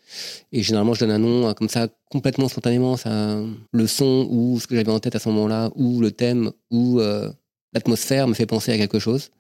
Et 0.53 0.63
généralement, 0.63 0.95
je 0.95 1.01
donne 1.01 1.11
un 1.11 1.19
nom 1.19 1.49
euh, 1.49 1.53
comme 1.53 1.69
ça, 1.69 1.89
complètement 2.11 2.49
spontanément. 2.49 2.97
Ça, 2.97 3.41
le 3.73 3.87
son 3.87 4.29
ou 4.31 4.61
ce 4.61 4.67
que 4.67 4.77
j'avais 4.77 4.93
en 4.93 5.01
tête 5.01 5.17
à 5.17 5.19
ce 5.19 5.29
moment-là, 5.31 5.71
ou 5.75 6.01
le 6.01 6.11
thème, 6.11 6.53
ou 6.71 7.01
euh, 7.01 7.31
l'atmosphère 7.73 8.29
me 8.29 8.35
fait 8.35 8.47
penser 8.47 8.73
à 8.73 8.79
quelque 8.79 8.99
chose. 8.99 9.31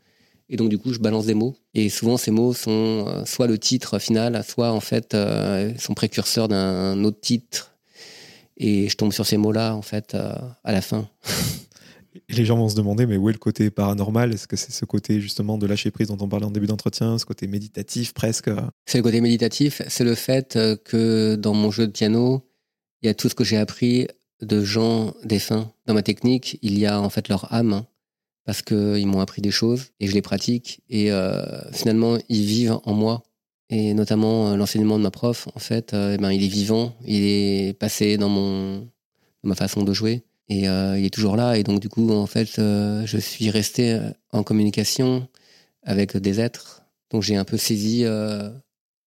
Et 0.51 0.57
donc, 0.57 0.69
du 0.69 0.79
coup, 0.79 0.93
je 0.93 0.99
balance 0.99 1.27
des 1.27 1.35
mots. 1.35 1.57
Et 1.73 1.89
souvent, 1.89 2.17
ces 2.17 2.31
mots 2.31 2.53
sont 2.53 3.25
soit 3.25 3.47
le 3.47 3.59
titre 3.59 3.99
final, 3.99 4.45
soit 4.47 4.73
en 4.73 4.81
fait, 4.81 5.17
sont 5.79 5.95
précurseurs 5.95 6.49
d'un 6.49 7.03
autre 7.03 7.21
titre. 7.21 7.75
Et 8.59 8.91
je 8.91 8.97
tombe 8.97 9.13
sur 9.13 9.25
ces 9.25 9.39
mots-là, 9.39 9.75
en 9.75 9.81
fait, 9.81 10.15
à 10.15 10.73
la 10.73 10.83
fin. 10.83 11.09
les 12.29 12.45
gens 12.45 12.57
vont 12.57 12.69
se 12.69 12.77
demander, 12.77 13.07
mais 13.07 13.17
où 13.17 13.29
est 13.29 13.33
le 13.33 13.39
côté 13.39 13.71
paranormal? 13.71 14.33
Est-ce 14.33 14.47
que 14.47 14.57
c'est 14.57 14.73
ce 14.73 14.85
côté 14.85 15.21
justement 15.21 15.59
de 15.59 15.67
lâcher 15.67 15.91
prise 15.91 16.09
dont 16.09 16.19
on 16.21 16.29
parlait 16.29 16.47
en 16.47 16.51
début 16.51 16.67
d'entretien, 16.67 17.19
ce 17.19 17.25
côté 17.25 17.47
méditatif 17.47 18.15
presque? 18.15 18.51
C'est 18.87 18.99
le 18.99 19.03
côté 19.03 19.21
méditatif, 19.21 19.83
c'est 19.89 20.05
le 20.05 20.15
fait 20.15 20.57
euh, 20.57 20.77
que 20.77 21.35
dans 21.37 21.55
mon 21.55 21.71
jeu 21.71 21.87
de 21.87 21.93
piano, 21.93 22.49
il 23.03 23.07
y 23.07 23.09
a 23.09 23.15
tout 23.15 23.29
ce 23.29 23.35
que 23.35 23.45
j'ai 23.45 23.57
appris 23.57 24.07
de 24.41 24.65
gens 24.65 25.15
défunts. 25.25 25.73
Dans 25.87 25.95
ma 25.95 26.03
technique, 26.03 26.59
il 26.63 26.79
y 26.79 26.87
a 26.87 27.01
en 27.01 27.11
fait 27.11 27.29
leur 27.29 27.53
âme, 27.53 27.85
parce 28.45 28.63
qu'ils 28.63 29.07
m'ont 29.07 29.21
appris 29.21 29.43
des 29.43 29.51
choses 29.51 29.93
et 30.01 30.07
je 30.07 30.13
les 30.13 30.23
pratique. 30.23 30.83
Et 30.89 31.11
euh, 31.11 31.43
finalement, 31.73 32.19
ils 32.29 32.45
vivent 32.45 32.79
en 32.85 32.93
moi. 32.93 33.23
Et 33.71 33.95
notamment 33.95 34.51
euh, 34.51 34.57
l'enseignement 34.57 34.99
de 34.99 35.03
ma 35.03 35.11
prof, 35.11 35.49
en 35.55 35.59
fait, 35.59 35.95
eh 35.95 36.19
ben, 36.19 36.31
il 36.31 36.45
est 36.45 36.49
vivant, 36.49 36.95
il 37.07 37.25
est 37.25 37.79
passé 37.79 38.19
dans, 38.19 38.29
mon, 38.29 38.81
dans 38.81 39.49
ma 39.49 39.55
façon 39.55 39.83
de 39.83 39.93
jouer. 39.93 40.23
Et 40.49 40.69
euh, 40.69 40.99
il 40.99 41.05
est 41.05 41.15
toujours 41.15 41.37
là. 41.37 41.57
Et 41.57 41.63
donc, 41.63 41.81
du 41.81 41.89
coup, 41.89 42.11
en 42.11 42.27
fait, 42.27 42.59
euh, 42.59 43.07
je 43.07 43.19
suis 43.19 43.51
resté 43.51 43.93
euh, 43.93 44.11
en 44.33 44.43
communication 44.43 45.29
avec 45.83 46.17
des 46.17 46.41
êtres. 46.41 46.83
Donc, 47.11 47.23
j'ai 47.23 47.37
un 47.37 47.45
peu 47.45 47.57
saisi 47.57 48.05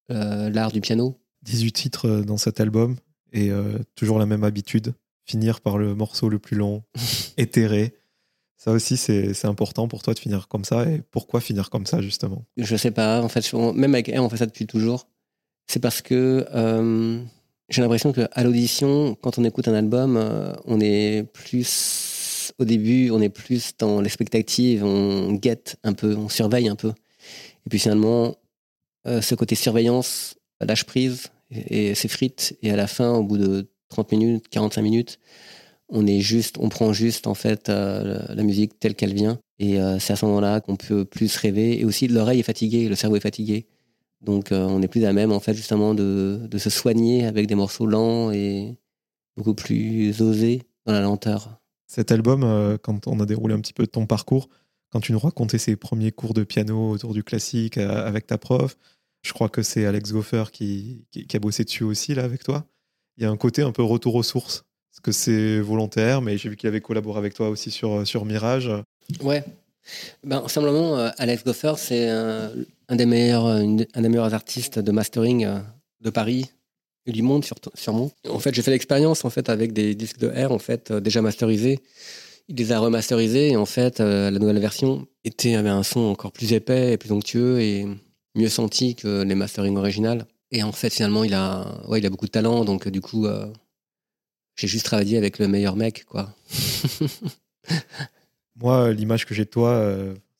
l'art 0.09 0.71
du 0.71 0.81
piano. 0.81 1.19
18 1.43 1.71
titres 1.71 2.21
dans 2.21 2.37
cet 2.37 2.59
album 2.59 2.95
et 3.33 3.51
toujours 3.95 4.19
la 4.19 4.25
même 4.25 4.43
habitude. 4.43 4.93
Finir 5.25 5.59
par 5.59 5.77
le 5.77 5.95
morceau 5.95 6.29
le 6.29 6.39
plus 6.39 6.55
long, 6.55 6.83
éthéré. 7.37 7.95
Ça 8.55 8.71
aussi, 8.71 8.95
c'est 8.95 9.45
important 9.45 9.87
pour 9.87 10.03
toi 10.03 10.13
de 10.13 10.19
finir 10.19 10.47
comme 10.47 10.63
ça. 10.63 10.87
Et 10.89 11.01
pourquoi 11.11 11.41
finir 11.41 11.69
comme 11.69 11.85
ça, 11.85 12.01
justement? 12.01 12.45
Je 12.55 12.75
sais 12.77 12.91
pas. 12.91 13.21
En 13.21 13.29
fait, 13.29 13.51
même 13.53 13.95
avec 13.95 14.07
R, 14.07 14.21
on 14.21 14.29
fait 14.29 14.37
ça 14.37 14.45
depuis 14.45 14.67
toujours. 14.67 15.07
C'est 15.67 15.79
parce 15.79 16.01
que 16.01 16.45
j'ai 17.69 17.81
l'impression 17.81 18.13
qu'à 18.13 18.43
l'audition, 18.43 19.15
quand 19.21 19.37
on 19.37 19.43
écoute 19.43 19.67
un 19.67 19.73
album, 19.73 20.15
euh, 20.15 20.53
on 20.65 20.79
est 20.79 21.23
plus, 21.33 22.53
au 22.59 22.65
début, 22.65 23.11
on 23.11 23.21
est 23.21 23.29
plus 23.29 23.73
dans 23.77 23.99
l'expectative, 23.99 24.85
on 24.85 25.33
guette 25.33 25.75
un 25.83 25.93
peu, 25.93 26.15
on 26.15 26.29
surveille 26.29 26.69
un 26.69 26.75
peu. 26.75 26.89
Et 26.89 27.69
puis 27.69 27.79
finalement, 27.79 28.35
euh, 29.05 29.21
ce 29.21 29.35
côté 29.35 29.55
surveillance 29.55 30.35
lâche 30.61 30.85
prise 30.85 31.27
et, 31.51 31.93
s'effrite. 31.93 32.57
Et 32.61 32.71
à 32.71 32.77
la 32.77 32.87
fin, 32.87 33.11
au 33.11 33.23
bout 33.23 33.37
de 33.37 33.69
30 33.89 34.13
minutes, 34.13 34.47
45 34.49 34.81
minutes, 34.81 35.19
on 35.89 36.07
est 36.07 36.21
juste, 36.21 36.57
on 36.59 36.69
prend 36.69 36.93
juste 36.93 37.27
en 37.27 37.33
fait 37.33 37.69
euh, 37.69 38.19
la 38.29 38.43
musique 38.43 38.79
telle 38.79 38.95
qu'elle 38.95 39.13
vient. 39.13 39.39
Et 39.59 39.77
c'est 39.99 40.13
à 40.13 40.15
ce 40.15 40.23
moment-là 40.25 40.61
qu'on 40.61 40.75
peut 40.75 41.03
plus 41.03 41.35
rêver. 41.35 41.79
Et 41.79 41.83
aussi, 41.83 42.07
l'oreille 42.07 42.41
est 42.41 42.43
fatiguée, 42.43 42.87
le 42.87 42.95
cerveau 42.95 43.15
est 43.15 43.21
fatigué. 43.21 43.65
Donc 44.21 44.51
euh, 44.51 44.65
on 44.65 44.81
est 44.81 44.87
plus 44.87 45.05
à 45.05 45.13
même 45.13 45.31
en 45.31 45.39
fait 45.39 45.53
justement 45.53 45.93
de, 45.93 46.47
de, 46.49 46.57
se 46.57 46.69
soigner 46.69 47.25
avec 47.25 47.47
des 47.47 47.55
morceaux 47.55 47.85
lents 47.85 48.31
et 48.31 48.77
beaucoup 49.35 49.53
plus 49.53 50.21
osés 50.21 50.63
dans 50.85 50.93
la 50.93 51.01
lenteur. 51.01 51.59
Cet 51.85 52.11
album, 52.11 52.43
euh, 52.43 52.77
quand 52.77 53.07
on 53.07 53.19
a 53.19 53.25
déroulé 53.25 53.53
un 53.53 53.61
petit 53.61 53.73
peu 53.73 53.87
ton 53.87 54.05
parcours, 54.05 54.49
quand 54.89 54.99
tu 54.99 55.11
nous 55.11 55.19
racontais 55.19 55.57
ces 55.57 55.75
premiers 55.75 56.11
cours 56.11 56.33
de 56.33 56.43
piano 56.43 56.89
autour 56.89 57.13
du 57.13 57.23
classique 57.23 57.77
euh, 57.77 58.07
avec 58.07 58.27
ta 58.27 58.37
prof, 58.37 58.77
je 59.23 59.33
crois 59.33 59.49
que 59.49 59.61
c'est 59.61 59.85
Alex 59.85 60.11
Goffer 60.11 60.45
qui, 60.51 61.05
qui, 61.11 61.35
a 61.35 61.39
bossé 61.39 61.63
dessus 61.63 61.83
aussi 61.83 62.13
là 62.13 62.23
avec 62.23 62.43
toi. 62.43 62.65
Il 63.17 63.23
y 63.23 63.25
a 63.25 63.29
un 63.29 63.37
côté 63.37 63.61
un 63.61 63.71
peu 63.71 63.83
retour 63.83 64.15
aux 64.15 64.23
sources. 64.23 64.63
Parce 64.91 65.01
que 65.01 65.11
c'est 65.11 65.59
volontaire, 65.59 66.21
mais 66.21 66.37
j'ai 66.37 66.49
vu 66.49 66.55
qu'il 66.55 66.67
avait 66.67 66.81
collaboré 66.81 67.19
avec 67.19 67.33
toi 67.35 67.49
aussi 67.49 67.69
sur, 67.69 68.07
sur 68.07 68.25
Mirage. 68.25 68.71
Ouais, 69.21 69.43
ben, 70.23 70.47
Simplement, 70.47 70.95
Alex 71.17 71.43
Goffer, 71.43 71.73
c'est 71.77 72.09
un, 72.89 72.95
des 72.95 73.05
meilleurs, 73.05 73.45
euh, 73.45 73.61
un 73.61 74.01
des 74.01 74.09
meilleurs 74.09 74.33
artistes 74.33 74.79
de 74.79 74.91
mastering 74.91 75.45
euh, 75.45 75.59
de 76.01 76.09
Paris 76.09 76.45
et 77.05 77.11
du 77.11 77.21
monde 77.21 77.45
sûrement. 77.75 78.11
En 78.29 78.39
fait, 78.39 78.53
j'ai 78.53 78.61
fait 78.61 78.71
l'expérience 78.71 79.25
en 79.25 79.29
fait 79.29 79.49
avec 79.49 79.73
des 79.73 79.95
disques 79.95 80.19
de 80.19 80.27
R 80.27 80.51
en 80.51 80.59
fait 80.59 80.91
euh, 80.91 80.99
déjà 80.99 81.21
masterisés. 81.21 81.79
Il 82.49 82.55
les 82.55 82.71
a 82.71 82.79
remasterisés 82.79 83.49
et 83.49 83.57
en 83.57 83.65
fait 83.65 83.99
la 83.99 84.31
nouvelle 84.31 84.59
version 84.59 85.05
était 85.25 85.55
avait 85.55 85.67
un 85.67 85.83
son 85.83 85.99
encore 85.99 86.31
plus 86.31 86.53
épais 86.53 86.93
et 86.93 86.97
plus 86.97 87.11
onctueux 87.11 87.59
et 87.59 87.85
mieux 88.35 88.47
senti 88.47 88.95
que 88.95 89.23
les 89.23 89.35
mastering 89.35 89.75
originales. 89.75 90.25
Et 90.51 90.63
en 90.63 90.71
fait 90.71 90.93
finalement 90.93 91.25
il 91.25 91.33
a 91.33 91.81
ouais 91.89 91.99
il 91.99 92.05
a 92.05 92.09
beaucoup 92.09 92.25
de 92.25 92.31
talent 92.31 92.63
donc 92.63 92.87
du 92.87 93.01
coup 93.01 93.27
j'ai 94.55 94.69
juste 94.69 94.85
travaillé 94.85 95.17
avec 95.17 95.39
le 95.39 95.49
meilleur 95.49 95.75
mec 95.75 96.05
quoi. 96.05 96.33
Moi 98.59 98.91
l'image 98.91 99.25
que 99.25 99.33
j'ai 99.33 99.45
de 99.45 99.49
toi 99.49 99.93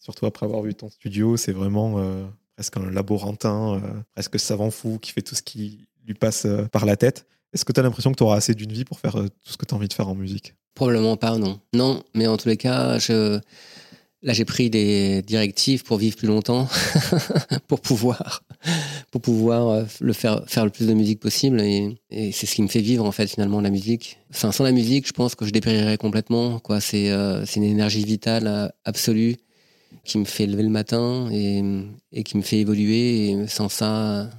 surtout 0.08 0.26
après 0.26 0.46
avoir 0.46 0.62
vu 0.62 0.74
ton 0.74 0.90
studio, 0.90 1.36
c'est 1.36 1.52
vraiment 1.52 2.00
euh, 2.00 2.24
presque 2.56 2.78
un 2.78 2.90
laborantin, 2.90 3.74
euh, 3.74 3.80
presque 4.14 4.40
savant 4.40 4.72
fou 4.72 5.00
qui 5.00 5.12
fait 5.12 5.22
tout 5.22 5.36
ce 5.36 5.42
qui 5.42 5.90
lui 6.06 6.14
passe 6.14 6.46
euh, 6.46 6.64
par 6.64 6.86
la 6.86 6.96
tête. 6.96 7.26
Est-ce 7.54 7.66
que 7.66 7.74
tu 7.74 7.82
as 7.82 7.84
l'impression 7.84 8.12
que 8.14 8.16
tu 8.16 8.24
auras 8.24 8.38
assez 8.38 8.54
d'une 8.54 8.72
vie 8.72 8.86
pour 8.86 9.02
faire 9.02 9.16
tout 9.16 9.52
ce 9.52 9.58
que 9.58 9.66
tu 9.66 9.74
as 9.74 9.78
envie 9.78 9.90
de 9.90 9.94
faire 9.94 10.08
en 10.08 10.16
musique? 10.16 10.54
Probablement 10.76 11.18
pas, 11.18 11.38
non. 11.38 11.60
Non, 11.74 12.04
mais 12.14 12.26
en 12.28 12.38
tous 12.38 12.48
les 12.48 12.56
cas. 12.56 13.00
Là, 14.24 14.34
j'ai 14.34 14.46
pris 14.46 14.70
des 14.70 15.22
directives 15.22 15.84
pour 15.84 15.98
vivre 15.98 16.18
plus 16.18 16.28
longtemps, 16.28 16.68
pour 17.68 17.82
pouvoir, 17.82 18.42
pour 19.12 19.22
pouvoir 19.22 19.68
euh, 19.70 19.84
le 20.02 20.14
faire, 20.14 20.44
faire 20.48 20.66
le 20.66 20.72
plus 20.72 20.88
de 20.88 20.94
musique 20.94 21.20
possible. 21.20 21.62
Et, 21.62 21.98
c'est 22.32 22.46
ce 22.46 22.56
qui 22.56 22.62
me 22.62 22.68
fait 22.68 22.82
vivre, 22.82 23.06
en 23.06 23.12
fait, 23.12 23.28
finalement, 23.28 23.62
la 23.62 23.70
musique. 23.70 24.20
Sans 24.32 24.52
la 24.60 24.72
musique, 24.72 25.08
je 25.08 25.14
pense 25.14 25.36
que 25.36 25.46
je 25.46 25.52
dépérirais 25.52 25.98
complètement, 25.98 26.60
quoi. 26.60 26.82
C'est, 26.82 27.12
euh, 27.12 27.46
c'est 27.46 27.58
une 27.58 27.64
énergie 27.64 28.04
vitale 28.04 28.48
euh, 28.48 28.68
absolue 28.86 29.38
qui 30.04 30.18
me 30.18 30.26
fait 30.26 30.46
lever 30.46 30.64
le 30.64 30.70
matin 30.70 31.30
et, 31.32 31.62
et 32.12 32.24
qui 32.24 32.38
me 32.38 32.42
fait 32.42 32.60
évoluer. 32.60 33.30
Et 33.30 33.48
sans 33.48 33.70
ça, 33.70 34.30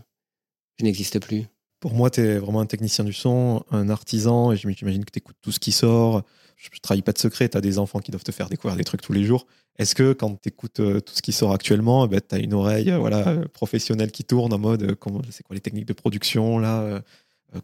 je 0.78 0.84
n'existe 0.84 1.18
plus. 1.20 1.44
Pour 1.80 1.94
moi, 1.94 2.10
tu 2.10 2.20
es 2.20 2.38
vraiment 2.38 2.60
un 2.60 2.66
technicien 2.66 3.04
du 3.04 3.12
son, 3.12 3.64
un 3.70 3.88
artisan, 3.88 4.52
et 4.52 4.56
j'imagine 4.56 5.04
que 5.04 5.12
tu 5.12 5.18
écoutes 5.18 5.36
tout 5.40 5.52
ce 5.52 5.60
qui 5.60 5.72
sort. 5.72 6.24
Je 6.58 6.68
ne 6.74 6.80
trahis 6.82 7.02
pas 7.02 7.12
de 7.12 7.18
secret, 7.18 7.48
tu 7.48 7.56
as 7.56 7.60
des 7.60 7.78
enfants 7.78 8.00
qui 8.00 8.10
doivent 8.10 8.24
te 8.24 8.32
faire 8.32 8.48
découvrir 8.48 8.76
des 8.76 8.82
trucs 8.82 9.00
tous 9.00 9.12
les 9.12 9.22
jours. 9.22 9.46
Est-ce 9.78 9.94
que 9.94 10.12
quand 10.12 10.42
tu 10.42 10.48
écoutes 10.48 10.80
euh, 10.80 11.00
tout 11.00 11.14
ce 11.14 11.22
qui 11.22 11.32
sort 11.32 11.52
actuellement, 11.52 12.04
eh 12.04 12.08
ben, 12.08 12.20
tu 12.20 12.34
as 12.34 12.38
une 12.38 12.52
oreille 12.52 12.90
euh, 12.90 12.98
voilà, 12.98 13.36
professionnelle 13.52 14.10
qui 14.10 14.24
tourne 14.24 14.52
en 14.52 14.58
mode 14.58 14.82
euh, 14.82 14.94
comment, 14.96 15.22
c'est 15.30 15.44
quoi 15.44 15.54
les 15.54 15.60
techniques 15.60 15.86
de 15.86 15.92
production 15.92 16.58
là 16.58 17.00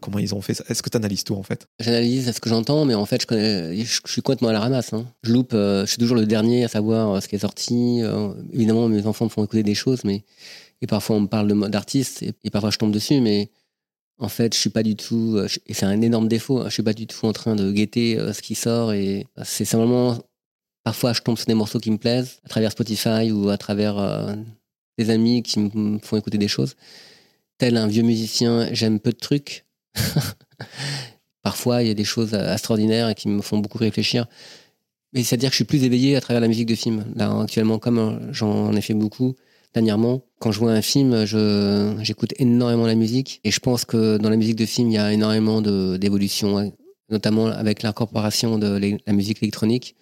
Comment 0.01 0.17
ils 0.17 0.33
ont 0.33 0.41
fait 0.41 0.55
ça? 0.55 0.63
Est-ce 0.67 0.81
que 0.81 0.89
tu 0.89 0.97
analyses 0.97 1.23
tout 1.23 1.35
en 1.35 1.43
fait? 1.43 1.67
J'analyse 1.79 2.31
ce 2.31 2.39
que 2.39 2.49
j'entends, 2.49 2.85
mais 2.85 2.95
en 2.95 3.05
fait, 3.05 3.23
je, 3.29 3.99
suis 4.07 4.23
complètement 4.23 4.47
à 4.47 4.53
la 4.53 4.59
ramasse. 4.59 4.93
Hein. 4.93 5.05
Je 5.21 5.31
loupe, 5.31 5.51
je 5.51 5.85
suis 5.85 5.99
toujours 5.99 6.15
le 6.15 6.25
dernier 6.25 6.63
à 6.63 6.67
savoir 6.67 7.21
ce 7.21 7.27
qui 7.27 7.35
est 7.35 7.39
sorti. 7.39 8.01
évidemment, 8.51 8.89
mes 8.89 9.05
enfants 9.05 9.25
me 9.25 9.29
font 9.29 9.43
écouter 9.43 9.61
des 9.61 9.75
choses, 9.75 10.03
mais 10.03 10.23
et 10.81 10.87
parfois 10.87 11.17
on 11.17 11.21
me 11.21 11.27
parle 11.27 11.69
d'artistes 11.69 12.23
et, 12.23 12.33
et, 12.43 12.49
parfois 12.49 12.71
je 12.71 12.77
tombe 12.79 12.91
dessus, 12.91 13.21
mais 13.21 13.51
en 14.17 14.29
fait, 14.29 14.53
je 14.53 14.59
suis 14.59 14.69
pas 14.69 14.83
du 14.83 14.95
tout, 14.95 15.39
et 15.67 15.73
c'est 15.73 15.85
un 15.85 16.01
énorme 16.01 16.27
défaut, 16.27 16.59
hein, 16.59 16.65
je 16.67 16.73
suis 16.73 16.83
pas 16.83 16.93
du 16.93 17.07
tout 17.07 17.25
en 17.25 17.33
train 17.33 17.55
de 17.55 17.71
guetter 17.71 18.17
ce 18.33 18.41
qui 18.41 18.55
sort 18.55 18.93
et 18.93 19.27
c'est 19.43 19.65
simplement 19.65 20.17
Parfois, 20.85 21.13
je 21.13 21.21
tombe 21.21 21.35
sur 21.35 21.47
des 21.47 21.55
morceaux 21.55 21.79
qui 21.79 21.89
me 21.89 21.97
plaisent 21.97 22.39
à 22.45 22.47
travers 22.47 22.71
Spotify 22.71 23.31
ou 23.31 23.49
à 23.49 23.57
travers 23.57 23.97
euh, 23.97 24.35
des 24.99 25.09
amis 25.09 25.41
qui 25.41 25.59
me 25.59 25.97
font 25.97 26.15
écouter 26.15 26.37
des 26.37 26.47
choses. 26.47 26.75
Tel 27.57 27.75
un 27.75 27.87
vieux 27.87 28.03
musicien, 28.03 28.69
j'aime 28.71 28.99
peu 28.99 29.09
de 29.11 29.17
trucs. 29.17 29.65
Parfois, 31.41 31.81
il 31.81 31.87
y 31.87 31.91
a 31.91 31.95
des 31.95 32.03
choses 32.03 32.35
extraordinaires 32.35 33.15
qui 33.15 33.29
me 33.29 33.41
font 33.41 33.57
beaucoup 33.57 33.79
réfléchir. 33.79 34.27
Mais 35.11 35.23
c'est-à-dire 35.23 35.49
que 35.49 35.53
je 35.53 35.57
suis 35.57 35.65
plus 35.65 35.83
éveillé 35.83 36.15
à 36.15 36.21
travers 36.21 36.39
la 36.39 36.47
musique 36.47 36.67
de 36.67 36.75
film. 36.75 37.03
Là, 37.15 37.35
actuellement, 37.41 37.79
comme 37.79 37.97
euh, 37.97 38.31
j'en 38.31 38.71
ai 38.73 38.81
fait 38.81 38.93
beaucoup 38.93 39.35
dernièrement, 39.75 40.23
quand 40.39 40.51
je 40.51 40.59
vois 40.59 40.71
un 40.71 40.81
film, 40.81 41.25
j'écoute 42.01 42.33
énormément 42.39 42.87
la 42.87 42.95
musique. 42.95 43.41
Et 43.43 43.51
je 43.51 43.59
pense 43.59 43.85
que 43.85 44.17
dans 44.17 44.29
la 44.29 44.37
musique 44.37 44.55
de 44.55 44.65
film, 44.65 44.89
il 44.89 44.95
y 44.95 44.97
a 44.97 45.13
énormément 45.13 45.61
d'évolution, 45.61 46.73
notamment 47.09 47.47
avec 47.47 47.83
l'incorporation 47.83 48.57
de 48.57 48.97
la 49.05 49.13
musique 49.13 49.43
électronique. 49.43 49.95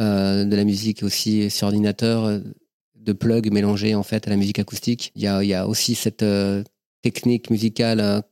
Euh, 0.00 0.44
de 0.44 0.56
la 0.56 0.64
musique 0.64 1.02
aussi 1.02 1.50
sur 1.50 1.66
ordinateur, 1.66 2.24
euh, 2.24 2.38
de 2.94 3.12
plug 3.12 3.52
mélangés 3.52 3.94
en 3.94 4.02
fait 4.02 4.26
à 4.26 4.30
la 4.30 4.36
musique 4.36 4.58
acoustique. 4.58 5.12
Il 5.14 5.20
y 5.20 5.26
a, 5.26 5.42
il 5.42 5.48
y 5.48 5.52
a 5.52 5.68
aussi 5.68 5.94
cette 5.94 6.22
euh, 6.22 6.64
technique 7.02 7.50
musicale 7.50 8.22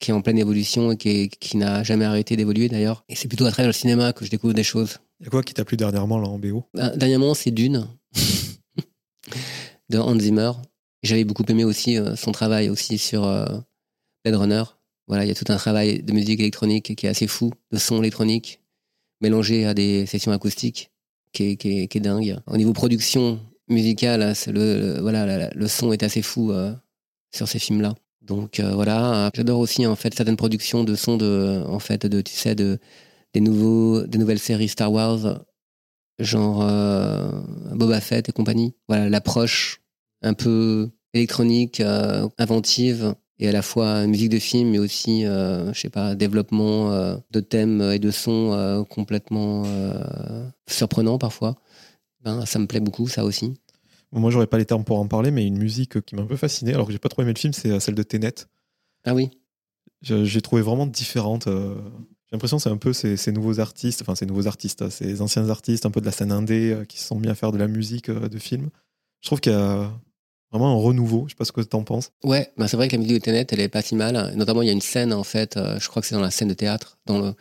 qui 0.00 0.10
est 0.10 0.14
en 0.14 0.20
pleine 0.20 0.38
évolution 0.38 0.90
et 0.90 0.96
qui, 0.96 1.28
qui 1.28 1.58
n'a 1.58 1.84
jamais 1.84 2.06
arrêté 2.06 2.34
d'évoluer 2.34 2.68
d'ailleurs. 2.68 3.04
Et 3.08 3.14
c'est 3.14 3.28
plutôt 3.28 3.46
à 3.46 3.52
travers 3.52 3.68
le 3.68 3.72
cinéma 3.72 4.12
que 4.12 4.24
je 4.24 4.30
découvre 4.30 4.54
des 4.54 4.64
choses. 4.64 4.98
Il 5.20 5.24
y 5.24 5.26
a 5.28 5.30
quoi 5.30 5.44
qui 5.44 5.54
t'a 5.54 5.64
plu 5.64 5.76
dernièrement 5.76 6.18
là 6.18 6.26
en 6.26 6.40
BO 6.40 6.64
Dernièrement, 6.74 7.34
c'est 7.34 7.52
Dune 7.52 7.86
de 9.92 9.98
Hans 9.98 10.18
Zimmer. 10.18 10.50
J'avais 11.02 11.24
beaucoup 11.24 11.44
aimé 11.48 11.64
aussi 11.64 11.98
son 12.16 12.32
travail 12.32 12.68
aussi 12.68 12.98
sur 12.98 13.22
Blade 14.24 14.36
Runner. 14.36 14.62
Voilà, 15.08 15.24
il 15.24 15.28
y 15.28 15.30
a 15.30 15.34
tout 15.34 15.50
un 15.52 15.56
travail 15.56 16.02
de 16.02 16.12
musique 16.12 16.40
électronique 16.40 16.94
qui 16.96 17.06
est 17.06 17.08
assez 17.08 17.26
fou, 17.26 17.50
de 17.70 17.78
son 17.78 17.98
électronique 17.98 18.60
mélangé 19.20 19.64
à 19.64 19.74
des 19.74 20.06
sessions 20.06 20.32
acoustiques 20.32 20.90
qui 21.32 21.56
est, 21.62 22.00
dingue. 22.00 22.38
Au 22.46 22.56
niveau 22.56 22.72
production 22.72 23.40
musicale, 23.68 24.34
le, 24.48 25.00
voilà, 25.00 25.50
le 25.54 25.68
son 25.68 25.92
est 25.92 26.02
assez 26.02 26.22
fou 26.22 26.52
euh, 26.52 26.74
sur 27.34 27.48
ces 27.48 27.58
films-là. 27.58 27.94
Donc 28.20 28.60
euh, 28.60 28.74
voilà, 28.74 29.30
j'adore 29.34 29.58
aussi 29.58 29.86
en 29.86 29.96
fait 29.96 30.14
certaines 30.14 30.36
productions 30.36 30.84
de 30.84 30.94
sons 30.94 31.16
de, 31.16 31.62
en 31.66 31.78
fait, 31.78 32.06
de, 32.06 32.20
tu 32.20 32.32
sais, 32.32 32.54
de, 32.54 32.78
des 33.32 33.40
nouveaux, 33.40 34.06
des 34.06 34.18
nouvelles 34.18 34.38
séries 34.38 34.68
Star 34.68 34.92
Wars, 34.92 35.42
genre 36.18 36.62
euh, 36.62 37.30
Boba 37.74 38.00
Fett 38.00 38.28
et 38.28 38.32
compagnie. 38.32 38.74
Voilà, 38.88 39.08
l'approche 39.08 39.81
un 40.22 40.34
peu 40.34 40.90
électronique, 41.14 41.82
inventive, 42.38 43.14
et 43.42 43.48
à 43.48 43.52
la 43.52 43.62
fois 43.62 44.06
musique 44.06 44.28
de 44.28 44.38
film, 44.38 44.70
mais 44.70 44.78
aussi, 44.78 45.26
euh, 45.26 45.72
je 45.72 45.80
sais 45.80 45.90
pas, 45.90 46.14
développement 46.14 46.92
euh, 46.92 47.16
de 47.32 47.40
thèmes 47.40 47.80
et 47.80 47.98
de 47.98 48.12
sons 48.12 48.52
euh, 48.52 48.84
complètement 48.84 49.64
surprenants 50.68 51.18
parfois. 51.18 51.56
Ben, 52.22 52.46
ça 52.46 52.60
me 52.60 52.68
plaît 52.68 52.78
beaucoup, 52.78 53.08
ça 53.08 53.24
aussi. 53.24 53.54
moi, 54.12 54.30
j'aurais 54.30 54.46
pas 54.46 54.58
les 54.58 54.64
termes 54.64 54.84
pour 54.84 55.00
en 55.00 55.08
parler, 55.08 55.32
mais 55.32 55.44
une 55.44 55.58
musique 55.58 56.00
qui 56.02 56.14
m'a 56.14 56.22
un 56.22 56.26
peu 56.26 56.36
fasciné, 56.36 56.72
alors 56.72 56.86
que 56.86 56.92
j'ai 56.92 57.00
pas 57.00 57.08
trop 57.08 57.22
aimé 57.22 57.32
le 57.32 57.38
film, 57.38 57.52
c'est 57.52 57.80
celle 57.80 57.96
de 57.96 58.04
Tenet. 58.04 58.46
Ah 59.04 59.12
oui. 59.12 59.30
J'ai 60.02 60.40
trouvé 60.40 60.62
vraiment 60.62 60.86
différente. 60.86 61.48
J'ai 61.48 62.32
l'impression 62.32 62.58
que 62.58 62.62
c'est 62.62 62.70
un 62.70 62.76
peu 62.76 62.92
ces, 62.92 63.16
ces, 63.16 63.32
nouveaux 63.32 63.58
artistes, 63.58 64.02
enfin 64.02 64.14
ces 64.14 64.26
nouveaux 64.26 64.46
artistes, 64.46 64.88
ces 64.88 65.20
anciens 65.20 65.50
artistes, 65.50 65.84
un 65.84 65.90
peu 65.90 66.00
de 66.00 66.06
la 66.06 66.12
scène 66.12 66.30
indé, 66.30 66.80
qui 66.88 67.00
se 67.00 67.08
sont 67.08 67.18
mis 67.18 67.28
à 67.28 67.34
faire 67.34 67.50
de 67.50 67.58
la 67.58 67.66
musique 67.66 68.08
de 68.08 68.38
film. 68.38 68.70
Je 69.20 69.28
trouve 69.28 69.40
qu'il 69.40 69.52
y 69.52 69.56
a 69.56 69.90
vraiment 70.52 70.72
un 70.72 70.80
renouveau. 70.80 71.24
Je 71.26 71.30
sais 71.32 71.36
pas 71.36 71.44
ce 71.44 71.52
que 71.52 71.62
tu 71.62 71.74
en 71.74 71.82
penses. 71.82 72.10
Ouais, 72.22 72.52
bah 72.56 72.68
c'est 72.68 72.76
vrai 72.76 72.88
que 72.88 72.92
la 72.92 73.00
musique 73.00 73.14
de 73.14 73.24
Tenet, 73.24 73.46
elle 73.50 73.60
est 73.60 73.68
pas 73.68 73.82
si 73.82 73.94
mal. 73.94 74.32
Notamment, 74.36 74.62
il 74.62 74.66
y 74.66 74.70
a 74.70 74.74
une 74.74 74.82
scène, 74.82 75.12
en 75.12 75.24
fait, 75.24 75.56
euh, 75.56 75.78
je 75.80 75.88
crois 75.88 76.02
que 76.02 76.08
c'est 76.08 76.14
dans 76.14 76.20
la 76.20 76.30
scène 76.30 76.48
de 76.48 76.54
théâtre. 76.54 76.98
Dans. 77.06 77.34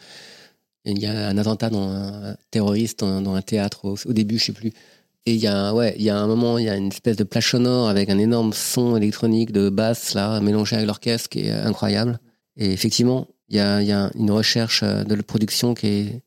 Il 0.85 0.97
y 0.97 1.05
a 1.05 1.27
un 1.27 1.37
attentat 1.37 1.69
dans 1.69 1.89
un 1.89 2.35
terroriste 2.49 3.01
dans, 3.01 3.35
un 3.35 3.41
théâtre 3.43 3.85
au, 3.85 4.13
début, 4.13 4.39
je 4.39 4.45
sais 4.45 4.53
plus. 4.53 4.73
Et 5.27 5.35
il 5.35 5.39
y 5.39 5.45
a, 5.45 5.75
ouais, 5.75 5.95
y 5.99 6.09
a 6.09 6.17
un 6.17 6.25
moment, 6.25 6.57
il 6.57 6.65
y 6.65 6.69
a 6.69 6.75
une 6.75 6.87
espèce 6.87 7.17
de 7.17 7.23
plage 7.23 7.51
sonore 7.51 7.87
avec 7.87 8.09
un 8.09 8.17
énorme 8.17 8.51
son 8.53 8.97
électronique 8.97 9.51
de 9.51 9.69
basse, 9.69 10.15
là, 10.15 10.41
mélangé 10.41 10.75
avec 10.77 10.87
l'orchestre, 10.87 11.29
qui 11.29 11.41
est 11.41 11.51
incroyable. 11.51 12.19
Et 12.57 12.71
effectivement, 12.71 13.27
il 13.49 13.57
y 13.57 13.59
a, 13.59 14.09
une 14.15 14.31
recherche 14.31 14.81
euh, 14.81 15.03
de 15.03 15.21
production 15.21 15.75
qui 15.75 15.87
est 15.87 16.23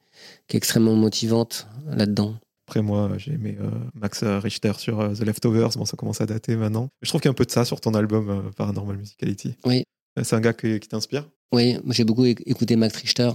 extrêmement 0.53 0.95
motivante 0.95 1.67
là-dedans. 1.89 2.35
Après, 2.75 2.83
moi, 2.83 3.09
j'ai 3.19 3.35
aimé 3.35 3.57
euh, 3.61 3.71
Max 3.95 4.25
Richter 4.25 4.73
sur 4.79 4.99
euh, 4.99 5.15
The 5.15 5.21
Leftovers. 5.21 5.69
Bon, 5.77 5.85
ça 5.85 5.97
commence 5.97 6.21
à 6.21 6.27
dater 6.27 6.57
maintenant. 6.57 6.89
Je 7.03 7.09
trouve 7.09 7.21
qu'il 7.21 7.29
y 7.29 7.31
a 7.31 7.31
un 7.31 7.35
peu 7.35 7.45
de 7.45 7.51
ça 7.53 7.65
sur 7.65 7.81
ton 7.81 7.95
album 7.95 8.29
euh, 8.29 8.51
Paranormal 8.51 8.97
Musicality. 8.97 9.55
Oui. 9.65 9.85
C'est 10.21 10.35
un 10.35 10.41
gars 10.41 10.53
qui, 10.53 10.81
t'inspire? 10.81 11.31
Oui, 11.53 11.79
j'ai 11.91 12.03
beaucoup 12.03 12.25
écouté 12.25 12.75
Max 12.75 12.97
Richter. 12.97 13.31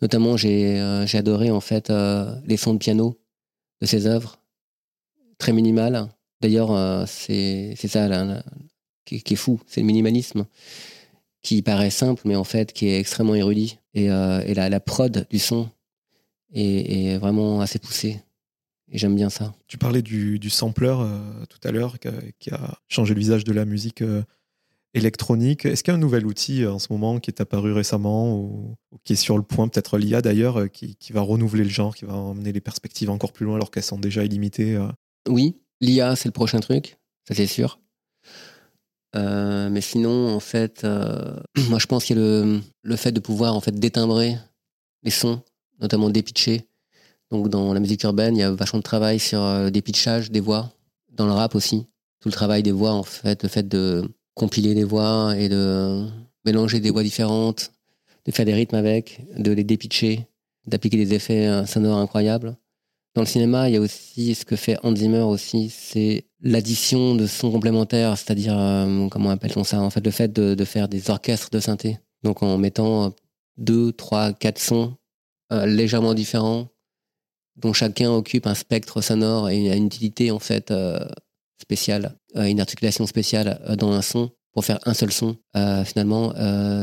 Notamment, 0.00 0.38
j'ai 0.38 0.78
adoré 1.12 1.50
en 1.50 1.60
fait 1.60 1.92
les 2.46 2.56
sons 2.56 2.72
de 2.72 2.78
piano 2.78 3.20
de 3.82 3.86
ses 3.86 4.06
œuvres. 4.06 4.38
Très 5.36 5.52
minimal. 5.52 6.08
D'ailleurs, 6.40 7.06
c'est 7.06 7.74
ça 7.76 8.08
là, 8.08 8.42
qui, 9.04 9.16
est 9.16 9.36
fou. 9.36 9.60
C'est 9.66 9.82
le 9.82 9.86
minimalisme 9.86 10.46
qui 11.42 11.60
paraît 11.60 11.90
simple, 11.90 12.22
mais 12.24 12.36
en 12.36 12.44
fait 12.44 12.72
qui 12.72 12.88
est 12.88 12.98
extrêmement 12.98 13.34
érudit. 13.34 13.78
Et, 13.92 14.04
et 14.04 14.54
la, 14.54 14.70
la, 14.70 14.80
prod 14.80 15.26
du 15.28 15.38
son 15.38 15.68
est, 16.54 17.12
est 17.12 17.18
vraiment 17.18 17.60
assez 17.60 17.78
poussée. 17.78 18.20
Et 18.90 18.98
j'aime 18.98 19.14
bien 19.14 19.30
ça. 19.30 19.54
Tu 19.68 19.78
parlais 19.78 20.02
du, 20.02 20.38
du 20.38 20.50
sampler 20.50 20.94
euh, 20.98 21.46
tout 21.48 21.60
à 21.66 21.70
l'heure 21.70 21.96
qui 22.38 22.50
a, 22.50 22.78
changé 22.88 23.14
le 23.14 23.20
visage 23.20 23.44
de 23.44 23.52
la 23.52 23.64
musique 23.64 24.02
euh, 24.02 24.22
électronique. 24.94 25.64
Est-ce 25.64 25.84
qu'il 25.84 25.92
y 25.92 25.94
a 25.94 25.96
un 25.96 26.00
nouvel 26.00 26.26
outil 26.26 26.64
euh, 26.64 26.72
en 26.72 26.80
ce 26.80 26.92
moment 26.92 27.20
qui 27.20 27.30
est 27.30 27.40
apparu 27.40 27.72
récemment 27.72 28.36
ou, 28.36 28.74
qui 29.04 29.12
est 29.12 29.16
sur 29.16 29.36
le 29.36 29.44
point, 29.44 29.68
peut-être 29.68 29.96
l'IA 29.96 30.22
d'ailleurs, 30.22 30.70
qui, 30.70 30.96
qui, 30.96 31.12
va 31.12 31.20
renouveler 31.20 31.62
le 31.62 31.70
genre, 31.70 31.94
qui 31.94 32.04
va 32.04 32.14
emmener 32.14 32.52
les 32.52 32.60
perspectives 32.60 33.10
encore 33.10 33.32
plus 33.32 33.46
loin 33.46 33.54
alors 33.54 33.70
qu'elles 33.70 33.84
sont 33.84 33.98
déjà 33.98 34.24
illimitées 34.24 34.76
Oui, 35.28 35.60
l'IA 35.80 36.16
c'est 36.16 36.28
le 36.28 36.32
prochain 36.32 36.58
truc, 36.58 36.98
ça 37.28 37.34
c'est 37.34 37.46
sûr. 37.46 37.78
mais 39.14 39.80
sinon, 39.80 40.34
en 40.34 40.40
fait, 40.40 40.84
moi 41.68 41.78
je 41.78 41.86
pense 41.86 42.04
qu'il 42.04 42.16
y 42.16 42.20
a 42.20 42.22
le, 42.22 42.60
le, 42.82 42.96
fait 42.96 43.12
de 43.12 43.20
pouvoir 43.20 43.54
en 43.54 43.60
fait 43.60 43.78
détimbrer 43.78 44.36
les 45.04 45.12
sons, 45.12 45.42
notamment 45.78 46.10
dépitcher, 46.10 46.66
donc 47.30 47.48
dans 47.48 47.72
la 47.72 47.80
musique 47.80 48.02
urbaine, 48.02 48.36
il 48.36 48.40
y 48.40 48.42
a 48.42 48.50
vachement 48.50 48.80
de 48.80 48.84
travail 48.84 49.18
sur 49.18 49.40
euh, 49.40 49.70
des 49.70 49.82
pitchages, 49.82 50.30
des 50.30 50.40
voix. 50.40 50.70
Dans 51.12 51.26
le 51.26 51.32
rap 51.32 51.54
aussi, 51.54 51.86
tout 52.20 52.28
le 52.28 52.32
travail 52.32 52.62
des 52.62 52.72
voix, 52.72 52.92
en 52.92 53.02
fait, 53.02 53.42
le 53.42 53.48
fait 53.48 53.68
de 53.68 54.04
compiler 54.34 54.74
des 54.74 54.84
voix 54.84 55.34
et 55.36 55.48
de 55.48 56.06
mélanger 56.44 56.80
des 56.80 56.90
voix 56.90 57.02
différentes, 57.02 57.72
de 58.26 58.32
faire 58.32 58.46
des 58.46 58.54
rythmes 58.54 58.76
avec, 58.76 59.20
de 59.36 59.52
les 59.52 59.64
dépitcher, 59.64 60.26
d'appliquer 60.66 60.96
des 60.96 61.14
effets 61.14 61.46
euh, 61.46 61.66
sonores 61.66 61.98
incroyables. 61.98 62.56
Dans 63.14 63.22
le 63.22 63.26
cinéma, 63.26 63.68
il 63.68 63.74
y 63.74 63.76
a 63.76 63.80
aussi 63.80 64.34
ce 64.34 64.44
que 64.44 64.56
fait 64.56 64.76
Hans 64.82 64.94
Zimmer 64.94 65.22
aussi, 65.22 65.68
c'est 65.68 66.24
l'addition 66.40 67.14
de 67.14 67.26
sons 67.26 67.50
complémentaires, 67.50 68.16
c'est-à-dire, 68.16 68.58
euh, 68.58 69.08
comment 69.08 69.30
appelle-t-on 69.30 69.64
ça 69.64 69.80
En 69.80 69.90
fait, 69.90 70.04
le 70.04 70.12
fait 70.12 70.32
de, 70.32 70.64
faire 70.64 70.88
des 70.88 71.10
orchestres 71.10 71.50
de 71.50 71.60
synthé. 71.60 71.98
Donc 72.22 72.42
en 72.42 72.58
mettant 72.58 73.12
deux, 73.56 73.92
trois, 73.92 74.32
quatre 74.32 74.60
sons 74.60 74.94
légèrement 75.50 76.14
différents 76.14 76.68
dont 77.56 77.72
chacun 77.72 78.10
occupe 78.10 78.46
un 78.46 78.54
spectre 78.54 79.00
sonore 79.00 79.50
et 79.50 79.76
une 79.76 79.86
utilité 79.86 80.30
en 80.30 80.38
fait 80.38 80.70
euh, 80.70 80.98
spéciale, 81.60 82.16
euh, 82.36 82.44
une 82.44 82.60
articulation 82.60 83.06
spéciale 83.06 83.60
euh, 83.68 83.76
dans 83.76 83.92
un 83.92 84.02
son 84.02 84.30
pour 84.52 84.64
faire 84.64 84.80
un 84.84 84.94
seul 84.94 85.12
son. 85.12 85.36
finalement, 85.84 86.34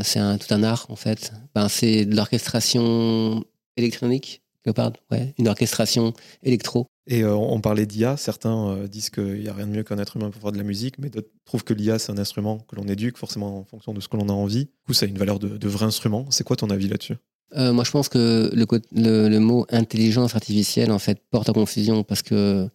c'est 0.01 0.19
un, 0.19 0.37
tout 0.37 0.53
un 0.53 0.63
art 0.63 0.85
en 0.87 0.95
fait. 0.95 1.33
Ben, 1.53 1.67
c'est 1.67 2.05
de 2.05 2.15
l'orchestration 2.15 3.43
électronique 3.75 4.41
Leopard, 4.67 4.93
ouais, 5.11 5.33
une 5.39 5.47
orchestration 5.47 6.13
électro. 6.43 6.85
Et 7.07 7.23
euh, 7.23 7.33
on 7.35 7.61
parlait 7.61 7.85
d'IA. 7.85 8.17
Certains 8.17 8.69
euh, 8.69 8.87
disent 8.87 9.09
qu'il 9.09 9.39
n'y 9.39 9.47
a 9.47 9.53
rien 9.53 9.65
de 9.65 9.71
mieux 9.71 9.83
qu'un 9.83 9.97
être 9.97 10.17
humain 10.17 10.29
pour 10.29 10.41
faire 10.41 10.51
de 10.51 10.57
la 10.57 10.63
musique, 10.63 10.99
mais 10.99 11.09
d'autres 11.09 11.29
trouvent 11.45 11.63
que 11.63 11.73
l'IA, 11.73 11.97
c'est 11.99 12.11
un 12.11 12.17
instrument 12.17 12.59
que 12.67 12.75
l'on 12.75 12.87
éduque 12.87 13.17
forcément 13.17 13.57
en 13.59 13.63
fonction 13.63 13.93
de 13.93 14.01
ce 14.01 14.07
que 14.07 14.17
l'on 14.17 14.29
a 14.29 14.33
envie. 14.33 14.65
Du 14.65 14.71
coup, 14.85 14.93
ça 14.93 15.05
a 15.05 15.09
une 15.09 15.17
valeur 15.17 15.39
de, 15.39 15.57
de 15.57 15.67
vrai 15.67 15.85
instrument. 15.85 16.27
C'est 16.29 16.43
quoi 16.43 16.55
ton 16.57 16.69
avis 16.69 16.89
là-dessus? 16.89 17.15
Euh, 17.55 17.71
moi, 17.71 17.85
je 17.85 17.91
pense 17.91 18.09
que 18.09 18.51
le, 18.53 18.65
co- 18.65 18.79
le, 18.91 19.29
le 19.29 19.39
mot 19.39 19.65
intelligence 19.69 20.35
artificielle, 20.35 20.91
en 20.91 20.99
fait, 20.99 21.21
porte 21.31 21.47
à 21.47 21.53
confusion 21.53 22.03
parce 22.03 22.21
que 22.21 22.69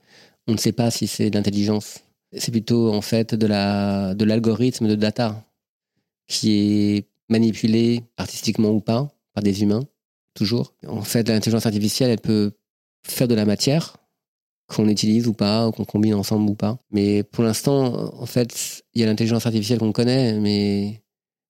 on 0.48 0.52
ne 0.52 0.56
sait 0.58 0.72
pas 0.72 0.90
si 0.90 1.06
c'est 1.06 1.28
de 1.28 1.36
l'intelligence. 1.36 1.98
C'est 2.34 2.50
plutôt, 2.52 2.90
en 2.92 3.02
fait, 3.02 3.34
de 3.34 3.46
la 3.46 4.14
de 4.14 4.24
l'algorithme 4.24 4.88
de 4.88 4.94
data 4.94 5.44
qui 6.26 6.52
est 6.52 7.08
manipulé 7.28 8.02
artistiquement 8.16 8.70
ou 8.70 8.80
pas 8.80 9.08
par 9.34 9.42
des 9.42 9.62
humains, 9.62 9.84
toujours. 10.34 10.74
En 10.86 11.02
fait, 11.02 11.28
l'intelligence 11.28 11.66
artificielle, 11.66 12.10
elle 12.10 12.20
peut 12.20 12.52
faire 13.06 13.28
de 13.28 13.34
la 13.34 13.44
matière 13.44 13.96
qu'on 14.68 14.88
utilise 14.88 15.26
ou 15.26 15.34
pas, 15.34 15.68
ou 15.68 15.72
qu'on 15.72 15.84
combine 15.84 16.14
ensemble 16.14 16.48
ou 16.50 16.54
pas. 16.54 16.78
Mais 16.90 17.22
pour 17.22 17.44
l'instant, 17.44 18.14
en 18.14 18.26
fait, 18.26 18.82
il 18.94 19.00
y 19.00 19.04
a 19.04 19.06
l'intelligence 19.06 19.44
artificielle 19.44 19.78
qu'on 19.78 19.92
connaît, 19.92 20.38
mais 20.40 21.02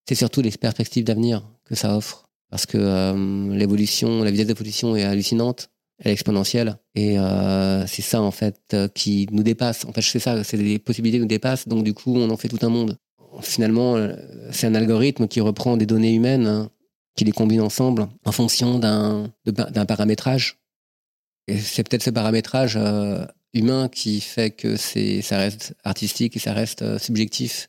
c'est 0.08 0.16
surtout 0.16 0.42
les 0.42 0.50
perspectives 0.50 1.04
d'avenir 1.04 1.48
que 1.64 1.74
ça 1.74 1.96
offre 1.96 2.28
parce 2.52 2.66
que 2.66 2.76
euh, 2.76 3.56
l'évolution, 3.56 4.22
la 4.22 4.30
vitesse 4.30 4.46
d'évolution 4.46 4.94
est 4.94 5.04
hallucinante, 5.04 5.70
elle 5.98 6.10
est 6.10 6.12
exponentielle, 6.12 6.76
et 6.94 7.18
euh, 7.18 7.86
c'est 7.86 8.02
ça 8.02 8.20
en 8.20 8.30
fait 8.30 8.60
euh, 8.74 8.88
qui 8.88 9.26
nous 9.32 9.42
dépasse. 9.42 9.86
En 9.86 9.92
fait, 9.94 10.02
c'est 10.02 10.18
ça, 10.18 10.44
c'est 10.44 10.58
les 10.58 10.78
possibilités 10.78 11.16
qui 11.16 11.22
nous 11.22 11.28
dépassent, 11.28 11.66
donc 11.66 11.82
du 11.82 11.94
coup, 11.94 12.14
on 12.14 12.28
en 12.28 12.36
fait 12.36 12.48
tout 12.48 12.58
un 12.60 12.68
monde. 12.68 12.98
Finalement, 13.40 13.96
c'est 14.50 14.66
un 14.66 14.74
algorithme 14.74 15.26
qui 15.26 15.40
reprend 15.40 15.78
des 15.78 15.86
données 15.86 16.12
humaines, 16.12 16.46
hein, 16.46 16.70
qui 17.16 17.24
les 17.24 17.32
combine 17.32 17.60
ensemble 17.60 18.08
en 18.24 18.32
fonction 18.32 18.78
d'un 18.78 19.86
paramétrage. 19.86 20.58
Et 21.48 21.58
c'est 21.58 21.86
peut-être 21.88 22.02
ce 22.02 22.10
paramétrage 22.10 22.76
euh, 22.76 23.24
humain 23.52 23.88
qui 23.88 24.20
fait 24.20 24.50
que 24.50 24.76
ça 24.76 25.38
reste 25.38 25.74
artistique 25.84 26.36
et 26.36 26.38
ça 26.38 26.52
reste 26.52 26.82
euh, 26.82 26.98
subjectif. 26.98 27.68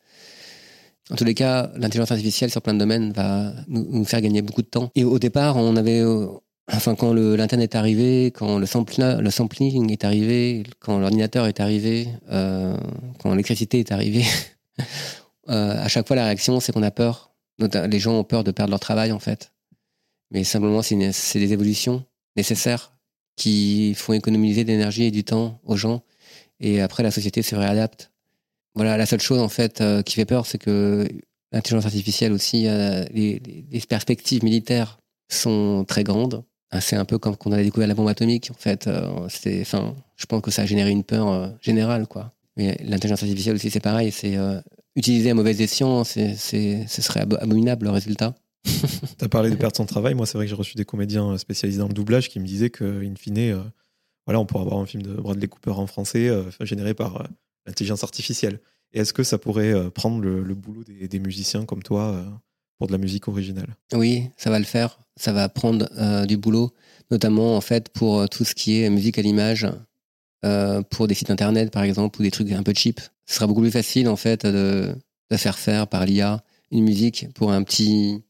En 1.10 1.16
tous 1.16 1.26
les 1.26 1.34
cas, 1.34 1.72
l'intelligence 1.76 2.12
artificielle 2.12 2.50
sur 2.50 2.62
plein 2.62 2.74
de 2.74 2.80
domaines 2.80 3.12
va 3.12 3.54
nous, 3.68 4.06
faire 4.06 4.22
gagner 4.22 4.42
beaucoup 4.42 4.62
de 4.62 4.68
temps. 4.68 4.90
Et 4.96 5.04
au 5.04 5.20
départ, 5.20 5.58
on 5.58 5.76
avait, 5.76 6.00
euh, 6.00 6.28
enfin, 6.72 6.96
quand 6.96 7.14
l'internet 7.14 7.74
est 7.74 7.78
arrivé, 7.78 8.28
quand 8.28 8.58
le, 8.58 9.22
le 9.22 9.30
sampling 9.32 9.92
est 9.92 10.06
arrivé, 10.06 10.64
quand 10.80 11.00
l'ordinateur 11.00 11.48
est 11.48 11.60
arrivé, 11.60 12.08
quand 12.30 13.32
l'électricité 13.32 13.80
est 13.80 13.92
arrivée, 13.92 14.24
à 15.48 15.88
chaque 15.90 16.08
fois 16.08 16.16
la 16.16 16.26
réaction, 16.26 16.62
c'est 16.62 16.72
qu'on 16.72 16.84
a 16.84 16.92
peur. 16.92 17.33
Les 17.60 18.00
gens 18.00 18.20
ont 18.20 18.24
peur 18.24 18.44
de 18.44 18.52
perdre 18.52 18.72
leur 18.72 18.80
travail, 18.80 19.12
en 19.12 19.20
fait. 19.20 19.52
Mais 20.32 20.44
simplement, 20.44 20.82
c'est 20.82 20.96
des 21.40 21.54
évolutions 21.54 22.04
nécessaires 22.36 22.94
qui 23.36 23.94
font 23.96 24.14
économiser 24.14 24.64
de 24.64 24.70
l'énergie 24.70 25.04
et 25.04 25.12
du 25.12 25.24
temps 25.24 25.60
aux 25.64 25.78
gens. 25.78 26.04
Et 26.60 26.82
après, 26.82 27.04
la 27.04 27.12
société 27.12 27.42
se 27.42 27.56
réadapte. 27.56 28.12
Voilà, 28.76 28.98
la 28.98 29.06
seule 29.06 29.22
chose 29.22 29.40
en 29.40 29.50
fait 29.50 29.82
euh, 29.82 30.02
qui 30.02 30.16
fait 30.16 30.26
peur, 30.26 30.46
c'est 30.46 30.58
que 30.58 31.08
l'intelligence 31.52 31.86
artificielle 31.86 32.32
aussi, 32.32 32.68
euh, 32.68 33.06
les, 33.12 33.40
perspectives 33.88 34.44
militaires 34.44 35.00
sont 35.30 35.86
très 35.88 36.04
grandes. 36.04 36.44
Ah, 36.72 36.82
C'est 36.82 36.96
un 36.96 37.06
peu 37.06 37.20
comme 37.20 37.36
quand 37.36 37.52
on 37.52 37.54
a 37.54 37.62
découvert 37.62 37.88
la 37.88 37.94
bombe 37.94 38.08
atomique. 38.08 38.50
En 38.50 38.56
fait, 38.56 38.88
euh, 38.88 39.28
enfin, 39.62 39.94
je 40.16 40.26
pense 40.26 40.42
que 40.42 40.50
ça 40.50 40.64
a 40.64 40.66
généré 40.66 40.90
une 40.90 41.04
peur 41.04 41.54
générale, 41.62 42.08
quoi. 42.08 42.34
Mais 42.58 42.78
l'intelligence 42.84 43.22
artificielle 43.22 43.56
aussi, 43.56 43.70
c'est 43.70 43.80
pareil. 43.80 44.12
C'est 44.12 44.38
euh, 44.96 45.00
utiliser 45.00 45.30
à 45.32 45.34
mauvais 45.34 45.52
escient, 45.62 46.04
c'est, 46.04 46.36
c'est, 46.36 46.86
ce 46.88 47.02
serait 47.02 47.22
abo- 47.22 47.38
abominable 47.40 47.86
le 47.86 47.92
résultat. 47.92 48.36
Tu 49.20 49.26
as 49.26 49.30
parlé 49.30 49.50
de 49.50 49.56
perdre 49.56 49.76
son 49.76 49.86
travail. 49.86 50.14
Moi, 50.14 50.26
c'est 50.26 50.38
vrai 50.38 50.46
que 50.46 50.50
j'ai 50.50 50.56
reçu 50.56 50.76
des 50.76 50.86
comédiens 50.86 51.38
spécialisés 51.38 51.80
dans 51.80 51.88
le 51.88 51.94
doublage 51.94 52.30
qui 52.30 52.40
me 52.40 52.46
disaient 52.46 52.70
que, 52.70 53.04
in 53.06 53.16
fine, 53.16 53.38
euh, 53.38 53.62
voilà, 54.26 54.40
on 54.40 54.46
pourrait 54.46 54.64
avoir 54.64 54.80
un 54.80 54.86
film 54.86 55.04
de 55.04 55.14
Bradley 55.14 55.48
Cooper 55.48 55.72
en 55.72 55.88
français 55.88 56.30
euh, 56.30 56.44
généré 56.62 56.94
par 56.94 57.22
euh, 57.22 57.26
l'intelligence 57.66 58.04
artificielle. 58.04 58.60
Et 58.94 59.00
est-ce 59.00 59.12
que 59.14 59.24
ça 59.24 59.38
pourrait 59.38 59.74
euh, 59.74 59.90
prendre 59.90 60.22
le, 60.22 60.44
le 60.44 60.56
boulot 60.56 60.84
des, 60.84 61.08
des 61.08 61.20
musiciens 61.20 61.66
comme 61.66 61.84
toi 61.84 62.14
euh, 62.14 62.24
pour 62.78 62.88
de 62.88 62.92
la 62.94 62.98
musique 62.98 63.28
originale? 63.28 63.76
Oui, 63.94 64.30
ça 64.38 64.50
va 64.50 64.60
le 64.60 64.66
faire. 64.66 65.00
Ça 65.18 65.34
va 65.34 65.50
prendre 65.50 65.90
euh, 65.98 66.26
du 66.26 66.38
boulot, 66.38 66.72
notamment 67.12 67.58
en 67.58 67.62
fait 67.62 67.90
pour 67.90 68.20
euh, 68.22 68.28
tout 68.28 68.46
ce 68.46 68.56
qui 68.56 68.82
est 68.82 68.90
musique 68.90 69.18
à 69.20 69.22
l'image, 69.22 69.68
euh, 70.46 70.82
pour 70.84 71.08
des 71.08 71.14
sites 71.16 71.30
internet 71.32 71.72
par 71.72 71.84
exemple 71.84 72.20
ou 72.20 72.24
des 72.24 72.32
trucs 72.32 72.52
un 72.52 72.64
peu 72.64 72.74
cheap. 72.76 73.02
Ce 73.26 73.36
sera 73.36 73.48
beaucoup 73.48 73.62
plus 73.62 73.72
facile 73.72 74.08
en 74.10 74.16
fait 74.16 74.46
de, 74.46 74.96
de 75.32 75.38
faire 75.38 75.58
faire 75.58 75.88
par 75.88 76.06
l'IA 76.06 76.44
une 76.72 76.84
musique 76.84 77.28
pour 77.34 77.52
un 77.52 77.64
petit 77.64 78.22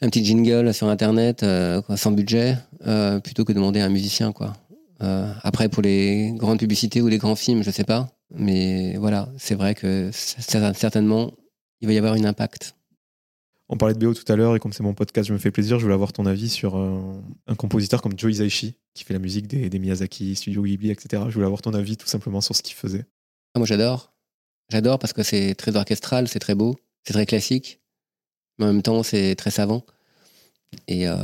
un 0.00 0.08
petit 0.08 0.24
jingle 0.24 0.72
sur 0.74 0.88
internet 0.88 1.42
euh, 1.42 1.80
quoi, 1.82 1.96
sans 1.96 2.12
budget 2.12 2.56
euh, 2.86 3.20
plutôt 3.20 3.44
que 3.44 3.52
de 3.52 3.56
demander 3.56 3.80
à 3.80 3.86
un 3.86 3.90
musicien 3.90 4.32
quoi. 4.32 4.52
Euh, 5.02 5.32
après 5.42 5.68
pour 5.68 5.82
les 5.82 6.32
grandes 6.36 6.58
publicités 6.58 7.02
ou 7.02 7.08
les 7.08 7.18
grands 7.18 7.36
films, 7.36 7.62
je 7.62 7.70
sais 7.70 7.84
pas, 7.84 8.08
mais 8.34 8.96
voilà, 8.96 9.28
c'est 9.38 9.54
vrai 9.54 9.74
que 9.74 10.10
certainement 10.12 11.32
il 11.80 11.88
va 11.88 11.94
y 11.94 11.98
avoir 11.98 12.14
un 12.14 12.24
impact. 12.24 12.76
On 13.68 13.76
parlait 13.76 13.94
de 13.94 14.06
BO 14.06 14.14
tout 14.14 14.30
à 14.30 14.36
l'heure 14.36 14.54
et 14.54 14.60
comme 14.60 14.72
c'est 14.72 14.82
mon 14.82 14.94
podcast, 14.94 15.26
je 15.26 15.32
me 15.32 15.38
fais 15.38 15.50
plaisir. 15.50 15.78
Je 15.78 15.84
voulais 15.84 15.94
avoir 15.94 16.12
ton 16.12 16.26
avis 16.26 16.50
sur 16.50 16.76
un 16.76 17.54
compositeur 17.56 18.02
comme 18.02 18.12
Joe 18.16 18.32
Hisaishi 18.32 18.74
qui 18.92 19.04
fait 19.04 19.14
la 19.14 19.18
musique 19.18 19.46
des, 19.46 19.70
des 19.70 19.78
Miyazaki, 19.78 20.36
Studio 20.36 20.62
Ghibli, 20.62 20.90
etc. 20.90 21.22
Je 21.28 21.34
voulais 21.34 21.46
avoir 21.46 21.62
ton 21.62 21.72
avis 21.72 21.96
tout 21.96 22.06
simplement 22.06 22.42
sur 22.42 22.54
ce 22.54 22.62
qu'il 22.62 22.76
faisait. 22.76 23.06
Ah, 23.54 23.58
moi 23.58 23.66
j'adore. 23.66 24.13
J'adore 24.70 24.98
parce 24.98 25.12
que 25.12 25.22
c'est 25.22 25.54
très 25.54 25.76
orchestral, 25.76 26.28
c'est 26.28 26.38
très 26.38 26.54
beau, 26.54 26.76
c'est 27.04 27.12
très 27.12 27.26
classique, 27.26 27.80
mais 28.58 28.64
en 28.66 28.72
même 28.72 28.82
temps 28.82 29.02
c'est 29.02 29.34
très 29.36 29.50
savant. 29.50 29.84
Et 30.88 31.06
euh, 31.08 31.16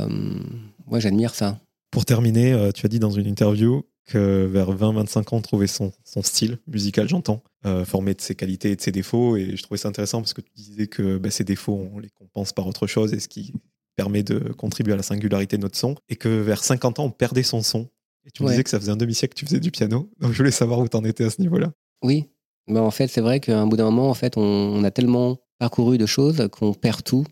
ouais, 0.87 1.01
j'admire 1.01 1.35
ça. 1.35 1.59
Pour 1.91 2.05
terminer, 2.05 2.53
euh, 2.53 2.71
tu 2.71 2.85
as 2.85 2.89
dit 2.89 2.99
dans 2.99 3.11
une 3.11 3.27
interview 3.27 3.83
que 4.05 4.45
vers 4.45 4.71
20-25 4.71 5.19
ans, 5.33 5.37
on 5.37 5.41
trouvait 5.41 5.67
son, 5.67 5.91
son 6.05 6.21
style 6.21 6.57
musical, 6.67 7.07
j'entends, 7.09 7.43
euh, 7.65 7.83
formé 7.85 8.13
de 8.13 8.21
ses 8.21 8.35
qualités 8.35 8.71
et 8.71 8.75
de 8.75 8.81
ses 8.81 8.91
défauts. 8.91 9.35
Et 9.37 9.55
je 9.57 9.63
trouvais 9.63 9.77
ça 9.77 9.89
intéressant 9.89 10.21
parce 10.21 10.33
que 10.33 10.41
tu 10.41 10.51
disais 10.55 10.87
que 10.87 11.17
bah, 11.17 11.31
ces 11.31 11.43
défauts, 11.43 11.89
on 11.93 11.99
les 11.99 12.09
compense 12.09 12.53
par 12.53 12.67
autre 12.67 12.87
chose 12.87 13.13
et 13.13 13.19
ce 13.19 13.27
qui 13.27 13.53
permet 13.95 14.23
de 14.23 14.39
contribuer 14.53 14.93
à 14.93 14.97
la 14.97 15.03
singularité 15.03 15.57
de 15.57 15.61
notre 15.63 15.77
son. 15.77 15.95
Et 16.09 16.15
que 16.15 16.29
vers 16.29 16.63
50 16.63 16.99
ans, 16.99 17.05
on 17.05 17.11
perdait 17.11 17.43
son 17.43 17.61
son. 17.61 17.89
Et 18.25 18.31
tu 18.31 18.43
me 18.43 18.47
Ouais. 18.47 18.53
disais 18.53 18.63
que 18.63 18.69
ça 18.69 18.79
faisait 18.79 18.91
un 18.91 18.97
demi-siècle 18.97 19.33
que 19.33 19.39
tu 19.39 19.45
faisais 19.45 19.59
du 19.59 19.71
piano. 19.71 20.09
Donc 20.19 20.31
je 20.31 20.37
voulais 20.37 20.51
savoir 20.51 20.79
où 20.79 20.87
t'en 20.87 21.03
étais 21.03 21.23
à 21.25 21.29
ce 21.29 21.41
niveau-là. 21.41 21.71
Oui, 22.03 22.29
mais 22.67 22.79
en 22.79 22.91
fait 22.91 23.07
c'est 23.07 23.21
vrai 23.21 23.39
qu'à 23.39 23.59
un 23.59 23.67
bout 23.67 23.77
d'un 23.77 23.85
moment, 23.85 24.09
en 24.09 24.13
fait, 24.13 24.37
on, 24.37 24.83
a 24.83 24.91
tellement 24.91 25.37
parcouru 25.59 25.97
de 25.97 26.05
choses 26.05 26.47
qu'on 26.51 26.73
perd 26.73 27.03
tout 27.03 27.25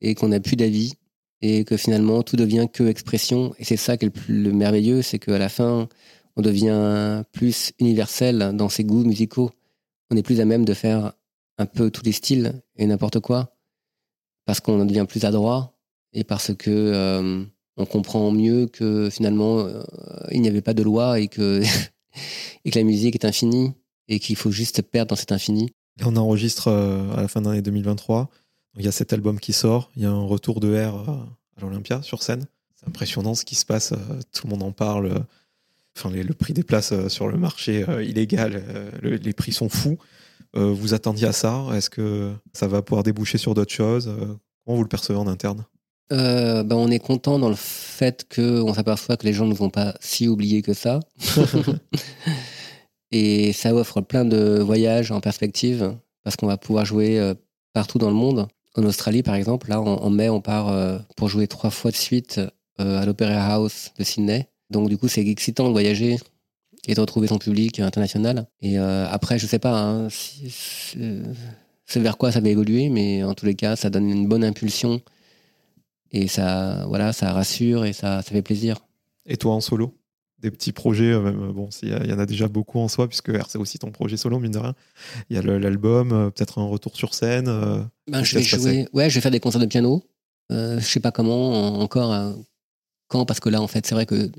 et 0.00 0.14
qu'on 0.14 0.28
n'a 0.28 0.40
plus 0.40 0.56
d'avis 0.56 0.94
et 1.40 1.64
que 1.64 1.76
finalement 1.76 2.22
tout 2.22 2.36
devient 2.36 2.66
que 2.72 2.84
expression. 2.84 3.54
Et 3.58 3.64
c'est 3.64 3.76
ça 3.76 3.96
qui 3.96 4.04
est 4.04 4.08
le, 4.08 4.12
plus, 4.12 4.42
le 4.42 4.52
merveilleux, 4.52 5.02
c'est 5.02 5.18
qu'à 5.18 5.38
la 5.38 5.48
fin, 5.48 5.88
on 6.36 6.42
devient 6.42 7.22
plus 7.32 7.72
universel 7.78 8.52
dans 8.54 8.68
ses 8.68 8.84
goûts 8.84 9.04
musicaux. 9.04 9.50
On 10.10 10.16
est 10.16 10.22
plus 10.22 10.40
à 10.40 10.44
même 10.44 10.64
de 10.64 10.74
faire 10.74 11.12
un 11.58 11.66
peu 11.66 11.90
tous 11.90 12.04
les 12.04 12.12
styles 12.12 12.62
et 12.76 12.86
n'importe 12.86 13.20
quoi 13.20 13.54
parce 14.44 14.60
qu'on 14.60 14.80
en 14.80 14.84
devient 14.84 15.06
plus 15.08 15.24
adroit 15.24 15.74
et 16.12 16.24
parce 16.24 16.54
que 16.54 16.70
euh, 16.70 17.44
on 17.76 17.86
comprend 17.86 18.30
mieux 18.30 18.66
que 18.66 19.08
finalement 19.10 19.60
euh, 19.60 19.82
il 20.30 20.42
n'y 20.42 20.48
avait 20.48 20.60
pas 20.60 20.74
de 20.74 20.82
loi 20.82 21.20
et 21.20 21.28
que 21.28 21.62
la 22.74 22.82
musique 22.82 23.14
est 23.14 23.24
infinie 23.24 23.72
et 24.08 24.18
qu'il 24.18 24.36
faut 24.36 24.50
juste 24.50 24.82
perdre 24.82 25.10
dans 25.10 25.16
cet 25.16 25.32
infini. 25.32 25.72
Et 26.00 26.04
on 26.04 26.16
enregistre 26.16 26.68
euh, 26.68 27.12
à 27.16 27.22
la 27.22 27.28
fin 27.28 27.40
de 27.40 27.48
l'année 27.48 27.62
2023. 27.62 28.18
Donc, 28.22 28.28
il 28.78 28.84
y 28.84 28.88
a 28.88 28.92
cet 28.92 29.12
album 29.12 29.38
qui 29.38 29.52
sort. 29.52 29.90
Il 29.96 30.02
y 30.02 30.06
a 30.06 30.10
un 30.10 30.24
retour 30.24 30.60
de 30.60 30.68
R 30.74 31.08
euh, 31.08 31.12
à 31.56 31.60
l'Olympia 31.60 32.02
sur 32.02 32.22
scène. 32.22 32.46
C'est 32.74 32.88
impressionnant 32.88 33.34
ce 33.34 33.44
qui 33.44 33.54
se 33.54 33.64
passe. 33.64 33.92
euh, 33.92 33.96
Tout 34.32 34.46
le 34.46 34.50
monde 34.50 34.62
en 34.64 34.72
parle. 34.72 35.24
Enfin, 35.96 36.10
les- 36.10 36.24
le 36.24 36.34
prix 36.34 36.52
des 36.52 36.64
places 36.64 36.92
sur 37.08 37.28
le 37.28 37.38
marché 37.38 37.86
illégal, 38.02 38.64
le- 39.00 39.14
les 39.16 39.32
prix 39.32 39.52
sont 39.52 39.68
fous. 39.68 39.96
Vous 40.54 40.92
attendiez 40.94 41.28
à 41.28 41.32
ça? 41.32 41.64
Est-ce 41.74 41.88
que 41.90 42.32
ça 42.52 42.66
va 42.66 42.82
pouvoir 42.82 43.02
déboucher 43.04 43.38
sur 43.38 43.54
d'autres 43.54 43.72
choses? 43.72 44.12
Comment 44.64 44.76
vous 44.76 44.82
le 44.82 44.88
percevez 44.88 45.18
en 45.18 45.26
interne? 45.28 45.64
Euh, 46.12 46.62
ben 46.64 46.76
on 46.76 46.90
est 46.90 46.98
content 46.98 47.38
dans 47.38 47.48
le 47.48 47.54
fait 47.56 48.26
qu'on 48.34 48.74
s'aperçoit 48.74 49.16
que 49.16 49.24
les 49.26 49.32
gens 49.32 49.46
ne 49.46 49.54
vont 49.54 49.70
pas 49.70 49.94
si 50.00 50.26
oublier 50.28 50.62
que 50.62 50.74
ça. 50.74 51.00
et 53.14 53.52
ça 53.52 53.72
offre 53.72 54.00
plein 54.00 54.24
de 54.24 54.58
voyages 54.58 55.12
en 55.12 55.20
perspective 55.20 55.94
parce 56.24 56.34
qu'on 56.34 56.48
va 56.48 56.56
pouvoir 56.56 56.84
jouer 56.84 57.20
euh, 57.20 57.34
partout 57.72 57.98
dans 57.98 58.08
le 58.08 58.16
monde. 58.16 58.48
En 58.76 58.82
Australie, 58.82 59.22
par 59.22 59.36
exemple, 59.36 59.68
là, 59.68 59.80
en, 59.80 60.10
mai, 60.10 60.28
on 60.28 60.40
part 60.40 60.68
euh, 60.68 60.98
pour 61.16 61.28
jouer 61.28 61.46
trois 61.46 61.70
fois 61.70 61.92
de 61.92 61.96
suite 61.96 62.40
euh, 62.80 63.00
à 63.00 63.06
l'Opera 63.06 63.54
House 63.54 63.92
de 63.96 64.02
Sydney. 64.02 64.48
Donc, 64.70 64.88
du 64.88 64.98
coup, 64.98 65.06
c'est 65.06 65.24
excitant 65.24 65.68
de 65.68 65.70
voyager 65.70 66.18
et 66.88 66.94
de 66.94 67.00
retrouver 67.00 67.28
son 67.28 67.38
public 67.38 67.78
international. 67.78 68.48
Et 68.60 68.78
après, 68.78 69.38
je 69.38 69.46
sais 69.46 69.60
pas 69.60 69.78
hein, 69.78 70.08
c'est 70.10 72.00
vers 72.00 72.18
quoi 72.18 72.32
ça 72.32 72.40
va 72.40 72.48
évoluer, 72.48 72.88
mais 72.88 73.22
en 73.22 73.34
tous 73.34 73.46
les 73.46 73.54
cas, 73.54 73.76
ça 73.76 73.90
donne 73.90 74.10
une 74.10 74.26
bonne 74.26 74.44
impulsion 74.44 75.00
et 76.10 76.26
ça, 76.28 76.84
voilà, 76.88 77.12
ça 77.12 77.32
rassure 77.32 77.84
et 77.84 77.92
ça 77.92 78.22
fait 78.22 78.42
plaisir. 78.42 78.80
Et 79.24 79.36
toi 79.36 79.54
en 79.54 79.60
solo? 79.60 79.94
Des 80.44 80.50
petits 80.50 80.72
projets, 80.72 81.10
euh, 81.12 81.20
même, 81.22 81.52
bon, 81.52 81.70
s'il 81.70 81.88
y, 81.88 81.92
a- 81.94 82.04
il 82.04 82.10
y 82.10 82.12
en 82.12 82.18
a 82.18 82.26
déjà 82.26 82.48
beaucoup 82.48 82.78
en 82.78 82.88
soi, 82.88 83.08
puisque 83.08 83.32
c'est 83.48 83.56
aussi 83.58 83.78
ton 83.78 83.90
projet 83.90 84.16
solo, 84.18 84.38
mine 84.38 84.52
de 84.52 84.58
rien. 84.58 84.74
Il 85.30 85.36
y 85.36 85.38
a 85.38 85.42
l'album, 85.42 86.12
euh, 86.12 86.30
peut-être 86.30 86.58
un 86.58 86.66
retour 86.66 86.94
sur 86.96 87.14
scène. 87.14 87.46
euh, 87.48 87.82
Ben, 88.10 88.22
je 88.22 88.36
vais 88.36 88.42
jouer. 88.42 88.86
Ouais, 88.92 89.08
je 89.08 89.14
vais 89.14 89.20
faire 89.22 89.30
des 89.30 89.40
concerts 89.40 89.60
de 89.62 89.66
piano. 89.66 90.02
Euh, 90.52 90.78
je 90.78 90.84
sais 90.86 91.00
pas 91.00 91.10
comment 91.12 91.78
en- 91.78 91.80
encore 91.80 92.12
euh, 92.12 92.32
quand 93.08 93.24
parce 93.26 93.40
que 93.40 93.48
là 93.48 93.60
en 93.62 93.66
fait 93.66 93.86
c'est 93.86 93.94
vrai 93.94 94.04
que 94.06 94.30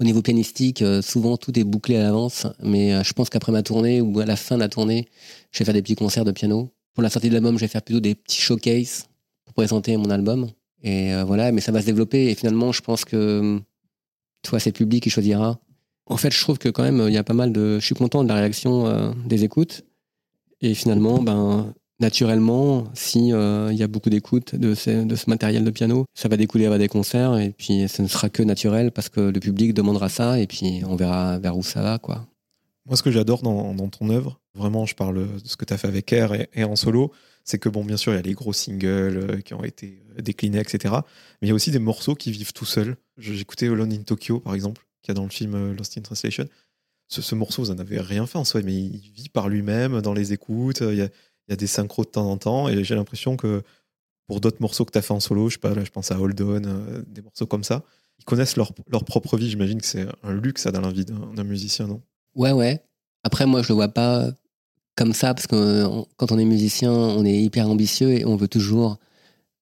au 0.00 0.04
niveau 0.04 0.20
pianistique 0.20 0.82
euh, 0.82 1.00
souvent 1.02 1.36
tout 1.38 1.58
est 1.58 1.64
bouclé 1.64 1.96
à 1.96 2.02
l'avance 2.02 2.46
mais 2.62 2.92
euh, 2.94 3.02
je 3.02 3.12
pense 3.14 3.28
qu'après 3.30 3.52
ma 3.52 3.62
tournée 3.62 4.00
ou 4.02 4.20
à 4.20 4.26
la 4.26 4.36
fin 4.36 4.56
de 4.56 4.60
la 4.60 4.68
tournée 4.68 5.06
je 5.52 5.58
vais 5.58 5.64
faire 5.64 5.74
des 5.74 5.82
petits 5.82 5.94
concerts 5.94 6.24
de 6.26 6.32
piano 6.32 6.70
pour 6.94 7.02
la 7.02 7.08
sortie 7.10 7.28
de 7.28 7.34
l'album 7.34 7.56
je 7.56 7.60
vais 7.62 7.68
faire 7.68 7.82
plutôt 7.82 8.00
des 8.00 8.14
petits 8.14 8.40
showcases 8.40 9.06
pour 9.46 9.54
présenter 9.54 9.96
mon 9.96 10.10
album 10.10 10.48
et 10.82 11.14
euh, 11.14 11.24
voilà 11.24 11.52
mais 11.52 11.60
ça 11.62 11.72
va 11.72 11.80
se 11.80 11.86
développer 11.86 12.26
et 12.30 12.34
finalement 12.34 12.72
je 12.72 12.80
pense 12.82 13.04
que 13.06 13.60
toi 14.46 14.58
c'est 14.58 14.70
le 14.70 14.74
public 14.74 15.02
qui 15.02 15.10
choisira 15.10 15.58
en 16.06 16.16
fait 16.16 16.32
je 16.32 16.40
trouve 16.40 16.58
que 16.58 16.68
quand 16.68 16.82
même 16.82 17.04
il 17.08 17.14
y 17.14 17.18
a 17.18 17.24
pas 17.24 17.34
mal 17.34 17.52
de 17.52 17.78
je 17.78 17.84
suis 17.84 17.94
content 17.94 18.22
de 18.24 18.28
la 18.28 18.36
réaction 18.36 19.14
des 19.26 19.44
écoutes 19.44 19.84
et 20.60 20.74
finalement 20.74 21.22
ben 21.22 21.74
naturellement, 22.00 22.84
si 22.94 23.32
euh, 23.32 23.70
il 23.72 23.78
y 23.78 23.82
a 23.82 23.86
beaucoup 23.86 24.10
d'écoute 24.10 24.54
de, 24.54 24.74
de, 25.04 25.16
ce 25.16 25.30
matériel 25.30 25.64
de 25.64 25.70
piano, 25.70 26.04
ça 26.14 26.28
va 26.28 26.36
découler 26.36 26.66
à 26.66 26.78
des 26.78 26.88
concerts 26.88 27.38
et 27.38 27.50
puis 27.50 27.88
ce 27.88 28.02
ne 28.02 28.06
sera 28.06 28.28
que 28.28 28.42
naturel 28.42 28.92
parce 28.92 29.08
que 29.08 29.20
le 29.20 29.40
public 29.40 29.74
demandera 29.74 30.08
ça 30.08 30.38
et 30.38 30.46
puis 30.46 30.82
on 30.86 30.96
verra 30.96 31.38
vers 31.38 31.56
où 31.56 31.62
ça 31.62 31.82
va 31.82 31.98
quoi. 31.98 32.26
Moi, 32.86 32.96
ce 32.96 33.02
que 33.02 33.10
j'adore 33.10 33.42
dans, 33.42 33.88
ton 33.88 34.10
œuvre, 34.10 34.38
vraiment, 34.54 34.86
je 34.86 34.94
parle 34.94 35.16
de 35.16 35.28
ce 35.44 35.56
que 35.56 35.64
tu 35.64 35.74
as 35.74 35.78
fait 35.78 35.88
avec 35.88 36.12
Air 36.12 36.32
et, 36.54 36.62
en 36.62 36.76
solo, 36.76 37.10
c'est 37.46 37.58
que, 37.58 37.70
bon, 37.70 37.84
bien 37.84 37.96
sûr, 37.96 38.12
il 38.12 38.16
y 38.16 38.18
a 38.18 38.22
les 38.22 38.34
gros 38.34 38.52
singles 38.52 38.84
euh, 38.86 39.40
qui 39.40 39.54
ont 39.54 39.64
été 39.64 40.02
euh, 40.18 40.20
déclinés, 40.20 40.58
etc. 40.58 40.94
Mais 41.40 41.46
il 41.46 41.48
y 41.48 41.52
a 41.52 41.54
aussi 41.54 41.70
des 41.70 41.78
morceaux 41.78 42.14
qui 42.14 42.30
vivent 42.30 42.52
tout 42.52 42.66
seuls. 42.66 42.96
J'écoutais 43.16 43.68
Alone 43.68 43.92
in 43.92 44.02
Tokyo, 44.02 44.40
par 44.40 44.54
exemple, 44.54 44.86
qui 45.00 45.10
a 45.10 45.14
dans 45.14 45.24
le 45.24 45.30
film 45.30 45.72
Lost 45.72 45.96
in 45.96 46.02
Translation. 46.02 46.46
Ce, 47.08 47.22
ce 47.22 47.34
morceau, 47.34 47.62
vous 47.62 47.72
n'en 47.72 47.78
avez 47.78 48.00
rien 48.00 48.26
fait 48.26 48.36
en 48.36 48.44
soi, 48.44 48.60
mais 48.62 48.74
il 48.74 49.10
vit 49.14 49.28
par 49.28 49.48
lui-même 49.48 50.02
dans 50.02 50.12
les 50.12 50.32
écoutes. 50.32 50.80
Il 50.80 50.96
y 50.96 51.02
a, 51.02 51.08
y 51.48 51.56
des 51.56 51.66
synchros 51.66 52.04
de 52.04 52.10
temps 52.10 52.28
en 52.28 52.36
temps, 52.36 52.68
et 52.68 52.84
j'ai 52.84 52.96
l'impression 52.96 53.36
que 53.36 53.62
pour 54.26 54.40
d'autres 54.40 54.60
morceaux 54.60 54.84
que 54.84 54.90
tu 54.90 54.98
as 54.98 55.02
fait 55.02 55.14
en 55.14 55.20
solo, 55.20 55.48
je 55.48 55.54
sais 55.54 55.60
pas, 55.60 55.74
là, 55.74 55.84
je 55.84 55.90
pense 55.90 56.10
à 56.10 56.18
Hold 56.18 56.40
On, 56.40 56.64
euh, 56.64 57.02
des 57.06 57.22
morceaux 57.22 57.46
comme 57.46 57.64
ça, 57.64 57.84
ils 58.18 58.24
connaissent 58.24 58.56
leur, 58.56 58.72
leur 58.88 59.04
propre 59.04 59.36
vie. 59.36 59.48
J'imagine 59.48 59.80
que 59.80 59.86
c'est 59.86 60.06
un 60.22 60.34
luxe, 60.34 60.62
ça, 60.62 60.72
dans 60.72 60.80
la 60.80 60.90
vie 60.90 61.04
d'un 61.04 61.44
musicien, 61.44 61.86
non? 61.86 62.02
Ouais, 62.34 62.52
ouais. 62.52 62.82
Après, 63.22 63.46
moi, 63.46 63.62
je 63.62 63.68
le 63.68 63.74
vois 63.74 63.88
pas 63.88 64.30
comme 64.96 65.12
ça, 65.12 65.34
parce 65.34 65.46
que 65.46 65.86
quand 66.16 66.32
on 66.32 66.38
est 66.38 66.44
musicien, 66.44 66.92
on 66.92 67.24
est 67.24 67.36
hyper 67.36 67.68
ambitieux 67.68 68.12
et 68.12 68.24
on 68.24 68.36
veut 68.36 68.48
toujours 68.48 68.98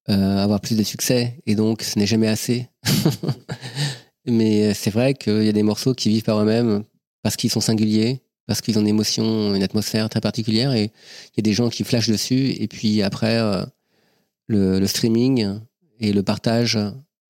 euh, 0.09 0.39
avoir 0.39 0.61
plus 0.61 0.76
de 0.76 0.82
succès, 0.82 1.41
et 1.47 1.55
donc 1.55 1.82
ce 1.82 1.99
n'est 1.99 2.07
jamais 2.07 2.28
assez. 2.28 2.68
Mais 4.26 4.72
c'est 4.74 4.91
vrai 4.91 5.14
qu'il 5.14 5.45
y 5.45 5.49
a 5.49 5.53
des 5.53 5.62
morceaux 5.62 5.95
qui 5.95 6.09
vivent 6.09 6.22
par 6.22 6.41
eux-mêmes 6.41 6.85
parce 7.22 7.37
qu'ils 7.37 7.51
sont 7.51 7.61
singuliers, 7.61 8.22
parce 8.47 8.61
qu'ils 8.61 8.78
ont 8.78 8.82
une 8.82 8.89
émotion, 8.89 9.55
une 9.55 9.62
atmosphère 9.62 10.09
très 10.09 10.20
particulière. 10.20 10.72
Et 10.72 10.85
il 10.85 11.37
y 11.37 11.41
a 11.41 11.43
des 11.43 11.53
gens 11.53 11.68
qui 11.68 11.85
flashent 11.85 12.11
dessus. 12.11 12.55
Et 12.59 12.68
puis 12.68 13.03
après 13.03 13.39
euh, 13.39 13.64
le, 14.47 14.87
streaming 14.87 15.59
et 16.01 16.12
le 16.12 16.22
partage 16.22 16.78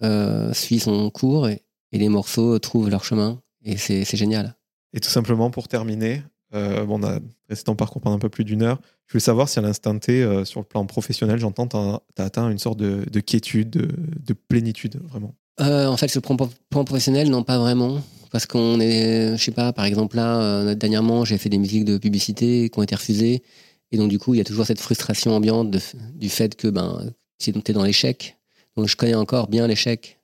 euh, 0.03 0.53
suit 0.53 0.81
son 0.81 1.11
cours. 1.11 1.49
Et, 1.49 1.61
les 1.93 2.09
morceaux 2.09 2.59
trouvent 2.59 2.91
leur 2.91 3.05
chemin. 3.05 3.41
Et 3.65 3.77
c'est 3.77 4.17
génial. 4.17 4.57
Et 4.95 5.01
tout 5.01 5.11
simplement 5.11 5.53
pour 5.53 5.69
terminer, 5.69 6.25
euh, 6.55 6.85
bon, 6.85 7.01
on 7.01 7.05
a 7.05 7.19
resté 7.49 7.71
en 7.71 7.77
parcours 7.77 8.01
pendant 8.01 8.17
un 8.17 8.21
peu 8.21 8.29
plus 8.29 8.45
d'une 8.45 8.63
heure. 8.63 8.81
Je 9.07 9.13
voulais 9.13 9.21
savoir 9.21 9.49
si 9.49 9.59
à 9.59 9.63
l'instant 9.63 9.99
T, 9.99 10.45
sur 10.45 10.61
le 10.61 10.67
plan 10.67 10.87
professionnel, 10.87 11.39
j'entends, 11.39 11.67
tu 11.67 11.77
as, 11.77 12.25
atteint 12.25 12.51
une 12.51 12.59
sorte 12.59 12.79
de, 12.79 13.21
quiétude, 13.21 13.71
de, 13.71 14.33
plénitude, 14.33 15.01
vraiment. 15.09 15.35
en 15.59 15.97
fait, 15.97 16.09
sur 16.09 16.21
le 16.21 16.37
plan 16.71 16.85
professionnel, 16.85 17.29
non, 17.29 17.43
pas 17.43 17.59
vraiment 17.59 18.01
parce 18.35 18.47
qu'on 18.47 18.81
est, 18.81 19.37
je 19.37 19.45
sais 19.45 19.53
pas, 19.53 19.73
par 19.73 19.85
exemple 19.85 20.17
là, 20.17 20.41
euh, 20.41 20.75
dernièrement, 20.75 21.25
j'ai 21.25 21.39
fait 21.39 21.49
des 21.49 21.57
musiques 21.57 21.85
de 21.85 21.99
publicité 21.99 22.69
qui 22.69 22.77
ont 22.81 22.83
été 22.83 22.97
refusées, 22.97 23.45
et 23.93 23.97
donc 23.97 24.11
du 24.11 24.19
coup, 24.19 24.35
il 24.35 24.39
y 24.39 24.41
a 24.41 24.45
toujours 24.45 24.67
cette 24.67 24.81
frustration 24.81 25.37
ambiante 25.37 25.71
du 26.17 26.29
fait 26.29 26.57
que 26.57 26.67
ben, 26.67 27.13
tu 27.39 27.53
es 27.55 27.73
dans 27.73 27.85
l'échec. 27.85 28.37
Donc 28.77 28.89
je 28.89 28.97
connais 28.97 29.15
encore 29.15 29.47
bien 29.47 29.69
l'échec. 29.69 30.19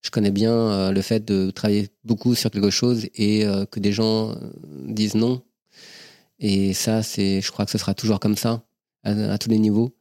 Je 0.00 0.10
connais 0.10 0.32
bien 0.32 0.50
euh, 0.50 0.90
le 0.90 1.00
fait 1.02 1.24
de 1.24 1.52
travailler 1.52 1.90
beaucoup 2.02 2.34
sur 2.34 2.50
quelque 2.50 2.70
chose 2.70 3.06
et 3.14 3.46
euh, 3.46 3.64
que 3.64 3.78
des 3.78 3.92
gens 3.92 4.34
disent 4.88 5.14
non. 5.14 5.40
Et 6.42 6.74
ça, 6.74 7.02
c'est, 7.02 7.40
je 7.40 7.52
crois 7.52 7.64
que 7.64 7.70
ce 7.70 7.78
sera 7.78 7.94
toujours 7.94 8.20
comme 8.20 8.36
ça 8.36 8.64
à, 9.04 9.38
tous 9.38 9.48
les 9.48 9.58
niveaux. 9.58 9.96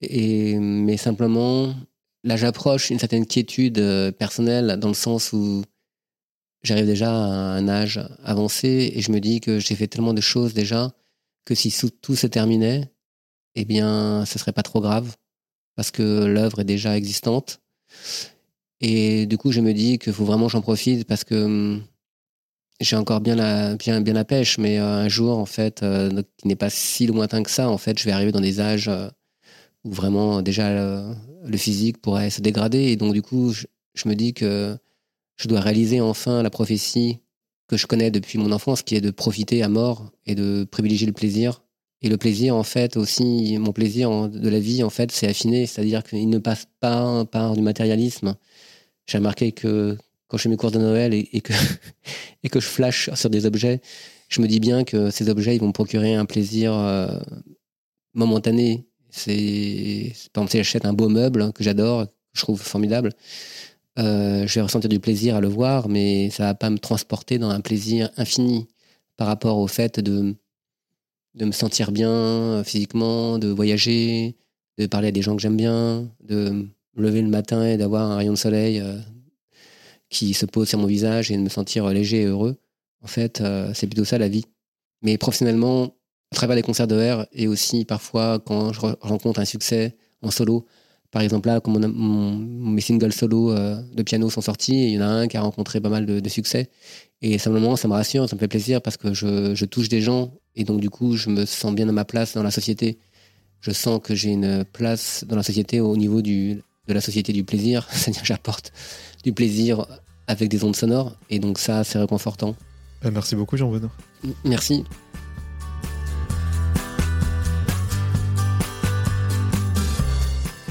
Et 0.00 0.56
mais 0.58 0.96
simplement, 0.96 1.74
là, 2.22 2.36
j'approche 2.36 2.90
une 2.90 2.98
certaine 3.00 3.26
quiétude 3.26 4.12
personnelle 4.18 4.78
dans 4.78 4.88
le 4.88 4.94
sens 4.94 5.32
où 5.32 5.64
j'arrive 6.62 6.86
déjà 6.86 7.10
à 7.10 7.56
un 7.56 7.68
âge 7.68 8.00
avancé 8.22 8.92
et 8.94 9.02
je 9.02 9.10
me 9.12 9.20
dis 9.20 9.40
que 9.40 9.58
j'ai 9.58 9.74
fait 9.74 9.88
tellement 9.88 10.14
de 10.14 10.20
choses 10.20 10.54
déjà 10.54 10.92
que 11.44 11.54
si 11.54 11.72
tout 12.02 12.14
se 12.14 12.28
terminait, 12.28 12.92
eh 13.56 13.64
bien, 13.64 14.24
ce 14.26 14.38
serait 14.38 14.52
pas 14.52 14.62
trop 14.62 14.80
grave 14.80 15.16
parce 15.74 15.90
que 15.90 16.24
l'œuvre 16.24 16.60
est 16.60 16.64
déjà 16.64 16.96
existante. 16.96 17.60
Et 18.80 19.26
du 19.26 19.38
coup, 19.38 19.50
je 19.50 19.60
me 19.60 19.72
dis 19.72 19.98
qu'il 19.98 20.12
faut 20.12 20.24
vraiment 20.24 20.48
j'en 20.48 20.60
profite 20.60 21.04
parce 21.04 21.24
que 21.24 21.34
hum, 21.34 21.82
j'ai 22.80 22.96
encore 22.96 23.20
bien 23.20 23.34
la, 23.34 23.76
bien, 23.76 24.00
bien 24.00 24.14
la 24.14 24.24
pêche, 24.24 24.58
mais 24.58 24.78
euh, 24.78 24.86
un 24.86 25.08
jour, 25.08 25.36
en 25.38 25.46
fait, 25.46 25.82
euh, 25.82 26.22
qui 26.36 26.48
n'est 26.48 26.56
pas 26.56 26.70
si 26.70 27.06
lointain 27.06 27.42
que 27.42 27.50
ça, 27.50 27.68
en 27.68 27.78
fait, 27.78 27.98
je 27.98 28.04
vais 28.04 28.12
arriver 28.12 28.32
dans 28.32 28.40
des 28.40 28.60
âges 28.60 28.88
euh, 28.88 29.08
où 29.84 29.92
vraiment 29.92 30.42
déjà 30.42 30.72
le, 31.44 31.56
physique 31.56 32.00
pourrait 32.00 32.30
se 32.30 32.40
dégrader. 32.40 32.84
Et 32.84 32.96
donc, 32.96 33.14
du 33.14 33.22
coup, 33.22 33.52
je 33.52 34.08
me 34.08 34.14
dis 34.14 34.34
que 34.34 34.76
je 35.36 35.48
dois 35.48 35.60
réaliser 35.60 36.00
enfin 36.00 36.42
la 36.42 36.50
prophétie 36.50 37.20
que 37.68 37.76
je 37.76 37.86
connais 37.86 38.10
depuis 38.10 38.38
mon 38.38 38.52
enfance, 38.52 38.82
qui 38.82 38.96
est 38.96 39.00
de 39.00 39.10
profiter 39.10 39.62
à 39.62 39.68
mort 39.68 40.10
et 40.26 40.34
de 40.34 40.64
privilégier 40.64 41.06
le 41.06 41.12
plaisir. 41.12 41.62
Et 42.00 42.08
le 42.08 42.16
plaisir, 42.16 42.54
en 42.54 42.62
fait, 42.62 42.96
aussi, 42.96 43.58
mon 43.58 43.72
plaisir 43.72 44.28
de 44.28 44.48
la 44.48 44.60
vie, 44.60 44.82
en 44.84 44.90
fait, 44.90 45.10
c'est 45.12 45.26
affiné, 45.26 45.66
c'est-à-dire 45.66 46.04
qu'il 46.04 46.28
ne 46.28 46.38
passe 46.38 46.66
pas 46.80 47.24
par 47.24 47.54
du 47.54 47.62
matérialisme. 47.62 48.36
J'ai 49.06 49.18
remarqué 49.18 49.52
que 49.52 49.96
quand 50.28 50.36
je 50.36 50.42
fais 50.44 50.48
mes 50.48 50.56
courses 50.56 50.74
de 50.74 50.78
Noël 50.78 51.12
et, 51.14 51.40
que, 51.40 51.52
je 52.60 52.66
flash 52.66 53.10
sur 53.14 53.30
des 53.30 53.46
objets, 53.46 53.80
je 54.28 54.40
me 54.40 54.46
dis 54.46 54.60
bien 54.60 54.84
que 54.84 55.10
ces 55.10 55.28
objets, 55.28 55.56
ils 55.56 55.60
vont 55.60 55.68
me 55.68 55.72
procurer 55.72 56.14
un 56.14 56.26
plaisir 56.26 56.72
euh, 56.74 57.18
momentané. 58.14 58.86
Par 59.24 59.34
exemple, 59.34 60.50
si 60.50 60.58
j'achète 60.58 60.84
un 60.84 60.92
beau 60.92 61.08
meuble 61.08 61.52
que 61.54 61.64
j'adore, 61.64 62.06
que 62.06 62.12
je 62.34 62.42
trouve 62.42 62.60
formidable, 62.60 63.14
euh, 63.98 64.46
je 64.46 64.54
vais 64.54 64.60
ressentir 64.60 64.88
du 64.88 65.00
plaisir 65.00 65.34
à 65.34 65.40
le 65.40 65.48
voir, 65.48 65.88
mais 65.88 66.30
ça 66.30 66.44
va 66.44 66.54
pas 66.54 66.70
me 66.70 66.78
transporter 66.78 67.38
dans 67.38 67.48
un 67.48 67.60
plaisir 67.60 68.10
infini 68.16 68.68
par 69.16 69.26
rapport 69.26 69.58
au 69.58 69.66
fait 69.66 69.98
de, 69.98 70.36
de 71.34 71.44
me 71.44 71.52
sentir 71.52 71.90
bien 71.90 72.12
euh, 72.12 72.64
physiquement, 72.64 73.38
de 73.38 73.48
voyager, 73.48 74.36
de 74.76 74.86
parler 74.86 75.08
à 75.08 75.10
des 75.10 75.22
gens 75.22 75.34
que 75.34 75.42
j'aime 75.42 75.56
bien, 75.56 76.06
de 76.22 76.68
me 76.94 77.02
lever 77.02 77.22
le 77.22 77.28
matin 77.28 77.66
et 77.66 77.78
d'avoir 77.78 78.10
un 78.10 78.16
rayon 78.16 78.34
de 78.34 78.38
soleil 78.38 78.82
qui 80.10 80.34
se 80.34 80.46
pose 80.46 80.68
sur 80.68 80.78
mon 80.78 80.86
visage 80.86 81.30
et 81.30 81.36
de 81.36 81.42
me 81.42 81.48
sentir 81.48 81.88
léger 81.88 82.22
et 82.22 82.26
heureux. 82.26 82.56
En 83.02 83.06
fait, 83.06 83.42
c'est 83.74 83.86
plutôt 83.86 84.04
ça 84.04 84.18
la 84.18 84.28
vie. 84.28 84.44
Mais 85.02 85.18
professionnellement, 85.18 85.94
à 86.32 86.34
travers 86.34 86.56
les 86.56 86.62
concerts 86.62 86.88
de 86.88 86.96
R 87.00 87.26
et 87.32 87.46
aussi 87.46 87.84
parfois 87.84 88.38
quand 88.38 88.72
je 88.72 88.80
rencontre 88.80 89.40
un 89.40 89.44
succès 89.44 89.96
en 90.22 90.30
solo, 90.30 90.66
par 91.10 91.22
exemple, 91.22 91.48
là, 91.48 91.60
comme 91.60 91.78
mes 91.78 92.80
singles 92.82 93.12
solo 93.12 93.50
euh, 93.52 93.80
de 93.94 94.02
piano 94.02 94.28
sont 94.28 94.42
sortis, 94.42 94.88
il 94.88 94.90
y 94.90 94.98
en 94.98 95.02
a 95.02 95.06
un 95.06 95.26
qui 95.26 95.38
a 95.38 95.40
rencontré 95.40 95.80
pas 95.80 95.88
mal 95.88 96.04
de, 96.04 96.28
succès. 96.28 96.68
Et 97.22 97.38
simplement, 97.38 97.76
ça 97.76 97.88
me 97.88 97.94
rassure, 97.94 98.28
ça 98.28 98.36
me 98.36 98.40
fait 98.40 98.48
plaisir 98.48 98.82
parce 98.82 98.98
que 98.98 99.14
je, 99.14 99.64
touche 99.64 99.88
des 99.88 100.02
gens 100.02 100.34
et 100.54 100.64
donc, 100.64 100.80
du 100.80 100.90
coup, 100.90 101.16
je 101.16 101.30
me 101.30 101.46
sens 101.46 101.74
bien 101.74 101.88
à 101.88 101.92
ma 101.92 102.04
place 102.04 102.34
dans 102.34 102.42
la 102.42 102.50
société. 102.50 102.98
Je 103.60 103.70
sens 103.70 104.00
que 104.02 104.14
j'ai 104.14 104.30
une 104.30 104.64
place 104.64 105.24
dans 105.26 105.36
la 105.36 105.42
société 105.42 105.80
au 105.80 105.96
niveau 105.96 106.20
de 106.20 106.62
la 106.86 107.00
société 107.00 107.32
du 107.32 107.42
plaisir, 107.42 107.88
c'est-à-dire 107.92 108.24
j'apporte 108.24 108.72
du 109.28 109.34
plaisir 109.34 109.84
avec 110.26 110.48
des 110.48 110.64
ondes 110.64 110.74
sonores 110.74 111.14
et 111.28 111.38
donc 111.38 111.58
ça, 111.58 111.84
c'est 111.84 111.98
réconfortant. 111.98 112.56
Euh, 113.04 113.10
merci 113.12 113.36
beaucoup, 113.36 113.58
Jean-Benoît. 113.58 113.90
Merci. 114.42 114.84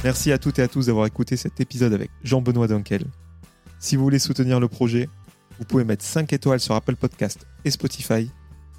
Merci 0.03 0.31
à 0.31 0.39
toutes 0.39 0.57
et 0.57 0.63
à 0.63 0.67
tous 0.67 0.87
d'avoir 0.87 1.05
écouté 1.05 1.37
cet 1.37 1.59
épisode 1.59 1.93
avec 1.93 2.09
Jean-Benoît 2.23 2.67
Dunkel. 2.67 3.05
Si 3.79 3.95
vous 3.95 4.01
voulez 4.01 4.17
soutenir 4.17 4.59
le 4.59 4.67
projet, 4.67 5.07
vous 5.59 5.65
pouvez 5.65 5.83
mettre 5.83 6.03
5 6.03 6.33
étoiles 6.33 6.59
sur 6.59 6.73
Apple 6.73 6.95
Podcast 6.95 7.45
et 7.63 7.69
Spotify 7.69 8.31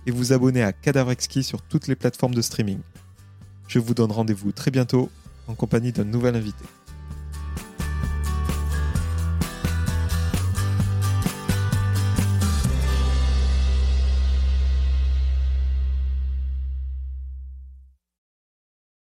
et 0.06 0.10
vous 0.10 0.32
abonner 0.32 0.64
à 0.64 0.72
Cadavre 0.72 1.12
Exquis 1.12 1.44
sur 1.44 1.62
toutes 1.62 1.86
les 1.86 1.94
plateformes 1.94 2.34
de 2.34 2.42
streaming. 2.42 2.80
Je 3.68 3.78
vous 3.78 3.94
donne 3.94 4.10
rendez-vous 4.10 4.50
très 4.50 4.72
bientôt 4.72 5.08
en 5.46 5.54
compagnie 5.54 5.92
d'un 5.92 6.04
nouvel 6.04 6.34
invité. 6.34 6.64